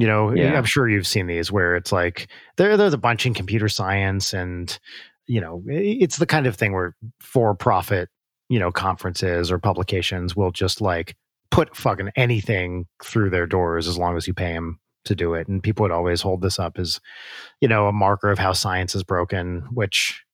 You 0.00 0.06
know, 0.06 0.32
Yeah. 0.34 0.56
I'm 0.56 0.64
sure 0.64 0.88
you've 0.88 1.06
seen 1.06 1.26
these 1.26 1.52
where 1.52 1.76
it's 1.76 1.92
like 1.92 2.28
there 2.56 2.76
there's 2.76 2.94
a 2.94 2.98
bunch 2.98 3.26
in 3.26 3.34
computer 3.34 3.68
science 3.68 4.32
and 4.32 4.78
you 5.26 5.40
know, 5.40 5.62
it's 5.68 6.16
the 6.16 6.26
kind 6.26 6.46
of 6.46 6.56
thing 6.56 6.72
where 6.72 6.96
for 7.20 7.54
profit, 7.54 8.08
you 8.48 8.58
know, 8.58 8.72
conferences 8.72 9.52
or 9.52 9.58
publications 9.58 10.34
will 10.34 10.50
just 10.50 10.80
like 10.80 11.14
put 11.50 11.76
fucking 11.76 12.10
anything 12.16 12.86
through 13.04 13.30
their 13.30 13.46
doors 13.46 13.86
as 13.86 13.96
long 13.96 14.16
as 14.16 14.26
you 14.26 14.34
pay 14.34 14.52
them 14.52 14.80
to 15.04 15.14
do 15.14 15.34
it. 15.34 15.46
And 15.46 15.62
people 15.62 15.84
would 15.84 15.92
always 15.92 16.20
hold 16.20 16.42
this 16.42 16.58
up 16.58 16.78
as, 16.78 17.00
you 17.60 17.68
know, 17.68 17.86
a 17.86 17.92
marker 17.92 18.30
of 18.30 18.40
how 18.40 18.52
science 18.52 18.94
is 18.94 19.04
broken, 19.04 19.60
which 19.72 20.24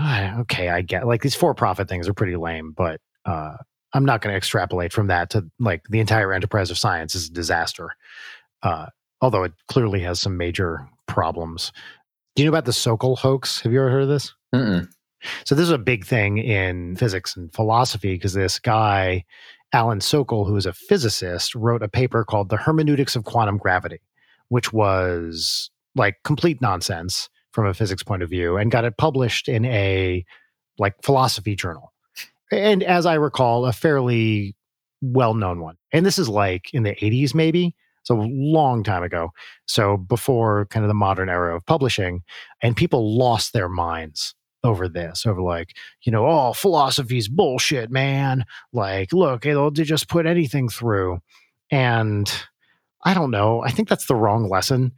okay, 0.00 0.68
I 0.68 0.82
get 0.82 1.06
like 1.06 1.22
these 1.22 1.34
for-profit 1.34 1.88
things 1.88 2.08
are 2.08 2.14
pretty 2.14 2.36
lame, 2.36 2.72
but 2.76 3.00
uh, 3.24 3.56
I'm 3.92 4.04
not 4.04 4.22
going 4.22 4.32
to 4.32 4.36
extrapolate 4.36 4.92
from 4.92 5.08
that 5.08 5.30
to 5.30 5.46
like 5.58 5.84
the 5.90 6.00
entire 6.00 6.32
enterprise 6.32 6.70
of 6.70 6.78
science 6.78 7.14
is 7.14 7.28
a 7.28 7.32
disaster. 7.32 7.90
Uh, 8.62 8.86
although 9.20 9.44
it 9.44 9.52
clearly 9.68 10.00
has 10.00 10.20
some 10.20 10.36
major 10.36 10.88
problems. 11.06 11.72
Do 12.34 12.42
you 12.42 12.46
know 12.46 12.54
about 12.54 12.64
the 12.64 12.72
Sokal 12.72 13.18
hoax? 13.18 13.60
Have 13.60 13.72
you 13.72 13.80
ever 13.80 13.90
heard 13.90 14.02
of 14.04 14.08
this? 14.08 14.34
Mm-mm. 14.54 14.88
So 15.44 15.54
this 15.54 15.64
is 15.64 15.70
a 15.70 15.78
big 15.78 16.04
thing 16.04 16.38
in 16.38 16.96
physics 16.96 17.36
and 17.36 17.52
philosophy 17.52 18.14
because 18.14 18.34
this 18.34 18.58
guy, 18.58 19.24
Alan 19.72 20.00
Sokal, 20.00 20.46
who 20.46 20.56
is 20.56 20.66
a 20.66 20.72
physicist, 20.72 21.54
wrote 21.54 21.82
a 21.82 21.88
paper 21.88 22.24
called 22.24 22.48
The 22.48 22.56
Hermeneutics 22.56 23.16
of 23.16 23.24
Quantum 23.24 23.58
Gravity, 23.58 24.00
which 24.48 24.72
was 24.72 25.70
like 25.94 26.16
complete 26.24 26.60
nonsense 26.60 27.28
from 27.52 27.66
a 27.66 27.74
physics 27.74 28.02
point 28.02 28.22
of 28.22 28.30
view 28.30 28.56
and 28.56 28.70
got 28.70 28.84
it 28.84 28.96
published 28.96 29.48
in 29.48 29.64
a 29.66 30.24
like 30.78 30.94
philosophy 31.02 31.54
journal. 31.54 31.92
And 32.50 32.82
as 32.82 33.06
I 33.06 33.14
recall, 33.14 33.66
a 33.66 33.72
fairly 33.72 34.56
well-known 35.00 35.60
one. 35.60 35.76
And 35.92 36.04
this 36.04 36.18
is 36.18 36.28
like 36.28 36.72
in 36.72 36.82
the 36.82 36.94
80s 36.94 37.34
maybe. 37.34 37.74
So 38.02 38.20
a 38.20 38.26
long 38.28 38.82
time 38.82 39.02
ago. 39.02 39.30
So 39.66 39.96
before 39.96 40.66
kind 40.66 40.84
of 40.84 40.88
the 40.88 40.94
modern 40.94 41.28
era 41.28 41.56
of 41.56 41.64
publishing 41.66 42.22
and 42.60 42.76
people 42.76 43.16
lost 43.16 43.52
their 43.52 43.68
minds 43.68 44.34
over 44.64 44.88
this, 44.88 45.26
over 45.26 45.40
like, 45.40 45.76
you 46.02 46.12
know, 46.12 46.26
oh, 46.26 46.52
philosophy's 46.52 47.28
bullshit, 47.28 47.90
man. 47.90 48.44
Like, 48.72 49.12
look, 49.12 49.42
they'll 49.42 49.70
just 49.70 50.08
put 50.08 50.26
anything 50.26 50.68
through. 50.68 51.20
And 51.70 52.32
I 53.04 53.14
don't 53.14 53.30
know. 53.30 53.62
I 53.62 53.70
think 53.70 53.88
that's 53.88 54.06
the 54.06 54.14
wrong 54.14 54.48
lesson. 54.48 54.92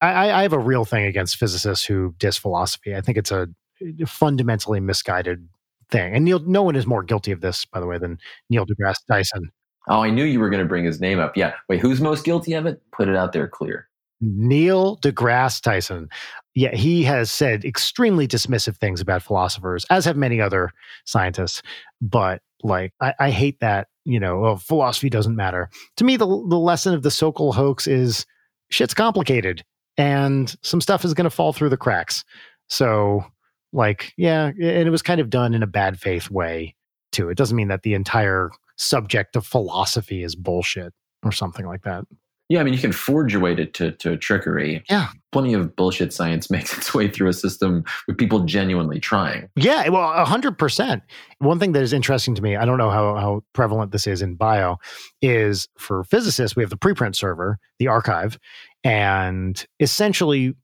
I, 0.00 0.30
I 0.30 0.42
have 0.42 0.54
a 0.54 0.58
real 0.58 0.84
thing 0.84 1.04
against 1.04 1.36
physicists 1.36 1.84
who 1.84 2.14
diss 2.18 2.38
philosophy. 2.38 2.94
I 2.96 3.02
think 3.02 3.18
it's 3.18 3.30
a 3.30 3.48
eh, 3.82 4.04
fundamentally 4.06 4.80
misguided 4.80 5.46
thing. 5.90 6.14
And 6.14 6.24
Neil, 6.24 6.38
no 6.40 6.62
one 6.62 6.76
is 6.76 6.86
more 6.86 7.02
guilty 7.02 7.32
of 7.32 7.42
this, 7.42 7.66
by 7.66 7.80
the 7.80 7.86
way, 7.86 7.98
than 7.98 8.18
Neil 8.48 8.64
deGrasse 8.64 9.04
Tyson. 9.10 9.50
Oh, 9.90 10.02
I 10.02 10.10
knew 10.10 10.24
you 10.24 10.38
were 10.38 10.48
going 10.50 10.62
to 10.62 10.68
bring 10.68 10.84
his 10.84 11.00
name 11.00 11.18
up. 11.18 11.36
Yeah. 11.36 11.54
Wait, 11.68 11.80
who's 11.80 12.00
most 12.00 12.24
guilty 12.24 12.52
of 12.54 12.64
it? 12.64 12.80
Put 12.92 13.08
it 13.08 13.16
out 13.16 13.32
there 13.32 13.48
clear. 13.48 13.88
Neil 14.20 14.98
deGrasse 14.98 15.60
Tyson. 15.60 16.08
Yeah, 16.54 16.74
he 16.74 17.02
has 17.04 17.30
said 17.30 17.64
extremely 17.64 18.28
dismissive 18.28 18.76
things 18.76 19.00
about 19.00 19.22
philosophers, 19.22 19.84
as 19.90 20.04
have 20.04 20.16
many 20.16 20.40
other 20.40 20.70
scientists. 21.04 21.62
But 22.00 22.40
like, 22.62 22.92
I, 23.00 23.14
I 23.18 23.30
hate 23.30 23.60
that. 23.60 23.88
You 24.04 24.18
know, 24.18 24.38
well, 24.38 24.56
philosophy 24.56 25.10
doesn't 25.10 25.36
matter. 25.36 25.68
To 25.96 26.04
me, 26.04 26.16
the 26.16 26.26
the 26.26 26.58
lesson 26.58 26.94
of 26.94 27.02
the 27.02 27.10
Sokal 27.10 27.54
hoax 27.54 27.86
is 27.86 28.26
shit's 28.70 28.94
complicated, 28.94 29.64
and 29.96 30.54
some 30.62 30.80
stuff 30.80 31.04
is 31.04 31.14
going 31.14 31.24
to 31.24 31.30
fall 31.30 31.52
through 31.52 31.68
the 31.68 31.76
cracks. 31.76 32.24
So, 32.68 33.24
like, 33.72 34.12
yeah, 34.16 34.46
and 34.46 34.60
it 34.60 34.90
was 34.90 35.02
kind 35.02 35.20
of 35.20 35.30
done 35.30 35.54
in 35.54 35.62
a 35.62 35.66
bad 35.66 35.98
faith 35.98 36.30
way 36.30 36.74
too. 37.12 37.28
It 37.28 37.36
doesn't 37.36 37.56
mean 37.56 37.68
that 37.68 37.82
the 37.82 37.94
entire 37.94 38.50
subject 38.80 39.36
of 39.36 39.46
philosophy 39.46 40.22
is 40.22 40.34
bullshit 40.34 40.92
or 41.22 41.32
something 41.32 41.66
like 41.66 41.82
that. 41.82 42.04
Yeah, 42.48 42.58
I 42.58 42.64
mean, 42.64 42.74
you 42.74 42.80
can 42.80 42.90
forge 42.90 43.32
your 43.32 43.40
way 43.40 43.54
to, 43.54 43.64
to, 43.64 43.92
to 43.92 44.16
trickery. 44.16 44.82
Yeah. 44.90 45.10
Plenty 45.30 45.54
of 45.54 45.76
bullshit 45.76 46.12
science 46.12 46.50
makes 46.50 46.76
its 46.76 46.92
way 46.92 47.08
through 47.08 47.28
a 47.28 47.32
system 47.32 47.84
with 48.08 48.18
people 48.18 48.40
genuinely 48.40 48.98
trying. 48.98 49.48
Yeah, 49.54 49.88
well, 49.88 50.26
100%. 50.26 51.02
One 51.38 51.60
thing 51.60 51.72
that 51.72 51.82
is 51.82 51.92
interesting 51.92 52.34
to 52.34 52.42
me, 52.42 52.56
I 52.56 52.64
don't 52.64 52.78
know 52.78 52.90
how, 52.90 53.14
how 53.16 53.44
prevalent 53.52 53.92
this 53.92 54.08
is 54.08 54.20
in 54.20 54.34
bio, 54.34 54.78
is 55.22 55.68
for 55.78 56.02
physicists, 56.02 56.56
we 56.56 56.64
have 56.64 56.70
the 56.70 56.76
preprint 56.76 57.14
server, 57.14 57.58
the 57.78 57.86
arXiv, 57.86 58.36
and 58.82 59.64
essentially 59.78 60.54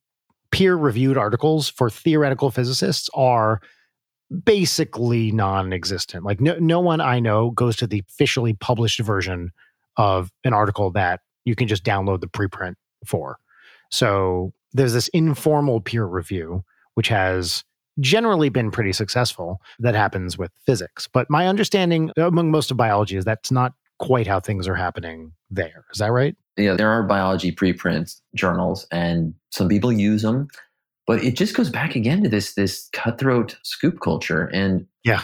peer 0.50 0.74
reviewed 0.74 1.16
articles 1.16 1.68
for 1.68 1.88
theoretical 1.88 2.50
physicists 2.50 3.08
are 3.14 3.60
basically 4.44 5.30
non 5.32 5.72
existent. 5.72 6.24
Like, 6.24 6.40
no, 6.40 6.56
no 6.58 6.80
one 6.80 7.00
I 7.00 7.20
know 7.20 7.50
goes 7.50 7.76
to 7.76 7.86
the 7.86 8.02
officially 8.08 8.54
published 8.54 9.00
version 9.00 9.52
of 9.96 10.30
an 10.44 10.52
article 10.52 10.90
that 10.92 11.20
you 11.44 11.54
can 11.54 11.68
just 11.68 11.84
download 11.84 12.20
the 12.20 12.26
preprint 12.26 12.74
for. 13.04 13.38
So 13.90 14.52
there's 14.72 14.92
this 14.92 15.08
informal 15.08 15.80
peer 15.80 16.04
review, 16.04 16.64
which 16.94 17.08
has 17.08 17.64
generally 18.00 18.48
been 18.48 18.70
pretty 18.70 18.92
successful 18.92 19.60
that 19.78 19.94
happens 19.94 20.36
with 20.36 20.50
physics. 20.66 21.08
But 21.10 21.30
my 21.30 21.46
understanding 21.46 22.10
among 22.16 22.50
most 22.50 22.70
of 22.70 22.76
biology 22.76 23.16
is 23.16 23.24
that's 23.24 23.50
not 23.50 23.72
quite 23.98 24.26
how 24.26 24.40
things 24.40 24.68
are 24.68 24.74
happening 24.74 25.32
there. 25.50 25.84
Is 25.92 25.98
that 25.98 26.12
right? 26.12 26.36
Yeah, 26.58 26.74
there 26.74 26.90
are 26.90 27.02
biology 27.02 27.52
preprint 27.52 28.20
journals 28.34 28.86
and 28.90 29.34
some 29.50 29.68
people 29.68 29.92
use 29.92 30.22
them, 30.22 30.48
but 31.06 31.22
it 31.22 31.36
just 31.36 31.54
goes 31.54 31.70
back 31.70 31.94
again 31.94 32.22
to 32.22 32.28
this 32.28 32.54
this 32.54 32.88
cutthroat 32.92 33.56
scoop 33.62 34.00
culture 34.00 34.46
and 34.52 34.86
yeah. 35.04 35.22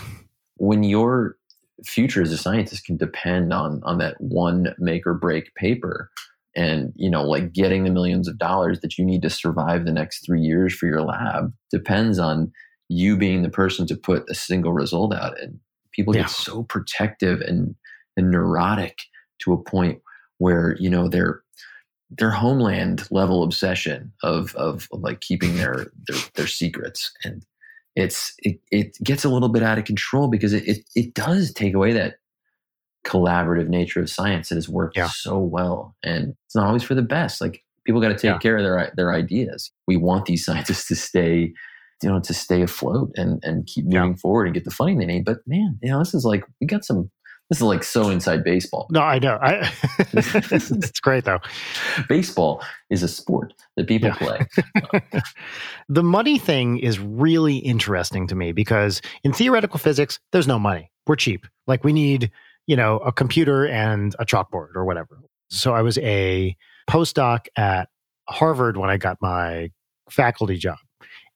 When 0.56 0.84
your 0.84 1.36
future 1.84 2.22
as 2.22 2.30
a 2.30 2.38
scientist 2.38 2.84
can 2.84 2.96
depend 2.96 3.52
on 3.52 3.80
on 3.84 3.98
that 3.98 4.14
one 4.20 4.74
make 4.78 5.06
or 5.06 5.14
break 5.14 5.54
paper 5.56 6.10
and 6.54 6.92
you 6.94 7.10
know 7.10 7.24
like 7.24 7.52
getting 7.52 7.84
the 7.84 7.90
millions 7.90 8.28
of 8.28 8.38
dollars 8.38 8.80
that 8.80 8.96
you 8.96 9.04
need 9.04 9.22
to 9.22 9.30
survive 9.30 9.84
the 9.84 9.92
next 9.92 10.24
three 10.24 10.40
years 10.40 10.72
for 10.74 10.86
your 10.86 11.02
lab 11.02 11.52
depends 11.70 12.18
on 12.18 12.52
you 12.88 13.16
being 13.16 13.42
the 13.42 13.48
person 13.48 13.86
to 13.86 13.96
put 13.96 14.22
a 14.28 14.34
single 14.34 14.72
result 14.72 15.14
out 15.14 15.40
and 15.40 15.58
people 15.92 16.14
yeah. 16.14 16.22
get 16.22 16.30
so 16.30 16.62
protective 16.64 17.40
and 17.40 17.74
and 18.16 18.30
neurotic 18.30 18.98
to 19.40 19.52
a 19.52 19.62
point 19.62 20.00
where 20.38 20.76
you 20.78 20.90
know 20.90 21.08
their 21.08 21.41
their 22.18 22.30
homeland 22.30 23.08
level 23.10 23.42
obsession 23.42 24.12
of 24.22 24.54
of, 24.56 24.88
of 24.92 25.02
like 25.02 25.20
keeping 25.20 25.56
their, 25.56 25.86
their 26.06 26.18
their 26.34 26.46
secrets 26.46 27.12
and 27.24 27.44
it's 27.94 28.34
it, 28.38 28.58
it 28.70 28.96
gets 29.02 29.24
a 29.24 29.28
little 29.28 29.48
bit 29.48 29.62
out 29.62 29.78
of 29.78 29.84
control 29.84 30.28
because 30.28 30.52
it, 30.52 30.66
it, 30.66 30.78
it 30.94 31.14
does 31.14 31.52
take 31.52 31.74
away 31.74 31.92
that 31.92 32.16
collaborative 33.04 33.68
nature 33.68 34.00
of 34.00 34.08
science 34.08 34.48
that 34.48 34.54
has 34.54 34.68
worked 34.68 34.96
yeah. 34.96 35.08
so 35.08 35.38
well 35.38 35.94
and 36.02 36.34
it's 36.46 36.54
not 36.54 36.66
always 36.66 36.82
for 36.82 36.94
the 36.94 37.02
best 37.02 37.40
like 37.40 37.64
people 37.84 38.00
got 38.00 38.08
to 38.08 38.14
take 38.14 38.24
yeah. 38.24 38.38
care 38.38 38.56
of 38.56 38.62
their 38.62 38.92
their 38.96 39.12
ideas 39.12 39.72
we 39.86 39.96
want 39.96 40.26
these 40.26 40.44
scientists 40.44 40.86
to 40.86 40.94
stay 40.94 41.52
you 42.02 42.08
know 42.08 42.20
to 42.20 42.34
stay 42.34 42.62
afloat 42.62 43.10
and 43.16 43.42
and 43.42 43.66
keep 43.66 43.84
moving 43.84 44.10
yeah. 44.10 44.16
forward 44.16 44.46
and 44.46 44.54
get 44.54 44.64
the 44.64 44.70
funding 44.70 44.98
they 44.98 45.06
need 45.06 45.24
but 45.24 45.38
man 45.46 45.78
you 45.82 45.90
know 45.90 45.98
this 45.98 46.14
is 46.14 46.24
like 46.24 46.44
we 46.60 46.66
got 46.66 46.84
some 46.84 47.10
this 47.52 47.58
is 47.58 47.64
like 47.64 47.84
so 47.84 48.08
inside 48.08 48.44
baseball. 48.44 48.86
No, 48.90 49.02
I 49.02 49.18
know. 49.18 49.38
I, 49.42 49.70
it's 50.14 51.00
great 51.00 51.26
though. 51.26 51.38
Baseball 52.08 52.62
is 52.88 53.02
a 53.02 53.08
sport 53.08 53.52
that 53.76 53.86
people 53.86 54.08
yeah. 54.08 54.14
play. 54.14 55.20
the 55.90 56.02
money 56.02 56.38
thing 56.38 56.78
is 56.78 56.98
really 56.98 57.58
interesting 57.58 58.26
to 58.28 58.34
me 58.34 58.52
because 58.52 59.02
in 59.22 59.34
theoretical 59.34 59.78
physics, 59.78 60.18
there's 60.32 60.48
no 60.48 60.58
money. 60.58 60.90
We're 61.06 61.16
cheap. 61.16 61.46
Like 61.66 61.84
we 61.84 61.92
need, 61.92 62.30
you 62.66 62.74
know, 62.74 62.96
a 63.00 63.12
computer 63.12 63.66
and 63.66 64.16
a 64.18 64.24
chalkboard 64.24 64.74
or 64.74 64.86
whatever. 64.86 65.20
So 65.50 65.74
I 65.74 65.82
was 65.82 65.98
a 65.98 66.56
postdoc 66.88 67.48
at 67.54 67.90
Harvard 68.30 68.78
when 68.78 68.88
I 68.88 68.96
got 68.96 69.18
my 69.20 69.72
faculty 70.08 70.56
job. 70.56 70.78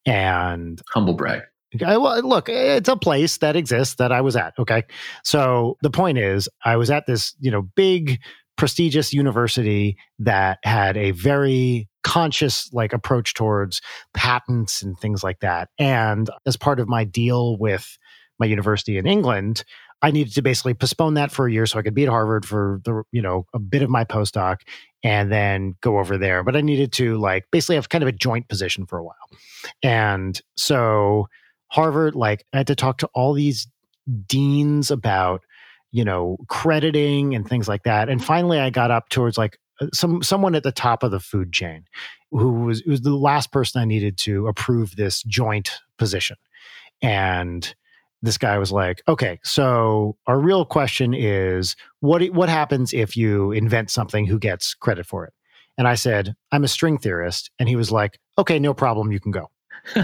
And 0.07 0.81
humble 0.95 1.13
brag. 1.13 1.43
Well, 1.81 2.23
look, 2.23 2.49
it's 2.49 2.89
a 2.89 2.97
place 2.97 3.39
that 3.39 3.57
exists 3.57 3.97
that 3.97 4.13
I 4.13 4.21
was 4.21 4.37
at. 4.37 4.55
Okay. 4.59 4.85
So 5.25 5.77
the 5.83 5.91
point 5.91 6.19
is, 6.19 6.49
I 6.65 6.77
was 6.77 6.91
at 6.91 7.07
this, 7.07 7.35
you 7.41 7.51
know, 7.51 7.63
big, 7.63 8.21
prestigious 8.57 9.13
university 9.13 9.97
that 10.19 10.59
had 10.65 10.97
a 10.97 11.11
very 11.11 11.89
conscious 12.03 12.73
like 12.73 12.93
approach 12.93 13.35
towards 13.35 13.81
patents 14.15 14.81
and 14.81 14.99
things 14.99 15.23
like 15.23 15.41
that. 15.41 15.69
And 15.79 16.31
as 16.47 16.57
part 16.57 16.81
of 16.81 16.89
my 16.89 17.05
deal 17.05 17.59
with 17.59 17.99
my 18.39 18.47
university 18.47 18.97
in 18.97 19.07
England, 19.07 19.65
I 20.03 20.11
needed 20.11 20.35
to 20.35 20.43
basically 20.43 20.75
postpone 20.75 21.15
that 21.15 21.33
for 21.33 21.47
a 21.47 21.53
year 21.53 21.67
so 21.67 21.79
I 21.79 21.83
could 21.83 21.95
be 21.95 22.05
at 22.05 22.09
Harvard 22.09 22.47
for 22.47 22.81
the, 22.85 23.03
you 23.13 23.23
know, 23.23 23.47
a 23.55 23.59
bit 23.59 23.83
of 23.83 23.91
my 23.91 24.05
postdoc 24.05 24.59
and 25.03 25.33
then 25.33 25.75
go 25.81 25.99
over 25.99 26.19
there. 26.19 26.43
But 26.43 26.55
I 26.57 26.61
needed 26.61 26.93
to 26.95 27.17
like 27.17 27.47
basically 27.51 27.77
have 27.77 27.89
kind 27.89 28.03
of 28.05 28.09
a 28.09 28.13
joint 28.13 28.49
position 28.49 28.87
for 28.87 28.99
a 28.99 29.05
while. 29.05 29.15
And 29.83 30.41
so 30.57 31.29
Harvard, 31.69 32.15
like 32.15 32.45
I 32.53 32.59
had 32.59 32.67
to 32.69 32.77
talk 32.77 32.99
to 32.99 33.11
all 33.15 33.33
these 33.33 33.67
deans 34.27 34.91
about, 34.91 35.43
you 35.91 36.05
know, 36.05 36.39
crediting 36.49 37.35
and 37.35 37.49
things 37.49 37.69
like 37.69 37.83
that. 37.85 38.09
And 38.09 38.25
finally 38.25 38.59
I 38.59 38.71
got 38.71 38.91
up 38.91 39.09
towards 39.09 39.37
like 39.37 39.59
uh, 39.81 39.89
some 39.93 40.23
someone 40.23 40.55
at 40.55 40.63
the 40.63 40.73
top 40.73 41.03
of 41.03 41.11
the 41.11 41.21
food 41.21 41.53
chain 41.53 41.85
who 42.31 42.53
was 42.65 42.83
was 42.85 43.03
the 43.03 43.15
last 43.15 43.53
person 43.53 43.81
I 43.81 43.85
needed 43.85 44.17
to 44.19 44.47
approve 44.47 44.97
this 44.97 45.23
joint 45.25 45.71
position. 45.99 46.37
And 47.03 47.75
this 48.23 48.39
guy 48.39 48.59
was 48.59 48.73
like, 48.73 49.03
"Okay, 49.07 49.39
so 49.45 50.17
our 50.27 50.39
real 50.39 50.65
question 50.65 51.15
is 51.15 51.77
what 52.01 52.25
what 52.29 52.49
happens 52.49 52.95
if 52.95 53.17
you 53.17 53.53
invent 53.53 53.91
something 53.91 54.27
who 54.27 54.39
gets 54.39 54.75
credit 54.75 55.07
for 55.07 55.25
it?" 55.27 55.35
And 55.79 55.87
I 55.87 55.95
said, 55.95 56.35
"I'm 56.53 56.65
a 56.65 56.69
string 56.69 56.99
theorist." 56.99 57.51
And 57.59 57.69
he 57.69 57.77
was 57.77 57.91
like, 57.93 58.19
"Okay, 58.39 58.59
no 58.59 58.73
problem, 58.73 59.13
you 59.13 59.21
can 59.21 59.33
go." 59.33 59.51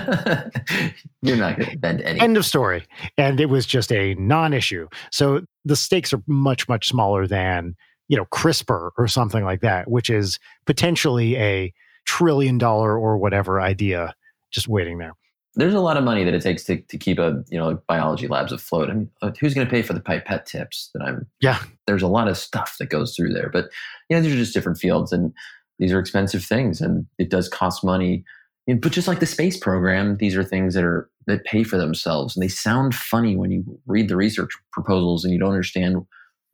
You're 1.23 1.37
not 1.37 1.59
going 1.59 1.71
to 1.71 1.79
bend 1.79 2.01
any. 2.03 2.21
End 2.21 2.37
of 2.37 2.45
story. 2.45 2.87
And 3.19 3.41
it 3.41 3.47
was 3.47 3.67
just 3.67 3.93
a 3.93 4.15
non-issue. 4.15 4.89
So 5.11 5.43
the 5.65 5.77
stakes 5.77 6.13
are 6.13 6.23
much 6.27 6.69
much 6.69 6.89
smaller 6.89 7.27
than 7.27 7.75
you 8.09 8.17
know 8.17 8.27
CRISPR 8.27 8.91
or 8.97 9.09
something 9.09 9.45
like 9.45 9.61
that, 9.61 9.91
which 9.91 10.11
is 10.11 10.39
potentially 10.67 11.37
a 11.37 11.73
trillion 12.05 12.59
dollar 12.59 12.99
or 12.99 13.17
whatever 13.17 13.61
idea 13.61 14.15
just 14.51 14.69
waiting 14.69 14.99
there. 14.99 15.15
There's 15.55 15.75
a 15.75 15.81
lot 15.81 15.99
of 15.99 16.05
money 16.05 16.25
that 16.25 16.33
it 16.33 16.43
takes 16.43 16.65
to, 16.65 16.81
to 16.81 16.97
keep 16.97 17.19
a 17.19 17.45
you 17.51 17.59
know 17.59 17.79
biology 17.87 18.29
labs 18.29 18.53
afloat. 18.53 18.89
I 18.89 18.95
mean, 18.95 19.11
uh, 19.21 19.33
who's 19.41 19.55
going 19.55 19.67
to 19.67 19.71
pay 19.71 19.83
for 19.83 19.93
the 19.93 20.01
pipette 20.01 20.47
tips 20.47 20.91
that 20.95 21.03
I'm? 21.03 21.27
Yeah, 21.41 21.63
there's 21.87 22.03
a 22.03 22.09
lot 22.09 22.29
of 22.29 22.39
stuff 22.39 22.77
that 22.79 22.89
goes 22.89 23.15
through 23.15 23.33
there, 23.33 23.51
but 23.51 23.69
you 24.09 24.17
know 24.17 24.23
these 24.23 24.33
are 24.33 24.39
just 24.39 24.55
different 24.55 24.79
fields, 24.79 25.13
and 25.13 25.33
these 25.79 25.93
are 25.93 25.99
expensive 25.99 26.45
things, 26.45 26.81
and 26.81 27.07
it 27.19 27.29
does 27.29 27.49
cost 27.49 27.85
money 27.85 28.25
but 28.67 28.93
just 28.93 29.09
like 29.09 29.21
the 29.21 29.27
space 29.27 29.57
program, 29.57 30.17
these 30.19 30.37
are 30.37 30.45
things 30.45 30.75
that 30.75 30.85
are 30.85 31.09
that 31.27 31.45
pay 31.45 31.65
for 31.65 31.79
themselves, 31.79 32.37
and 32.37 32.43
they 32.43 32.49
sound 32.49 32.95
funny 32.95 33.37
when 33.37 33.51
you 33.51 33.65
read 33.87 34.09
the 34.09 34.17
research 34.17 34.51
proposals 34.73 35.25
and 35.25 35.33
you 35.33 35.39
don't 35.39 35.51
understand 35.51 35.99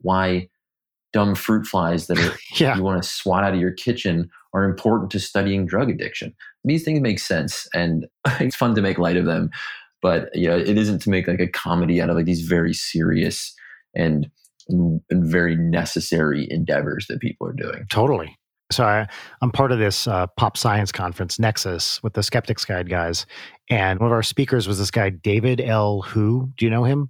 why 0.01 0.47
dumb 1.11 1.35
fruit 1.35 1.65
flies 1.65 2.07
that 2.07 2.19
are, 2.19 2.35
yeah. 2.59 2.75
you 2.75 2.83
want 2.83 3.01
to 3.01 3.07
swat 3.07 3.43
out 3.43 3.53
of 3.53 3.59
your 3.59 3.71
kitchen 3.71 4.29
are 4.53 4.63
important 4.63 5.11
to 5.11 5.19
studying 5.19 5.65
drug 5.65 5.89
addiction. 5.89 6.35
These 6.63 6.83
things 6.83 6.99
make 6.99 7.19
sense, 7.19 7.67
and 7.73 8.07
it's 8.39 8.55
fun 8.55 8.75
to 8.75 8.81
make 8.81 8.97
light 8.97 9.17
of 9.17 9.25
them. 9.25 9.49
But 10.01 10.29
you 10.33 10.47
know, 10.47 10.57
it 10.57 10.77
isn't 10.77 10.99
to 10.99 11.09
make 11.09 11.27
like 11.27 11.41
a 11.41 11.47
comedy 11.47 12.01
out 12.01 12.09
of 12.09 12.15
like 12.15 12.25
these 12.25 12.41
very 12.41 12.73
serious 12.73 13.53
and 13.95 14.29
and 14.67 15.01
very 15.11 15.55
necessary 15.55 16.47
endeavors 16.49 17.07
that 17.07 17.19
people 17.19 17.47
are 17.47 17.53
doing. 17.53 17.85
Totally 17.89 18.38
so 18.71 18.85
I, 18.85 19.07
am 19.41 19.51
part 19.51 19.71
of 19.71 19.79
this 19.79 20.07
uh, 20.07 20.27
pop 20.37 20.57
science 20.57 20.91
conference, 20.91 21.39
Nexus, 21.39 22.01
with 22.03 22.13
the 22.13 22.23
Skeptics 22.23 22.65
Guide 22.65 22.89
guys. 22.89 23.25
And 23.69 23.99
one 23.99 24.07
of 24.07 24.13
our 24.13 24.23
speakers 24.23 24.67
was 24.67 24.77
this 24.79 24.91
guy, 24.91 25.09
David 25.09 25.61
L. 25.61 26.01
Hu. 26.01 26.51
Do 26.57 26.65
you 26.65 26.71
know 26.71 26.83
him? 26.83 27.09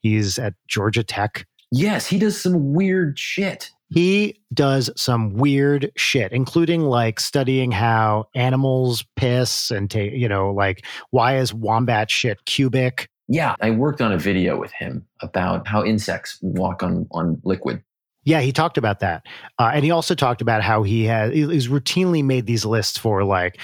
He's 0.00 0.38
at 0.38 0.54
Georgia 0.66 1.04
Tech. 1.04 1.46
Yes, 1.70 2.06
he 2.06 2.18
does 2.18 2.40
some 2.40 2.72
weird 2.72 3.18
shit. 3.18 3.70
He 3.92 4.40
does 4.54 4.90
some 4.96 5.34
weird 5.34 5.90
shit, 5.96 6.32
including 6.32 6.82
like 6.82 7.18
studying 7.18 7.72
how 7.72 8.28
animals 8.34 9.04
piss 9.16 9.70
and 9.70 9.90
take, 9.90 10.12
you 10.12 10.28
know, 10.28 10.52
like 10.52 10.84
why 11.10 11.38
is 11.38 11.52
wombat 11.52 12.10
shit 12.10 12.44
cubic? 12.44 13.08
Yeah, 13.28 13.54
I 13.60 13.70
worked 13.70 14.00
on 14.00 14.12
a 14.12 14.18
video 14.18 14.58
with 14.58 14.72
him 14.72 15.06
about 15.20 15.66
how 15.66 15.84
insects 15.84 16.38
walk 16.40 16.82
on 16.82 17.06
on 17.12 17.40
liquid. 17.44 17.82
Yeah, 18.30 18.42
he 18.42 18.52
talked 18.52 18.78
about 18.78 19.00
that, 19.00 19.26
uh, 19.58 19.72
and 19.74 19.84
he 19.84 19.90
also 19.90 20.14
talked 20.14 20.40
about 20.40 20.62
how 20.62 20.84
he 20.84 21.04
has 21.06 21.32
he's 21.32 21.66
routinely 21.66 22.24
made 22.24 22.46
these 22.46 22.64
lists 22.64 22.96
for 22.96 23.24
like 23.24 23.58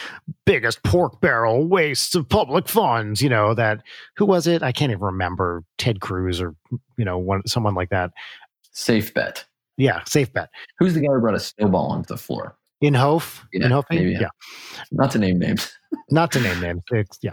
biggest 0.44 0.82
pork 0.82 1.20
barrel 1.20 1.68
wastes 1.68 2.16
of 2.16 2.28
public 2.28 2.68
funds. 2.68 3.22
You 3.22 3.28
know 3.28 3.54
that 3.54 3.82
who 4.16 4.26
was 4.26 4.48
it? 4.48 4.64
I 4.64 4.72
can't 4.72 4.90
even 4.90 5.04
remember 5.04 5.62
Ted 5.78 6.00
Cruz 6.00 6.40
or 6.40 6.56
you 6.98 7.04
know 7.04 7.16
one 7.16 7.46
someone 7.46 7.76
like 7.76 7.90
that. 7.90 8.10
Safe 8.72 9.14
bet. 9.14 9.44
Yeah, 9.76 10.02
safe 10.04 10.32
bet. 10.32 10.48
Who's 10.80 10.94
the 10.94 11.00
guy 11.00 11.12
who 11.12 11.20
brought 11.20 11.36
a 11.36 11.40
snowball 11.40 11.92
onto 11.92 12.08
the 12.08 12.16
floor? 12.16 12.56
Inhofe. 12.82 13.44
Yeah, 13.52 13.68
Inhofe. 13.68 13.84
maybe, 13.90 14.10
yeah. 14.12 14.22
yeah. 14.22 14.28
Not 14.90 15.12
to 15.12 15.18
name 15.20 15.38
names. 15.38 15.72
not 16.10 16.32
to 16.32 16.40
name 16.40 16.60
names. 16.60 16.82
It's, 16.90 17.18
yeah. 17.22 17.32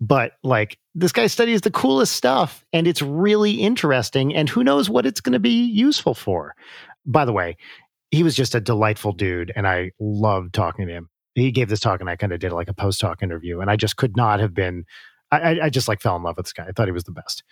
But 0.00 0.32
like 0.42 0.78
this 0.94 1.12
guy 1.12 1.26
studies 1.28 1.60
the 1.62 1.70
coolest 1.70 2.14
stuff 2.14 2.64
and 2.72 2.86
it's 2.86 3.00
really 3.02 3.52
interesting. 3.52 4.34
And 4.34 4.48
who 4.48 4.64
knows 4.64 4.90
what 4.90 5.06
it's 5.06 5.20
going 5.20 5.32
to 5.32 5.38
be 5.38 5.64
useful 5.66 6.14
for. 6.14 6.54
By 7.06 7.24
the 7.24 7.32
way, 7.32 7.56
he 8.10 8.22
was 8.22 8.34
just 8.34 8.54
a 8.54 8.60
delightful 8.60 9.12
dude 9.12 9.52
and 9.56 9.66
I 9.66 9.92
loved 10.00 10.54
talking 10.54 10.86
to 10.86 10.92
him. 10.92 11.08
He 11.34 11.50
gave 11.50 11.68
this 11.68 11.80
talk 11.80 12.00
and 12.00 12.08
I 12.10 12.16
kind 12.16 12.32
of 12.32 12.38
did 12.40 12.52
like 12.52 12.68
a 12.68 12.74
post 12.74 13.00
talk 13.00 13.22
interview 13.22 13.60
and 13.60 13.70
I 13.70 13.76
just 13.76 13.96
could 13.96 14.16
not 14.16 14.40
have 14.40 14.54
been. 14.54 14.84
I, 15.32 15.58
I 15.62 15.70
just 15.70 15.88
like 15.88 16.00
fell 16.00 16.14
in 16.14 16.22
love 16.22 16.36
with 16.36 16.46
this 16.46 16.52
guy. 16.52 16.66
I 16.68 16.72
thought 16.72 16.86
he 16.86 16.92
was 16.92 17.04
the 17.04 17.10
best. 17.10 17.42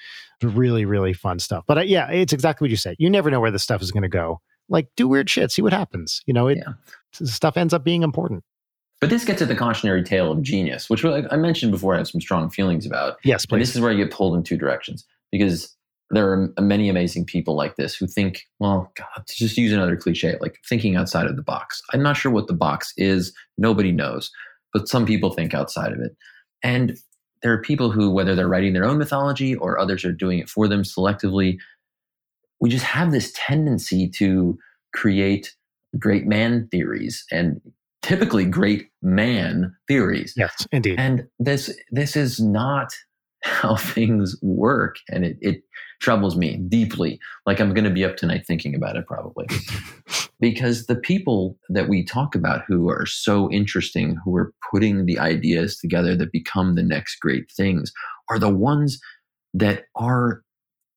Really, 0.40 0.85
really 0.85 1.12
fun 1.12 1.40
stuff. 1.40 1.64
But 1.66 1.78
uh, 1.78 1.81
yeah, 1.81 2.09
it's 2.10 2.32
exactly 2.32 2.64
what 2.66 2.70
you 2.70 2.77
say. 2.77 2.94
You 2.98 3.10
never 3.10 3.28
know 3.28 3.40
where 3.40 3.51
this 3.51 3.64
stuff 3.64 3.82
is 3.82 3.90
going 3.90 4.05
to 4.05 4.09
go. 4.09 4.40
Like, 4.69 4.89
do 4.97 5.09
weird 5.09 5.28
shit, 5.28 5.51
see 5.51 5.62
what 5.62 5.73
happens. 5.73 6.23
You 6.27 6.32
know, 6.35 6.47
it 6.47 6.59
Yeah. 6.59 6.74
stuff 7.27 7.56
ends 7.56 7.74
up 7.74 7.82
being 7.82 8.05
important. 8.05 8.44
But 9.03 9.11
this 9.11 9.24
gets 9.24 9.43
at 9.43 9.49
the 9.49 9.57
cautionary 9.57 10.05
tale 10.05 10.31
of 10.31 10.43
genius, 10.43 10.89
which 10.89 11.05
I 11.05 11.35
mentioned 11.35 11.73
before, 11.73 11.97
I 11.97 11.99
have 11.99 12.07
some 12.07 12.20
strong 12.20 12.49
feelings 12.49 12.87
about. 12.87 13.19
Yes, 13.24 13.43
And 13.43 13.49
please. 13.49 13.59
this 13.66 13.74
is 13.74 13.81
where 13.81 13.91
I 13.91 13.95
get 13.95 14.12
pulled 14.12 14.37
in 14.37 14.45
two 14.45 14.57
directions 14.57 15.05
because 15.33 15.77
there 16.11 16.31
are 16.31 16.53
many 16.61 16.89
amazing 16.89 17.24
people 17.24 17.57
like 17.57 17.74
this 17.74 17.97
who 17.97 18.07
think, 18.07 18.45
well, 18.61 18.93
God, 18.97 19.27
to 19.27 19.35
just 19.35 19.59
use 19.59 19.73
another 19.73 19.97
cliche, 19.97 20.37
like 20.41 20.57
thinking 20.69 20.95
outside 20.95 21.27
of 21.27 21.35
the 21.35 21.43
box. 21.43 21.83
I'm 21.93 22.05
not 22.05 22.16
sure 22.16 22.31
what 22.31 22.47
the 22.47 22.55
box 22.55 22.93
is. 22.97 23.35
Nobody 23.59 23.91
knows, 23.91 24.31
but 24.73 24.89
some 24.89 25.05
people 25.05 25.31
think 25.31 25.53
outside 25.53 25.93
of 25.93 25.99
it. 25.99 26.15
And 26.62 26.97
there 27.43 27.53
are 27.53 27.61
people 27.61 27.91
who, 27.91 28.09
whether 28.09 28.37
they're 28.37 28.47
writing 28.47 28.73
their 28.73 28.85
own 28.85 28.99
mythology 28.99 29.57
or 29.57 29.81
others 29.81 30.05
are 30.05 30.12
doing 30.12 30.39
it 30.39 30.49
for 30.49 30.69
them 30.69 30.85
selectively, 30.85 31.59
we 32.61 32.70
just 32.70 32.85
have 32.85 33.11
this 33.11 33.33
tendency 33.35 34.09
to 34.11 34.57
create 34.95 35.57
great 35.99 36.24
man 36.24 36.69
theories 36.70 37.24
and 37.33 37.61
typically 38.03 38.45
great 38.45 38.89
man 39.01 39.74
theories 39.89 40.35
yes, 40.37 40.66
indeed. 40.73 40.99
and 40.99 41.27
this 41.39 41.73
this 41.91 42.16
is 42.16 42.41
not 42.41 42.93
how 43.45 43.77
things 43.77 44.37
work 44.43 44.97
and 45.09 45.24
it, 45.24 45.37
it 45.41 45.62
troubles 46.01 46.37
me 46.37 46.57
deeply 46.69 47.19
like 47.47 47.61
i'm 47.61 47.74
going 47.74 47.85
to 47.85 47.91
be 47.91 48.05
up 48.05 48.16
tonight 48.16 48.45
thinking 48.47 48.74
about 48.74 48.97
it 48.97 49.07
probably 49.07 49.47
because 50.41 50.87
the 50.87 50.97
people 50.97 51.57
that 51.69 51.89
we 51.89 52.05
talk 52.05 52.35
about 52.35 52.62
who 52.66 52.89
are 52.89 53.07
so 53.07 53.51
interesting 53.51 54.16
who 54.24 54.37
are 54.37 54.53
putting 54.70 55.07
the 55.07 55.19
ideas 55.19 55.77
together 55.77 56.16
that 56.16 56.33
become 56.33 56.74
the 56.74 56.83
next 56.83 57.16
great 57.20 57.51
things 57.51 57.93
are 58.29 58.39
the 58.39 58.49
ones 58.49 59.01
that 59.55 59.85
are 59.97 60.43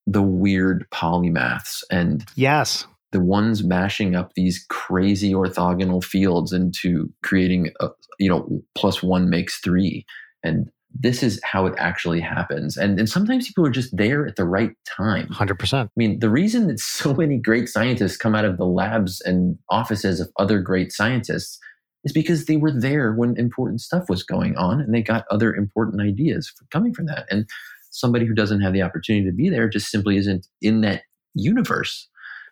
the 0.07 0.21
weird 0.21 0.85
polymaths 0.91 1.83
and 1.89 2.25
yes. 2.35 2.85
The 3.15 3.21
ones 3.21 3.63
mashing 3.63 4.13
up 4.13 4.33
these 4.35 4.65
crazy 4.69 5.31
orthogonal 5.31 6.03
fields 6.03 6.51
into 6.51 7.09
creating 7.23 7.71
a, 7.79 7.87
you 8.19 8.27
know 8.27 8.61
plus 8.75 9.01
one 9.01 9.29
makes 9.29 9.59
three. 9.59 10.05
And 10.43 10.69
this 10.93 11.23
is 11.23 11.39
how 11.45 11.65
it 11.65 11.73
actually 11.77 12.19
happens. 12.19 12.75
And 12.75 12.99
and 12.99 13.07
sometimes 13.07 13.47
people 13.47 13.65
are 13.65 13.71
just 13.71 13.95
there 13.95 14.27
at 14.27 14.35
the 14.35 14.43
right 14.43 14.71
time. 14.85 15.29
100%. 15.29 15.85
i 15.85 15.89
mean 15.95 16.19
the 16.19 16.29
reason 16.29 16.67
that 16.67 16.81
so 16.81 17.13
many 17.13 17.37
great 17.37 17.69
scientists 17.69 18.17
come 18.17 18.35
out 18.35 18.43
of 18.43 18.57
the 18.57 18.65
labs 18.65 19.21
and 19.21 19.57
offices 19.69 20.19
of 20.19 20.29
other 20.37 20.59
great 20.59 20.91
scientists 20.91 21.57
is 22.03 22.11
because 22.11 22.47
they 22.47 22.57
were 22.57 22.77
there 22.77 23.13
when 23.13 23.37
important 23.37 23.79
stuff 23.79 24.09
was 24.09 24.23
going 24.23 24.57
on 24.57 24.81
and 24.81 24.93
they 24.93 25.01
got 25.01 25.23
other 25.31 25.55
important 25.55 26.01
ideas 26.01 26.51
coming 26.69 26.93
from 26.93 27.05
that. 27.05 27.25
And 27.31 27.47
somebody 27.91 28.25
who 28.25 28.33
doesn't 28.33 28.59
have 28.59 28.73
the 28.73 28.81
opportunity 28.81 29.25
to 29.25 29.31
be 29.33 29.49
there 29.49 29.69
just 29.69 29.89
simply 29.89 30.17
isn't 30.17 30.47
in 30.61 30.81
that 30.81 31.03
universe 31.33 32.09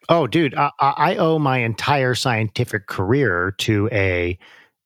Oh, 0.09 0.27
dude, 0.27 0.55
I, 0.55 0.71
I 0.80 1.15
owe 1.15 1.39
my 1.39 1.59
entire 1.59 2.13
scientific 2.15 2.88
career 2.88 3.53
to 3.59 3.89
a 3.91 4.38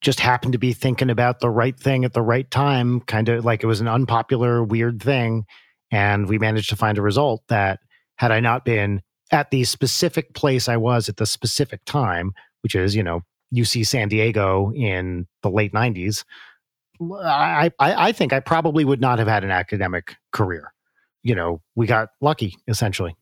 just 0.01 0.19
happened 0.19 0.53
to 0.53 0.59
be 0.59 0.73
thinking 0.73 1.09
about 1.09 1.39
the 1.39 1.49
right 1.49 1.77
thing 1.77 2.05
at 2.05 2.13
the 2.13 2.21
right 2.21 2.49
time, 2.51 3.01
kind 3.01 3.29
of 3.29 3.43
like 3.43 3.63
it 3.63 3.67
was 3.67 3.81
an 3.81 3.87
unpopular, 3.87 4.63
weird 4.63 5.01
thing. 5.01 5.45
And 5.91 6.27
we 6.27 6.37
managed 6.37 6.69
to 6.69 6.75
find 6.75 6.97
a 6.97 7.01
result 7.01 7.43
that, 7.47 7.79
had 8.17 8.31
I 8.31 8.39
not 8.39 8.65
been 8.65 9.01
at 9.31 9.51
the 9.51 9.63
specific 9.63 10.33
place 10.33 10.67
I 10.67 10.77
was 10.77 11.09
at 11.09 11.17
the 11.17 11.25
specific 11.25 11.83
time, 11.85 12.31
which 12.61 12.75
is, 12.75 12.95
you 12.95 13.03
know, 13.03 13.21
UC 13.55 13.85
San 13.87 14.07
Diego 14.07 14.71
in 14.75 15.27
the 15.41 15.49
late 15.49 15.71
90s, 15.73 16.23
I, 17.01 17.71
I, 17.79 18.07
I 18.07 18.11
think 18.11 18.33
I 18.33 18.39
probably 18.39 18.85
would 18.85 19.01
not 19.01 19.19
have 19.19 19.27
had 19.27 19.43
an 19.43 19.51
academic 19.51 20.15
career. 20.31 20.73
You 21.23 21.35
know, 21.35 21.61
we 21.75 21.87
got 21.87 22.09
lucky, 22.21 22.55
essentially. 22.67 23.15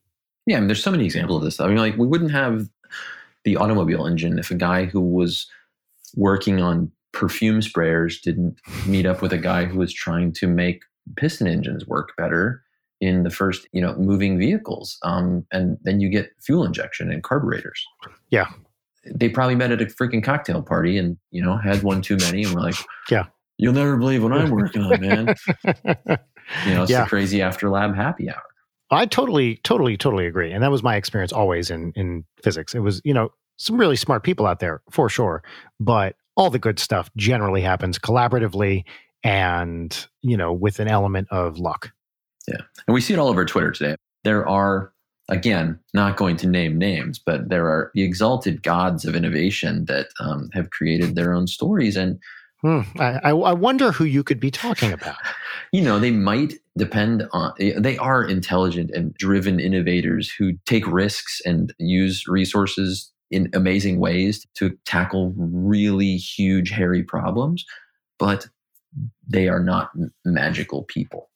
Yeah, 0.45 0.57
I 0.57 0.59
mean, 0.59 0.67
there's 0.67 0.83
so 0.83 0.91
many 0.91 1.05
examples 1.05 1.37
of 1.37 1.43
this. 1.43 1.59
I 1.59 1.67
mean, 1.67 1.77
like 1.77 1.97
we 1.97 2.07
wouldn't 2.07 2.31
have 2.31 2.67
the 3.43 3.57
automobile 3.57 4.05
engine 4.05 4.37
if 4.39 4.51
a 4.51 4.55
guy 4.55 4.85
who 4.85 4.99
was 5.01 5.47
working 6.15 6.61
on 6.61 6.91
perfume 7.13 7.59
sprayers 7.61 8.21
didn't 8.21 8.59
meet 8.85 9.05
up 9.05 9.21
with 9.21 9.31
a 9.33 9.37
guy 9.37 9.65
who 9.65 9.79
was 9.79 9.93
trying 9.93 10.31
to 10.33 10.47
make 10.47 10.83
piston 11.15 11.47
engines 11.47 11.87
work 11.87 12.11
better 12.17 12.61
in 13.01 13.23
the 13.23 13.29
first, 13.29 13.67
you 13.71 13.81
know, 13.81 13.95
moving 13.95 14.37
vehicles. 14.37 14.97
Um, 15.03 15.45
and 15.51 15.77
then 15.83 15.99
you 15.99 16.09
get 16.09 16.31
fuel 16.41 16.63
injection 16.65 17.11
and 17.11 17.23
carburetors. 17.23 17.83
Yeah. 18.29 18.49
They 19.05 19.29
probably 19.29 19.55
met 19.55 19.71
at 19.71 19.81
a 19.81 19.85
freaking 19.85 20.23
cocktail 20.23 20.61
party 20.63 20.97
and, 20.97 21.17
you 21.31 21.41
know, 21.43 21.57
had 21.57 21.83
one 21.83 22.01
too 22.01 22.17
many 22.17 22.43
and 22.43 22.53
were 22.55 22.61
like, 22.61 22.75
Yeah. 23.09 23.25
You'll 23.57 23.73
never 23.73 23.95
believe 23.97 24.21
what 24.23 24.33
I'm 24.33 24.49
working 24.51 24.81
on, 24.81 24.99
man. 25.01 25.35
You 26.67 26.73
know, 26.75 26.83
it's 26.83 26.91
Yeah. 26.91 27.03
the 27.03 27.09
crazy 27.09 27.41
after 27.41 27.69
lab 27.69 27.95
happy 27.95 28.29
hour. 28.29 28.43
I 28.91 29.05
totally, 29.05 29.57
totally, 29.63 29.97
totally 29.97 30.27
agree. 30.27 30.51
And 30.51 30.63
that 30.63 30.71
was 30.71 30.83
my 30.83 30.95
experience 30.95 31.33
always 31.33 31.69
in 31.69 31.91
in 31.95 32.23
physics. 32.41 32.75
It 32.75 32.79
was, 32.79 33.01
you 33.03 33.13
know, 33.13 33.29
some 33.57 33.77
really 33.77 33.95
smart 33.95 34.23
people 34.23 34.45
out 34.45 34.59
there 34.59 34.81
for 34.91 35.09
sure, 35.09 35.43
but 35.79 36.15
all 36.37 36.49
the 36.49 36.59
good 36.59 36.79
stuff 36.79 37.09
generally 37.15 37.61
happens 37.61 37.97
collaboratively 37.97 38.83
and, 39.23 40.07
you 40.21 40.37
know, 40.37 40.53
with 40.53 40.79
an 40.79 40.87
element 40.87 41.27
of 41.31 41.57
luck. 41.57 41.91
Yeah. 42.47 42.61
And 42.87 42.93
we 42.93 43.01
see 43.01 43.13
it 43.13 43.19
all 43.19 43.29
over 43.29 43.45
Twitter 43.45 43.71
today. 43.71 43.95
There 44.23 44.47
are, 44.47 44.91
again, 45.29 45.79
not 45.93 46.17
going 46.17 46.37
to 46.37 46.47
name 46.47 46.77
names, 46.77 47.17
but 47.17 47.49
there 47.49 47.67
are 47.67 47.91
the 47.95 48.03
exalted 48.03 48.61
gods 48.61 49.05
of 49.05 49.15
innovation 49.15 49.85
that 49.85 50.07
um, 50.19 50.49
have 50.53 50.69
created 50.69 51.15
their 51.15 51.33
own 51.33 51.47
stories. 51.47 51.95
And, 51.95 52.19
Hmm. 52.65 52.81
I, 52.99 53.19
I 53.23 53.29
I 53.29 53.53
wonder 53.53 53.91
who 53.91 54.05
you 54.05 54.23
could 54.23 54.39
be 54.39 54.49
talking 54.49 54.91
about. 54.91 55.17
you 55.71 55.83
know, 55.83 55.99
they 55.99 56.09
might 56.09 56.55
depend 56.75 57.27
on, 57.31 57.53
they 57.59 57.95
are 57.99 58.23
intelligent 58.23 58.89
and 58.89 59.13
driven 59.13 59.59
innovators 59.59 60.31
who 60.31 60.53
take 60.65 60.87
risks 60.87 61.41
and 61.45 61.71
use 61.77 62.27
resources 62.27 63.11
in 63.29 63.51
amazing 63.53 63.99
ways 63.99 64.47
to 64.55 64.75
tackle 64.85 65.31
really 65.37 66.17
huge, 66.17 66.71
hairy 66.71 67.03
problems. 67.03 67.63
But 68.17 68.47
they 69.27 69.47
are 69.47 69.63
not 69.63 69.91
magical 70.23 70.85
people. 70.85 71.29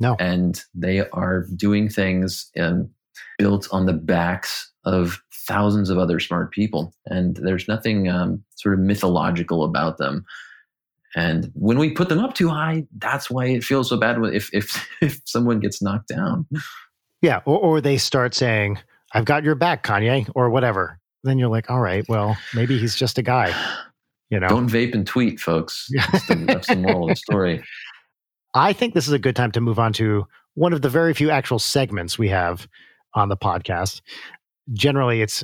No. 0.00 0.16
and 0.18 0.60
they 0.74 1.08
are 1.10 1.46
doing 1.54 1.88
things 1.88 2.50
um, 2.58 2.90
built 3.38 3.68
on 3.70 3.86
the 3.86 3.92
backs 3.92 4.72
of 4.84 5.22
thousands 5.46 5.90
of 5.90 5.98
other 5.98 6.18
smart 6.18 6.50
people 6.50 6.92
and 7.06 7.36
there's 7.36 7.68
nothing 7.68 8.08
um, 8.08 8.42
sort 8.56 8.74
of 8.74 8.80
mythological 8.80 9.62
about 9.62 9.98
them 9.98 10.24
and 11.14 11.50
when 11.54 11.78
we 11.78 11.90
put 11.90 12.08
them 12.08 12.18
up 12.18 12.34
too 12.34 12.48
high 12.48 12.84
that's 12.98 13.30
why 13.30 13.46
it 13.46 13.62
feels 13.62 13.88
so 13.88 13.96
bad 13.96 14.16
if 14.32 14.48
if 14.52 14.88
if 15.00 15.20
someone 15.24 15.60
gets 15.60 15.82
knocked 15.82 16.08
down 16.08 16.46
Yeah. 17.22 17.40
Or, 17.46 17.58
or 17.58 17.80
they 17.80 17.96
start 17.96 18.34
saying, 18.34 18.78
I've 19.14 19.24
got 19.24 19.44
your 19.44 19.54
back, 19.54 19.84
Kanye, 19.84 20.28
or 20.34 20.50
whatever. 20.50 20.98
Then 21.22 21.38
you're 21.38 21.48
like, 21.48 21.70
all 21.70 21.80
right, 21.80 22.04
well, 22.08 22.36
maybe 22.52 22.76
he's 22.78 22.96
just 22.96 23.16
a 23.16 23.22
guy, 23.22 23.54
you 24.28 24.40
know? 24.40 24.48
don't 24.48 24.68
vape 24.68 24.92
and 24.92 25.06
tweet 25.06 25.38
folks 25.38 25.86
that's 25.94 26.26
the, 26.26 26.34
that's 26.34 26.66
the 26.66 26.76
moral 26.76 27.04
of 27.04 27.10
the 27.10 27.16
story 27.16 27.62
I 28.54 28.72
think 28.72 28.92
this 28.92 29.06
is 29.06 29.12
a 29.12 29.18
good 29.18 29.36
time 29.36 29.52
to 29.52 29.60
move 29.60 29.78
on 29.78 29.92
to 29.94 30.26
one 30.54 30.72
of 30.72 30.82
the 30.82 30.90
very 30.90 31.14
few 31.14 31.30
actual 31.30 31.58
segments 31.58 32.18
we 32.18 32.28
have 32.28 32.68
on 33.14 33.30
the 33.30 33.36
podcast. 33.36 34.02
Generally, 34.74 35.22
it's 35.22 35.42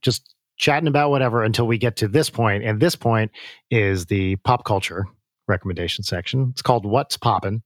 just 0.00 0.34
chatting 0.56 0.88
about 0.88 1.10
whatever 1.10 1.42
until 1.42 1.66
we 1.66 1.78
get 1.78 1.96
to 1.96 2.08
this 2.08 2.30
point, 2.30 2.64
and 2.64 2.80
this 2.80 2.96
point 2.96 3.30
is 3.70 4.06
the 4.06 4.36
pop 4.36 4.64
culture 4.64 5.06
recommendation 5.48 6.02
section. 6.02 6.48
It's 6.50 6.62
called 6.62 6.84
What's 6.84 7.16
Poppin'. 7.16 7.62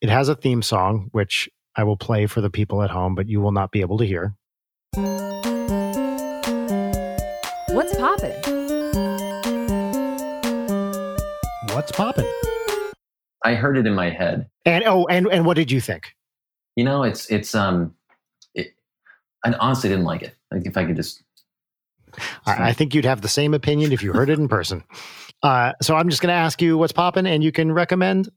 It 0.00 0.08
has 0.08 0.28
a 0.28 0.34
theme 0.34 0.62
song, 0.62 1.08
which 1.12 1.48
I 1.76 1.84
will 1.84 1.96
play 1.96 2.26
for 2.26 2.40
the 2.40 2.50
people 2.50 2.82
at 2.82 2.90
home, 2.90 3.14
but 3.14 3.28
you 3.28 3.40
will 3.40 3.52
not 3.52 3.70
be 3.70 3.80
able 3.80 3.98
to 3.98 4.06
hear. 4.06 4.34
What's 7.68 7.94
poppin'? 7.96 8.32
What's 11.74 11.92
poppin'? 11.92 12.26
I 13.44 13.54
heard 13.54 13.78
it 13.78 13.86
in 13.86 13.94
my 13.94 14.10
head. 14.10 14.48
And 14.64 14.84
oh, 14.84 15.06
and 15.06 15.26
and 15.28 15.46
what 15.46 15.56
did 15.56 15.70
you 15.70 15.80
think? 15.80 16.14
You 16.76 16.84
know, 16.84 17.02
it's 17.02 17.30
it's 17.30 17.54
um, 17.54 17.94
it, 18.54 18.74
I 19.44 19.52
honestly 19.54 19.88
didn't 19.88 20.04
like 20.04 20.22
it. 20.22 20.34
Like 20.50 20.66
if 20.66 20.76
I 20.76 20.84
could 20.84 20.96
just, 20.96 21.22
I, 22.46 22.68
I 22.68 22.72
think 22.72 22.94
you'd 22.94 23.04
have 23.04 23.20
the 23.20 23.28
same 23.28 23.54
opinion 23.54 23.92
if 23.92 24.02
you 24.02 24.12
heard 24.12 24.30
it 24.30 24.38
in 24.38 24.48
person. 24.48 24.84
Uh, 25.42 25.72
so 25.80 25.96
I'm 25.96 26.10
just 26.10 26.20
going 26.20 26.28
to 26.28 26.38
ask 26.38 26.60
you 26.60 26.76
what's 26.76 26.92
popping, 26.92 27.26
and 27.26 27.42
you 27.42 27.50
can 27.50 27.72
recommend 27.72 28.28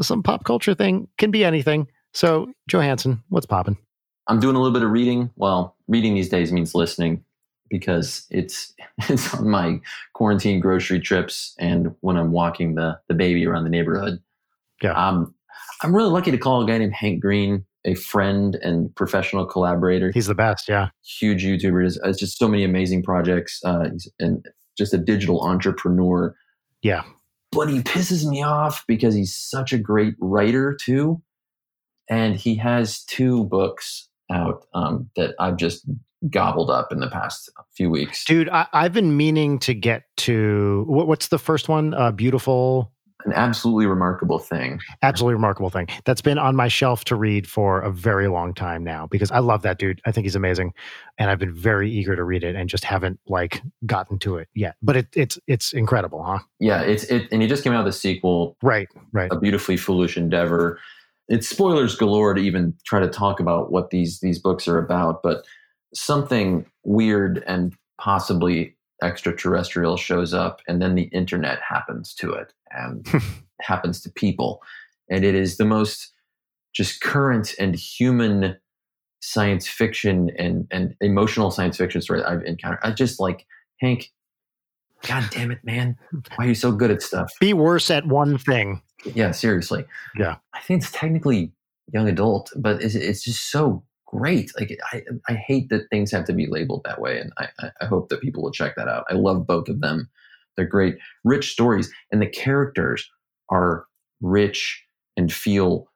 some 0.00 0.22
pop 0.22 0.44
culture 0.44 0.74
thing. 0.74 1.08
Can 1.18 1.32
be 1.32 1.44
anything. 1.44 1.88
So 2.14 2.52
Joe 2.68 2.78
Hanson, 2.78 3.20
what's 3.30 3.46
popping? 3.46 3.76
I'm 4.28 4.38
doing 4.38 4.54
a 4.54 4.60
little 4.60 4.72
bit 4.72 4.84
of 4.84 4.90
reading. 4.90 5.30
Well, 5.34 5.76
reading 5.88 6.14
these 6.14 6.28
days 6.28 6.52
means 6.52 6.74
listening 6.74 7.24
because 7.68 8.26
it's 8.30 8.74
it's 9.08 9.34
on 9.34 9.48
my 9.48 9.80
quarantine 10.12 10.60
grocery 10.60 11.00
trips 11.00 11.54
and 11.58 11.94
when 12.00 12.16
I'm 12.16 12.30
walking 12.30 12.74
the 12.74 13.00
the 13.08 13.14
baby 13.14 13.46
around 13.46 13.64
the 13.64 13.70
neighborhood. 13.70 14.20
Yeah. 14.82 14.92
Um, 14.92 15.34
I'm 15.82 15.94
really 15.94 16.10
lucky 16.10 16.30
to 16.30 16.38
call 16.38 16.62
a 16.62 16.66
guy 16.66 16.78
named 16.78 16.92
Hank 16.92 17.20
Green 17.20 17.64
a 17.84 17.94
friend 17.94 18.56
and 18.56 18.94
professional 18.94 19.44
collaborator. 19.44 20.12
He's 20.12 20.26
the 20.26 20.34
best. 20.34 20.68
Yeah. 20.68 20.90
huge 21.04 21.44
YouTuber. 21.44 21.86
It's, 21.86 21.98
it's 22.04 22.18
just 22.18 22.38
so 22.38 22.48
many 22.48 22.64
amazing 22.64 23.02
projects. 23.02 23.60
Uh, 23.64 23.90
he's 23.90 24.10
and 24.18 24.46
just 24.76 24.94
a 24.94 24.98
digital 24.98 25.40
entrepreneur. 25.42 26.34
Yeah. 26.82 27.02
But 27.50 27.68
he 27.68 27.80
pisses 27.80 28.24
me 28.28 28.42
off 28.42 28.84
because 28.86 29.14
he's 29.14 29.34
such 29.34 29.72
a 29.72 29.78
great 29.78 30.14
writer 30.20 30.74
too, 30.74 31.22
and 32.08 32.36
he 32.36 32.54
has 32.56 33.04
two 33.04 33.44
books 33.44 34.08
out 34.30 34.64
um, 34.74 35.10
that 35.16 35.34
I've 35.38 35.56
just 35.56 35.84
gobbled 36.30 36.70
up 36.70 36.92
in 36.92 37.00
the 37.00 37.10
past 37.10 37.50
few 37.74 37.90
weeks. 37.90 38.24
Dude, 38.24 38.48
I, 38.48 38.66
I've 38.72 38.92
been 38.92 39.16
meaning 39.16 39.58
to 39.60 39.74
get 39.74 40.04
to 40.18 40.84
what, 40.86 41.08
what's 41.08 41.28
the 41.28 41.38
first 41.38 41.68
one? 41.68 41.94
Uh, 41.94 42.12
beautiful, 42.12 42.91
An 43.24 43.32
absolutely 43.34 43.86
remarkable 43.86 44.38
thing. 44.38 44.80
absolutely 45.02 45.34
remarkable 45.34 45.70
thing. 45.70 45.86
That's 46.04 46.20
been 46.20 46.38
on 46.38 46.56
my 46.56 46.68
shelf 46.68 47.04
to 47.04 47.16
read 47.16 47.48
for 47.48 47.80
a 47.80 47.90
very 47.90 48.28
long 48.28 48.52
time 48.54 48.82
now 48.82 49.06
because 49.06 49.30
I 49.30 49.38
love 49.38 49.62
that 49.62 49.78
dude. 49.78 50.00
I 50.04 50.12
think 50.12 50.24
he's 50.24 50.34
amazing, 50.36 50.74
and 51.18 51.30
I've 51.30 51.38
been 51.38 51.54
very 51.54 51.90
eager 51.90 52.16
to 52.16 52.24
read 52.24 52.42
it 52.44 52.56
and 52.56 52.68
just 52.68 52.84
haven't 52.84 53.20
like 53.26 53.62
gotten 53.86 54.18
to 54.20 54.36
it 54.38 54.48
yet. 54.54 54.76
But 54.82 54.96
it, 54.96 55.06
it's 55.14 55.38
it's 55.46 55.72
incredible, 55.72 56.22
huh? 56.22 56.40
Yeah, 56.58 56.82
it's 56.82 57.04
it, 57.04 57.28
and 57.30 57.42
he 57.42 57.48
just 57.48 57.62
came 57.64 57.72
out 57.72 57.84
with 57.84 57.94
a 57.94 57.98
sequel, 57.98 58.56
Right, 58.62 58.88
right. 59.12 59.30
a 59.32 59.38
beautifully 59.38 59.76
foolish 59.76 60.16
endeavor. 60.16 60.78
It's 61.28 61.48
spoilers 61.48 61.94
galore 61.94 62.34
to 62.34 62.40
even 62.40 62.74
try 62.84 63.00
to 63.00 63.08
talk 63.08 63.38
about 63.40 63.70
what 63.70 63.90
these 63.90 64.20
these 64.20 64.38
books 64.38 64.66
are 64.66 64.78
about, 64.78 65.22
but 65.22 65.44
something 65.94 66.66
weird 66.84 67.42
and 67.46 67.74
possibly 67.98 68.74
extraterrestrial 69.02 69.96
shows 69.96 70.32
up, 70.32 70.60
and 70.66 70.80
then 70.80 70.94
the 70.94 71.04
internet 71.04 71.60
happens 71.60 72.14
to 72.14 72.32
it 72.32 72.52
and 72.70 73.06
happens 73.60 74.00
to 74.02 74.10
people, 74.10 74.62
and 75.10 75.24
it 75.24 75.34
is 75.34 75.56
the 75.56 75.64
most 75.64 76.12
just 76.74 77.00
current 77.00 77.54
and 77.58 77.74
human 77.74 78.56
science 79.20 79.68
fiction 79.68 80.30
and 80.38 80.66
and 80.70 80.94
emotional 81.00 81.50
science 81.50 81.76
fiction 81.76 82.00
story 82.00 82.22
I've 82.22 82.42
encountered. 82.44 82.80
I 82.82 82.92
just 82.92 83.20
like 83.20 83.46
Hank. 83.80 84.10
God 85.06 85.28
damn 85.30 85.50
it, 85.50 85.64
man! 85.64 85.96
Why 86.36 86.44
are 86.44 86.48
you 86.48 86.54
so 86.54 86.70
good 86.70 86.90
at 86.90 87.02
stuff? 87.02 87.32
Be 87.40 87.52
worse 87.52 87.90
at 87.90 88.06
one 88.06 88.38
thing. 88.38 88.80
Yeah, 89.04 89.32
seriously. 89.32 89.84
Yeah. 90.16 90.36
I 90.54 90.60
think 90.60 90.82
it's 90.82 90.92
technically 90.92 91.52
young 91.92 92.08
adult, 92.08 92.52
but 92.56 92.82
it's, 92.82 92.94
it's 92.94 93.22
just 93.22 93.50
so 93.50 93.82
great. 94.12 94.50
Like 94.58 94.76
I, 94.92 95.02
I 95.28 95.34
hate 95.34 95.68
that 95.70 95.88
things 95.90 96.10
have 96.12 96.24
to 96.26 96.32
be 96.32 96.46
labeled 96.46 96.82
that 96.84 97.00
way, 97.00 97.18
and 97.20 97.32
I, 97.38 97.48
I- 97.80 97.86
hope 97.86 98.08
that 98.10 98.20
people 98.20 98.42
will 98.42 98.52
check 98.52 98.74
that 98.76 98.88
out. 98.88 99.04
I 99.10 99.14
love 99.14 99.46
both 99.46 99.68
of 99.68 99.80
them. 99.80 100.08
They're 100.56 100.66
great, 100.66 100.96
rich 101.24 101.50
stories, 101.52 101.90
and 102.10 102.20
the 102.20 102.26
characters 102.26 103.08
are 103.50 103.86
rich 104.20 104.84
and 105.16 105.32
feel 105.32 105.88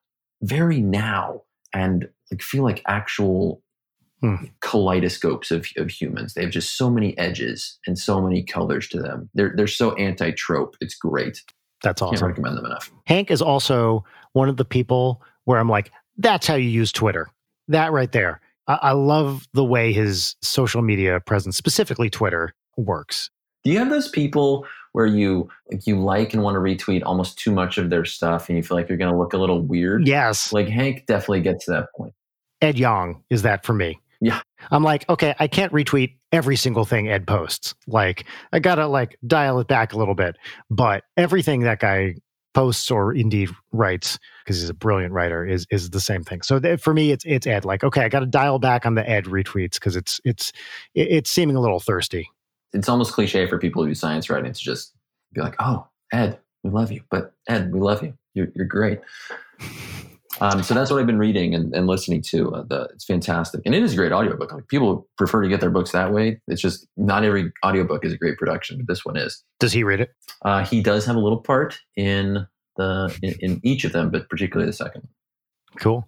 very 0.43 0.81
now 0.81 1.43
and 1.73 2.09
like 2.31 2.43
feel 2.43 2.63
like 2.65 2.83
actual 2.87 3.63
Hmm. 4.23 4.47
kaleidoscopes 4.63 5.51
of, 5.51 5.67
of 5.77 5.91
humans. 5.91 6.33
They 6.33 6.41
have 6.41 6.51
just 6.51 6.79
so 6.79 6.89
many 6.89 7.17
edges 7.19 7.79
and 7.87 7.99
so 7.99 8.19
many 8.23 8.43
colors 8.43 8.89
to 8.89 8.99
them. 8.99 9.29
They're 9.35 9.53
they're 9.55 9.67
so 9.67 9.95
anti 9.97 10.31
trope. 10.31 10.75
It's 10.81 10.95
great. 10.95 11.43
That's 11.83 12.01
awesome. 12.01 12.15
Can't 12.17 12.27
recommend 12.29 12.57
them 12.57 12.65
enough. 12.65 12.91
Hank 13.05 13.31
is 13.31 13.43
also 13.43 14.07
one 14.33 14.49
of 14.49 14.57
the 14.57 14.65
people 14.65 15.23
where 15.45 15.59
I'm 15.59 15.69
like, 15.69 15.93
that's 16.17 16.47
how 16.47 16.55
you 16.55 16.71
use 16.71 16.93
Twitter. 16.93 17.29
That 17.69 17.93
right 17.93 18.13
there. 18.13 18.41
I, 18.67 18.79
I 18.83 18.93
love 18.93 19.47
the 19.53 19.65
way 19.65 19.93
his 19.93 20.37
social 20.43 20.83
media 20.83 21.21
presence, 21.21 21.57
specifically 21.57 22.11
Twitter, 22.11 22.55
works. 22.77 23.31
Do 23.65 23.71
you 23.71 23.79
have 23.79 23.91
those 23.91 24.09
people 24.09 24.67
where 24.93 25.07
you 25.07 25.49
like 25.71 25.87
you 25.87 26.01
like 26.01 26.33
and 26.35 26.43
want 26.43 26.55
to 26.55 26.61
retweet 26.61 27.03
almost 27.05 27.39
too 27.39 27.51
much 27.51 27.79
of 27.79 27.91
their 27.91 28.05
stuff 28.05 28.49
and 28.49 28.57
you 28.57 28.63
feel 28.63 28.77
like 28.77 28.89
you're 28.89 28.99
going 28.99 29.13
to 29.13 29.19
look 29.19 29.33
a 29.33 29.39
little 29.39 29.61
weird? 29.61 30.07
Yes. 30.07 30.53
Like 30.53 30.69
Hank 30.69 31.05
definitely 31.07 31.41
gets 31.41 31.65
to 31.67 31.73
that 31.73 31.89
point. 31.97 32.15
Ed 32.63 32.79
Young 32.79 33.23
is 33.29 33.43
that 33.43 33.65
for 33.65 33.75
me. 33.75 33.99
Yeah. 34.21 34.41
I'm 34.71 34.83
like, 34.83 35.09
okay, 35.11 35.35
I 35.39 35.49
can't 35.49 35.73
retweet 35.73 36.17
every 36.33 36.57
single 36.57 36.85
thing 36.85 37.09
Ed 37.09 37.27
posts. 37.27 37.75
Like, 37.87 38.25
I 38.53 38.59
gotta 38.59 38.87
like 38.87 39.19
dial 39.27 39.61
it 39.61 39.69
back 39.69 39.93
a 39.93 39.99
little 39.99 40.15
bit. 40.15 40.37
But 40.71 41.05
everything 41.17 41.61
that 41.61 41.81
guy 41.81 42.15
posts 42.57 42.91
or 42.91 43.13
indeed 43.13 43.51
writes, 43.73 44.19
because 44.43 44.59
he's 44.59 44.71
a 44.71 44.75
brilliant 44.75 45.13
writer, 45.13 45.45
is 45.45 45.67
is 45.71 45.91
the 45.91 46.01
same 46.01 46.25
thing. 46.25 46.41
So 46.41 46.59
th- 46.59 46.81
for 46.81 46.95
me, 46.95 47.11
it's 47.11 47.23
it's 47.27 47.47
Ed. 47.47 47.67
Like, 47.67 47.85
okay, 47.85 48.03
I 48.03 48.09
gotta 48.09 48.25
dial 48.25 48.59
back 48.59 48.87
on 48.87 48.95
the 48.95 49.07
Ed 49.07 49.27
retweets 49.27 49.75
because 49.75 49.95
it's 49.95 50.23
it's 50.25 50.53
it's 50.95 51.31
seeming 51.31 51.55
a 51.55 51.61
little 51.61 51.81
thirsty. 51.81 52.31
It's 52.73 52.89
almost 52.89 53.13
cliche 53.13 53.47
for 53.47 53.59
people 53.59 53.83
who 53.83 53.91
do 53.91 53.95
science 53.95 54.31
writing 54.31 54.51
to 54.51 54.59
just 54.59 54.95
be 55.35 55.43
like, 55.43 55.55
"Oh, 55.59 55.87
Ed, 56.15 56.39
we 56.65 56.71
love 56.71 56.91
you," 56.91 57.03
but 57.11 57.35
Ed, 57.47 57.75
we 57.75 57.79
love 57.79 58.03
you. 58.03 58.15
You're 58.33 58.49
you're 58.55 58.65
great. 58.65 59.01
Um, 60.41 60.63
so 60.63 60.75
that's 60.75 60.91
what 60.91 61.01
I've 61.01 61.07
been 61.07 61.19
reading 61.19 61.55
and, 61.55 61.75
and 61.75 61.87
listening 61.87 62.21
to. 62.23 62.55
Uh, 62.55 62.63
the, 62.65 62.83
it's 62.93 63.05
fantastic, 63.05 63.63
and 63.65 63.75
it 63.75 63.83
is 63.83 63.95
a 63.95 63.97
great 63.97 64.13
audiobook. 64.13 64.53
Like 64.53 64.69
people 64.69 65.09
prefer 65.17 65.43
to 65.43 65.49
get 65.49 65.61
their 65.61 65.71
books 65.71 65.93
that 65.93 66.13
way. 66.13 66.41
It's 66.47 66.61
just 66.61 66.87
not 66.97 67.25
every 67.25 67.53
audiobook 67.65 68.05
is 68.05 68.13
a 68.13 68.19
great 68.19 68.37
production, 68.37 68.77
but 68.79 68.87
this 68.87 69.05
one 69.05 69.17
is. 69.17 69.43
Does 69.61 69.73
he 69.73 69.83
read 69.83 70.01
it? 70.01 70.11
Uh, 70.43 70.65
he 70.65 70.83
does 70.83 71.07
have 71.07 71.17
a 71.17 71.21
little 71.21 71.41
part 71.41 71.79
in 71.97 72.47
the 72.77 73.17
in, 73.23 73.35
in 73.41 73.61
each 73.63 73.85
of 73.85 73.93
them, 73.93 74.11
but 74.11 74.29
particularly 74.29 74.69
the 74.71 74.77
second. 74.77 75.09
Cool. 75.81 76.07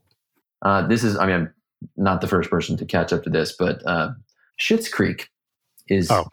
Uh, 0.62 0.86
this 0.86 1.04
is, 1.04 1.16
I 1.16 1.26
mean, 1.26 1.34
I'm 1.36 1.54
not 1.96 2.20
the 2.20 2.26
first 2.26 2.50
person 2.50 2.76
to 2.76 2.84
catch 2.84 3.12
up 3.12 3.22
to 3.24 3.30
this, 3.30 3.54
but 3.58 3.80
uh, 3.86 4.10
Schitt's 4.60 4.88
Creek 4.88 5.28
is 5.88 6.10
Oh. 6.10 6.26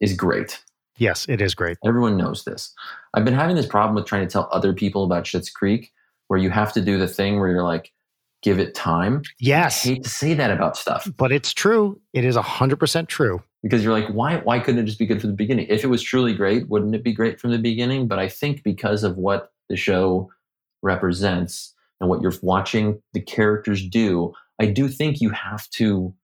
is 0.00 0.14
great. 0.14 0.62
Yes, 0.96 1.26
it 1.28 1.40
is 1.42 1.54
great. 1.54 1.76
Everyone 1.84 2.16
knows 2.16 2.44
this. 2.44 2.72
I've 3.14 3.24
been 3.24 3.34
having 3.34 3.56
this 3.56 3.66
problem 3.66 3.96
with 3.96 4.06
trying 4.06 4.26
to 4.26 4.32
tell 4.32 4.48
other 4.52 4.72
people 4.72 5.02
about 5.04 5.24
Schitt's 5.24 5.50
Creek, 5.50 5.90
where 6.28 6.40
you 6.40 6.50
have 6.50 6.72
to 6.74 6.80
do 6.80 6.98
the 6.98 7.08
thing 7.08 7.38
where 7.38 7.50
you're 7.50 7.62
like, 7.62 7.92
give 8.42 8.58
it 8.58 8.74
time. 8.74 9.22
Yes. 9.40 9.84
I 9.86 9.90
hate 9.90 10.02
to 10.04 10.10
say 10.10 10.34
that 10.34 10.50
about 10.50 10.76
stuff 10.76 11.10
but 11.16 11.32
it's 11.32 11.52
true. 11.52 12.00
It 12.12 12.24
is 12.24 12.36
hundred 12.36 12.78
percent 12.78 13.08
true. 13.08 13.42
because 13.62 13.82
you're 13.82 13.98
like, 13.98 14.08
why 14.08 14.36
why 14.38 14.58
couldn't 14.60 14.80
it 14.80 14.84
just 14.84 14.98
be 14.98 15.06
good 15.06 15.20
from 15.20 15.30
the 15.30 15.36
beginning? 15.36 15.66
If 15.68 15.82
it 15.84 15.88
was 15.88 16.02
truly 16.02 16.34
great, 16.34 16.68
wouldn't 16.68 16.94
it 16.94 17.02
be 17.02 17.12
great 17.12 17.40
from 17.40 17.50
the 17.52 17.58
beginning? 17.58 18.06
But 18.08 18.18
I 18.18 18.28
think 18.28 18.62
because 18.62 19.02
of 19.04 19.16
what 19.16 19.52
the 19.70 19.76
show 19.76 20.30
represents 20.82 21.74
and 22.00 22.10
what 22.10 22.20
you're 22.20 22.34
watching 22.42 23.00
the 23.14 23.20
characters 23.20 23.86
do, 23.86 24.34
I 24.60 24.66
do 24.66 24.88
think 24.88 25.20
you 25.20 25.30
have 25.30 25.68
to 25.70 26.14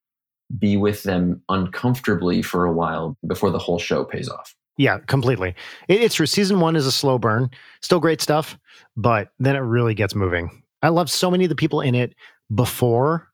be 0.59 0.77
with 0.77 1.05
them 1.05 1.41
uncomfortably 1.49 2.43
for 2.43 2.67
a 2.67 2.73
while 2.73 3.17
before 3.27 3.51
the 3.51 3.59
whole 3.59 3.79
show 3.79 4.05
pays 4.05 4.29
off. 4.29 4.55
Yeah, 4.77 4.99
completely. 5.07 5.55
It, 5.89 6.03
it's 6.03 6.15
true. 6.15 6.27
Season 6.27 6.61
one 6.61 6.77
is 6.77 6.87
a 6.87 6.93
slow 6.93 7.19
burn. 7.19 7.51
Still 7.83 8.01
great 8.01 8.21
stuff, 8.21 8.59
but 8.97 9.29
then 9.39 9.57
it 9.57 9.61
really 9.61 9.95
gets 9.95 10.15
moving. 10.15 10.63
I 10.83 10.89
love 10.89 11.11
so 11.11 11.31
many 11.31 11.45
of 11.45 11.49
the 11.51 11.55
people 11.57 11.81
in 11.81 11.95
it 11.95 12.15
before 12.55 13.29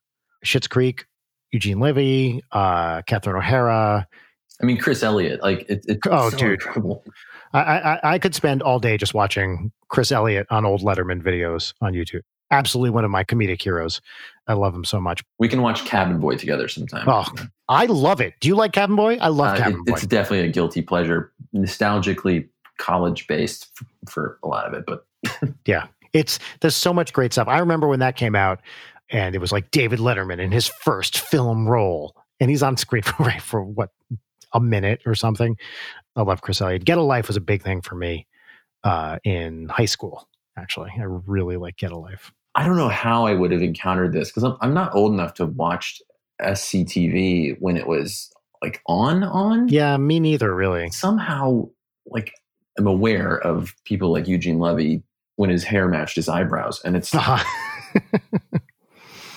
Schitt's 0.45 0.67
Creek, 0.67 1.07
Eugene 1.53 1.79
Levy, 1.79 2.43
uh, 2.53 3.03
Catherine 3.03 3.37
O'Hara. 3.37 4.07
I 4.61 4.65
mean, 4.67 4.79
Chris 4.79 5.03
Elliott, 5.03 5.43
like 5.43 5.61
it, 5.69 5.85
it's 5.87 6.01
Oh, 6.11 6.31
so 6.31 6.37
dude. 6.37 6.53
incredible. 6.55 7.05
I, 7.53 7.61
I, 7.61 8.01
I 8.15 8.19
could 8.19 8.35
spend 8.35 8.63
all 8.63 8.81
day 8.81 8.97
just 8.97 9.15
watching 9.15 9.71
Chris 9.89 10.11
Elliott 10.11 10.47
on 10.51 10.65
old 10.67 10.81
Letterman 10.83 11.23
videos 11.23 11.73
on 11.81 11.93
YouTube. 11.93 12.23
Absolutely 12.51 12.91
one 12.91 13.05
of 13.05 13.11
my 13.11 13.23
comedic 13.25 13.63
heroes. 13.63 14.01
I 14.47 14.55
love 14.55 14.75
him 14.75 14.85
so 14.85 15.01
much. 15.01 15.23
We 15.39 15.49
can 15.49 15.63
watch 15.63 15.85
Cabin 15.85 16.19
Boy 16.21 16.37
together 16.37 16.69
sometime. 16.69 17.09
Oh, 17.09 17.25
I 17.69 17.87
love 17.87 18.21
it. 18.21 18.35
Do 18.41 18.49
you 18.49 18.55
like 18.55 18.73
Cabin 18.73 18.95
Boy? 18.97 19.17
I 19.21 19.29
love 19.29 19.55
Uh, 19.55 19.59
Cabin 19.59 19.81
it- 19.81 19.87
Boy. 19.87 19.93
it's 19.95 20.07
definitely 20.07 20.49
a 20.49 20.53
guilty 20.53 20.83
pleasure, 20.83 21.33
nostalgically 21.55 22.49
college 22.79 23.27
based 23.27 23.69
f- 23.81 23.87
for 24.13 24.39
a 24.45 24.49
lot 24.49 24.67
of 24.67 24.75
it, 24.75 24.85
but 24.87 25.07
yeah, 25.67 25.87
It's 26.13 26.39
there's 26.61 26.77
so 26.77 26.93
much 26.93 27.13
great 27.13 27.33
stuff. 27.33 27.49
I 27.49 27.59
remember 27.59 27.89
when 27.89 27.99
that 28.01 28.17
came 28.17 28.35
out, 28.37 28.61
and 29.11 29.35
it 29.35 29.39
was 29.41 29.53
like 29.53 29.71
David 29.71 29.99
Letterman 29.99 30.39
in 30.41 30.53
his 30.53 30.67
first 30.69 31.19
film 31.21 31.67
role, 31.69 32.15
and 32.41 32.51
he's 32.51 32.63
on 32.63 32.77
screen 32.77 33.03
for 33.03 33.23
right 33.25 33.43
for 33.43 33.63
what 33.65 33.91
a 34.53 34.61
minute 34.61 35.01
or 35.07 35.15
something. 35.15 35.57
I 36.15 36.23
love 36.23 36.41
Chris 36.43 36.61
Elliott. 36.61 36.85
Get 36.85 36.99
a 36.99 37.03
Life 37.03 37.27
was 37.29 37.37
a 37.37 37.41
big 37.41 37.63
thing 37.63 37.81
for 37.83 37.95
me 37.95 38.27
uh, 38.85 39.19
in 39.25 39.69
high 39.69 39.85
school. 39.87 40.29
Actually, 40.57 40.91
I 40.99 41.03
really 41.03 41.57
like 41.57 41.77
Get 41.77 41.93
a 41.93 41.99
Life. 41.99 42.33
I 42.55 42.65
don't 42.65 42.77
know 42.79 42.89
how 42.89 43.27
I 43.27 43.35
would 43.35 43.51
have 43.53 43.61
encountered 43.63 44.13
this 44.15 44.31
because 44.31 44.45
I'm, 44.45 44.57
I'm 44.63 44.73
not 44.73 44.95
old 44.95 45.13
enough 45.13 45.35
to 45.35 45.45
have 45.45 45.55
watched 45.57 46.03
SCTV 46.43 47.57
when 47.61 47.77
it 47.77 47.87
was 47.87 48.31
like 48.63 48.81
on 48.87 49.23
on. 49.25 49.69
Yeah, 49.69 49.97
me 49.97 50.21
neither, 50.21 50.55
really. 50.55 50.91
Somehow, 50.91 51.69
like 52.07 52.33
I'm 52.79 52.87
aware 52.87 53.39
of 53.39 53.75
people 53.85 54.13
like 54.13 54.27
Eugene 54.29 54.59
Levy 54.59 55.03
when 55.37 55.51
his 55.51 55.65
hair 55.65 55.89
matched 55.89 56.17
his 56.17 56.29
eyebrows, 56.29 56.81
and 56.85 56.97
it's 56.97 57.15
Uh-huh. 57.15 57.43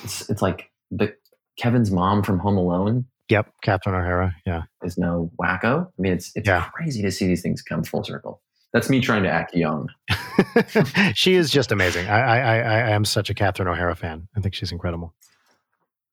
it's, 0.03 0.29
it's 0.29 0.41
like 0.41 0.69
the 0.91 1.13
Kevin's 1.57 1.91
mom 1.91 2.23
from 2.23 2.39
Home 2.39 2.57
Alone 2.57 3.05
yep, 3.29 3.51
Catherine 3.61 3.95
O'Hara. 3.95 4.35
Yeah. 4.45 4.63
is 4.83 4.97
no 4.97 5.29
wacko. 5.39 5.85
I 5.87 6.01
mean, 6.01 6.13
it's 6.13 6.31
it's 6.35 6.47
Yeah. 6.47 6.65
crazy 6.73 7.01
to 7.03 7.11
see 7.11 7.27
these 7.27 7.41
things 7.41 7.61
come 7.61 7.83
full 7.83 8.03
circle. 8.03 8.41
That's 8.73 8.89
me 8.89 9.01
trying 9.01 9.23
to 9.23 9.29
act 9.29 9.55
young. 9.55 9.89
she 11.15 11.33
is 11.33 11.49
just 11.49 11.71
amazing. 11.71 12.07
I, 12.07 12.19
I, 12.19 12.37
I, 12.37 12.57
I 12.57 12.89
am 12.91 13.03
such 13.03 13.29
a 13.29 13.33
Catherine 13.33 13.67
O'Hara 13.67 13.95
fan. 13.95 14.27
I 14.37 14.41
think 14.41 14.53
she's 14.53 14.71
incredible. 14.71 15.13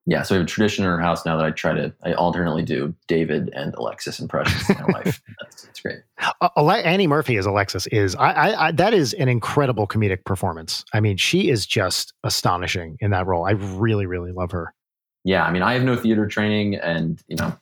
Yeah, 0.08 0.22
so 0.22 0.34
we 0.34 0.38
have 0.38 0.46
a 0.46 0.48
tradition 0.48 0.84
in 0.84 0.90
our 0.90 1.00
house 1.00 1.26
now 1.26 1.36
that 1.36 1.44
I 1.44 1.50
try 1.50 1.72
to 1.74 1.92
I 2.04 2.12
alternately 2.12 2.62
do 2.62 2.94
David 3.08 3.50
and 3.54 3.74
Alexis 3.74 4.20
impressions 4.20 4.70
in 4.70 4.76
my 4.86 4.92
life. 5.04 5.20
That's 5.40 5.64
it's 5.64 5.80
great. 5.80 5.98
Uh, 6.40 6.48
Annie 6.70 7.08
Murphy 7.08 7.36
as 7.36 7.44
Alexis 7.46 7.88
is 7.88 8.14
I, 8.14 8.30
I, 8.30 8.66
I 8.68 8.72
that 8.72 8.94
is 8.94 9.14
an 9.14 9.28
incredible 9.28 9.88
comedic 9.88 10.24
performance. 10.24 10.84
I 10.92 11.00
mean, 11.00 11.16
she 11.16 11.50
is 11.50 11.66
just 11.66 12.12
astonishing 12.22 12.96
in 13.00 13.10
that 13.10 13.26
role. 13.26 13.46
I 13.46 13.52
really, 13.52 14.06
really 14.06 14.30
love 14.30 14.52
her. 14.52 14.72
Yeah, 15.24 15.44
I 15.44 15.50
mean, 15.50 15.62
I 15.62 15.72
have 15.72 15.82
no 15.82 15.96
theater 15.96 16.28
training, 16.28 16.76
and 16.76 17.20
you 17.26 17.34
know, 17.34 17.52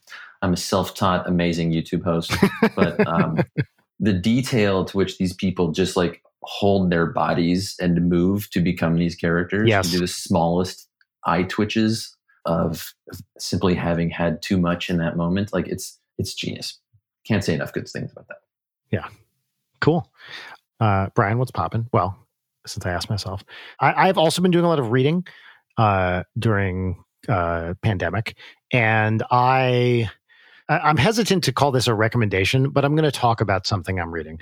I'm 0.42 0.52
a 0.52 0.56
self-taught, 0.58 1.26
amazing 1.26 1.72
YouTube 1.72 2.04
host. 2.04 2.30
But 2.76 3.06
um, 3.06 3.38
the 4.00 4.12
detail 4.12 4.84
to 4.84 4.96
which 4.98 5.16
these 5.16 5.32
people 5.32 5.72
just 5.72 5.96
like 5.96 6.22
hold 6.42 6.90
their 6.90 7.06
bodies 7.06 7.74
and 7.80 8.06
move 8.10 8.50
to 8.50 8.60
become 8.60 8.96
these 8.96 9.14
characters, 9.16 9.66
Yes. 9.66 9.90
do 9.90 9.98
the 9.98 10.06
smallest 10.06 10.86
eye 11.24 11.44
twitches 11.44 12.14
of, 12.46 12.94
simply 13.38 13.74
having 13.74 14.10
had 14.10 14.42
too 14.42 14.58
much 14.58 14.90
in 14.90 14.98
that 14.98 15.16
moment, 15.16 15.52
like 15.52 15.68
it's 15.68 15.98
it's 16.18 16.34
genius. 16.34 16.78
Can't 17.26 17.42
say 17.42 17.54
enough 17.54 17.72
good 17.72 17.88
things 17.88 18.12
about 18.12 18.28
that. 18.28 18.38
Yeah, 18.90 19.08
cool. 19.80 20.10
Uh, 20.80 21.08
Brian, 21.14 21.38
what's 21.38 21.50
popping? 21.50 21.88
Well, 21.92 22.18
since 22.66 22.84
I 22.84 22.90
asked 22.90 23.10
myself, 23.10 23.42
I, 23.80 24.08
I've 24.08 24.18
also 24.18 24.42
been 24.42 24.50
doing 24.50 24.64
a 24.64 24.68
lot 24.68 24.78
of 24.78 24.90
reading 24.92 25.26
uh, 25.78 26.24
during 26.38 27.02
uh, 27.28 27.74
pandemic, 27.82 28.36
and 28.72 29.22
I- 29.30 30.10
I'm 30.68 30.96
hesitant 30.96 31.44
to 31.44 31.52
call 31.52 31.72
this 31.72 31.86
a 31.86 31.94
recommendation, 31.94 32.70
but 32.70 32.84
I'm 32.84 32.94
going 32.96 33.10
to 33.10 33.16
talk 33.16 33.40
about 33.40 33.66
something 33.66 34.00
I'm 34.00 34.10
reading. 34.10 34.38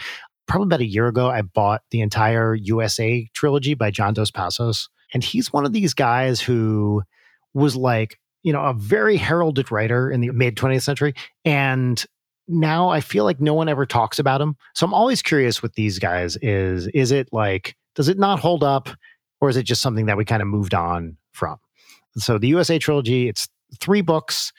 Probably 0.47 0.67
about 0.67 0.81
a 0.81 0.87
year 0.87 1.09
ago, 1.09 1.29
I 1.31 1.43
bought 1.43 1.83
the 1.91 2.01
entire 2.01 2.55
USA 2.55 3.29
trilogy 3.35 3.75
by 3.75 3.91
John 3.91 4.15
Dos 4.15 4.31
Passos, 4.31 4.89
and 5.13 5.25
he's 5.25 5.53
one 5.53 5.65
of 5.65 5.73
these 5.73 5.95
guys 5.95 6.41
who 6.41 7.03
was 7.55 7.77
like, 7.77 8.19
you 8.43 8.53
know, 8.53 8.63
a 8.63 8.75
very 8.75 9.17
heralded 9.17 9.71
writer 9.71 10.11
in 10.11 10.21
the 10.21 10.31
mid 10.31 10.57
20th 10.57 10.83
century, 10.83 11.15
and 11.45 12.05
now 12.49 12.89
I 12.89 13.01
feel 13.01 13.25
like 13.25 13.41
no 13.41 13.55
one 13.55 13.69
ever 13.69 13.87
talks 13.87 14.19
about 14.19 14.41
him. 14.41 14.57
So 14.75 14.87
I'm 14.87 14.95
always 14.95 15.23
curious 15.23 15.63
with 15.63 15.75
these 15.75 15.99
guys 15.99 16.37
is 16.43 16.87
is 16.89 17.13
it 17.13 17.29
like 17.33 17.77
does 17.95 18.09
it 18.09 18.19
not 18.19 18.41
hold 18.41 18.65
up 18.65 18.89
or 19.41 19.49
is 19.49 19.57
it 19.57 19.65
just 19.65 19.83
something 19.83 20.07
that 20.07 20.17
we 20.17 20.25
kind 20.25 20.43
of 20.43 20.49
moved 20.49 20.75
on 20.75 21.17
from? 21.33 21.59
So 22.17 22.39
the 22.39 22.49
USA 22.49 22.79
trilogy, 22.79 23.29
it's 23.29 23.49
three 23.81 24.03
books. 24.03 24.53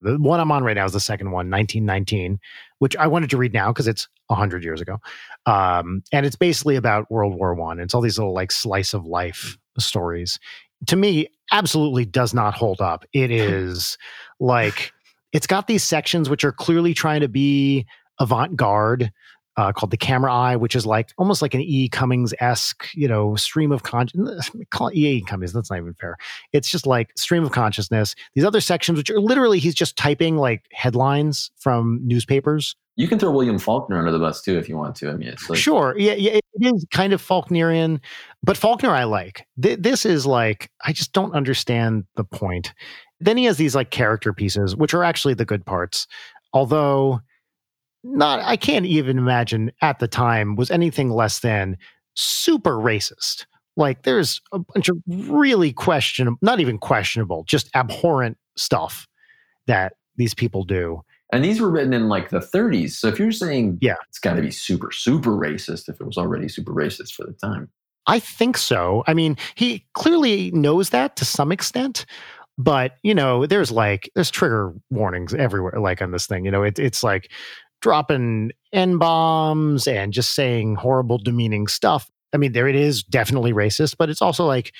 The 0.00 0.16
one 0.16 0.40
I'm 0.40 0.52
on 0.52 0.64
right 0.64 0.76
now 0.76 0.84
is 0.84 0.92
the 0.92 1.00
second 1.00 1.28
one, 1.28 1.50
1919, 1.50 2.38
which 2.78 2.96
I 2.96 3.06
wanted 3.06 3.30
to 3.30 3.36
read 3.36 3.52
now 3.52 3.72
because 3.72 3.88
it's 3.88 4.08
100 4.28 4.62
years 4.62 4.80
ago. 4.80 4.98
Um, 5.46 6.02
and 6.12 6.24
it's 6.24 6.36
basically 6.36 6.76
about 6.76 7.10
World 7.10 7.34
War 7.34 7.54
One. 7.54 7.80
It's 7.80 7.94
all 7.94 8.00
these 8.00 8.18
little 8.18 8.34
like 8.34 8.52
slice 8.52 8.94
of 8.94 9.06
life 9.06 9.56
stories. 9.78 10.38
To 10.86 10.96
me, 10.96 11.28
absolutely 11.52 12.04
does 12.04 12.34
not 12.34 12.54
hold 12.54 12.80
up. 12.80 13.04
It 13.12 13.30
is 13.30 13.98
like 14.40 14.92
it's 15.32 15.46
got 15.46 15.66
these 15.66 15.84
sections 15.84 16.30
which 16.30 16.44
are 16.44 16.52
clearly 16.52 16.94
trying 16.94 17.20
to 17.20 17.28
be 17.28 17.86
avant-garde 18.18 19.12
uh, 19.58 19.72
called 19.72 19.90
the 19.90 19.96
camera 19.96 20.32
eye 20.32 20.54
which 20.54 20.76
is 20.76 20.86
like 20.86 21.10
almost 21.18 21.42
like 21.42 21.52
an 21.52 21.60
e. 21.60 21.88
Cummings-esque 21.88 22.88
you 22.94 23.08
know 23.08 23.34
stream 23.34 23.72
of 23.72 23.82
consciousness 23.82 24.50
call 24.70 24.88
it 24.88 24.94
e. 24.94 25.20
Cummings 25.22 25.52
that's 25.52 25.70
not 25.70 25.78
even 25.78 25.94
fair. 25.94 26.16
It's 26.52 26.70
just 26.70 26.86
like 26.86 27.10
stream 27.16 27.44
of 27.44 27.50
consciousness. 27.50 28.14
These 28.34 28.44
other 28.44 28.60
sections 28.60 28.96
which 28.98 29.10
are 29.10 29.20
literally 29.20 29.58
he's 29.58 29.74
just 29.74 29.96
typing 29.96 30.36
like 30.36 30.64
headlines 30.72 31.50
from 31.58 32.00
newspapers. 32.04 32.76
You 32.94 33.08
can 33.08 33.18
throw 33.18 33.30
William 33.30 33.58
Faulkner 33.58 33.98
under 33.98 34.10
the 34.12 34.18
bus 34.18 34.42
too 34.42 34.58
if 34.58 34.68
you 34.68 34.76
want 34.76 34.94
to. 34.96 35.10
I 35.10 35.14
mean, 35.14 35.28
it's 35.28 35.50
like 35.50 35.58
sure. 35.58 35.94
Yeah, 35.98 36.14
yeah 36.14 36.32
it 36.32 36.44
is 36.60 36.86
kind 36.92 37.12
of 37.12 37.20
faulknerian 37.20 38.00
but 38.44 38.56
faulkner 38.56 38.90
i 38.90 39.04
like. 39.04 39.44
Th- 39.60 39.78
this 39.78 40.06
is 40.06 40.24
like 40.24 40.70
i 40.84 40.92
just 40.92 41.12
don't 41.12 41.34
understand 41.34 42.04
the 42.14 42.24
point. 42.24 42.72
Then 43.20 43.36
he 43.36 43.46
has 43.46 43.56
these 43.56 43.74
like 43.74 43.90
character 43.90 44.32
pieces 44.32 44.76
which 44.76 44.94
are 44.94 45.02
actually 45.02 45.34
the 45.34 45.44
good 45.44 45.66
parts. 45.66 46.06
Although 46.52 47.20
not 48.16 48.40
i 48.40 48.56
can't 48.56 48.86
even 48.86 49.18
imagine 49.18 49.70
at 49.82 49.98
the 49.98 50.08
time 50.08 50.56
was 50.56 50.70
anything 50.70 51.10
less 51.10 51.40
than 51.40 51.76
super 52.14 52.72
racist 52.76 53.46
like 53.76 54.02
there's 54.02 54.40
a 54.52 54.58
bunch 54.58 54.88
of 54.88 54.96
really 55.06 55.72
questionable 55.72 56.38
not 56.42 56.60
even 56.60 56.78
questionable 56.78 57.44
just 57.46 57.68
abhorrent 57.74 58.36
stuff 58.56 59.06
that 59.66 59.92
these 60.16 60.34
people 60.34 60.64
do 60.64 61.00
And 61.32 61.44
these 61.44 61.60
were 61.60 61.70
written 61.70 61.92
in 61.92 62.08
like 62.08 62.30
the 62.30 62.40
30s. 62.40 62.92
So 62.92 63.06
if 63.08 63.18
you're 63.18 63.30
saying, 63.30 63.78
Yeah. 63.82 63.94
it's 64.08 64.18
got 64.18 64.34
to 64.34 64.42
be 64.42 64.50
super, 64.50 64.90
super 64.90 65.30
racist 65.32 65.88
if 65.88 66.00
it 66.00 66.06
was 66.06 66.16
already 66.16 66.48
super 66.48 66.72
racist 66.72 67.12
for 67.12 67.24
the 67.26 67.34
time. 67.34 67.68
I 68.06 68.18
think 68.18 68.56
so. 68.56 69.04
I 69.06 69.12
mean, 69.14 69.36
he 69.54 69.84
clearly 69.92 70.50
knows 70.52 70.88
that 70.90 71.16
to 71.16 71.24
some 71.26 71.52
extent, 71.52 72.06
but 72.56 72.92
you 73.02 73.14
know, 73.14 73.44
there's 73.46 73.70
like 73.70 74.10
there's 74.14 74.30
trigger 74.30 74.72
warnings 74.90 75.34
everywhere, 75.34 75.78
like 75.78 76.00
on 76.00 76.10
this 76.12 76.26
thing. 76.26 76.46
You 76.46 76.50
know, 76.50 76.62
it, 76.62 76.78
it's 76.78 77.02
like 77.04 77.30
dropping 77.80 78.52
n 78.72 78.98
bombs 78.98 79.86
and 79.86 80.12
just 80.12 80.34
saying 80.34 80.76
horrible, 80.76 81.18
demeaning 81.18 81.66
stuff. 81.66 82.10
I 82.32 82.36
mean, 82.36 82.52
there 82.52 82.68
it 82.68 82.76
is, 82.76 83.02
definitely 83.02 83.52
racist, 83.52 83.96
but 83.98 84.10
it's 84.10 84.22
also 84.22 84.44
like 84.44 84.72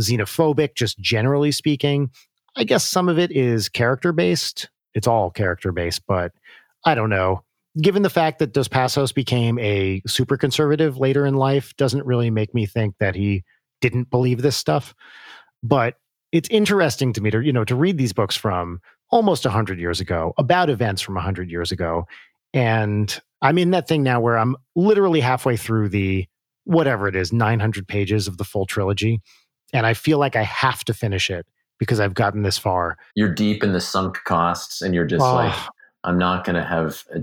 xenophobic, 0.00 0.74
just 0.74 0.98
generally 0.98 1.52
speaking. 1.52 2.10
I 2.56 2.64
guess 2.64 2.84
some 2.84 3.08
of 3.08 3.18
it 3.18 3.30
is 3.30 3.68
character 3.68 4.12
based. 4.12 4.68
It's 4.94 5.06
all 5.06 5.30
character 5.30 5.72
based, 5.72 6.02
but 6.06 6.32
I 6.84 6.94
don't 6.94 7.10
know 7.10 7.44
given 7.80 8.02
the 8.02 8.10
fact 8.10 8.38
that 8.38 8.52
Dos 8.52 8.68
Passos 8.68 9.12
became 9.12 9.58
a 9.58 10.02
super 10.06 10.36
conservative 10.36 10.98
later 10.98 11.26
in 11.26 11.34
life, 11.34 11.76
doesn't 11.76 12.04
really 12.04 12.30
make 12.30 12.54
me 12.54 12.66
think 12.66 12.96
that 12.98 13.14
he 13.14 13.44
didn't 13.80 14.10
believe 14.10 14.42
this 14.42 14.56
stuff. 14.56 14.94
But 15.62 15.96
it's 16.32 16.48
interesting 16.48 17.12
to 17.12 17.20
me 17.20 17.30
to 17.30 17.40
you 17.40 17.52
know 17.52 17.64
to 17.64 17.74
read 17.74 17.98
these 17.98 18.12
books 18.12 18.36
from 18.36 18.80
almost 19.10 19.44
100 19.44 19.80
years 19.80 20.00
ago 20.00 20.32
about 20.38 20.70
events 20.70 21.02
from 21.02 21.16
100 21.16 21.50
years 21.50 21.72
ago 21.72 22.06
and 22.54 23.20
i'm 23.42 23.58
in 23.58 23.70
that 23.70 23.88
thing 23.88 24.02
now 24.02 24.20
where 24.20 24.38
i'm 24.38 24.56
literally 24.74 25.20
halfway 25.20 25.56
through 25.56 25.88
the 25.88 26.26
whatever 26.64 27.08
it 27.08 27.16
is 27.16 27.32
900 27.32 27.86
pages 27.88 28.28
of 28.28 28.36
the 28.36 28.44
full 28.44 28.66
trilogy 28.66 29.20
and 29.72 29.86
i 29.86 29.94
feel 29.94 30.18
like 30.18 30.36
i 30.36 30.42
have 30.42 30.84
to 30.84 30.94
finish 30.94 31.30
it 31.30 31.46
because 31.78 32.00
i've 32.00 32.14
gotten 32.14 32.42
this 32.42 32.58
far 32.58 32.96
You're 33.14 33.34
deep 33.34 33.62
in 33.62 33.72
the 33.72 33.80
sunk 33.80 34.18
costs 34.24 34.82
and 34.82 34.94
you're 34.94 35.06
just 35.06 35.20
like, 35.22 35.54
I'm 36.04 36.18
not 36.18 36.44
going 36.44 36.56
to 36.56 36.64
have 36.64 37.04
uh 37.14 37.20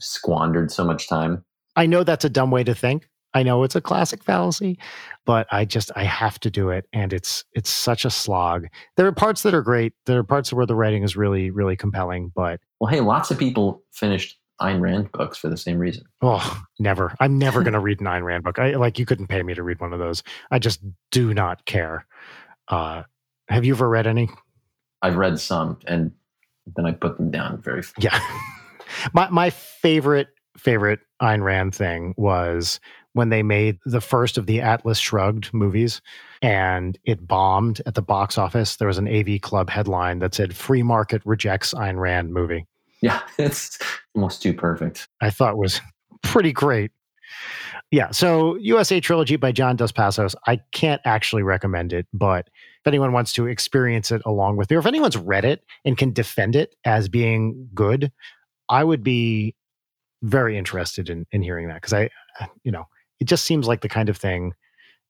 squandered 0.00 0.70
so 0.70 0.84
much 0.84 1.08
time. 1.08 1.44
I 1.76 1.86
know 1.86 2.04
that's 2.04 2.24
a 2.24 2.30
dumb 2.30 2.50
way 2.50 2.64
to 2.64 2.74
think. 2.74 3.08
I 3.36 3.42
know 3.42 3.64
it's 3.64 3.74
a 3.74 3.80
classic 3.80 4.22
fallacy, 4.22 4.78
but 5.24 5.48
I 5.50 5.64
just 5.64 5.90
I 5.96 6.04
have 6.04 6.38
to 6.40 6.50
do 6.50 6.70
it 6.70 6.86
and 6.92 7.12
it's 7.12 7.44
it's 7.52 7.70
such 7.70 8.04
a 8.04 8.10
slog. 8.10 8.66
There 8.96 9.06
are 9.06 9.12
parts 9.12 9.42
that 9.42 9.54
are 9.54 9.62
great. 9.62 9.92
There 10.06 10.18
are 10.18 10.24
parts 10.24 10.52
where 10.52 10.66
the 10.66 10.76
writing 10.76 11.02
is 11.02 11.16
really 11.16 11.50
really 11.50 11.76
compelling, 11.76 12.30
but 12.34 12.60
Well, 12.80 12.90
hey, 12.90 13.00
lots 13.00 13.30
of 13.30 13.38
people 13.38 13.82
finished 13.92 14.38
Ayn 14.60 14.80
Rand 14.80 15.10
books 15.12 15.36
for 15.36 15.48
the 15.48 15.56
same 15.56 15.78
reason. 15.78 16.04
oh, 16.22 16.62
never. 16.78 17.14
I'm 17.20 17.38
never 17.38 17.62
going 17.62 17.72
to 17.72 17.80
read 17.80 18.00
an 18.00 18.06
Ayn 18.06 18.22
Rand 18.24 18.44
book. 18.44 18.58
I 18.58 18.74
like 18.76 18.98
you 18.98 19.06
couldn't 19.06 19.26
pay 19.26 19.42
me 19.42 19.54
to 19.54 19.62
read 19.62 19.80
one 19.80 19.92
of 19.92 19.98
those. 19.98 20.22
I 20.50 20.58
just 20.58 20.80
do 21.10 21.34
not 21.34 21.64
care. 21.66 22.06
Uh 22.68 23.02
have 23.48 23.64
you 23.64 23.74
ever 23.74 23.88
read 23.88 24.06
any? 24.06 24.30
I've 25.02 25.16
read 25.16 25.38
some 25.38 25.78
and 25.86 26.12
then 26.76 26.86
I 26.86 26.92
put 26.92 27.18
them 27.18 27.30
down 27.30 27.60
very 27.60 27.82
fast. 27.82 28.02
Yeah. 28.02 28.18
my 29.12 29.28
my 29.28 29.50
favorite 29.50 30.28
favorite 30.56 31.00
Ayn 31.20 31.42
Rand 31.42 31.74
thing 31.74 32.14
was 32.16 32.80
when 33.12 33.28
they 33.28 33.42
made 33.42 33.78
the 33.84 34.00
first 34.00 34.38
of 34.38 34.46
the 34.46 34.60
Atlas 34.60 34.98
Shrugged 34.98 35.52
movies 35.52 36.00
and 36.42 36.98
it 37.04 37.26
bombed 37.26 37.82
at 37.86 37.94
the 37.94 38.02
box 38.02 38.38
office. 38.38 38.76
There 38.76 38.88
was 38.88 38.98
an 38.98 39.08
AV 39.08 39.40
Club 39.40 39.68
headline 39.68 40.20
that 40.20 40.34
said 40.34 40.56
"Free 40.56 40.82
Market 40.82 41.22
Rejects 41.24 41.74
Ayn 41.74 41.98
Rand 41.98 42.32
Movie." 42.32 42.66
Yeah, 43.04 43.20
it's 43.38 43.78
almost 44.14 44.40
too 44.40 44.54
perfect. 44.54 45.06
I 45.20 45.28
thought 45.28 45.58
was 45.58 45.80
pretty 46.22 46.52
great. 46.52 46.90
Yeah, 47.90 48.10
so 48.10 48.56
USA 48.56 48.98
Trilogy 48.98 49.36
by 49.36 49.52
John 49.52 49.76
Dos 49.76 49.92
Passos. 49.92 50.34
I 50.46 50.56
can't 50.72 51.02
actually 51.04 51.42
recommend 51.42 51.92
it, 51.92 52.06
but 52.14 52.48
if 52.48 52.86
anyone 52.86 53.12
wants 53.12 53.32
to 53.34 53.46
experience 53.46 54.10
it 54.10 54.22
along 54.24 54.56
with 54.56 54.70
me, 54.70 54.76
or 54.76 54.78
if 54.80 54.86
anyone's 54.86 55.18
read 55.18 55.44
it 55.44 55.64
and 55.84 55.98
can 55.98 56.12
defend 56.12 56.56
it 56.56 56.74
as 56.84 57.08
being 57.10 57.68
good, 57.74 58.10
I 58.70 58.82
would 58.82 59.04
be 59.04 59.54
very 60.22 60.56
interested 60.56 61.10
in 61.10 61.26
in 61.30 61.42
hearing 61.42 61.68
that 61.68 61.82
because 61.82 61.92
I, 61.92 62.08
you 62.62 62.72
know, 62.72 62.84
it 63.20 63.26
just 63.26 63.44
seems 63.44 63.68
like 63.68 63.82
the 63.82 63.88
kind 63.88 64.08
of 64.08 64.16
thing 64.16 64.54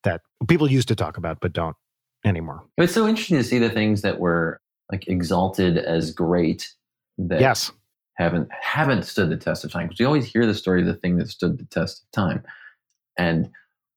that 0.03 0.23
people 0.49 0.69
used 0.69 0.89
to 0.89 0.97
talk 0.97 1.17
about 1.17 1.39
but 1.41 1.53
don't 1.53 1.77
anymore. 2.25 2.65
It's 2.77 2.93
so 2.93 3.07
interesting 3.07 3.39
to 3.39 3.45
see 3.45 3.59
the 3.59 3.71
things 3.71 4.03
that 4.03 4.19
were 4.19 4.61
like 4.91 5.07
exalted 5.07 5.79
as 5.79 6.11
great 6.11 6.75
that 7.19 7.41
Yes. 7.41 7.71
Haven't 8.15 8.49
haven't 8.53 9.05
stood 9.05 9.31
the 9.31 9.37
test 9.37 9.65
of 9.65 9.73
time 9.73 9.87
because 9.87 10.01
we 10.01 10.07
always 10.07 10.27
hear 10.27 10.47
the 10.47 10.55
story 10.55 10.81
of 10.81 10.87
the 10.87 10.95
thing 10.95 11.17
that 11.17 11.29
stood 11.29 11.59
the 11.59 11.65
test 11.67 12.03
of 12.03 12.11
time 12.13 12.43
and 13.19 13.51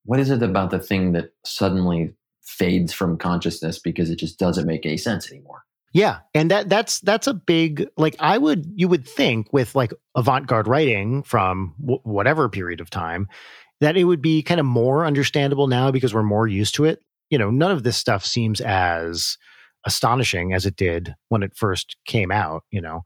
what 0.06 0.20
is 0.20 0.30
it 0.30 0.42
about 0.42 0.72
the 0.72 0.80
thing 0.80 1.12
that 1.12 1.34
suddenly 1.44 2.14
fades 2.44 2.94
from 2.94 3.18
consciousness 3.18 3.78
because 3.78 4.10
it 4.10 4.16
just 4.16 4.40
doesn't 4.40 4.66
make 4.66 4.86
any 4.86 4.98
sense 4.98 5.32
anymore 5.32 5.64
Yeah, 5.94 6.20
and 6.34 6.52
that 6.52 6.70
that's 6.70 7.00
that's 7.02 7.28
a 7.28 7.34
big 7.34 7.88
like 7.98 8.16
I 8.20 8.38
would 8.38 8.66
you 8.76 8.88
would 8.88 9.08
think 9.08 9.52
with 9.54 9.76
like 9.76 9.94
avant-garde 10.16 10.68
writing 10.68 11.24
from 11.24 11.76
w- 11.80 12.02
whatever 12.04 12.50
period 12.50 12.82
of 12.82 12.90
time 12.90 13.28
that 13.80 13.98
it 13.98 14.04
would 14.06 14.22
be 14.22 14.42
kind 14.42 14.60
of 14.60 14.66
more 14.66 15.06
understandable 15.06 15.68
now 15.68 15.92
because 15.92 16.14
we're 16.14 16.24
more 16.24 16.48
used 16.48 16.76
to 16.76 16.86
it. 16.86 17.02
You 17.30 17.38
know, 17.38 17.50
none 17.50 17.72
of 17.72 17.84
this 17.84 17.98
stuff 17.98 18.26
seems 18.26 18.62
as 18.62 19.38
astonishing 19.86 20.54
as 20.54 20.66
it 20.66 20.76
did 20.76 21.16
when 21.30 21.44
it 21.44 21.56
first 21.56 21.96
came 22.06 22.32
out, 22.32 22.64
you 22.72 22.82
know. 22.82 23.02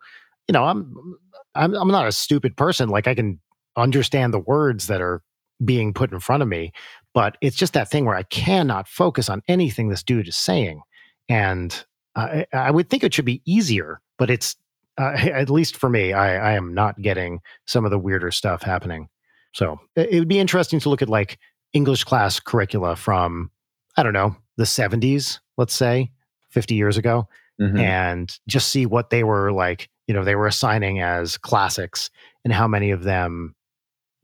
You 0.52 0.53
know, 0.53 0.65
I'm 0.65 1.18
I'm 1.56 1.73
I'm 1.73 1.88
not 1.88 2.10
a 2.10 2.11
stupid 2.11 2.57
person 2.57 2.90
like 2.90 3.07
I 3.07 3.15
can 3.15 3.40
understand 3.78 4.34
the 4.34 4.40
words 4.40 4.88
that 4.88 4.99
are 5.02 5.23
being 5.64 5.94
put 5.94 6.11
in 6.11 6.19
front 6.19 6.44
of 6.44 6.49
me, 6.49 6.73
but 7.14 7.38
it's 7.40 7.56
just 7.56 7.72
that 7.72 7.90
thing 7.90 8.03
where 8.03 8.18
I 8.18 8.23
cannot 8.23 8.90
focus 8.90 9.30
on 9.30 9.44
anything 9.48 9.88
this 9.88 10.03
dude 10.03 10.28
is 10.28 10.36
saying. 10.36 10.82
And 11.30 11.86
I, 12.18 12.48
I 12.52 12.69
would 12.69 12.90
think 12.90 13.06
it 13.06 13.14
should 13.14 13.23
be 13.23 13.41
easier, 13.45 14.02
but 14.18 14.30
it's 14.30 14.57
uh, 14.98 15.14
at 15.15 15.49
least 15.49 15.78
for 15.78 15.88
me, 15.88 16.11
I, 16.11 16.52
I 16.52 16.53
am 16.56 16.73
not 16.73 17.02
getting 17.02 17.40
some 17.65 17.86
of 17.86 17.91
the 17.91 17.99
weirder 17.99 18.32
stuff 18.32 18.61
happening. 18.61 19.07
So 19.53 19.80
it, 19.95 20.19
would 20.19 20.28
be 20.28 20.40
interesting 20.40 20.82
to 20.82 20.90
look 20.90 21.02
at 21.02 21.07
like 21.07 21.40
English 21.72 22.03
class 22.03 22.41
curricula 22.41 22.98
from, 22.98 23.52
I 23.95 24.03
don't 24.03 24.11
know, 24.11 24.36
the 24.57 24.65
70s, 24.65 25.40
let's 25.56 25.73
say, 25.73 26.11
50 26.49 26.76
years 26.76 26.98
ago, 26.98 27.30
Mhm. 27.61 27.80
and 27.80 28.40
just 28.49 28.68
see 28.68 28.86
what 28.86 29.11
they 29.11 29.23
were 29.23 29.53
like, 29.53 29.88
you 30.11 30.17
know, 30.17 30.25
they 30.25 30.35
were 30.35 30.45
assigning 30.47 30.99
as 30.99 31.38
classics 31.38 32.09
and 32.43 32.53
how 32.53 32.67
many 32.67 32.91
of 32.91 33.03
them 33.03 33.55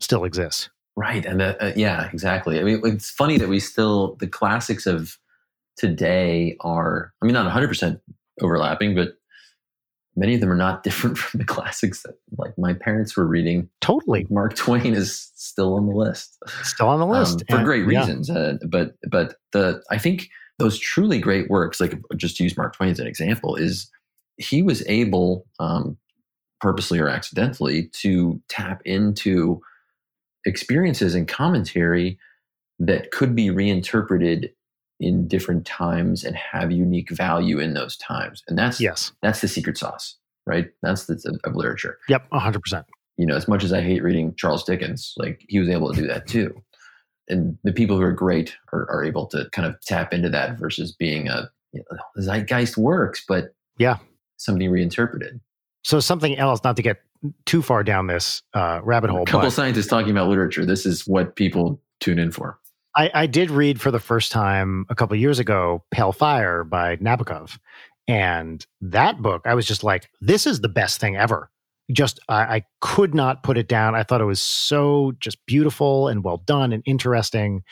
still 0.01 0.25
exist. 0.25 0.69
Right. 0.97 1.25
And 1.25 1.41
uh, 1.41 1.55
uh, 1.61 1.71
yeah, 1.77 2.09
exactly. 2.11 2.59
I 2.59 2.63
mean, 2.63 2.81
it's 2.83 3.09
funny 3.09 3.37
that 3.37 3.47
we 3.47 3.61
still, 3.61 4.17
the 4.19 4.27
classics 4.27 4.85
of 4.85 5.17
today 5.77 6.57
are, 6.59 7.13
I 7.21 7.25
mean, 7.25 7.33
not 7.33 7.49
100% 7.49 8.01
overlapping, 8.41 8.95
but 8.95 9.13
many 10.17 10.33
of 10.35 10.41
them 10.41 10.51
are 10.51 10.57
not 10.57 10.83
different 10.87 11.17
from 11.17 11.37
the 11.37 11.45
classics 11.45 12.03
that 12.03 12.15
like 12.37 12.51
my 12.57 12.73
parents 12.73 13.15
were 13.15 13.25
reading. 13.25 13.69
Totally. 13.79 14.27
Mark 14.29 14.55
Twain 14.57 14.93
is 14.93 15.31
still 15.35 15.75
on 15.75 15.85
the 15.87 15.95
list. 15.95 16.37
Still 16.63 16.89
on 16.89 16.99
the 16.99 17.05
Um, 17.05 17.11
list. 17.13 17.43
for 17.49 17.55
And- 17.59 17.65
great 17.65 17.87
yeah. 17.89 17.99
reasons. 18.01 18.29
Uh, 18.29 18.57
but, 18.67 18.95
but 19.09 19.35
the, 19.53 19.81
I 19.89 19.97
think 19.97 20.27
those 20.59 20.77
truly 20.77 21.19
great 21.19 21.49
works, 21.49 21.79
like 21.79 21.97
just 22.17 22.35
to 22.35 22.43
use 22.43 22.57
Mark 22.57 22.75
Twain 22.75 22.89
as 22.89 22.99
an 22.99 23.07
example, 23.07 23.55
is 23.55 23.89
he 24.37 24.61
was 24.63 24.85
able, 24.87 25.45
um, 25.59 25.97
purposely 26.61 26.99
or 26.99 27.09
accidentally, 27.09 27.87
to 27.93 28.41
tap 28.49 28.81
into 28.85 29.61
experiences 30.45 31.13
and 31.15 31.27
commentary 31.27 32.17
that 32.79 33.11
could 33.11 33.35
be 33.35 33.49
reinterpreted 33.49 34.51
in 34.99 35.27
different 35.27 35.65
times 35.65 36.23
and 36.23 36.35
have 36.35 36.71
unique 36.71 37.11
value 37.11 37.59
in 37.59 37.73
those 37.73 37.97
times. 37.97 38.43
And 38.47 38.57
that's 38.57 38.79
Yes. 38.81 39.11
that's 39.21 39.41
the 39.41 39.47
secret 39.47 39.77
sauce, 39.77 40.17
right? 40.45 40.69
That's 40.81 41.05
the 41.05 41.39
of 41.43 41.55
literature. 41.55 41.99
Yep. 42.09 42.29
100%. 42.31 42.85
You 43.17 43.25
know, 43.25 43.35
as 43.35 43.47
much 43.47 43.63
as 43.63 43.73
I 43.73 43.81
hate 43.81 44.03
reading 44.03 44.33
Charles 44.35 44.63
Dickens, 44.63 45.13
like 45.17 45.43
he 45.47 45.59
was 45.59 45.69
able 45.69 45.93
to 45.93 46.01
do 46.01 46.07
that 46.07 46.27
too. 46.27 46.63
And 47.29 47.57
the 47.63 47.73
people 47.73 47.97
who 47.97 48.03
are 48.03 48.11
great 48.11 48.55
are, 48.71 48.89
are 48.89 49.03
able 49.03 49.25
to 49.27 49.49
kind 49.51 49.67
of 49.67 49.79
tap 49.81 50.13
into 50.13 50.29
that 50.29 50.57
versus 50.57 50.91
being 50.93 51.27
a 51.27 51.49
you 51.73 51.83
know, 51.91 51.97
zeitgeist 52.23 52.77
works, 52.77 53.23
but 53.27 53.53
Yeah. 53.77 53.97
Somebody 54.37 54.67
reinterpreted. 54.67 55.39
So 55.83 55.99
something 55.99 56.37
else, 56.37 56.63
not 56.63 56.75
to 56.77 56.81
get 56.81 57.01
too 57.45 57.61
far 57.61 57.83
down 57.83 58.07
this 58.07 58.41
uh, 58.53 58.79
rabbit 58.83 59.09
hole, 59.09 59.23
A 59.23 59.25
couple 59.25 59.51
scientists 59.51 59.87
talking 59.87 60.11
about 60.11 60.29
literature. 60.29 60.65
This 60.65 60.85
is 60.85 61.07
what 61.07 61.35
people 61.35 61.81
tune 61.99 62.19
in 62.19 62.31
for. 62.31 62.59
I, 62.95 63.11
I 63.13 63.25
did 63.27 63.51
read 63.51 63.79
for 63.79 63.91
the 63.91 63.99
first 63.99 64.31
time 64.31 64.85
a 64.89 64.95
couple 64.95 65.15
years 65.17 65.39
ago 65.39 65.83
Pale 65.91 66.13
Fire 66.13 66.63
by 66.63 66.97
Nabokov. 66.97 67.57
And 68.07 68.65
that 68.81 69.21
book, 69.21 69.41
I 69.45 69.53
was 69.53 69.65
just 69.65 69.83
like, 69.83 70.09
this 70.21 70.47
is 70.47 70.61
the 70.61 70.69
best 70.69 70.99
thing 70.99 71.17
ever. 71.17 71.51
Just, 71.91 72.19
I, 72.27 72.41
I 72.55 72.65
could 72.81 73.13
not 73.13 73.43
put 73.43 73.57
it 73.57 73.67
down. 73.67 73.95
I 73.95 74.03
thought 74.03 74.21
it 74.21 74.25
was 74.25 74.41
so 74.41 75.13
just 75.19 75.45
beautiful 75.45 76.07
and 76.07 76.23
well 76.23 76.37
done 76.37 76.73
and 76.73 76.83
interesting. 76.85 77.63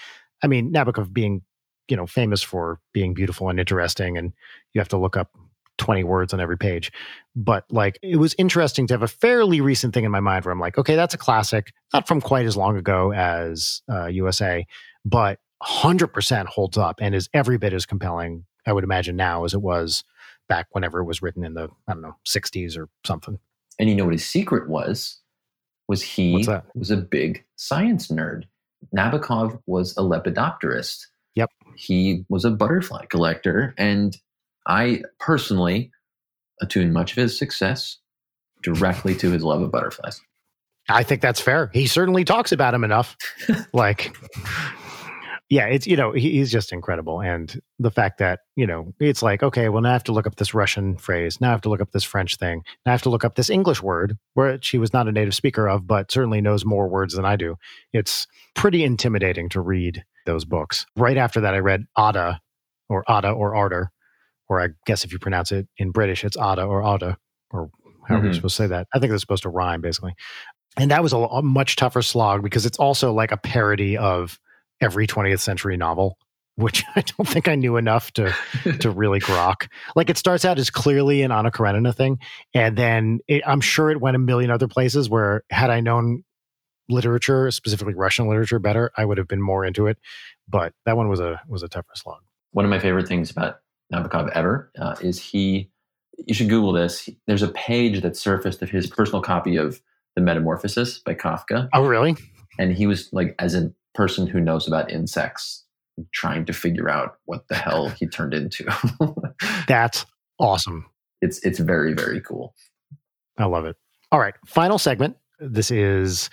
I 0.44 0.48
mean, 0.48 0.72
Nabokov 0.72 1.12
being, 1.12 1.42
you 1.88 1.98
know, 1.98 2.06
famous 2.06 2.42
for 2.42 2.80
being 2.94 3.14
beautiful 3.14 3.50
and 3.50 3.60
interesting, 3.60 4.18
and 4.18 4.34
you 4.74 4.80
have 4.80 4.90
to 4.90 4.98
look 4.98 5.18
up 5.18 5.32
20 5.78 6.04
words 6.04 6.34
on 6.34 6.40
every 6.40 6.58
page. 6.58 6.92
But 7.36 7.66
like, 7.70 8.00
it 8.02 8.18
was 8.18 8.36
interesting 8.38 8.88
to 8.88 8.94
have 8.94 9.04
a 9.04 9.08
fairly 9.08 9.62
recent 9.62 9.94
thing 9.94 10.06
in 10.06 10.12
my 10.12 10.20
mind 10.20 10.46
where 10.46 10.52
I'm 10.52 10.60
like, 10.60 10.78
okay, 10.78 10.96
that's 10.96 11.14
a 11.14 11.18
classic, 11.18 11.74
not 11.94 12.08
from 12.08 12.22
quite 12.22 12.46
as 12.46 12.56
long 12.56 12.78
ago 12.78 13.14
as 13.14 13.82
uh, 13.92 14.08
USA, 14.08 14.66
but 15.04 15.40
100% 15.64 16.46
holds 16.46 16.78
up 16.78 17.00
and 17.02 17.16
is 17.16 17.30
every 17.34 17.58
bit 17.58 17.74
as 17.74 17.86
compelling, 17.86 18.46
I 18.66 18.74
would 18.74 18.84
imagine, 18.84 19.16
now 19.16 19.44
as 19.46 19.54
it 19.54 19.62
was 19.62 20.04
back 20.48 20.68
whenever 20.72 21.00
it 21.00 21.06
was 21.06 21.22
written 21.22 21.44
in 21.44 21.54
the, 21.54 21.70
I 21.88 21.94
don't 21.94 22.02
know, 22.02 22.16
60s 22.28 22.78
or 22.78 22.90
something. 23.06 23.40
And 23.80 23.90
you 23.90 23.96
know 23.96 24.06
what 24.06 24.14
his 24.14 24.26
secret 24.26 24.70
was? 24.70 25.20
Was 25.88 26.02
he 26.02 26.48
was 26.74 26.90
a 26.90 26.98
big 26.98 27.46
science 27.58 28.08
nerd. 28.08 28.46
Nabokov 28.96 29.60
was 29.68 29.96
a 29.98 30.02
lepidopterist. 30.02 31.06
Yep. 31.36 31.52
He 31.76 32.26
was 32.30 32.46
a 32.46 32.52
butterfly 32.52 33.06
collector. 33.06 33.76
And 33.78 34.18
I 34.68 35.04
personally 35.20 35.92
attune 36.62 36.94
much 36.94 37.12
of 37.12 37.18
his 37.18 37.38
success 37.38 37.98
directly 38.64 39.16
to 39.16 39.32
his 39.32 39.44
love 39.44 39.62
of 39.62 39.72
butterflies. 39.72 40.22
I 40.90 41.04
think 41.04 41.22
that's 41.22 41.42
fair. 41.42 41.70
He 41.74 41.88
certainly 41.88 42.24
talks 42.24 42.52
about 42.52 42.74
him 42.74 42.84
enough. 42.84 43.18
like, 43.74 44.16
yeah, 45.50 45.66
it's, 45.66 45.88
you 45.88 45.96
know, 45.96 46.12
he, 46.12 46.32
he's 46.32 46.52
just 46.52 46.72
incredible. 46.72 47.22
And 47.22 47.60
the 47.80 47.92
fact 47.92 48.20
that, 48.20 48.42
you 48.56 48.68
know, 48.68 48.94
it's 49.00 49.24
like, 49.24 49.42
okay, 49.42 49.70
well, 49.70 49.82
now 49.82 49.90
I 49.90 49.94
have 49.94 50.04
to 50.06 50.12
look 50.12 50.28
up 50.28 50.36
this 50.36 50.54
Russian 50.54 50.98
phrase. 50.98 51.42
Now 51.42 51.50
I 51.50 51.52
have 51.52 51.62
to 51.62 51.70
look 51.70 51.82
up 51.82 51.92
this 51.92 52.04
French 52.04 52.36
thing. 52.36 52.64
Now 52.86 52.92
I 52.92 52.94
have 52.94 53.02
to 53.04 53.10
look 53.10 53.24
up 53.24 53.36
this 53.36 53.50
English 53.50 53.82
word, 53.82 54.18
where 54.34 54.60
she 54.62 54.78
was 54.78 54.94
not 54.94 55.08
a 55.08 55.12
native 55.12 55.36
speaker 55.36 55.68
of, 55.68 55.88
but 55.88 56.12
certainly 56.12 56.42
knows 56.42 56.66
more 56.66 56.88
words 56.88 57.16
than 57.16 57.26
I 57.26 57.36
do. 57.36 57.56
It's 57.94 58.28
pretty 58.56 58.84
intimidating 58.84 59.50
to 59.50 59.62
read 59.62 60.04
those 60.26 60.46
books. 60.46 60.86
Right 60.96 61.18
after 61.18 61.42
that, 61.42 61.54
I 61.54 61.60
read 61.60 61.86
Ada 61.98 62.42
or 62.90 63.04
Ada 63.10 63.30
or 63.32 63.56
Ardor, 63.56 63.92
or 64.50 64.62
I 64.62 64.70
guess 64.86 65.04
if 65.04 65.12
you 65.12 65.20
pronounce 65.20 65.52
it 65.52 65.68
in 65.78 65.92
British, 65.92 66.24
it's 66.24 66.38
Ada 66.38 66.64
or 66.64 66.82
Ada, 66.84 67.18
or 67.52 67.70
however 68.08 68.26
you're 68.26 68.34
Mhm. 68.34 68.36
supposed 68.36 68.58
to 68.58 68.64
say 68.64 68.68
that. 68.68 68.88
I 68.94 69.00
think 69.00 69.12
it's 69.12 69.22
supposed 69.22 69.44
to 69.44 69.50
rhyme, 69.50 69.82
basically 69.82 70.14
and 70.78 70.92
that 70.92 71.02
was 71.02 71.14
a, 71.14 71.18
a 71.18 71.42
much 71.42 71.78
tougher 71.78 72.02
slog 72.02 72.44
because 72.44 72.66
it's 72.66 72.78
also 72.78 73.14
like 73.14 73.32
a 73.32 73.38
parody 73.38 73.98
of 73.98 74.38
every 74.82 75.08
20th 75.08 75.40
century 75.40 75.78
novel 75.78 76.18
which 76.58 76.84
i 76.98 77.02
don't 77.02 77.28
think 77.30 77.48
i 77.48 77.56
knew 77.56 77.78
enough 77.78 78.12
to 78.12 78.34
to 78.80 78.90
really 79.04 79.20
grok 79.22 79.68
like 79.96 80.10
it 80.10 80.18
starts 80.18 80.44
out 80.44 80.58
as 80.60 80.70
clearly 80.70 81.22
an 81.22 81.32
anna 81.32 81.50
karenina 81.50 81.94
thing 81.94 82.18
and 82.54 82.78
then 82.78 83.20
it, 83.30 83.42
i'm 83.48 83.62
sure 83.62 83.90
it 83.90 84.02
went 84.02 84.16
a 84.16 84.20
million 84.20 84.52
other 84.52 84.68
places 84.68 85.10
where 85.10 85.44
had 85.50 85.70
i 85.70 85.80
known 85.80 86.24
literature 86.90 87.50
specifically 87.52 87.94
russian 87.94 88.28
literature 88.28 88.60
better 88.60 88.92
i 88.98 89.04
would 89.06 89.18
have 89.18 89.28
been 89.30 89.42
more 89.42 89.66
into 89.66 89.88
it 89.88 89.98
but 90.48 90.74
that 90.86 90.96
one 90.98 91.08
was 91.08 91.20
a 91.22 91.42
was 91.48 91.64
a 91.64 91.68
tougher 91.70 91.94
slog 91.96 92.20
One 92.52 92.66
of 92.66 92.70
my 92.70 92.80
favorite 92.80 93.08
things 93.08 93.32
about 93.32 93.58
Nabokov 93.94 94.32
ever 94.34 94.72
uh, 94.80 94.96
is 95.02 95.20
he, 95.20 95.70
you 96.26 96.34
should 96.34 96.50
Google 96.50 96.72
this. 96.74 97.10
There's 97.28 97.44
a 97.44 97.50
page 97.50 98.02
that 98.02 98.18
surfaced 98.18 98.62
of 98.62 98.70
his 98.70 98.88
personal 98.88 99.22
copy 99.22 99.58
of 99.58 99.82
The 100.16 100.22
Metamorphosis 100.22 101.00
by 101.00 101.16
Kafka. 101.16 101.70
oh 101.74 101.86
really 101.86 102.16
and 102.58 102.72
he 102.76 102.88
was 102.88 103.10
like 103.12 103.36
as 103.40 103.54
a 103.54 103.72
person 103.94 104.28
who 104.28 104.40
knows 104.40 104.68
about 104.68 104.92
insects 104.92 105.64
trying 106.12 106.46
to 106.46 106.54
figure 106.54 106.90
out 106.90 107.18
what 107.26 107.48
the 107.48 107.56
hell 107.56 107.90
he 107.90 108.06
turned 108.08 108.34
into 108.34 108.66
that's 109.68 110.06
awesome 110.40 110.86
it's 111.22 111.40
it's 111.46 111.60
very 111.60 111.94
very 111.94 112.20
cool 112.22 112.54
I 113.38 113.46
love 113.46 113.66
it. 113.66 113.76
All 114.12 114.20
right, 114.20 114.36
final 114.46 114.78
segment. 114.78 115.18
This 115.40 115.72
is 115.72 116.30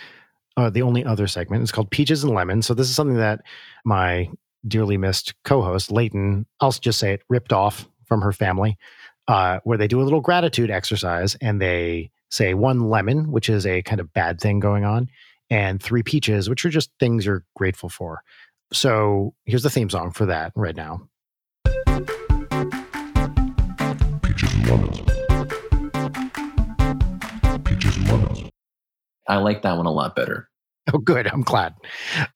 uh, 0.57 0.71
the 0.71 0.83
only 0.83 1.05
other 1.05 1.27
segment. 1.27 1.63
It's 1.63 1.73
called 1.73 1.91
Peaches 1.91 2.23
and 2.23 2.35
Lemons. 2.35 2.67
So 2.67 2.75
this 2.75 2.89
is 2.89 2.95
something 2.95 3.17
that 3.17 3.41
my 3.85 4.29
dearly 4.67 4.97
missed 4.97 5.35
co-host 5.45 5.91
Leighton, 5.91 6.47
I'll 6.61 6.73
just 6.73 6.99
say 6.99 7.15
it, 7.15 7.23
ripped 7.29 7.53
off 7.53 7.89
from 8.07 8.23
her 8.23 8.33
family, 8.33 8.79
uh, 9.29 9.61
where 9.65 9.79
they 9.79 9.89
do 9.89 10.01
a 10.01 10.05
little 10.05 10.21
gratitude 10.21 10.71
exercise 10.71 11.37
and 11.41 11.61
they 11.61 12.11
say 12.31 12.55
one 12.55 12.89
lemon, 12.89 13.31
which 13.31 13.49
is 13.49 13.67
a 13.67 13.83
kind 13.83 14.01
of 14.01 14.13
bad 14.13 14.41
thing 14.41 14.61
going 14.61 14.85
on, 14.85 15.09
and 15.51 15.83
three 15.83 16.03
peaches, 16.03 16.49
which 16.49 16.65
are 16.65 16.71
just 16.71 16.91
things 16.99 17.27
you're 17.27 17.45
grateful 17.55 17.89
for. 17.89 18.23
So 18.73 19.35
here's 19.45 19.63
the 19.63 19.71
theme 19.71 19.91
song 19.91 20.13
for 20.13 20.27
that 20.27 20.53
right 20.57 20.75
now. 20.75 21.09
Peaches 24.23 24.55
and 24.55 24.69
lemons. 24.69 25.01
Peaches 27.65 27.97
and 27.97 28.09
lemons. 28.09 28.51
i 29.29 29.37
like 29.37 29.63
that 29.63 29.77
one 29.77 29.87
a 29.87 29.93
lot 29.93 30.17
better 30.17 30.49
Oh, 30.93 30.99
good. 30.99 31.27
I'm 31.29 31.43
glad. 31.43 31.75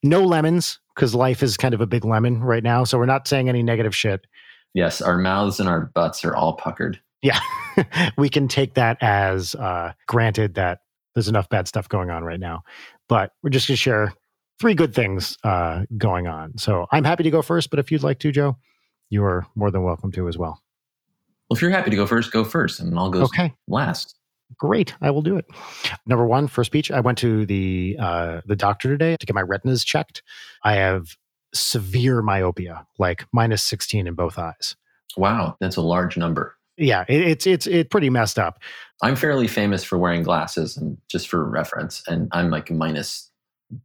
No 0.03 0.23
lemons 0.25 0.79
because 0.95 1.15
life 1.15 1.43
is 1.43 1.57
kind 1.57 1.75
of 1.75 1.81
a 1.81 1.87
big 1.87 2.05
lemon 2.05 2.41
right 2.43 2.63
now. 2.63 2.85
So 2.85 2.99
we're 2.99 3.07
not 3.07 3.27
saying 3.27 3.49
any 3.49 3.63
negative 3.63 3.95
shit. 3.95 4.27
yes 4.75 5.01
our 5.01 5.19
mouths 5.19 5.59
and 5.61 5.69
our 5.69 5.87
butts 5.95 6.25
are 6.25 6.35
all 6.37 6.53
puckered 6.55 7.01
Yeah. 7.23 7.39
we 8.19 8.29
can 8.29 8.47
take 8.49 8.75
that 8.75 8.99
as 9.03 9.55
uh, 9.57 9.93
granted 10.07 10.55
that 10.55 10.81
there's 11.15 11.29
enough 11.29 11.49
bad 11.49 11.67
stuff 11.67 11.89
going 11.89 12.11
on 12.11 12.25
right 12.25 12.39
now. 12.41 12.63
But 13.09 13.33
we're 13.43 13.51
just 13.51 13.69
going 13.69 13.75
to 13.77 13.81
share 13.81 14.13
three 14.61 14.75
good 14.75 14.95
things 14.95 15.37
uh, 15.45 15.85
going 15.97 16.27
on. 16.27 16.57
So 16.59 16.87
I'm 16.93 17.05
happy 17.05 17.23
to 17.25 17.31
go 17.31 17.43
first, 17.43 17.71
but 17.71 17.79
if 17.79 17.91
you'd 17.91 18.03
like 18.03 18.19
to, 18.21 18.31
Joe, 18.33 18.57
you 19.11 19.25
are 19.25 19.47
more 19.55 19.71
than 19.71 19.83
welcome 19.83 20.13
to 20.13 20.29
as 20.29 20.37
well. 20.39 20.63
Well, 21.49 21.57
if 21.57 21.63
you're 21.63 21.71
happy 21.71 21.91
to 21.91 21.97
go 21.97 22.07
first, 22.07 22.33
go 22.33 22.43
first, 22.45 22.81
and 22.81 22.99
I'll 22.99 23.11
go 23.11 23.23
Okay. 23.23 23.53
last. 23.69 24.15
Great, 24.59 24.95
I 25.01 25.11
will 25.11 25.23
do 25.23 25.37
it. 25.37 25.47
Number 26.07 26.27
one, 26.27 26.47
first 26.47 26.69
speech. 26.69 26.91
I 26.91 27.01
went 27.01 27.19
to 27.19 27.45
the 27.47 27.97
uh, 27.99 28.41
the 28.47 28.57
doctor 28.57 28.89
today 28.89 29.17
to 29.17 29.27
get 29.27 29.35
my 29.35 29.43
retinas 29.43 29.85
checked. 29.85 30.23
I 30.63 30.75
have 30.75 31.17
severe 31.55 32.23
myopia, 32.23 32.87
like 32.99 33.27
minus 33.33 33.63
sixteen 33.63 34.07
in 34.07 34.15
both 34.15 34.39
eyes. 34.39 34.77
Wow, 35.17 35.57
that's 35.61 35.77
a 35.77 35.83
large 35.83 36.17
number. 36.17 36.55
Yeah, 36.77 37.05
it, 37.09 37.21
it's 37.23 37.47
it's 37.47 37.67
it's 37.67 37.89
pretty 37.89 38.09
messed 38.09 38.39
up. 38.39 38.61
I'm 39.03 39.17
fairly 39.17 39.49
famous 39.49 39.83
for 39.83 39.99
wearing 39.99 40.23
glasses, 40.23 40.77
and 40.77 40.97
just 41.11 41.29
for 41.29 41.45
reference, 41.49 42.03
and 42.07 42.29
I'm 42.33 42.51
like 42.51 42.71
minus 42.71 43.31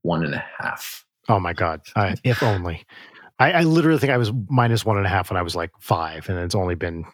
one 0.03 0.23
and 0.23 0.35
a 0.35 0.45
half. 0.59 1.05
Oh 1.27 1.39
my 1.39 1.53
god! 1.53 1.81
If 2.23 2.43
only. 2.43 2.85
I, 3.39 3.51
I 3.53 3.63
literally 3.63 3.97
think 3.97 4.11
I 4.11 4.17
was 4.17 4.31
minus 4.49 4.85
one 4.85 4.97
and 4.97 5.05
a 5.05 5.09
half 5.09 5.31
when 5.31 5.37
I 5.37 5.41
was 5.41 5.55
like 5.55 5.71
five, 5.79 6.29
and 6.29 6.37
it's 6.37 6.53
only 6.53 6.75
been 6.75 7.05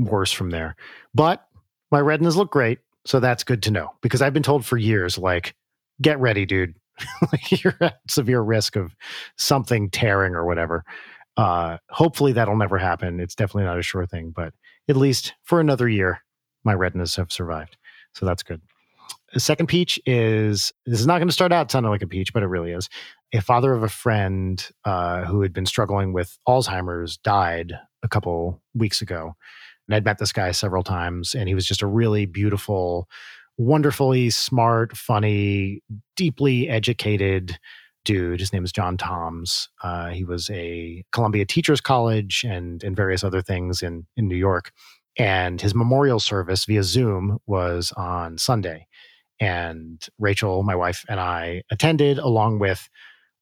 worse 0.00 0.32
from 0.32 0.50
there. 0.50 0.74
But 1.14 1.46
my 1.92 2.00
retinas 2.00 2.36
look 2.36 2.50
great, 2.50 2.80
so 3.06 3.20
that's 3.20 3.44
good 3.44 3.62
to 3.64 3.70
know 3.70 3.92
because 4.02 4.20
I've 4.20 4.34
been 4.34 4.42
told 4.42 4.64
for 4.66 4.76
years, 4.76 5.16
like, 5.16 5.54
get 6.02 6.18
ready, 6.18 6.44
dude. 6.44 6.74
you're 7.50 7.76
at 7.80 7.98
severe 8.08 8.40
risk 8.40 8.76
of 8.76 8.94
something 9.36 9.90
tearing 9.90 10.34
or 10.34 10.46
whatever. 10.46 10.84
Uh, 11.36 11.76
hopefully 11.90 12.32
that'll 12.32 12.56
never 12.56 12.78
happen. 12.78 13.20
It's 13.20 13.34
definitely 13.34 13.64
not 13.64 13.78
a 13.78 13.82
sure 13.82 14.06
thing, 14.06 14.32
but 14.34 14.54
at 14.88 14.96
least 14.96 15.34
for 15.42 15.60
another 15.60 15.88
year, 15.88 16.22
my 16.64 16.72
retinas 16.72 17.16
have 17.16 17.30
survived, 17.30 17.76
so 18.14 18.24
that's 18.26 18.42
good. 18.42 18.60
The 19.34 19.40
second 19.40 19.66
peach 19.66 20.00
is 20.06 20.72
this 20.86 21.00
is 21.00 21.06
not 21.06 21.18
going 21.18 21.28
to 21.28 21.34
start 21.34 21.52
out 21.52 21.70
sounding 21.70 21.90
like 21.90 22.02
a 22.02 22.06
peach, 22.06 22.32
but 22.32 22.42
it 22.42 22.46
really 22.46 22.72
is 22.72 22.88
a 23.34 23.40
father 23.40 23.74
of 23.74 23.82
a 23.82 23.88
friend 23.88 24.66
uh, 24.84 25.24
who 25.24 25.42
had 25.42 25.52
been 25.52 25.66
struggling 25.66 26.12
with 26.12 26.38
Alzheimer's 26.48 27.18
died 27.18 27.74
a 28.02 28.08
couple 28.08 28.62
weeks 28.74 29.02
ago. 29.02 29.36
And 29.88 29.94
I'd 29.94 30.04
met 30.04 30.18
this 30.18 30.32
guy 30.32 30.50
several 30.52 30.82
times, 30.82 31.34
and 31.34 31.48
he 31.48 31.54
was 31.54 31.66
just 31.66 31.82
a 31.82 31.86
really 31.86 32.26
beautiful, 32.26 33.08
wonderfully 33.56 34.30
smart, 34.30 34.96
funny, 34.96 35.82
deeply 36.16 36.68
educated 36.68 37.58
dude. 38.04 38.40
His 38.40 38.52
name 38.52 38.64
is 38.64 38.72
John 38.72 38.96
Toms. 38.96 39.68
Uh, 39.82 40.08
he 40.08 40.24
was 40.24 40.48
a 40.50 41.04
Columbia 41.12 41.44
Teachers 41.44 41.80
College 41.80 42.44
and 42.48 42.82
and 42.82 42.96
various 42.96 43.22
other 43.22 43.42
things 43.42 43.82
in 43.82 44.06
in 44.16 44.28
New 44.28 44.36
York. 44.36 44.72
And 45.18 45.60
his 45.60 45.74
memorial 45.74 46.20
service 46.20 46.64
via 46.66 46.82
Zoom 46.82 47.38
was 47.46 47.92
on 47.96 48.38
Sunday. 48.38 48.86
And 49.40 50.04
Rachel, 50.18 50.62
my 50.62 50.74
wife, 50.74 51.04
and 51.08 51.20
I 51.20 51.62
attended 51.70 52.18
along 52.18 52.58
with 52.58 52.88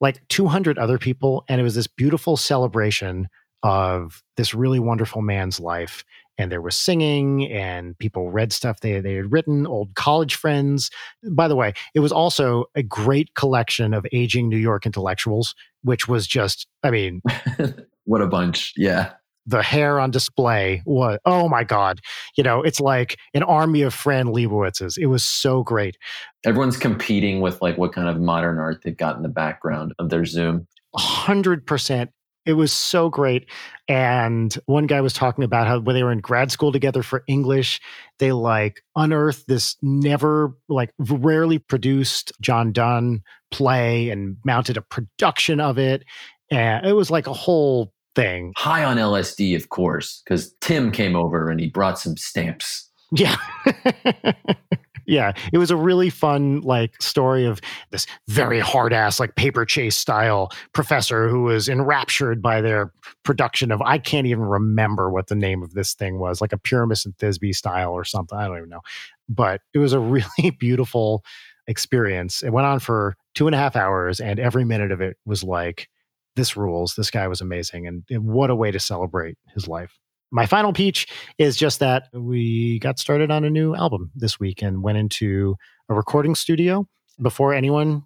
like 0.00 0.26
200 0.28 0.78
other 0.78 0.98
people. 0.98 1.44
And 1.48 1.60
it 1.60 1.64
was 1.64 1.74
this 1.74 1.86
beautiful 1.86 2.36
celebration 2.36 3.28
of 3.62 4.22
this 4.36 4.54
really 4.54 4.78
wonderful 4.78 5.22
man's 5.22 5.58
life. 5.58 6.04
And 6.36 6.50
there 6.50 6.60
was 6.60 6.74
singing, 6.74 7.50
and 7.52 7.96
people 7.98 8.30
read 8.30 8.52
stuff 8.52 8.80
they, 8.80 9.00
they 9.00 9.14
had 9.14 9.30
written, 9.30 9.66
old 9.66 9.94
college 9.94 10.34
friends. 10.34 10.90
By 11.30 11.46
the 11.48 11.56
way, 11.56 11.74
it 11.94 12.00
was 12.00 12.10
also 12.12 12.64
a 12.74 12.82
great 12.82 13.34
collection 13.34 13.94
of 13.94 14.04
aging 14.12 14.48
New 14.48 14.56
York 14.58 14.84
intellectuals, 14.84 15.54
which 15.82 16.08
was 16.08 16.26
just, 16.26 16.66
I 16.82 16.90
mean, 16.90 17.22
what 18.04 18.20
a 18.20 18.26
bunch. 18.26 18.72
Yeah. 18.76 19.12
the 19.46 19.62
hair 19.62 20.00
on 20.00 20.10
display 20.10 20.82
was, 20.86 21.18
oh 21.24 21.48
my 21.48 21.62
God. 21.64 22.00
You 22.36 22.42
know, 22.42 22.62
it's 22.62 22.80
like 22.80 23.16
an 23.34 23.42
army 23.42 23.82
of 23.82 23.94
Fran 23.94 24.26
Lebowitz's. 24.26 24.96
It 24.96 25.06
was 25.06 25.22
so 25.22 25.62
great. 25.62 25.96
Everyone's 26.44 26.76
competing 26.78 27.40
with 27.42 27.60
like 27.62 27.76
what 27.78 27.92
kind 27.92 28.08
of 28.08 28.20
modern 28.20 28.58
art 28.58 28.80
they've 28.82 28.96
got 28.96 29.16
in 29.16 29.22
the 29.22 29.28
background 29.28 29.92
of 29.98 30.08
their 30.10 30.24
Zoom. 30.24 30.66
hundred 30.96 31.66
percent. 31.66 32.10
It 32.46 32.54
was 32.54 32.72
so 32.72 33.08
great. 33.08 33.48
And 33.88 34.56
one 34.66 34.86
guy 34.86 35.00
was 35.00 35.12
talking 35.12 35.44
about 35.44 35.66
how 35.66 35.80
when 35.80 35.94
they 35.94 36.02
were 36.02 36.12
in 36.12 36.20
grad 36.20 36.50
school 36.50 36.72
together 36.72 37.02
for 37.02 37.24
English, 37.26 37.80
they 38.18 38.32
like 38.32 38.82
unearthed 38.96 39.46
this 39.48 39.76
never 39.82 40.52
like 40.68 40.90
rarely 40.98 41.58
produced 41.58 42.32
John 42.40 42.72
Donne 42.72 43.22
play 43.50 44.10
and 44.10 44.36
mounted 44.44 44.76
a 44.76 44.82
production 44.82 45.60
of 45.60 45.78
it. 45.78 46.04
And 46.50 46.86
it 46.86 46.92
was 46.92 47.10
like 47.10 47.26
a 47.26 47.32
whole 47.32 47.92
thing. 48.14 48.52
High 48.56 48.84
on 48.84 48.96
LSD, 48.96 49.56
of 49.56 49.70
course, 49.70 50.22
because 50.24 50.54
Tim 50.60 50.90
came 50.92 51.16
over 51.16 51.50
and 51.50 51.60
he 51.60 51.68
brought 51.68 51.98
some 51.98 52.16
stamps. 52.16 52.90
Yeah. 53.12 53.36
yeah. 55.06 55.32
It 55.52 55.58
was 55.58 55.70
a 55.70 55.76
really 55.76 56.10
fun 56.10 56.60
like 56.60 57.00
story 57.00 57.44
of 57.44 57.60
this 57.90 58.06
very 58.28 58.60
hard 58.60 58.92
ass, 58.92 59.20
like 59.20 59.36
paper 59.36 59.64
chase 59.64 59.96
style 59.96 60.50
professor 60.72 61.28
who 61.28 61.42
was 61.42 61.68
enraptured 61.68 62.42
by 62.42 62.60
their 62.60 62.92
production 63.24 63.70
of 63.70 63.82
I 63.82 63.98
can't 63.98 64.26
even 64.26 64.44
remember 64.44 65.10
what 65.10 65.28
the 65.28 65.34
name 65.34 65.62
of 65.62 65.74
this 65.74 65.94
thing 65.94 66.18
was, 66.18 66.40
like 66.40 66.52
a 66.52 66.58
Pyramus 66.58 67.04
and 67.04 67.16
Thisbe 67.16 67.54
style 67.54 67.92
or 67.92 68.04
something. 68.04 68.38
I 68.38 68.46
don't 68.46 68.58
even 68.58 68.68
know. 68.68 68.82
But 69.28 69.60
it 69.72 69.78
was 69.78 69.92
a 69.92 70.00
really 70.00 70.50
beautiful 70.58 71.24
experience. 71.66 72.42
It 72.42 72.50
went 72.50 72.66
on 72.66 72.78
for 72.78 73.16
two 73.34 73.46
and 73.46 73.54
a 73.54 73.58
half 73.58 73.76
hours, 73.76 74.20
and 74.20 74.38
every 74.38 74.64
minute 74.64 74.92
of 74.92 75.00
it 75.00 75.16
was 75.24 75.42
like, 75.42 75.88
this 76.36 76.56
rules. 76.56 76.94
This 76.96 77.10
guy 77.10 77.28
was 77.28 77.40
amazing. 77.40 77.86
And, 77.86 78.02
and 78.10 78.24
what 78.26 78.50
a 78.50 78.56
way 78.56 78.70
to 78.70 78.80
celebrate 78.80 79.36
his 79.54 79.68
life 79.68 80.00
my 80.34 80.46
final 80.46 80.72
peach 80.72 81.06
is 81.38 81.56
just 81.56 81.78
that 81.78 82.08
we 82.12 82.80
got 82.80 82.98
started 82.98 83.30
on 83.30 83.44
a 83.44 83.50
new 83.50 83.72
album 83.76 84.10
this 84.16 84.40
week 84.40 84.62
and 84.62 84.82
went 84.82 84.98
into 84.98 85.54
a 85.88 85.94
recording 85.94 86.34
studio. 86.34 86.88
Before 87.22 87.54
anyone 87.54 88.02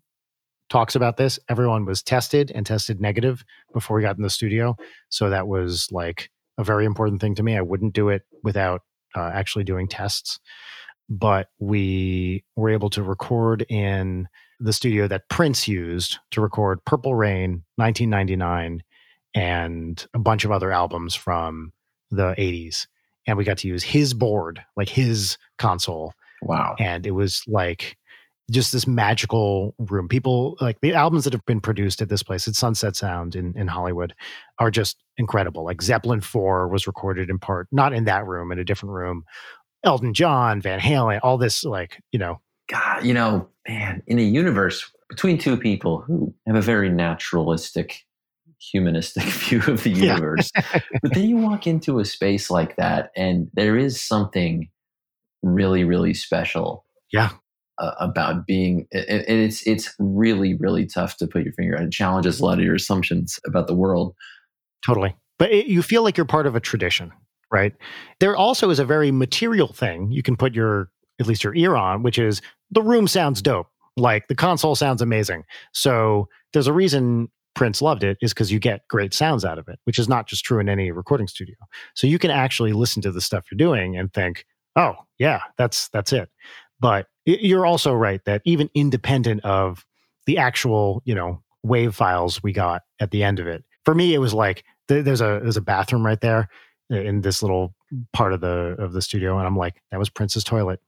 talks 0.69 0.95
about 0.95 1.17
this, 1.17 1.39
everyone 1.49 1.87
was 1.87 2.03
tested 2.03 2.53
and 2.55 2.67
tested 2.67 3.01
negative 3.01 3.43
before 3.73 3.97
we 3.97 4.03
got 4.03 4.19
in 4.19 4.23
the 4.23 4.29
studio. 4.29 4.77
So 5.09 5.31
that 5.31 5.49
was 5.49 5.89
like 5.91 6.31
a 6.59 6.65
very 6.65 6.85
important 6.85 7.23
thing 7.23 7.35
to 7.35 7.43
me. 7.43 7.57
I 7.57 7.63
wouldn't 7.63 7.95
do 7.95 8.11
it 8.11 8.25
without 8.43 8.83
uh, 9.17 9.31
actually 9.33 9.65
doing 9.65 9.89
tests. 9.89 10.39
But 11.09 11.49
we 11.59 12.45
were 12.57 12.69
able 12.69 12.91
to 12.91 13.03
record 13.03 13.65
in 13.71 14.29
the 14.61 14.75
studio 14.75 15.09
that 15.09 15.31
Prince 15.31 15.67
used 15.67 16.19
to 16.33 16.43
record 16.43 16.85
Purple 16.85 17.15
Rain, 17.15 17.65
1999, 17.77 18.83
and 19.35 20.07
a 20.13 20.19
bunch 20.19 20.45
of 20.45 20.53
other 20.53 20.71
albums 20.71 21.15
from 21.15 21.73
the 22.10 22.35
80s 22.39 22.86
and 23.26 23.36
we 23.36 23.44
got 23.44 23.59
to 23.59 23.68
use 23.68 23.82
his 23.82 24.14
board 24.14 24.64
like 24.76 24.89
his 24.89 25.36
console 25.59 26.14
Wow. 26.43 26.76
and 26.78 27.06
it 27.06 27.10
was 27.12 27.43
like 27.47 27.97
just 28.51 28.72
this 28.72 28.86
magical 28.86 29.74
room. 29.78 30.09
People 30.09 30.56
like 30.60 30.80
the 30.80 30.94
albums 30.94 31.24
that 31.24 31.35
have 31.35 31.44
been 31.44 31.60
produced 31.60 32.01
at 32.01 32.09
this 32.09 32.22
place 32.22 32.48
at 32.48 32.55
sunset 32.55 32.97
sound 32.97 33.36
in, 33.36 33.52
in 33.59 33.66
hollywood 33.66 34.14
are 34.59 34.70
just 34.70 34.97
incredible. 35.18 35.64
Like 35.64 35.82
zeppelin 35.82 36.20
4 36.20 36.68
was 36.68 36.86
recorded 36.86 37.28
in 37.28 37.39
part 37.39 37.68
not 37.72 37.93
in 37.93 38.05
that 38.05 38.26
room 38.26 38.51
in 38.52 38.59
a 38.59 38.64
different 38.64 38.94
room. 38.94 39.24
Elton 39.85 40.14
john 40.14 40.60
van 40.62 40.80
halen 40.80 41.20
all 41.22 41.36
this 41.39 41.64
like 41.64 42.01
you 42.12 42.18
know. 42.18 42.40
God, 42.70 43.02
you 43.05 43.14
know, 43.14 43.48
man, 43.66 44.02
in 44.06 44.18
a 44.18 44.22
universe 44.22 44.90
between 45.09 45.39
two 45.39 45.56
people 45.56 46.02
who 46.02 46.35
have 46.47 46.55
a 46.56 46.60
very 46.60 46.90
naturalistic, 46.90 48.02
humanistic 48.60 49.22
view 49.24 49.62
of 49.66 49.82
the 49.82 49.90
Yeah. 49.90 50.14
universe, 50.14 50.51
but 51.02 51.14
then 51.14 51.28
you 51.28 51.36
walk 51.36 51.66
into 51.66 51.98
a 51.98 52.05
space 52.05 52.51
like 52.51 52.76
that, 52.76 53.10
and 53.16 53.48
there 53.55 53.76
is 53.76 54.01
something 54.01 54.68
really, 55.43 55.85
really 55.85 56.14
special. 56.14 56.85
Yeah. 57.12 57.30
Uh, 57.80 57.93
about 58.01 58.44
being, 58.44 58.89
and 58.93 59.05
and 59.09 59.40
it's 59.40 59.64
it's 59.64 59.94
really, 60.01 60.55
really 60.55 60.85
tough 60.85 61.16
to 61.18 61.28
put 61.28 61.44
your 61.44 61.52
finger 61.52 61.76
on. 61.78 61.85
It 61.85 61.93
challenges 61.93 62.40
a 62.40 62.44
lot 62.44 62.59
of 62.59 62.64
your 62.64 62.74
assumptions 62.74 63.39
about 63.47 63.68
the 63.68 63.74
world. 63.74 64.16
Totally. 64.85 65.14
But 65.39 65.52
it, 65.52 65.66
you 65.66 65.80
feel 65.82 66.02
like 66.02 66.16
you're 66.16 66.26
part 66.26 66.48
of 66.48 66.56
a 66.56 66.60
tradition, 66.60 67.12
right? 67.52 67.72
There 68.18 68.36
also 68.36 68.70
is 68.70 68.80
a 68.80 68.85
very 68.85 69.12
material 69.12 69.72
thing 69.72 70.10
you 70.10 70.24
can 70.24 70.36
put 70.36 70.56
your, 70.56 70.90
at 71.20 71.28
least 71.28 71.44
your 71.44 71.55
ear 71.55 71.76
on, 71.76 72.02
which 72.02 72.18
is 72.18 72.43
the 72.72 72.82
room 72.82 73.06
sounds 73.06 73.40
dope. 73.40 73.68
Like 73.97 74.26
the 74.26 74.35
console 74.35 74.74
sounds 74.74 75.01
amazing. 75.01 75.44
So 75.72 76.28
there's 76.52 76.66
a 76.66 76.72
reason 76.72 77.28
Prince 77.59 77.82
loved 77.82 78.05
it 78.05 78.16
is 78.22 78.32
because 78.32 78.52
you 78.52 78.60
get 78.60 78.86
great 78.86 79.12
sounds 79.12 79.44
out 79.44 79.59
of 79.59 79.66
it, 79.66 79.80
which 79.82 79.98
is 79.98 80.09
not 80.09 80.28
just 80.28 80.44
true 80.44 80.60
in 80.60 80.68
any 80.68 80.93
recording 80.93 81.26
studio. 81.26 81.56
So 81.97 82.06
you 82.06 82.16
can 82.16 82.30
actually 82.30 82.72
listen 82.72 83.02
to 83.02 83.10
the 83.10 83.20
stuff 83.20 83.47
you're 83.51 83.56
doing 83.56 83.97
and 83.97 84.12
think, 84.14 84.44
oh, 84.76 84.94
yeah, 85.18 85.40
that's 85.56 85.89
that's 85.89 86.12
it. 86.12 86.28
But 86.78 87.09
you're 87.26 87.66
also 87.66 87.93
right 87.93 88.24
that 88.26 88.43
even 88.44 88.70
independent 88.76 89.44
of 89.44 89.85
the 90.26 90.39
actual, 90.39 91.02
you 91.05 91.16
know, 91.16 91.43
wave 91.64 91.97
files 91.97 92.40
we 92.44 92.52
got 92.52 92.82
at 93.01 93.10
the 93.10 93.24
end 93.24 93.40
of 93.40 93.48
it, 93.48 93.64
for 93.85 93.93
me, 93.93 94.14
it 94.14 94.18
was 94.18 94.32
like 94.32 94.62
th- 94.86 95.05
there's 95.05 95.20
a 95.20 95.40
there's 95.43 95.56
a 95.56 95.60
bathroom 95.60 96.06
right 96.06 96.20
there 96.20 96.48
in 96.90 97.22
this 97.22 97.43
little 97.43 97.74
part 98.12 98.32
of 98.32 98.40
the 98.40 98.76
of 98.78 98.93
the 98.93 99.02
studio, 99.02 99.36
and 99.36 99.48
I'm 99.48 99.56
like, 99.56 99.82
that 99.90 99.98
was 99.98 100.10
Prince's 100.10 100.44
toilet 100.44 100.78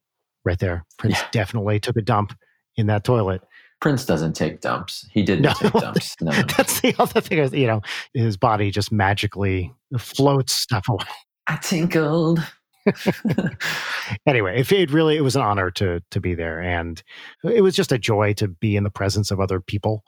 right 0.45 0.61
there. 0.61 0.87
Prince 1.01 1.19
Yeah. 1.19 1.27
definitely 1.33 1.81
took 1.81 1.97
a 1.97 2.03
dump 2.03 2.33
in 2.77 2.87
that 2.87 3.03
toilet. 3.03 3.43
Prince 3.81 4.05
doesn't 4.05 4.35
take 4.35 4.61
dumps. 4.61 5.09
He 5.13 5.23
didn't 5.23 5.43
No. 5.43 5.53
take 5.55 5.73
dumps. 5.73 6.17
No. 6.21 6.33
That's 6.57 6.81
the 6.81 6.95
other 6.99 7.21
thing. 7.21 7.39
Is, 7.39 7.53
you 7.53 7.67
know, 7.67 7.81
his 8.15 8.37
body 8.37 8.71
just 8.71 8.93
magically 8.93 9.73
floats 9.99 10.53
stuff 10.53 10.89
away. 10.89 11.05
I 11.47 11.57
tinkled. 11.57 12.41
anyway, 14.27 14.59
if 14.61 14.73
it 14.73 14.91
really 14.91 15.17
it 15.17 15.23
was 15.23 15.37
an 15.37 15.43
honor 15.43 15.71
to 15.73 16.03
to 16.11 16.21
be 16.21 16.35
there, 16.35 16.61
and 16.61 17.03
it 17.45 17.63
was 17.63 17.75
just 17.75 17.93
a 17.93 17.99
joy 17.99 18.33
to 18.35 18.49
be 18.49 18.77
in 18.77 18.85
the 18.85 18.91
presence 18.91 19.31
of 19.31 19.41
other 19.41 19.61
people. 19.61 20.05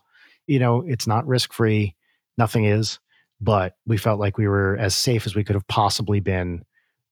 You 0.47 0.59
know, 0.59 0.83
it's 0.87 1.07
not 1.07 1.27
risk 1.27 1.53
free, 1.53 1.95
nothing 2.37 2.65
is, 2.65 2.99
but 3.41 3.77
we 3.87 3.97
felt 3.97 4.19
like 4.21 4.39
we 4.39 4.49
were 4.49 4.77
as 4.79 4.95
safe 4.95 5.27
as 5.27 5.35
we 5.35 5.45
could 5.45 5.55
have 5.55 5.67
possibly 5.69 6.21
been 6.21 6.65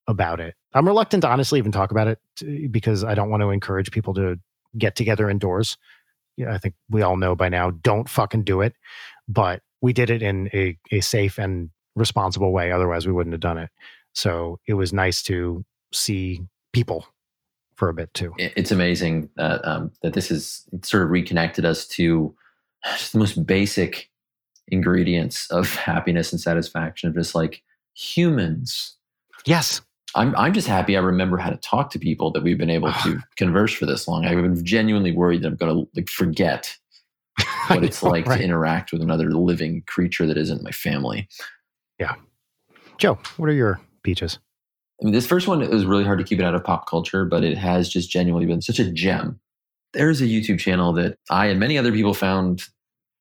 about 0.09 0.41
it. 0.41 0.55
I'm 0.75 0.87
reluctant 0.87 1.23
to 1.23 1.29
honestly 1.29 1.59
even 1.59 1.73
talk 1.73 1.91
about 1.91 2.09
it 2.09 2.19
because 2.73 3.05
I 3.05 3.15
don't 3.15 3.31
want 3.31 3.43
to 3.43 3.51
encourage 3.51 3.91
people 3.91 4.15
to 4.15 4.39
get 4.79 4.97
together 4.97 5.29
indoors. 5.31 5.77
Yeah, 6.37 6.55
I 6.55 6.59
think 6.59 6.75
we 6.89 7.03
all 7.03 7.17
know 7.17 7.35
by 7.35 7.49
now, 7.49 7.71
don't 7.71 8.09
fucking 8.09 8.45
do 8.45 8.61
it. 8.61 8.75
But 9.29 9.63
we 9.81 9.93
did 9.93 10.11
it 10.11 10.23
in 10.23 10.49
a, 10.53 10.77
a 10.91 11.01
safe 11.01 11.39
and 11.39 11.71
responsible 11.95 12.53
way. 12.53 12.73
Otherwise, 12.73 13.07
we 13.07 13.13
wouldn't 13.13 13.35
have 13.35 13.41
done 13.41 13.59
it. 13.59 13.71
So 14.15 14.59
it 14.67 14.75
was 14.75 14.93
nice 14.93 15.23
to 15.25 15.65
see 15.93 16.41
people 16.73 17.07
for 17.75 17.89
a 17.89 17.95
bit 17.95 18.13
too. 18.13 18.35
It's 18.39 18.71
amazing 18.71 19.31
that 19.37 19.67
um, 19.67 19.91
that 20.03 20.13
this 20.13 20.29
has 20.29 20.65
sort 20.83 21.03
of 21.03 21.11
reconnected 21.11 21.65
us 21.65 21.87
to 21.89 22.35
just 22.85 23.13
the 23.13 23.19
most 23.19 23.47
basic 23.47 24.11
ingredients 24.69 25.51
of 25.51 25.75
happiness 25.75 26.33
and 26.33 26.41
satisfaction 26.41 27.09
of 27.09 27.15
just 27.15 27.35
like 27.35 27.63
humans. 27.95 28.97
Yes. 29.47 29.81
I'm 30.15 30.35
I'm 30.37 30.53
just 30.53 30.67
happy 30.69 30.97
I 30.97 31.01
remember 31.01 31.37
how 31.39 31.51
to 31.51 31.57
talk 31.59 31.91
to 31.91 31.99
people 31.99 32.31
that 32.33 32.43
we've 32.43 32.59
been 32.59 32.71
able 32.71 32.93
to 32.93 33.21
converse 33.37 33.73
for 33.73 33.87
this 33.87 34.09
long. 34.09 34.25
I've 34.25 34.37
been 34.43 34.65
genuinely 34.65 35.13
worried 35.13 35.43
that 35.43 35.49
I'm 35.49 35.57
going 35.57 35.75
to 35.85 35.91
like 35.95 36.09
forget 36.09 36.77
what 37.69 37.85
it's 37.85 38.03
like 38.03 38.27
Right. 38.27 38.39
to 38.39 38.45
interact 38.45 38.93
with 38.93 39.03
another 39.03 39.31
living 39.31 39.83
creature 39.87 40.27
that 40.27 40.37
isn't 40.37 40.63
my 40.63 40.71
family. 40.73 41.29
Yeah. 41.99 42.15
Joe, 42.99 43.19
what 43.37 43.49
are 43.49 43.53
your 43.55 43.81
peaches? 44.03 44.39
I 45.01 45.05
mean, 45.05 45.15
this 45.15 45.27
first 45.27 45.49
one 45.49 45.61
was 45.71 45.87
really 45.87 46.05
hard 46.05 46.19
to 46.19 46.25
keep 46.25 46.39
it 46.41 46.45
out 46.45 46.55
of 46.55 46.63
pop 46.65 46.87
culture, 46.89 47.25
but 47.25 47.43
it 47.45 47.57
has 47.57 47.89
just 47.89 48.11
genuinely 48.11 48.47
been 48.47 48.61
such 48.61 48.79
a 48.79 48.91
gem. 48.91 49.41
There's 49.95 50.21
a 50.21 50.27
YouTube 50.27 50.59
channel 50.59 50.93
that 50.95 51.17
I 51.31 51.47
and 51.47 51.59
many 51.59 51.79
other 51.79 51.91
people 51.93 52.13
found 52.15 52.63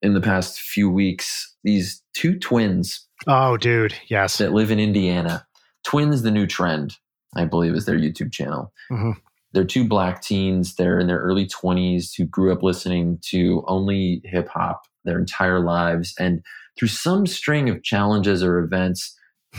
in 0.01 0.13
the 0.13 0.21
past 0.21 0.59
few 0.59 0.89
weeks. 0.89 1.55
These 1.63 2.01
two 2.13 2.37
twins 2.37 3.05
Oh, 3.27 3.57
dude. 3.57 3.93
Yes. 4.07 4.37
that 4.39 4.53
live 4.53 4.71
in 4.71 4.79
Indiana. 4.79 5.45
Twins, 5.83 6.21
the 6.21 6.31
new 6.31 6.45
trend, 6.47 6.95
I 7.35 7.45
believe, 7.45 7.73
is 7.73 7.85
their 7.85 7.97
YouTube 7.97 8.31
channel. 8.31 8.73
Mhm. 8.91 9.15
They're 9.53 9.65
two 9.65 9.87
black 9.87 10.21
teens. 10.21 10.75
They're 10.75 10.99
in 10.99 11.07
their 11.07 11.19
early 11.19 11.47
20s 11.47 12.13
who 12.13 12.25
grew 12.25 12.51
up 12.51 12.61
listening 12.61 13.19
to 13.29 13.63
only 13.67 14.21
hip 14.25 14.47
hop 14.49 14.81
their 15.05 15.17
entire 15.17 15.59
lives. 15.59 16.13
And 16.19 16.41
through 16.77 16.89
some 16.89 17.25
string 17.25 17.67
of 17.69 17.81
challenges 17.83 18.43
or 18.43 18.59
events, 18.59 19.17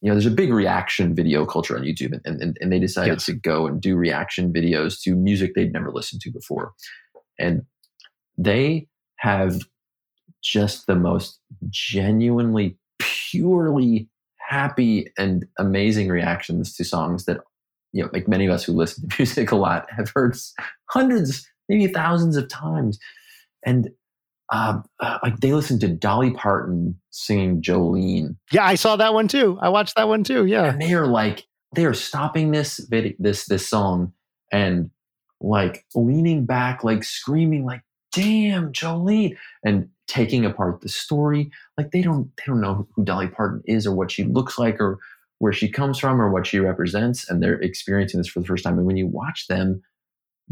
you 0.00 0.08
know, 0.08 0.12
there's 0.14 0.26
a 0.26 0.30
big 0.30 0.52
reaction 0.52 1.14
video 1.14 1.44
culture 1.44 1.76
on 1.76 1.82
YouTube. 1.82 2.18
And, 2.24 2.40
and, 2.40 2.56
and 2.60 2.72
they 2.72 2.78
decided 2.78 3.14
Yes. 3.14 3.24
to 3.26 3.32
go 3.32 3.66
and 3.66 3.80
do 3.80 3.96
reaction 3.96 4.52
videos 4.52 5.00
to 5.02 5.16
music 5.16 5.54
they'd 5.54 5.72
never 5.72 5.90
listened 5.90 6.20
to 6.22 6.30
before. 6.30 6.72
And 7.38 7.62
they 8.38 8.86
have 9.16 9.58
just 10.42 10.86
the 10.86 10.94
most 10.94 11.40
genuinely, 11.68 12.76
purely 13.00 14.08
happy 14.48 15.10
and 15.18 15.46
amazing 15.58 16.08
reactions 16.08 16.74
to 16.76 16.84
songs 16.84 17.24
that, 17.24 17.40
you 17.92 18.02
know, 18.02 18.10
like 18.12 18.28
many 18.28 18.46
of 18.46 18.52
us 18.52 18.64
who 18.64 18.72
listen 18.72 19.08
to 19.08 19.16
music 19.18 19.50
a 19.50 19.56
lot 19.56 19.86
have 19.90 20.10
heard 20.14 20.36
hundreds, 20.90 21.48
maybe 21.68 21.86
thousands 21.92 22.36
of 22.36 22.48
times. 22.48 22.98
And 23.64 23.90
uh, 24.52 24.80
uh, 25.00 25.18
like 25.22 25.38
they 25.38 25.52
listen 25.52 25.78
to 25.80 25.88
Dolly 25.88 26.30
Parton 26.30 27.00
singing 27.10 27.60
Jolene 27.62 28.36
Yeah, 28.52 28.64
I 28.64 28.76
saw 28.76 28.96
that 28.96 29.12
one 29.12 29.28
too. 29.28 29.58
I 29.60 29.70
watched 29.70 29.96
that 29.96 30.08
one 30.08 30.22
too. 30.22 30.46
Yeah. 30.46 30.66
and 30.66 30.80
they 30.80 30.94
are 30.94 31.06
like 31.06 31.46
they 31.74 31.84
are 31.84 31.94
stopping 31.94 32.52
this 32.52 32.78
video 32.88 33.12
this 33.18 33.46
this 33.46 33.66
song 33.66 34.12
and 34.52 34.90
like 35.40 35.84
leaning 35.94 36.46
back 36.46 36.84
like 36.84 37.02
screaming 37.02 37.64
like 37.64 37.82
damn 38.12 38.72
jolene 38.72 39.36
and 39.64 39.88
taking 40.06 40.44
apart 40.44 40.80
the 40.80 40.88
story 40.88 41.50
like 41.76 41.90
they 41.90 42.02
don't 42.02 42.30
they 42.36 42.44
don't 42.46 42.60
know 42.60 42.86
who 42.94 43.04
dolly 43.04 43.28
parton 43.28 43.62
is 43.66 43.86
or 43.86 43.94
what 43.94 44.10
she 44.10 44.24
looks 44.24 44.58
like 44.58 44.80
or 44.80 44.98
where 45.38 45.52
she 45.52 45.68
comes 45.68 45.98
from 45.98 46.20
or 46.20 46.30
what 46.30 46.46
she 46.46 46.58
represents 46.58 47.28
and 47.28 47.42
they're 47.42 47.60
experiencing 47.60 48.18
this 48.18 48.28
for 48.28 48.40
the 48.40 48.46
first 48.46 48.64
time 48.64 48.78
and 48.78 48.86
when 48.86 48.96
you 48.96 49.06
watch 49.06 49.46
them 49.48 49.82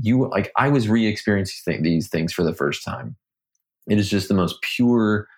you 0.01 0.28
like 0.31 0.51
i 0.56 0.68
was 0.68 0.89
re-experiencing 0.89 1.82
these 1.82 2.09
things 2.09 2.32
for 2.32 2.43
the 2.43 2.55
first 2.55 2.85
time 2.85 3.16
it 3.89 3.98
is 3.98 4.10
just 4.10 4.28
the 4.28 4.35
most 4.35 4.60
pure 4.62 5.28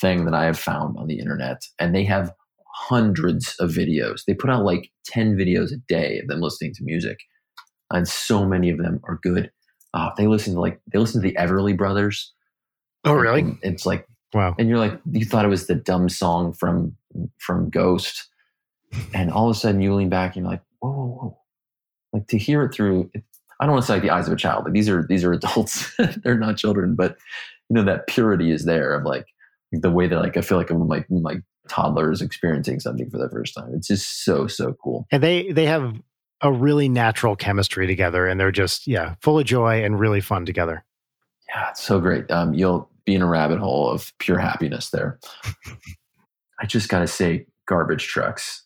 thing 0.00 0.24
that 0.24 0.34
i 0.34 0.44
have 0.44 0.58
found 0.58 0.96
on 0.96 1.06
the 1.06 1.18
internet 1.18 1.62
and 1.78 1.94
they 1.94 2.04
have 2.04 2.32
hundreds 2.76 3.56
of 3.58 3.70
videos. 3.70 4.24
They 4.26 4.34
put 4.34 4.50
out 4.50 4.64
like 4.64 4.90
10 5.06 5.36
videos 5.36 5.72
a 5.72 5.78
day 5.88 6.18
of 6.18 6.28
them 6.28 6.40
listening 6.40 6.74
to 6.74 6.84
music. 6.84 7.18
And 7.90 8.06
so 8.06 8.44
many 8.44 8.68
of 8.68 8.78
them 8.78 9.00
are 9.04 9.18
good. 9.22 9.50
Uh, 9.94 10.10
they 10.16 10.26
listen 10.26 10.54
to 10.54 10.60
like 10.60 10.78
they 10.92 10.98
listen 10.98 11.22
to 11.22 11.28
the 11.28 11.36
Everly 11.36 11.76
Brothers. 11.76 12.32
Oh, 13.06 13.14
really? 13.14 13.40
And 13.40 13.58
it's 13.62 13.86
like 13.86 14.06
Wow. 14.34 14.54
and 14.58 14.68
you're 14.68 14.78
like 14.78 15.00
you 15.10 15.24
thought 15.24 15.44
it 15.44 15.48
was 15.48 15.66
the 15.66 15.74
dumb 15.74 16.08
song 16.08 16.52
from 16.52 16.96
from 17.38 17.70
Ghost. 17.70 18.28
And 19.14 19.30
all 19.30 19.48
of 19.48 19.56
a 19.56 19.58
sudden 19.58 19.80
you 19.80 19.94
lean 19.94 20.08
back 20.08 20.36
and 20.36 20.44
you're 20.44 20.50
like, 20.52 20.62
whoa, 20.80 20.90
whoa, 20.90 21.06
whoa. 21.08 21.38
Like 22.12 22.26
to 22.28 22.38
hear 22.38 22.62
it 22.64 22.74
through 22.74 23.10
I 23.58 23.64
don't 23.64 23.72
want 23.72 23.84
to 23.84 23.86
say 23.86 23.94
like 23.94 24.02
the 24.02 24.10
eyes 24.10 24.26
of 24.26 24.32
a 24.34 24.36
child, 24.36 24.64
but 24.64 24.72
these 24.72 24.88
are 24.88 25.06
these 25.08 25.24
are 25.24 25.32
adults. 25.40 25.94
They're 26.22 26.38
not 26.38 26.56
children, 26.56 26.94
but 26.94 27.16
you 27.68 27.74
know, 27.74 27.84
that 27.84 28.06
purity 28.06 28.50
is 28.50 28.64
there 28.64 28.94
of 28.94 29.04
like 29.04 29.26
the 29.72 29.90
way 29.90 30.06
that 30.06 30.18
like 30.20 30.36
I 30.36 30.40
feel 30.40 30.58
like 30.58 30.70
I'm 30.70 30.86
like 30.86 31.06
like 31.10 31.42
toddlers 31.68 32.22
experiencing 32.22 32.78
something 32.80 33.10
for 33.10 33.18
the 33.18 33.28
first 33.30 33.54
time. 33.54 33.72
It's 33.74 33.88
just 33.88 34.24
so 34.24 34.46
so 34.46 34.74
cool. 34.82 35.06
And 35.10 35.22
they 35.22 35.50
they 35.52 35.66
have 35.66 35.94
a 36.42 36.52
really 36.52 36.88
natural 36.88 37.34
chemistry 37.34 37.86
together 37.86 38.26
and 38.26 38.38
they're 38.38 38.52
just 38.52 38.86
yeah, 38.86 39.14
full 39.22 39.38
of 39.38 39.46
joy 39.46 39.82
and 39.82 39.98
really 39.98 40.20
fun 40.20 40.44
together. 40.44 40.84
Yeah, 41.48 41.70
it's 41.70 41.82
so 41.82 42.00
great. 42.00 42.30
Um, 42.30 42.52
you'll 42.54 42.90
be 43.06 43.14
in 43.14 43.22
a 43.22 43.26
rabbit 43.26 43.58
hole 43.58 43.88
of 43.88 44.12
pure 44.18 44.38
happiness 44.38 44.90
there. 44.90 45.18
I 46.60 46.66
just 46.66 46.88
gotta 46.88 47.06
say, 47.06 47.46
garbage 47.66 48.06
trucks. 48.06 48.64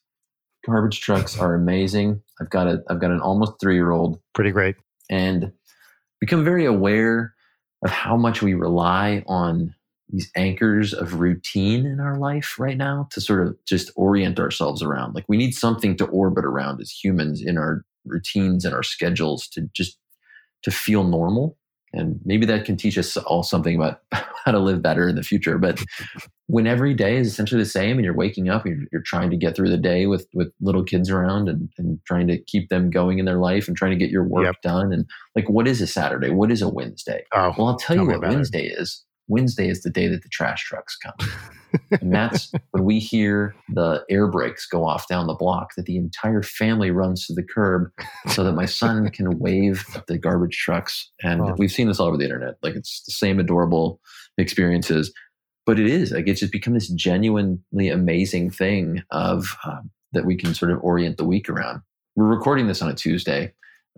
Garbage 0.66 1.00
trucks 1.00 1.38
are 1.38 1.54
amazing. 1.54 2.22
I've 2.40 2.50
got 2.50 2.66
a 2.66 2.82
I've 2.88 3.00
got 3.00 3.10
an 3.10 3.20
almost 3.20 3.54
three 3.60 3.74
year 3.76 3.90
old 3.92 4.20
Pretty 4.34 4.50
great. 4.50 4.76
and 5.08 5.52
become 6.20 6.44
very 6.44 6.66
aware 6.66 7.34
of 7.84 7.90
how 7.90 8.16
much 8.16 8.42
we 8.42 8.52
rely 8.54 9.22
on 9.26 9.74
these 10.10 10.30
anchors 10.36 10.92
of 10.92 11.20
routine 11.20 11.86
in 11.86 12.00
our 12.00 12.18
life 12.18 12.58
right 12.58 12.76
now 12.76 13.08
to 13.12 13.20
sort 13.20 13.46
of 13.46 13.56
just 13.64 13.90
orient 13.96 14.38
ourselves 14.40 14.82
around. 14.82 15.14
Like 15.14 15.24
we 15.28 15.36
need 15.36 15.54
something 15.54 15.96
to 15.98 16.04
orbit 16.06 16.44
around 16.44 16.80
as 16.80 16.90
humans 16.90 17.40
in 17.42 17.56
our 17.56 17.84
routines 18.04 18.64
and 18.64 18.74
our 18.74 18.82
schedules 18.82 19.46
to 19.48 19.68
just 19.72 19.98
to 20.62 20.70
feel 20.70 21.04
normal. 21.04 21.56
And 21.92 22.20
maybe 22.24 22.46
that 22.46 22.64
can 22.64 22.76
teach 22.76 22.96
us 22.98 23.16
all 23.16 23.42
something 23.42 23.74
about 23.76 24.00
how 24.12 24.52
to 24.52 24.58
live 24.58 24.80
better 24.82 25.08
in 25.08 25.16
the 25.16 25.22
future. 25.22 25.58
But 25.58 25.80
when 26.46 26.66
every 26.66 26.94
day 26.94 27.16
is 27.16 27.26
essentially 27.28 27.60
the 27.62 27.68
same 27.68 27.96
and 27.96 28.04
you're 28.04 28.14
waking 28.14 28.48
up 28.48 28.64
and 28.64 28.76
you're, 28.76 28.86
you're 28.92 29.02
trying 29.02 29.30
to 29.30 29.36
get 29.36 29.54
through 29.56 29.70
the 29.70 29.76
day 29.76 30.06
with, 30.06 30.26
with 30.34 30.52
little 30.60 30.84
kids 30.84 31.10
around 31.10 31.48
and, 31.48 31.68
and 31.78 31.98
trying 32.06 32.26
to 32.28 32.38
keep 32.42 32.68
them 32.68 32.90
going 32.90 33.18
in 33.18 33.24
their 33.24 33.38
life 33.38 33.68
and 33.68 33.76
trying 33.76 33.92
to 33.92 33.96
get 33.96 34.10
your 34.10 34.24
work 34.24 34.44
Yep. 34.46 34.56
done. 34.62 34.92
And 34.92 35.04
like, 35.36 35.48
what 35.48 35.66
is 35.68 35.80
a 35.80 35.86
Saturday? 35.86 36.30
What 36.30 36.50
is 36.50 36.62
a 36.62 36.68
Wednesday? 36.68 37.24
Oh, 37.32 37.52
Well, 37.56 37.68
I'll 37.68 37.76
tell, 37.76 37.96
Tell 37.96 38.04
you 38.04 38.10
what. 38.12 38.20
Wednesday 38.22 38.66
is. 38.66 39.04
Wednesday 39.28 39.68
is 39.68 39.82
the 39.82 39.90
day 39.90 40.08
that 40.08 40.22
the 40.22 40.28
trash 40.28 40.64
trucks 40.64 40.96
come. 40.96 41.14
And 42.00 42.12
that's 42.14 42.52
when 42.72 42.84
we 42.84 42.98
hear 42.98 43.54
the 43.68 44.04
air 44.10 44.26
brakes 44.28 44.66
go 44.66 44.84
off 44.84 45.06
down 45.08 45.26
the 45.26 45.34
block 45.34 45.70
that 45.76 45.86
the 45.86 45.96
entire 45.96 46.42
family 46.42 46.90
runs 46.90 47.26
to 47.26 47.34
the 47.34 47.42
curb 47.42 47.90
so 48.28 48.44
that 48.44 48.52
my 48.52 48.66
son 48.66 49.08
can 49.12 49.38
wave 49.38 49.84
at 49.94 50.06
the 50.06 50.18
garbage 50.18 50.56
trucks. 50.58 51.10
And 51.22 51.40
Oh. 51.40 51.54
we've 51.58 51.70
seen 51.72 51.86
this 51.88 52.00
all 52.00 52.08
over 52.08 52.16
the 52.16 52.24
internet. 52.24 52.54
Like 52.62 52.74
it's 52.74 53.02
the 53.04 53.12
same 53.12 53.38
adorable 53.40 54.00
experiences. 54.38 55.12
But 55.66 55.78
it 55.78 55.86
is 55.86 56.10
like 56.10 56.26
it's 56.26 56.40
just 56.40 56.52
become 56.52 56.74
this 56.74 56.88
genuinely 56.88 57.88
amazing 57.90 58.50
thing 58.50 59.02
of 59.10 59.46
um, 59.64 59.90
that 60.12 60.24
we 60.24 60.34
can 60.36 60.54
sort 60.54 60.72
of 60.72 60.78
orient 60.82 61.16
the 61.18 61.24
week 61.24 61.48
around. 61.48 61.82
We're 62.16 62.26
recording 62.26 62.66
this 62.66 62.82
on 62.82 62.90
a 62.90 62.94
Tuesday, 62.94 63.52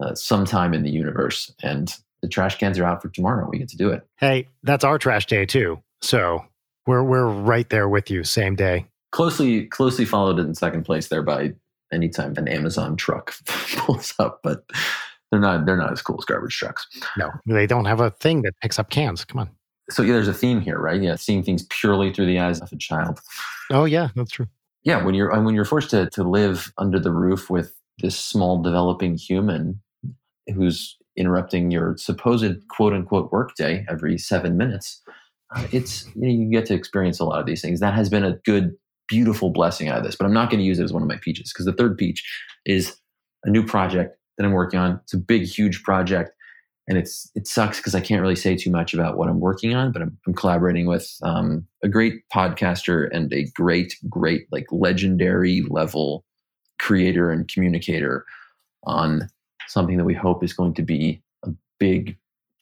uh, 0.04 0.14
sometime 0.14 0.74
in 0.74 0.82
the 0.82 0.90
universe, 0.90 1.50
and 1.62 1.94
the 2.20 2.28
trash 2.28 2.58
cans 2.58 2.78
are 2.78 2.84
out 2.84 3.00
for 3.00 3.08
tomorrow. 3.08 3.48
We 3.50 3.58
get 3.58 3.68
to 3.70 3.76
do 3.76 3.90
it. 3.90 4.02
hey, 4.18 4.48
that's 4.64 4.84
our 4.84 4.98
trash 4.98 5.26
day 5.26 5.46
too. 5.46 5.80
So 6.02 6.44
we're 6.86 7.02
we're 7.02 7.26
right 7.28 7.68
there 7.70 7.88
with 7.88 8.10
you, 8.10 8.24
same 8.24 8.54
day. 8.54 8.86
closely 9.10 9.66
closely 9.66 10.04
followed 10.04 10.38
in 10.38 10.54
second 10.54 10.84
place 10.84 11.08
there 11.08 11.22
by 11.22 11.52
anytime 11.92 12.34
an 12.36 12.48
Amazon 12.48 12.96
truck 12.96 13.34
pulls 13.76 14.14
up, 14.18 14.40
but 14.42 14.64
they're 15.30 15.40
not 15.40 15.66
they're 15.66 15.76
not 15.76 15.92
as 15.92 16.02
cool 16.02 16.16
as 16.18 16.24
garbage 16.24 16.56
trucks. 16.56 16.86
No, 17.16 17.30
they 17.46 17.66
don't 17.66 17.84
have 17.86 18.00
a 18.00 18.10
thing 18.10 18.42
that 18.42 18.54
picks 18.60 18.78
up 18.78 18.90
cans. 18.90 19.24
Come 19.24 19.40
on. 19.40 19.50
So 19.90 20.02
yeah, 20.02 20.14
there's 20.14 20.28
a 20.28 20.34
theme 20.34 20.60
here, 20.60 20.78
right? 20.78 21.00
Yeah, 21.00 21.16
seeing 21.16 21.42
things 21.42 21.64
purely 21.68 22.12
through 22.12 22.26
the 22.26 22.38
eyes 22.38 22.60
of 22.60 22.72
a 22.72 22.76
child. 22.76 23.20
Oh 23.70 23.84
yeah, 23.84 24.08
that's 24.14 24.30
true. 24.30 24.46
Yeah, 24.84 25.04
when 25.04 25.14
you're 25.14 25.30
when 25.42 25.54
you're 25.54 25.64
forced 25.64 25.90
to 25.90 26.08
to 26.10 26.22
live 26.22 26.72
under 26.78 26.98
the 26.98 27.12
roof 27.12 27.50
with 27.50 27.74
this 27.98 28.18
small 28.18 28.62
developing 28.62 29.16
human 29.16 29.80
who's 30.54 30.96
interrupting 31.16 31.70
your 31.70 31.96
supposed 31.98 32.66
quote 32.68 32.92
unquote 32.92 33.30
workday 33.32 33.84
every 33.88 34.18
seven 34.18 34.56
minutes, 34.56 35.02
it's 35.70 36.06
you, 36.14 36.22
know, 36.22 36.28
you 36.28 36.50
get 36.50 36.66
to 36.66 36.74
experience 36.74 37.20
a 37.20 37.24
lot 37.24 37.40
of 37.40 37.46
these 37.46 37.62
things. 37.62 37.80
That 37.80 37.94
has 37.94 38.08
been 38.08 38.24
a 38.24 38.36
good, 38.44 38.74
beautiful 39.08 39.50
blessing 39.50 39.88
out 39.88 39.98
of 39.98 40.04
this. 40.04 40.16
But 40.16 40.26
I'm 40.26 40.32
not 40.32 40.50
going 40.50 40.60
to 40.60 40.64
use 40.64 40.78
it 40.78 40.84
as 40.84 40.92
one 40.92 41.02
of 41.02 41.08
my 41.08 41.18
peaches 41.18 41.52
because 41.52 41.66
the 41.66 41.72
third 41.72 41.98
peach 41.98 42.22
is 42.64 42.96
a 43.44 43.50
new 43.50 43.64
project 43.64 44.16
that 44.36 44.44
I'm 44.44 44.52
working 44.52 44.78
on. 44.80 45.00
It's 45.02 45.14
a 45.14 45.18
big, 45.18 45.44
huge 45.44 45.82
project, 45.82 46.32
and 46.88 46.96
it's 46.96 47.30
it 47.34 47.46
sucks 47.46 47.78
because 47.78 47.94
I 47.94 48.00
can't 48.00 48.22
really 48.22 48.36
say 48.36 48.56
too 48.56 48.70
much 48.70 48.94
about 48.94 49.16
what 49.16 49.28
I'm 49.28 49.40
working 49.40 49.74
on. 49.74 49.92
But 49.92 50.02
I'm, 50.02 50.18
I'm 50.26 50.34
collaborating 50.34 50.86
with 50.86 51.10
um, 51.22 51.66
a 51.82 51.88
great 51.88 52.22
podcaster 52.34 53.08
and 53.12 53.32
a 53.32 53.44
great, 53.54 53.94
great, 54.08 54.46
like 54.50 54.66
legendary 54.70 55.62
level 55.68 56.24
creator 56.78 57.30
and 57.30 57.46
communicator 57.48 58.24
on 58.84 59.28
something 59.68 59.96
that 59.96 60.04
we 60.04 60.14
hope 60.14 60.42
is 60.42 60.52
going 60.52 60.74
to 60.74 60.82
be 60.82 61.22
a 61.44 61.50
big 61.78 62.16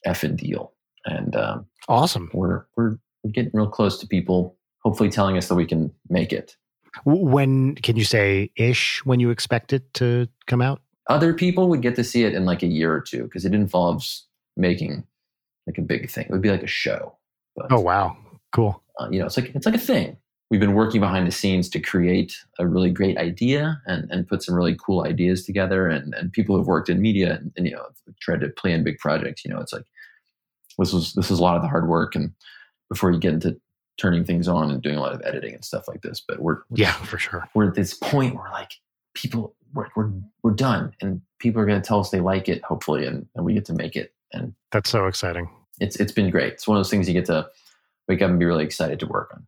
effing 0.07 0.37
deal. 0.37 0.73
And 1.07 1.35
um, 1.37 1.67
Awesome. 1.89 2.31
we're 2.33 2.65
we're 2.77 2.97
getting 3.33 3.51
real 3.55 3.69
close 3.69 3.99
to 3.99 4.07
people 4.07 4.57
hopefully 4.83 5.11
telling 5.11 5.37
us 5.37 5.49
that 5.49 5.55
we 5.55 5.67
can 5.67 5.93
make 6.09 6.33
it. 6.33 6.57
When 7.05 7.75
can 7.77 7.97
you 7.97 8.05
say 8.05 8.51
ish 8.57 9.05
when 9.05 9.21
you 9.21 9.31
expect 9.31 9.73
it 9.73 9.93
to 9.95 10.27
come 10.47 10.61
out? 10.63 10.81
Other 11.09 11.35
people 11.35 11.69
would 11.69 11.83
get 11.83 11.97
to 11.97 12.05
see 12.05 12.25
it 12.25 12.35
in 12.35 12.45
like 12.45 12.63
a 12.63 12.67
year 12.67 12.93
or 12.93 13.01
two 13.01 13.25
because 13.25 13.45
it 13.45 13.55
involves 13.55 14.27
making 14.57 15.05
like 15.67 15.79
a 15.79 15.83
big 15.83 16.11
thing. 16.11 16.25
It 16.25 16.31
would 16.33 16.43
be 16.43 16.51
like 16.51 16.63
a 16.63 16.67
show. 16.69 17.17
But, 17.57 17.67
Oh 17.71 17.81
wow, 17.81 18.17
cool. 18.53 18.83
uh, 18.99 19.09
you 19.11 19.19
know, 19.19 19.27
it's 19.27 19.37
like 19.37 19.55
it's 19.55 19.67
like 19.67 19.75
a 19.75 19.79
thing. 19.79 20.17
We've 20.51 20.61
been 20.61 20.75
working 20.75 21.01
behind 21.01 21.29
the 21.29 21.33
scenes 21.33 21.69
to 21.71 21.79
create 21.81 22.35
a 22.59 22.67
really 22.67 22.91
great 22.91 23.17
idea 23.19 23.81
and, 23.87 24.11
and 24.11 24.27
put 24.27 24.43
some 24.43 24.55
really 24.57 24.77
cool 24.85 25.05
ideas 25.05 25.45
together. 25.45 25.87
And, 25.89 26.13
and 26.15 26.33
people 26.33 26.57
who've 26.57 26.67
worked 26.67 26.89
in 26.89 27.01
media 27.01 27.35
and, 27.37 27.53
and 27.57 27.67
you 27.67 27.73
know 27.73 27.87
tried 28.21 28.41
to 28.41 28.49
plan 28.49 28.83
big 28.83 28.99
projects. 28.99 29.45
You 29.45 29.53
know, 29.53 29.61
it's 29.61 29.73
like 29.73 29.85
this 30.81 30.93
was 30.93 31.13
this 31.15 31.31
is 31.31 31.39
a 31.39 31.43
lot 31.43 31.57
of 31.57 31.63
the 31.63 31.69
hard 31.69 31.89
work 31.89 32.15
and 32.15 32.33
before 32.89 33.11
you 33.13 33.19
get 33.19 33.33
into 33.35 33.59
turning 33.99 34.25
things 34.25 34.49
on 34.49 34.71
and 34.71 34.83
doing 34.83 34.97
a 34.97 35.01
lot 35.01 35.13
of 35.13 35.21
editing 35.25 35.55
and 35.55 35.65
stuff 35.65 35.87
like 35.87 36.03
this. 36.03 36.23
But 36.27 36.41
we're 36.41 36.63
Yeah, 36.71 36.93
for 36.93 37.19
sure. 37.19 37.49
we're 37.55 37.69
at 37.69 37.75
this 37.75 37.95
point 37.95 38.35
where 38.35 38.51
like 38.51 38.73
people 39.15 39.55
we're 39.75 39.87
we're, 39.95 40.11
we're 40.43 40.51
done 40.53 40.93
and 41.01 41.21
people 41.39 41.61
are 41.63 41.67
going 41.67 41.81
to 41.81 41.87
tell 41.87 42.01
us 42.01 42.11
they 42.11 42.21
like 42.21 42.49
it 42.49 42.63
hopefully 42.65 43.07
and, 43.07 43.27
and 43.37 43.45
we 43.45 43.55
get 43.55 43.65
to 43.67 43.73
make 43.75 43.95
it 43.97 44.13
and 44.33 44.55
That's 44.73 44.91
so 44.91 45.07
exciting. 45.07 45.49
it's 45.81 45.97
it's 45.97 46.13
been 46.13 46.31
great. 46.31 46.55
It's 46.55 46.67
one 46.67 46.77
of 46.77 46.81
those 46.81 46.91
things 46.91 47.07
you 47.09 47.15
get 47.15 47.27
to 47.27 47.49
wake 48.09 48.23
up 48.23 48.31
and 48.31 48.39
be 48.39 48.47
really 48.47 48.65
excited 48.65 48.99
to 49.01 49.07
work 49.07 49.31
on. 49.35 49.47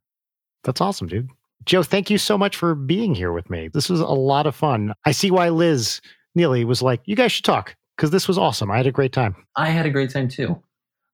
That's 0.65 0.81
awesome, 0.81 1.09
dude. 1.09 1.29
Joe, 1.65 1.83
thank 1.83 2.11
you 2.11 2.19
so 2.19 2.37
much 2.39 2.57
for 2.57 2.75
being 2.75 3.15
here 3.15 3.33
with 3.33 3.49
me. 3.51 3.69
This 3.73 3.89
was 3.89 4.01
a 4.01 4.07
lot 4.07 4.47
of 4.47 4.55
fun. 4.55 4.93
I 5.07 5.13
see 5.13 5.31
why 5.31 5.49
Liz 5.49 6.01
Neely 6.35 6.65
was 6.65 6.83
like, 6.83 7.01
you 7.05 7.15
guys 7.17 7.33
should 7.33 7.45
talk 7.45 7.75
because 7.97 8.11
this 8.11 8.27
was 8.29 8.37
awesome. 8.39 8.71
I 8.71 8.77
had 8.77 8.87
a 8.87 8.93
great 8.93 9.13
time. 9.13 9.35
I 9.57 9.71
had 9.71 9.87
a 9.87 9.91
great 9.91 10.11
time 10.11 10.29
too. 10.29 10.61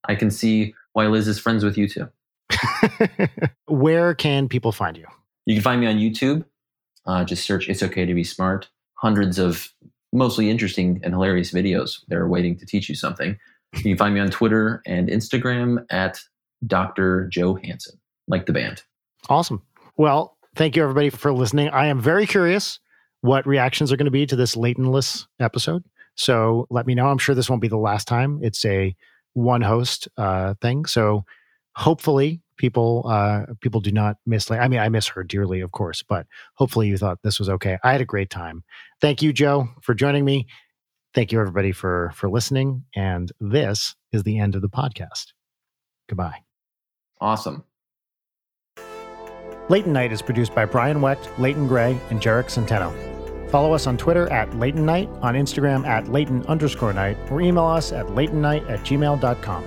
I 0.06 0.14
can 0.14 0.30
see 0.30 0.74
why 0.92 1.06
Liz 1.06 1.28
is 1.28 1.38
friends 1.38 1.64
with 1.64 1.76
you 1.76 1.88
too. 1.88 2.08
Where 3.66 4.14
can 4.14 4.48
people 4.48 4.72
find 4.72 4.96
you? 4.96 5.06
You 5.46 5.54
can 5.54 5.62
find 5.62 5.80
me 5.80 5.86
on 5.86 5.96
YouTube. 5.96 6.44
Uh, 7.06 7.24
just 7.24 7.44
search 7.44 7.68
"It's 7.68 7.82
Okay 7.82 8.04
to 8.04 8.14
Be 8.14 8.24
Smart." 8.24 8.68
Hundreds 8.94 9.38
of 9.38 9.72
mostly 10.12 10.50
interesting 10.50 11.00
and 11.02 11.14
hilarious 11.14 11.52
videos. 11.52 12.00
They're 12.08 12.28
waiting 12.28 12.56
to 12.58 12.66
teach 12.66 12.88
you 12.88 12.94
something. 12.94 13.38
You 13.74 13.82
can 13.82 13.96
find 13.96 14.14
me 14.14 14.20
on 14.20 14.30
Twitter 14.30 14.82
and 14.86 15.08
Instagram 15.08 15.84
at 15.90 16.20
Dr. 16.66 17.28
Joe 17.28 17.54
Hanson, 17.54 17.98
like 18.26 18.46
the 18.46 18.52
band. 18.52 18.82
Awesome. 19.28 19.62
Well, 19.96 20.36
thank 20.56 20.74
you 20.74 20.82
everybody 20.82 21.10
for 21.10 21.32
listening. 21.32 21.68
I 21.68 21.86
am 21.86 22.00
very 22.00 22.26
curious 22.26 22.80
what 23.20 23.46
reactions 23.46 23.92
are 23.92 23.96
going 23.96 24.06
to 24.06 24.10
be 24.10 24.26
to 24.26 24.36
this 24.36 24.54
Leightonless 24.54 25.26
episode. 25.40 25.84
So 26.14 26.66
let 26.70 26.86
me 26.86 26.94
know. 26.94 27.08
I'm 27.08 27.18
sure 27.18 27.34
this 27.34 27.50
won't 27.50 27.62
be 27.62 27.68
the 27.68 27.76
last 27.76 28.08
time. 28.08 28.40
It's 28.42 28.64
a 28.64 28.96
one 29.38 29.62
host 29.62 30.08
uh, 30.16 30.54
thing. 30.60 30.84
So 30.84 31.24
hopefully 31.74 32.42
people 32.56 33.04
uh, 33.08 33.46
people 33.60 33.80
do 33.80 33.92
not 33.92 34.16
miss. 34.26 34.50
I 34.50 34.68
mean, 34.68 34.80
I 34.80 34.88
miss 34.88 35.06
her 35.08 35.22
dearly, 35.22 35.60
of 35.60 35.72
course, 35.72 36.02
but 36.02 36.26
hopefully 36.54 36.88
you 36.88 36.98
thought 36.98 37.18
this 37.22 37.38
was 37.38 37.48
okay. 37.48 37.78
I 37.84 37.92
had 37.92 38.00
a 38.00 38.06
great 38.06 38.30
time. 38.30 38.64
Thank 39.00 39.22
you, 39.22 39.32
Joe, 39.32 39.68
for 39.80 39.94
joining 39.94 40.24
me. 40.24 40.46
Thank 41.14 41.32
you 41.32 41.40
everybody 41.40 41.72
for 41.72 42.12
for 42.14 42.28
listening. 42.28 42.84
And 42.94 43.32
this 43.40 43.94
is 44.12 44.24
the 44.24 44.38
end 44.38 44.54
of 44.54 44.62
the 44.62 44.68
podcast. 44.68 45.32
Goodbye. 46.08 46.42
Awesome. 47.20 47.64
Leighton 49.68 49.92
Night 49.92 50.12
is 50.12 50.22
produced 50.22 50.54
by 50.54 50.64
Brian 50.64 51.00
Wecht, 51.02 51.28
Leighton 51.38 51.68
Gray, 51.68 51.98
and 52.10 52.20
Jarek 52.20 52.46
Centeno. 52.46 53.17
Follow 53.48 53.72
us 53.72 53.86
on 53.86 53.96
Twitter 53.96 54.30
at 54.30 54.54
Leighton 54.58 54.84
Night, 54.84 55.08
on 55.22 55.34
Instagram 55.34 55.86
at 55.86 56.08
Leighton 56.08 56.44
underscore 56.46 56.92
night, 56.92 57.16
or 57.30 57.40
email 57.40 57.64
us 57.64 57.92
at 57.92 58.06
leightonnight 58.08 58.68
at 58.68 58.80
gmail.com. 58.80 59.64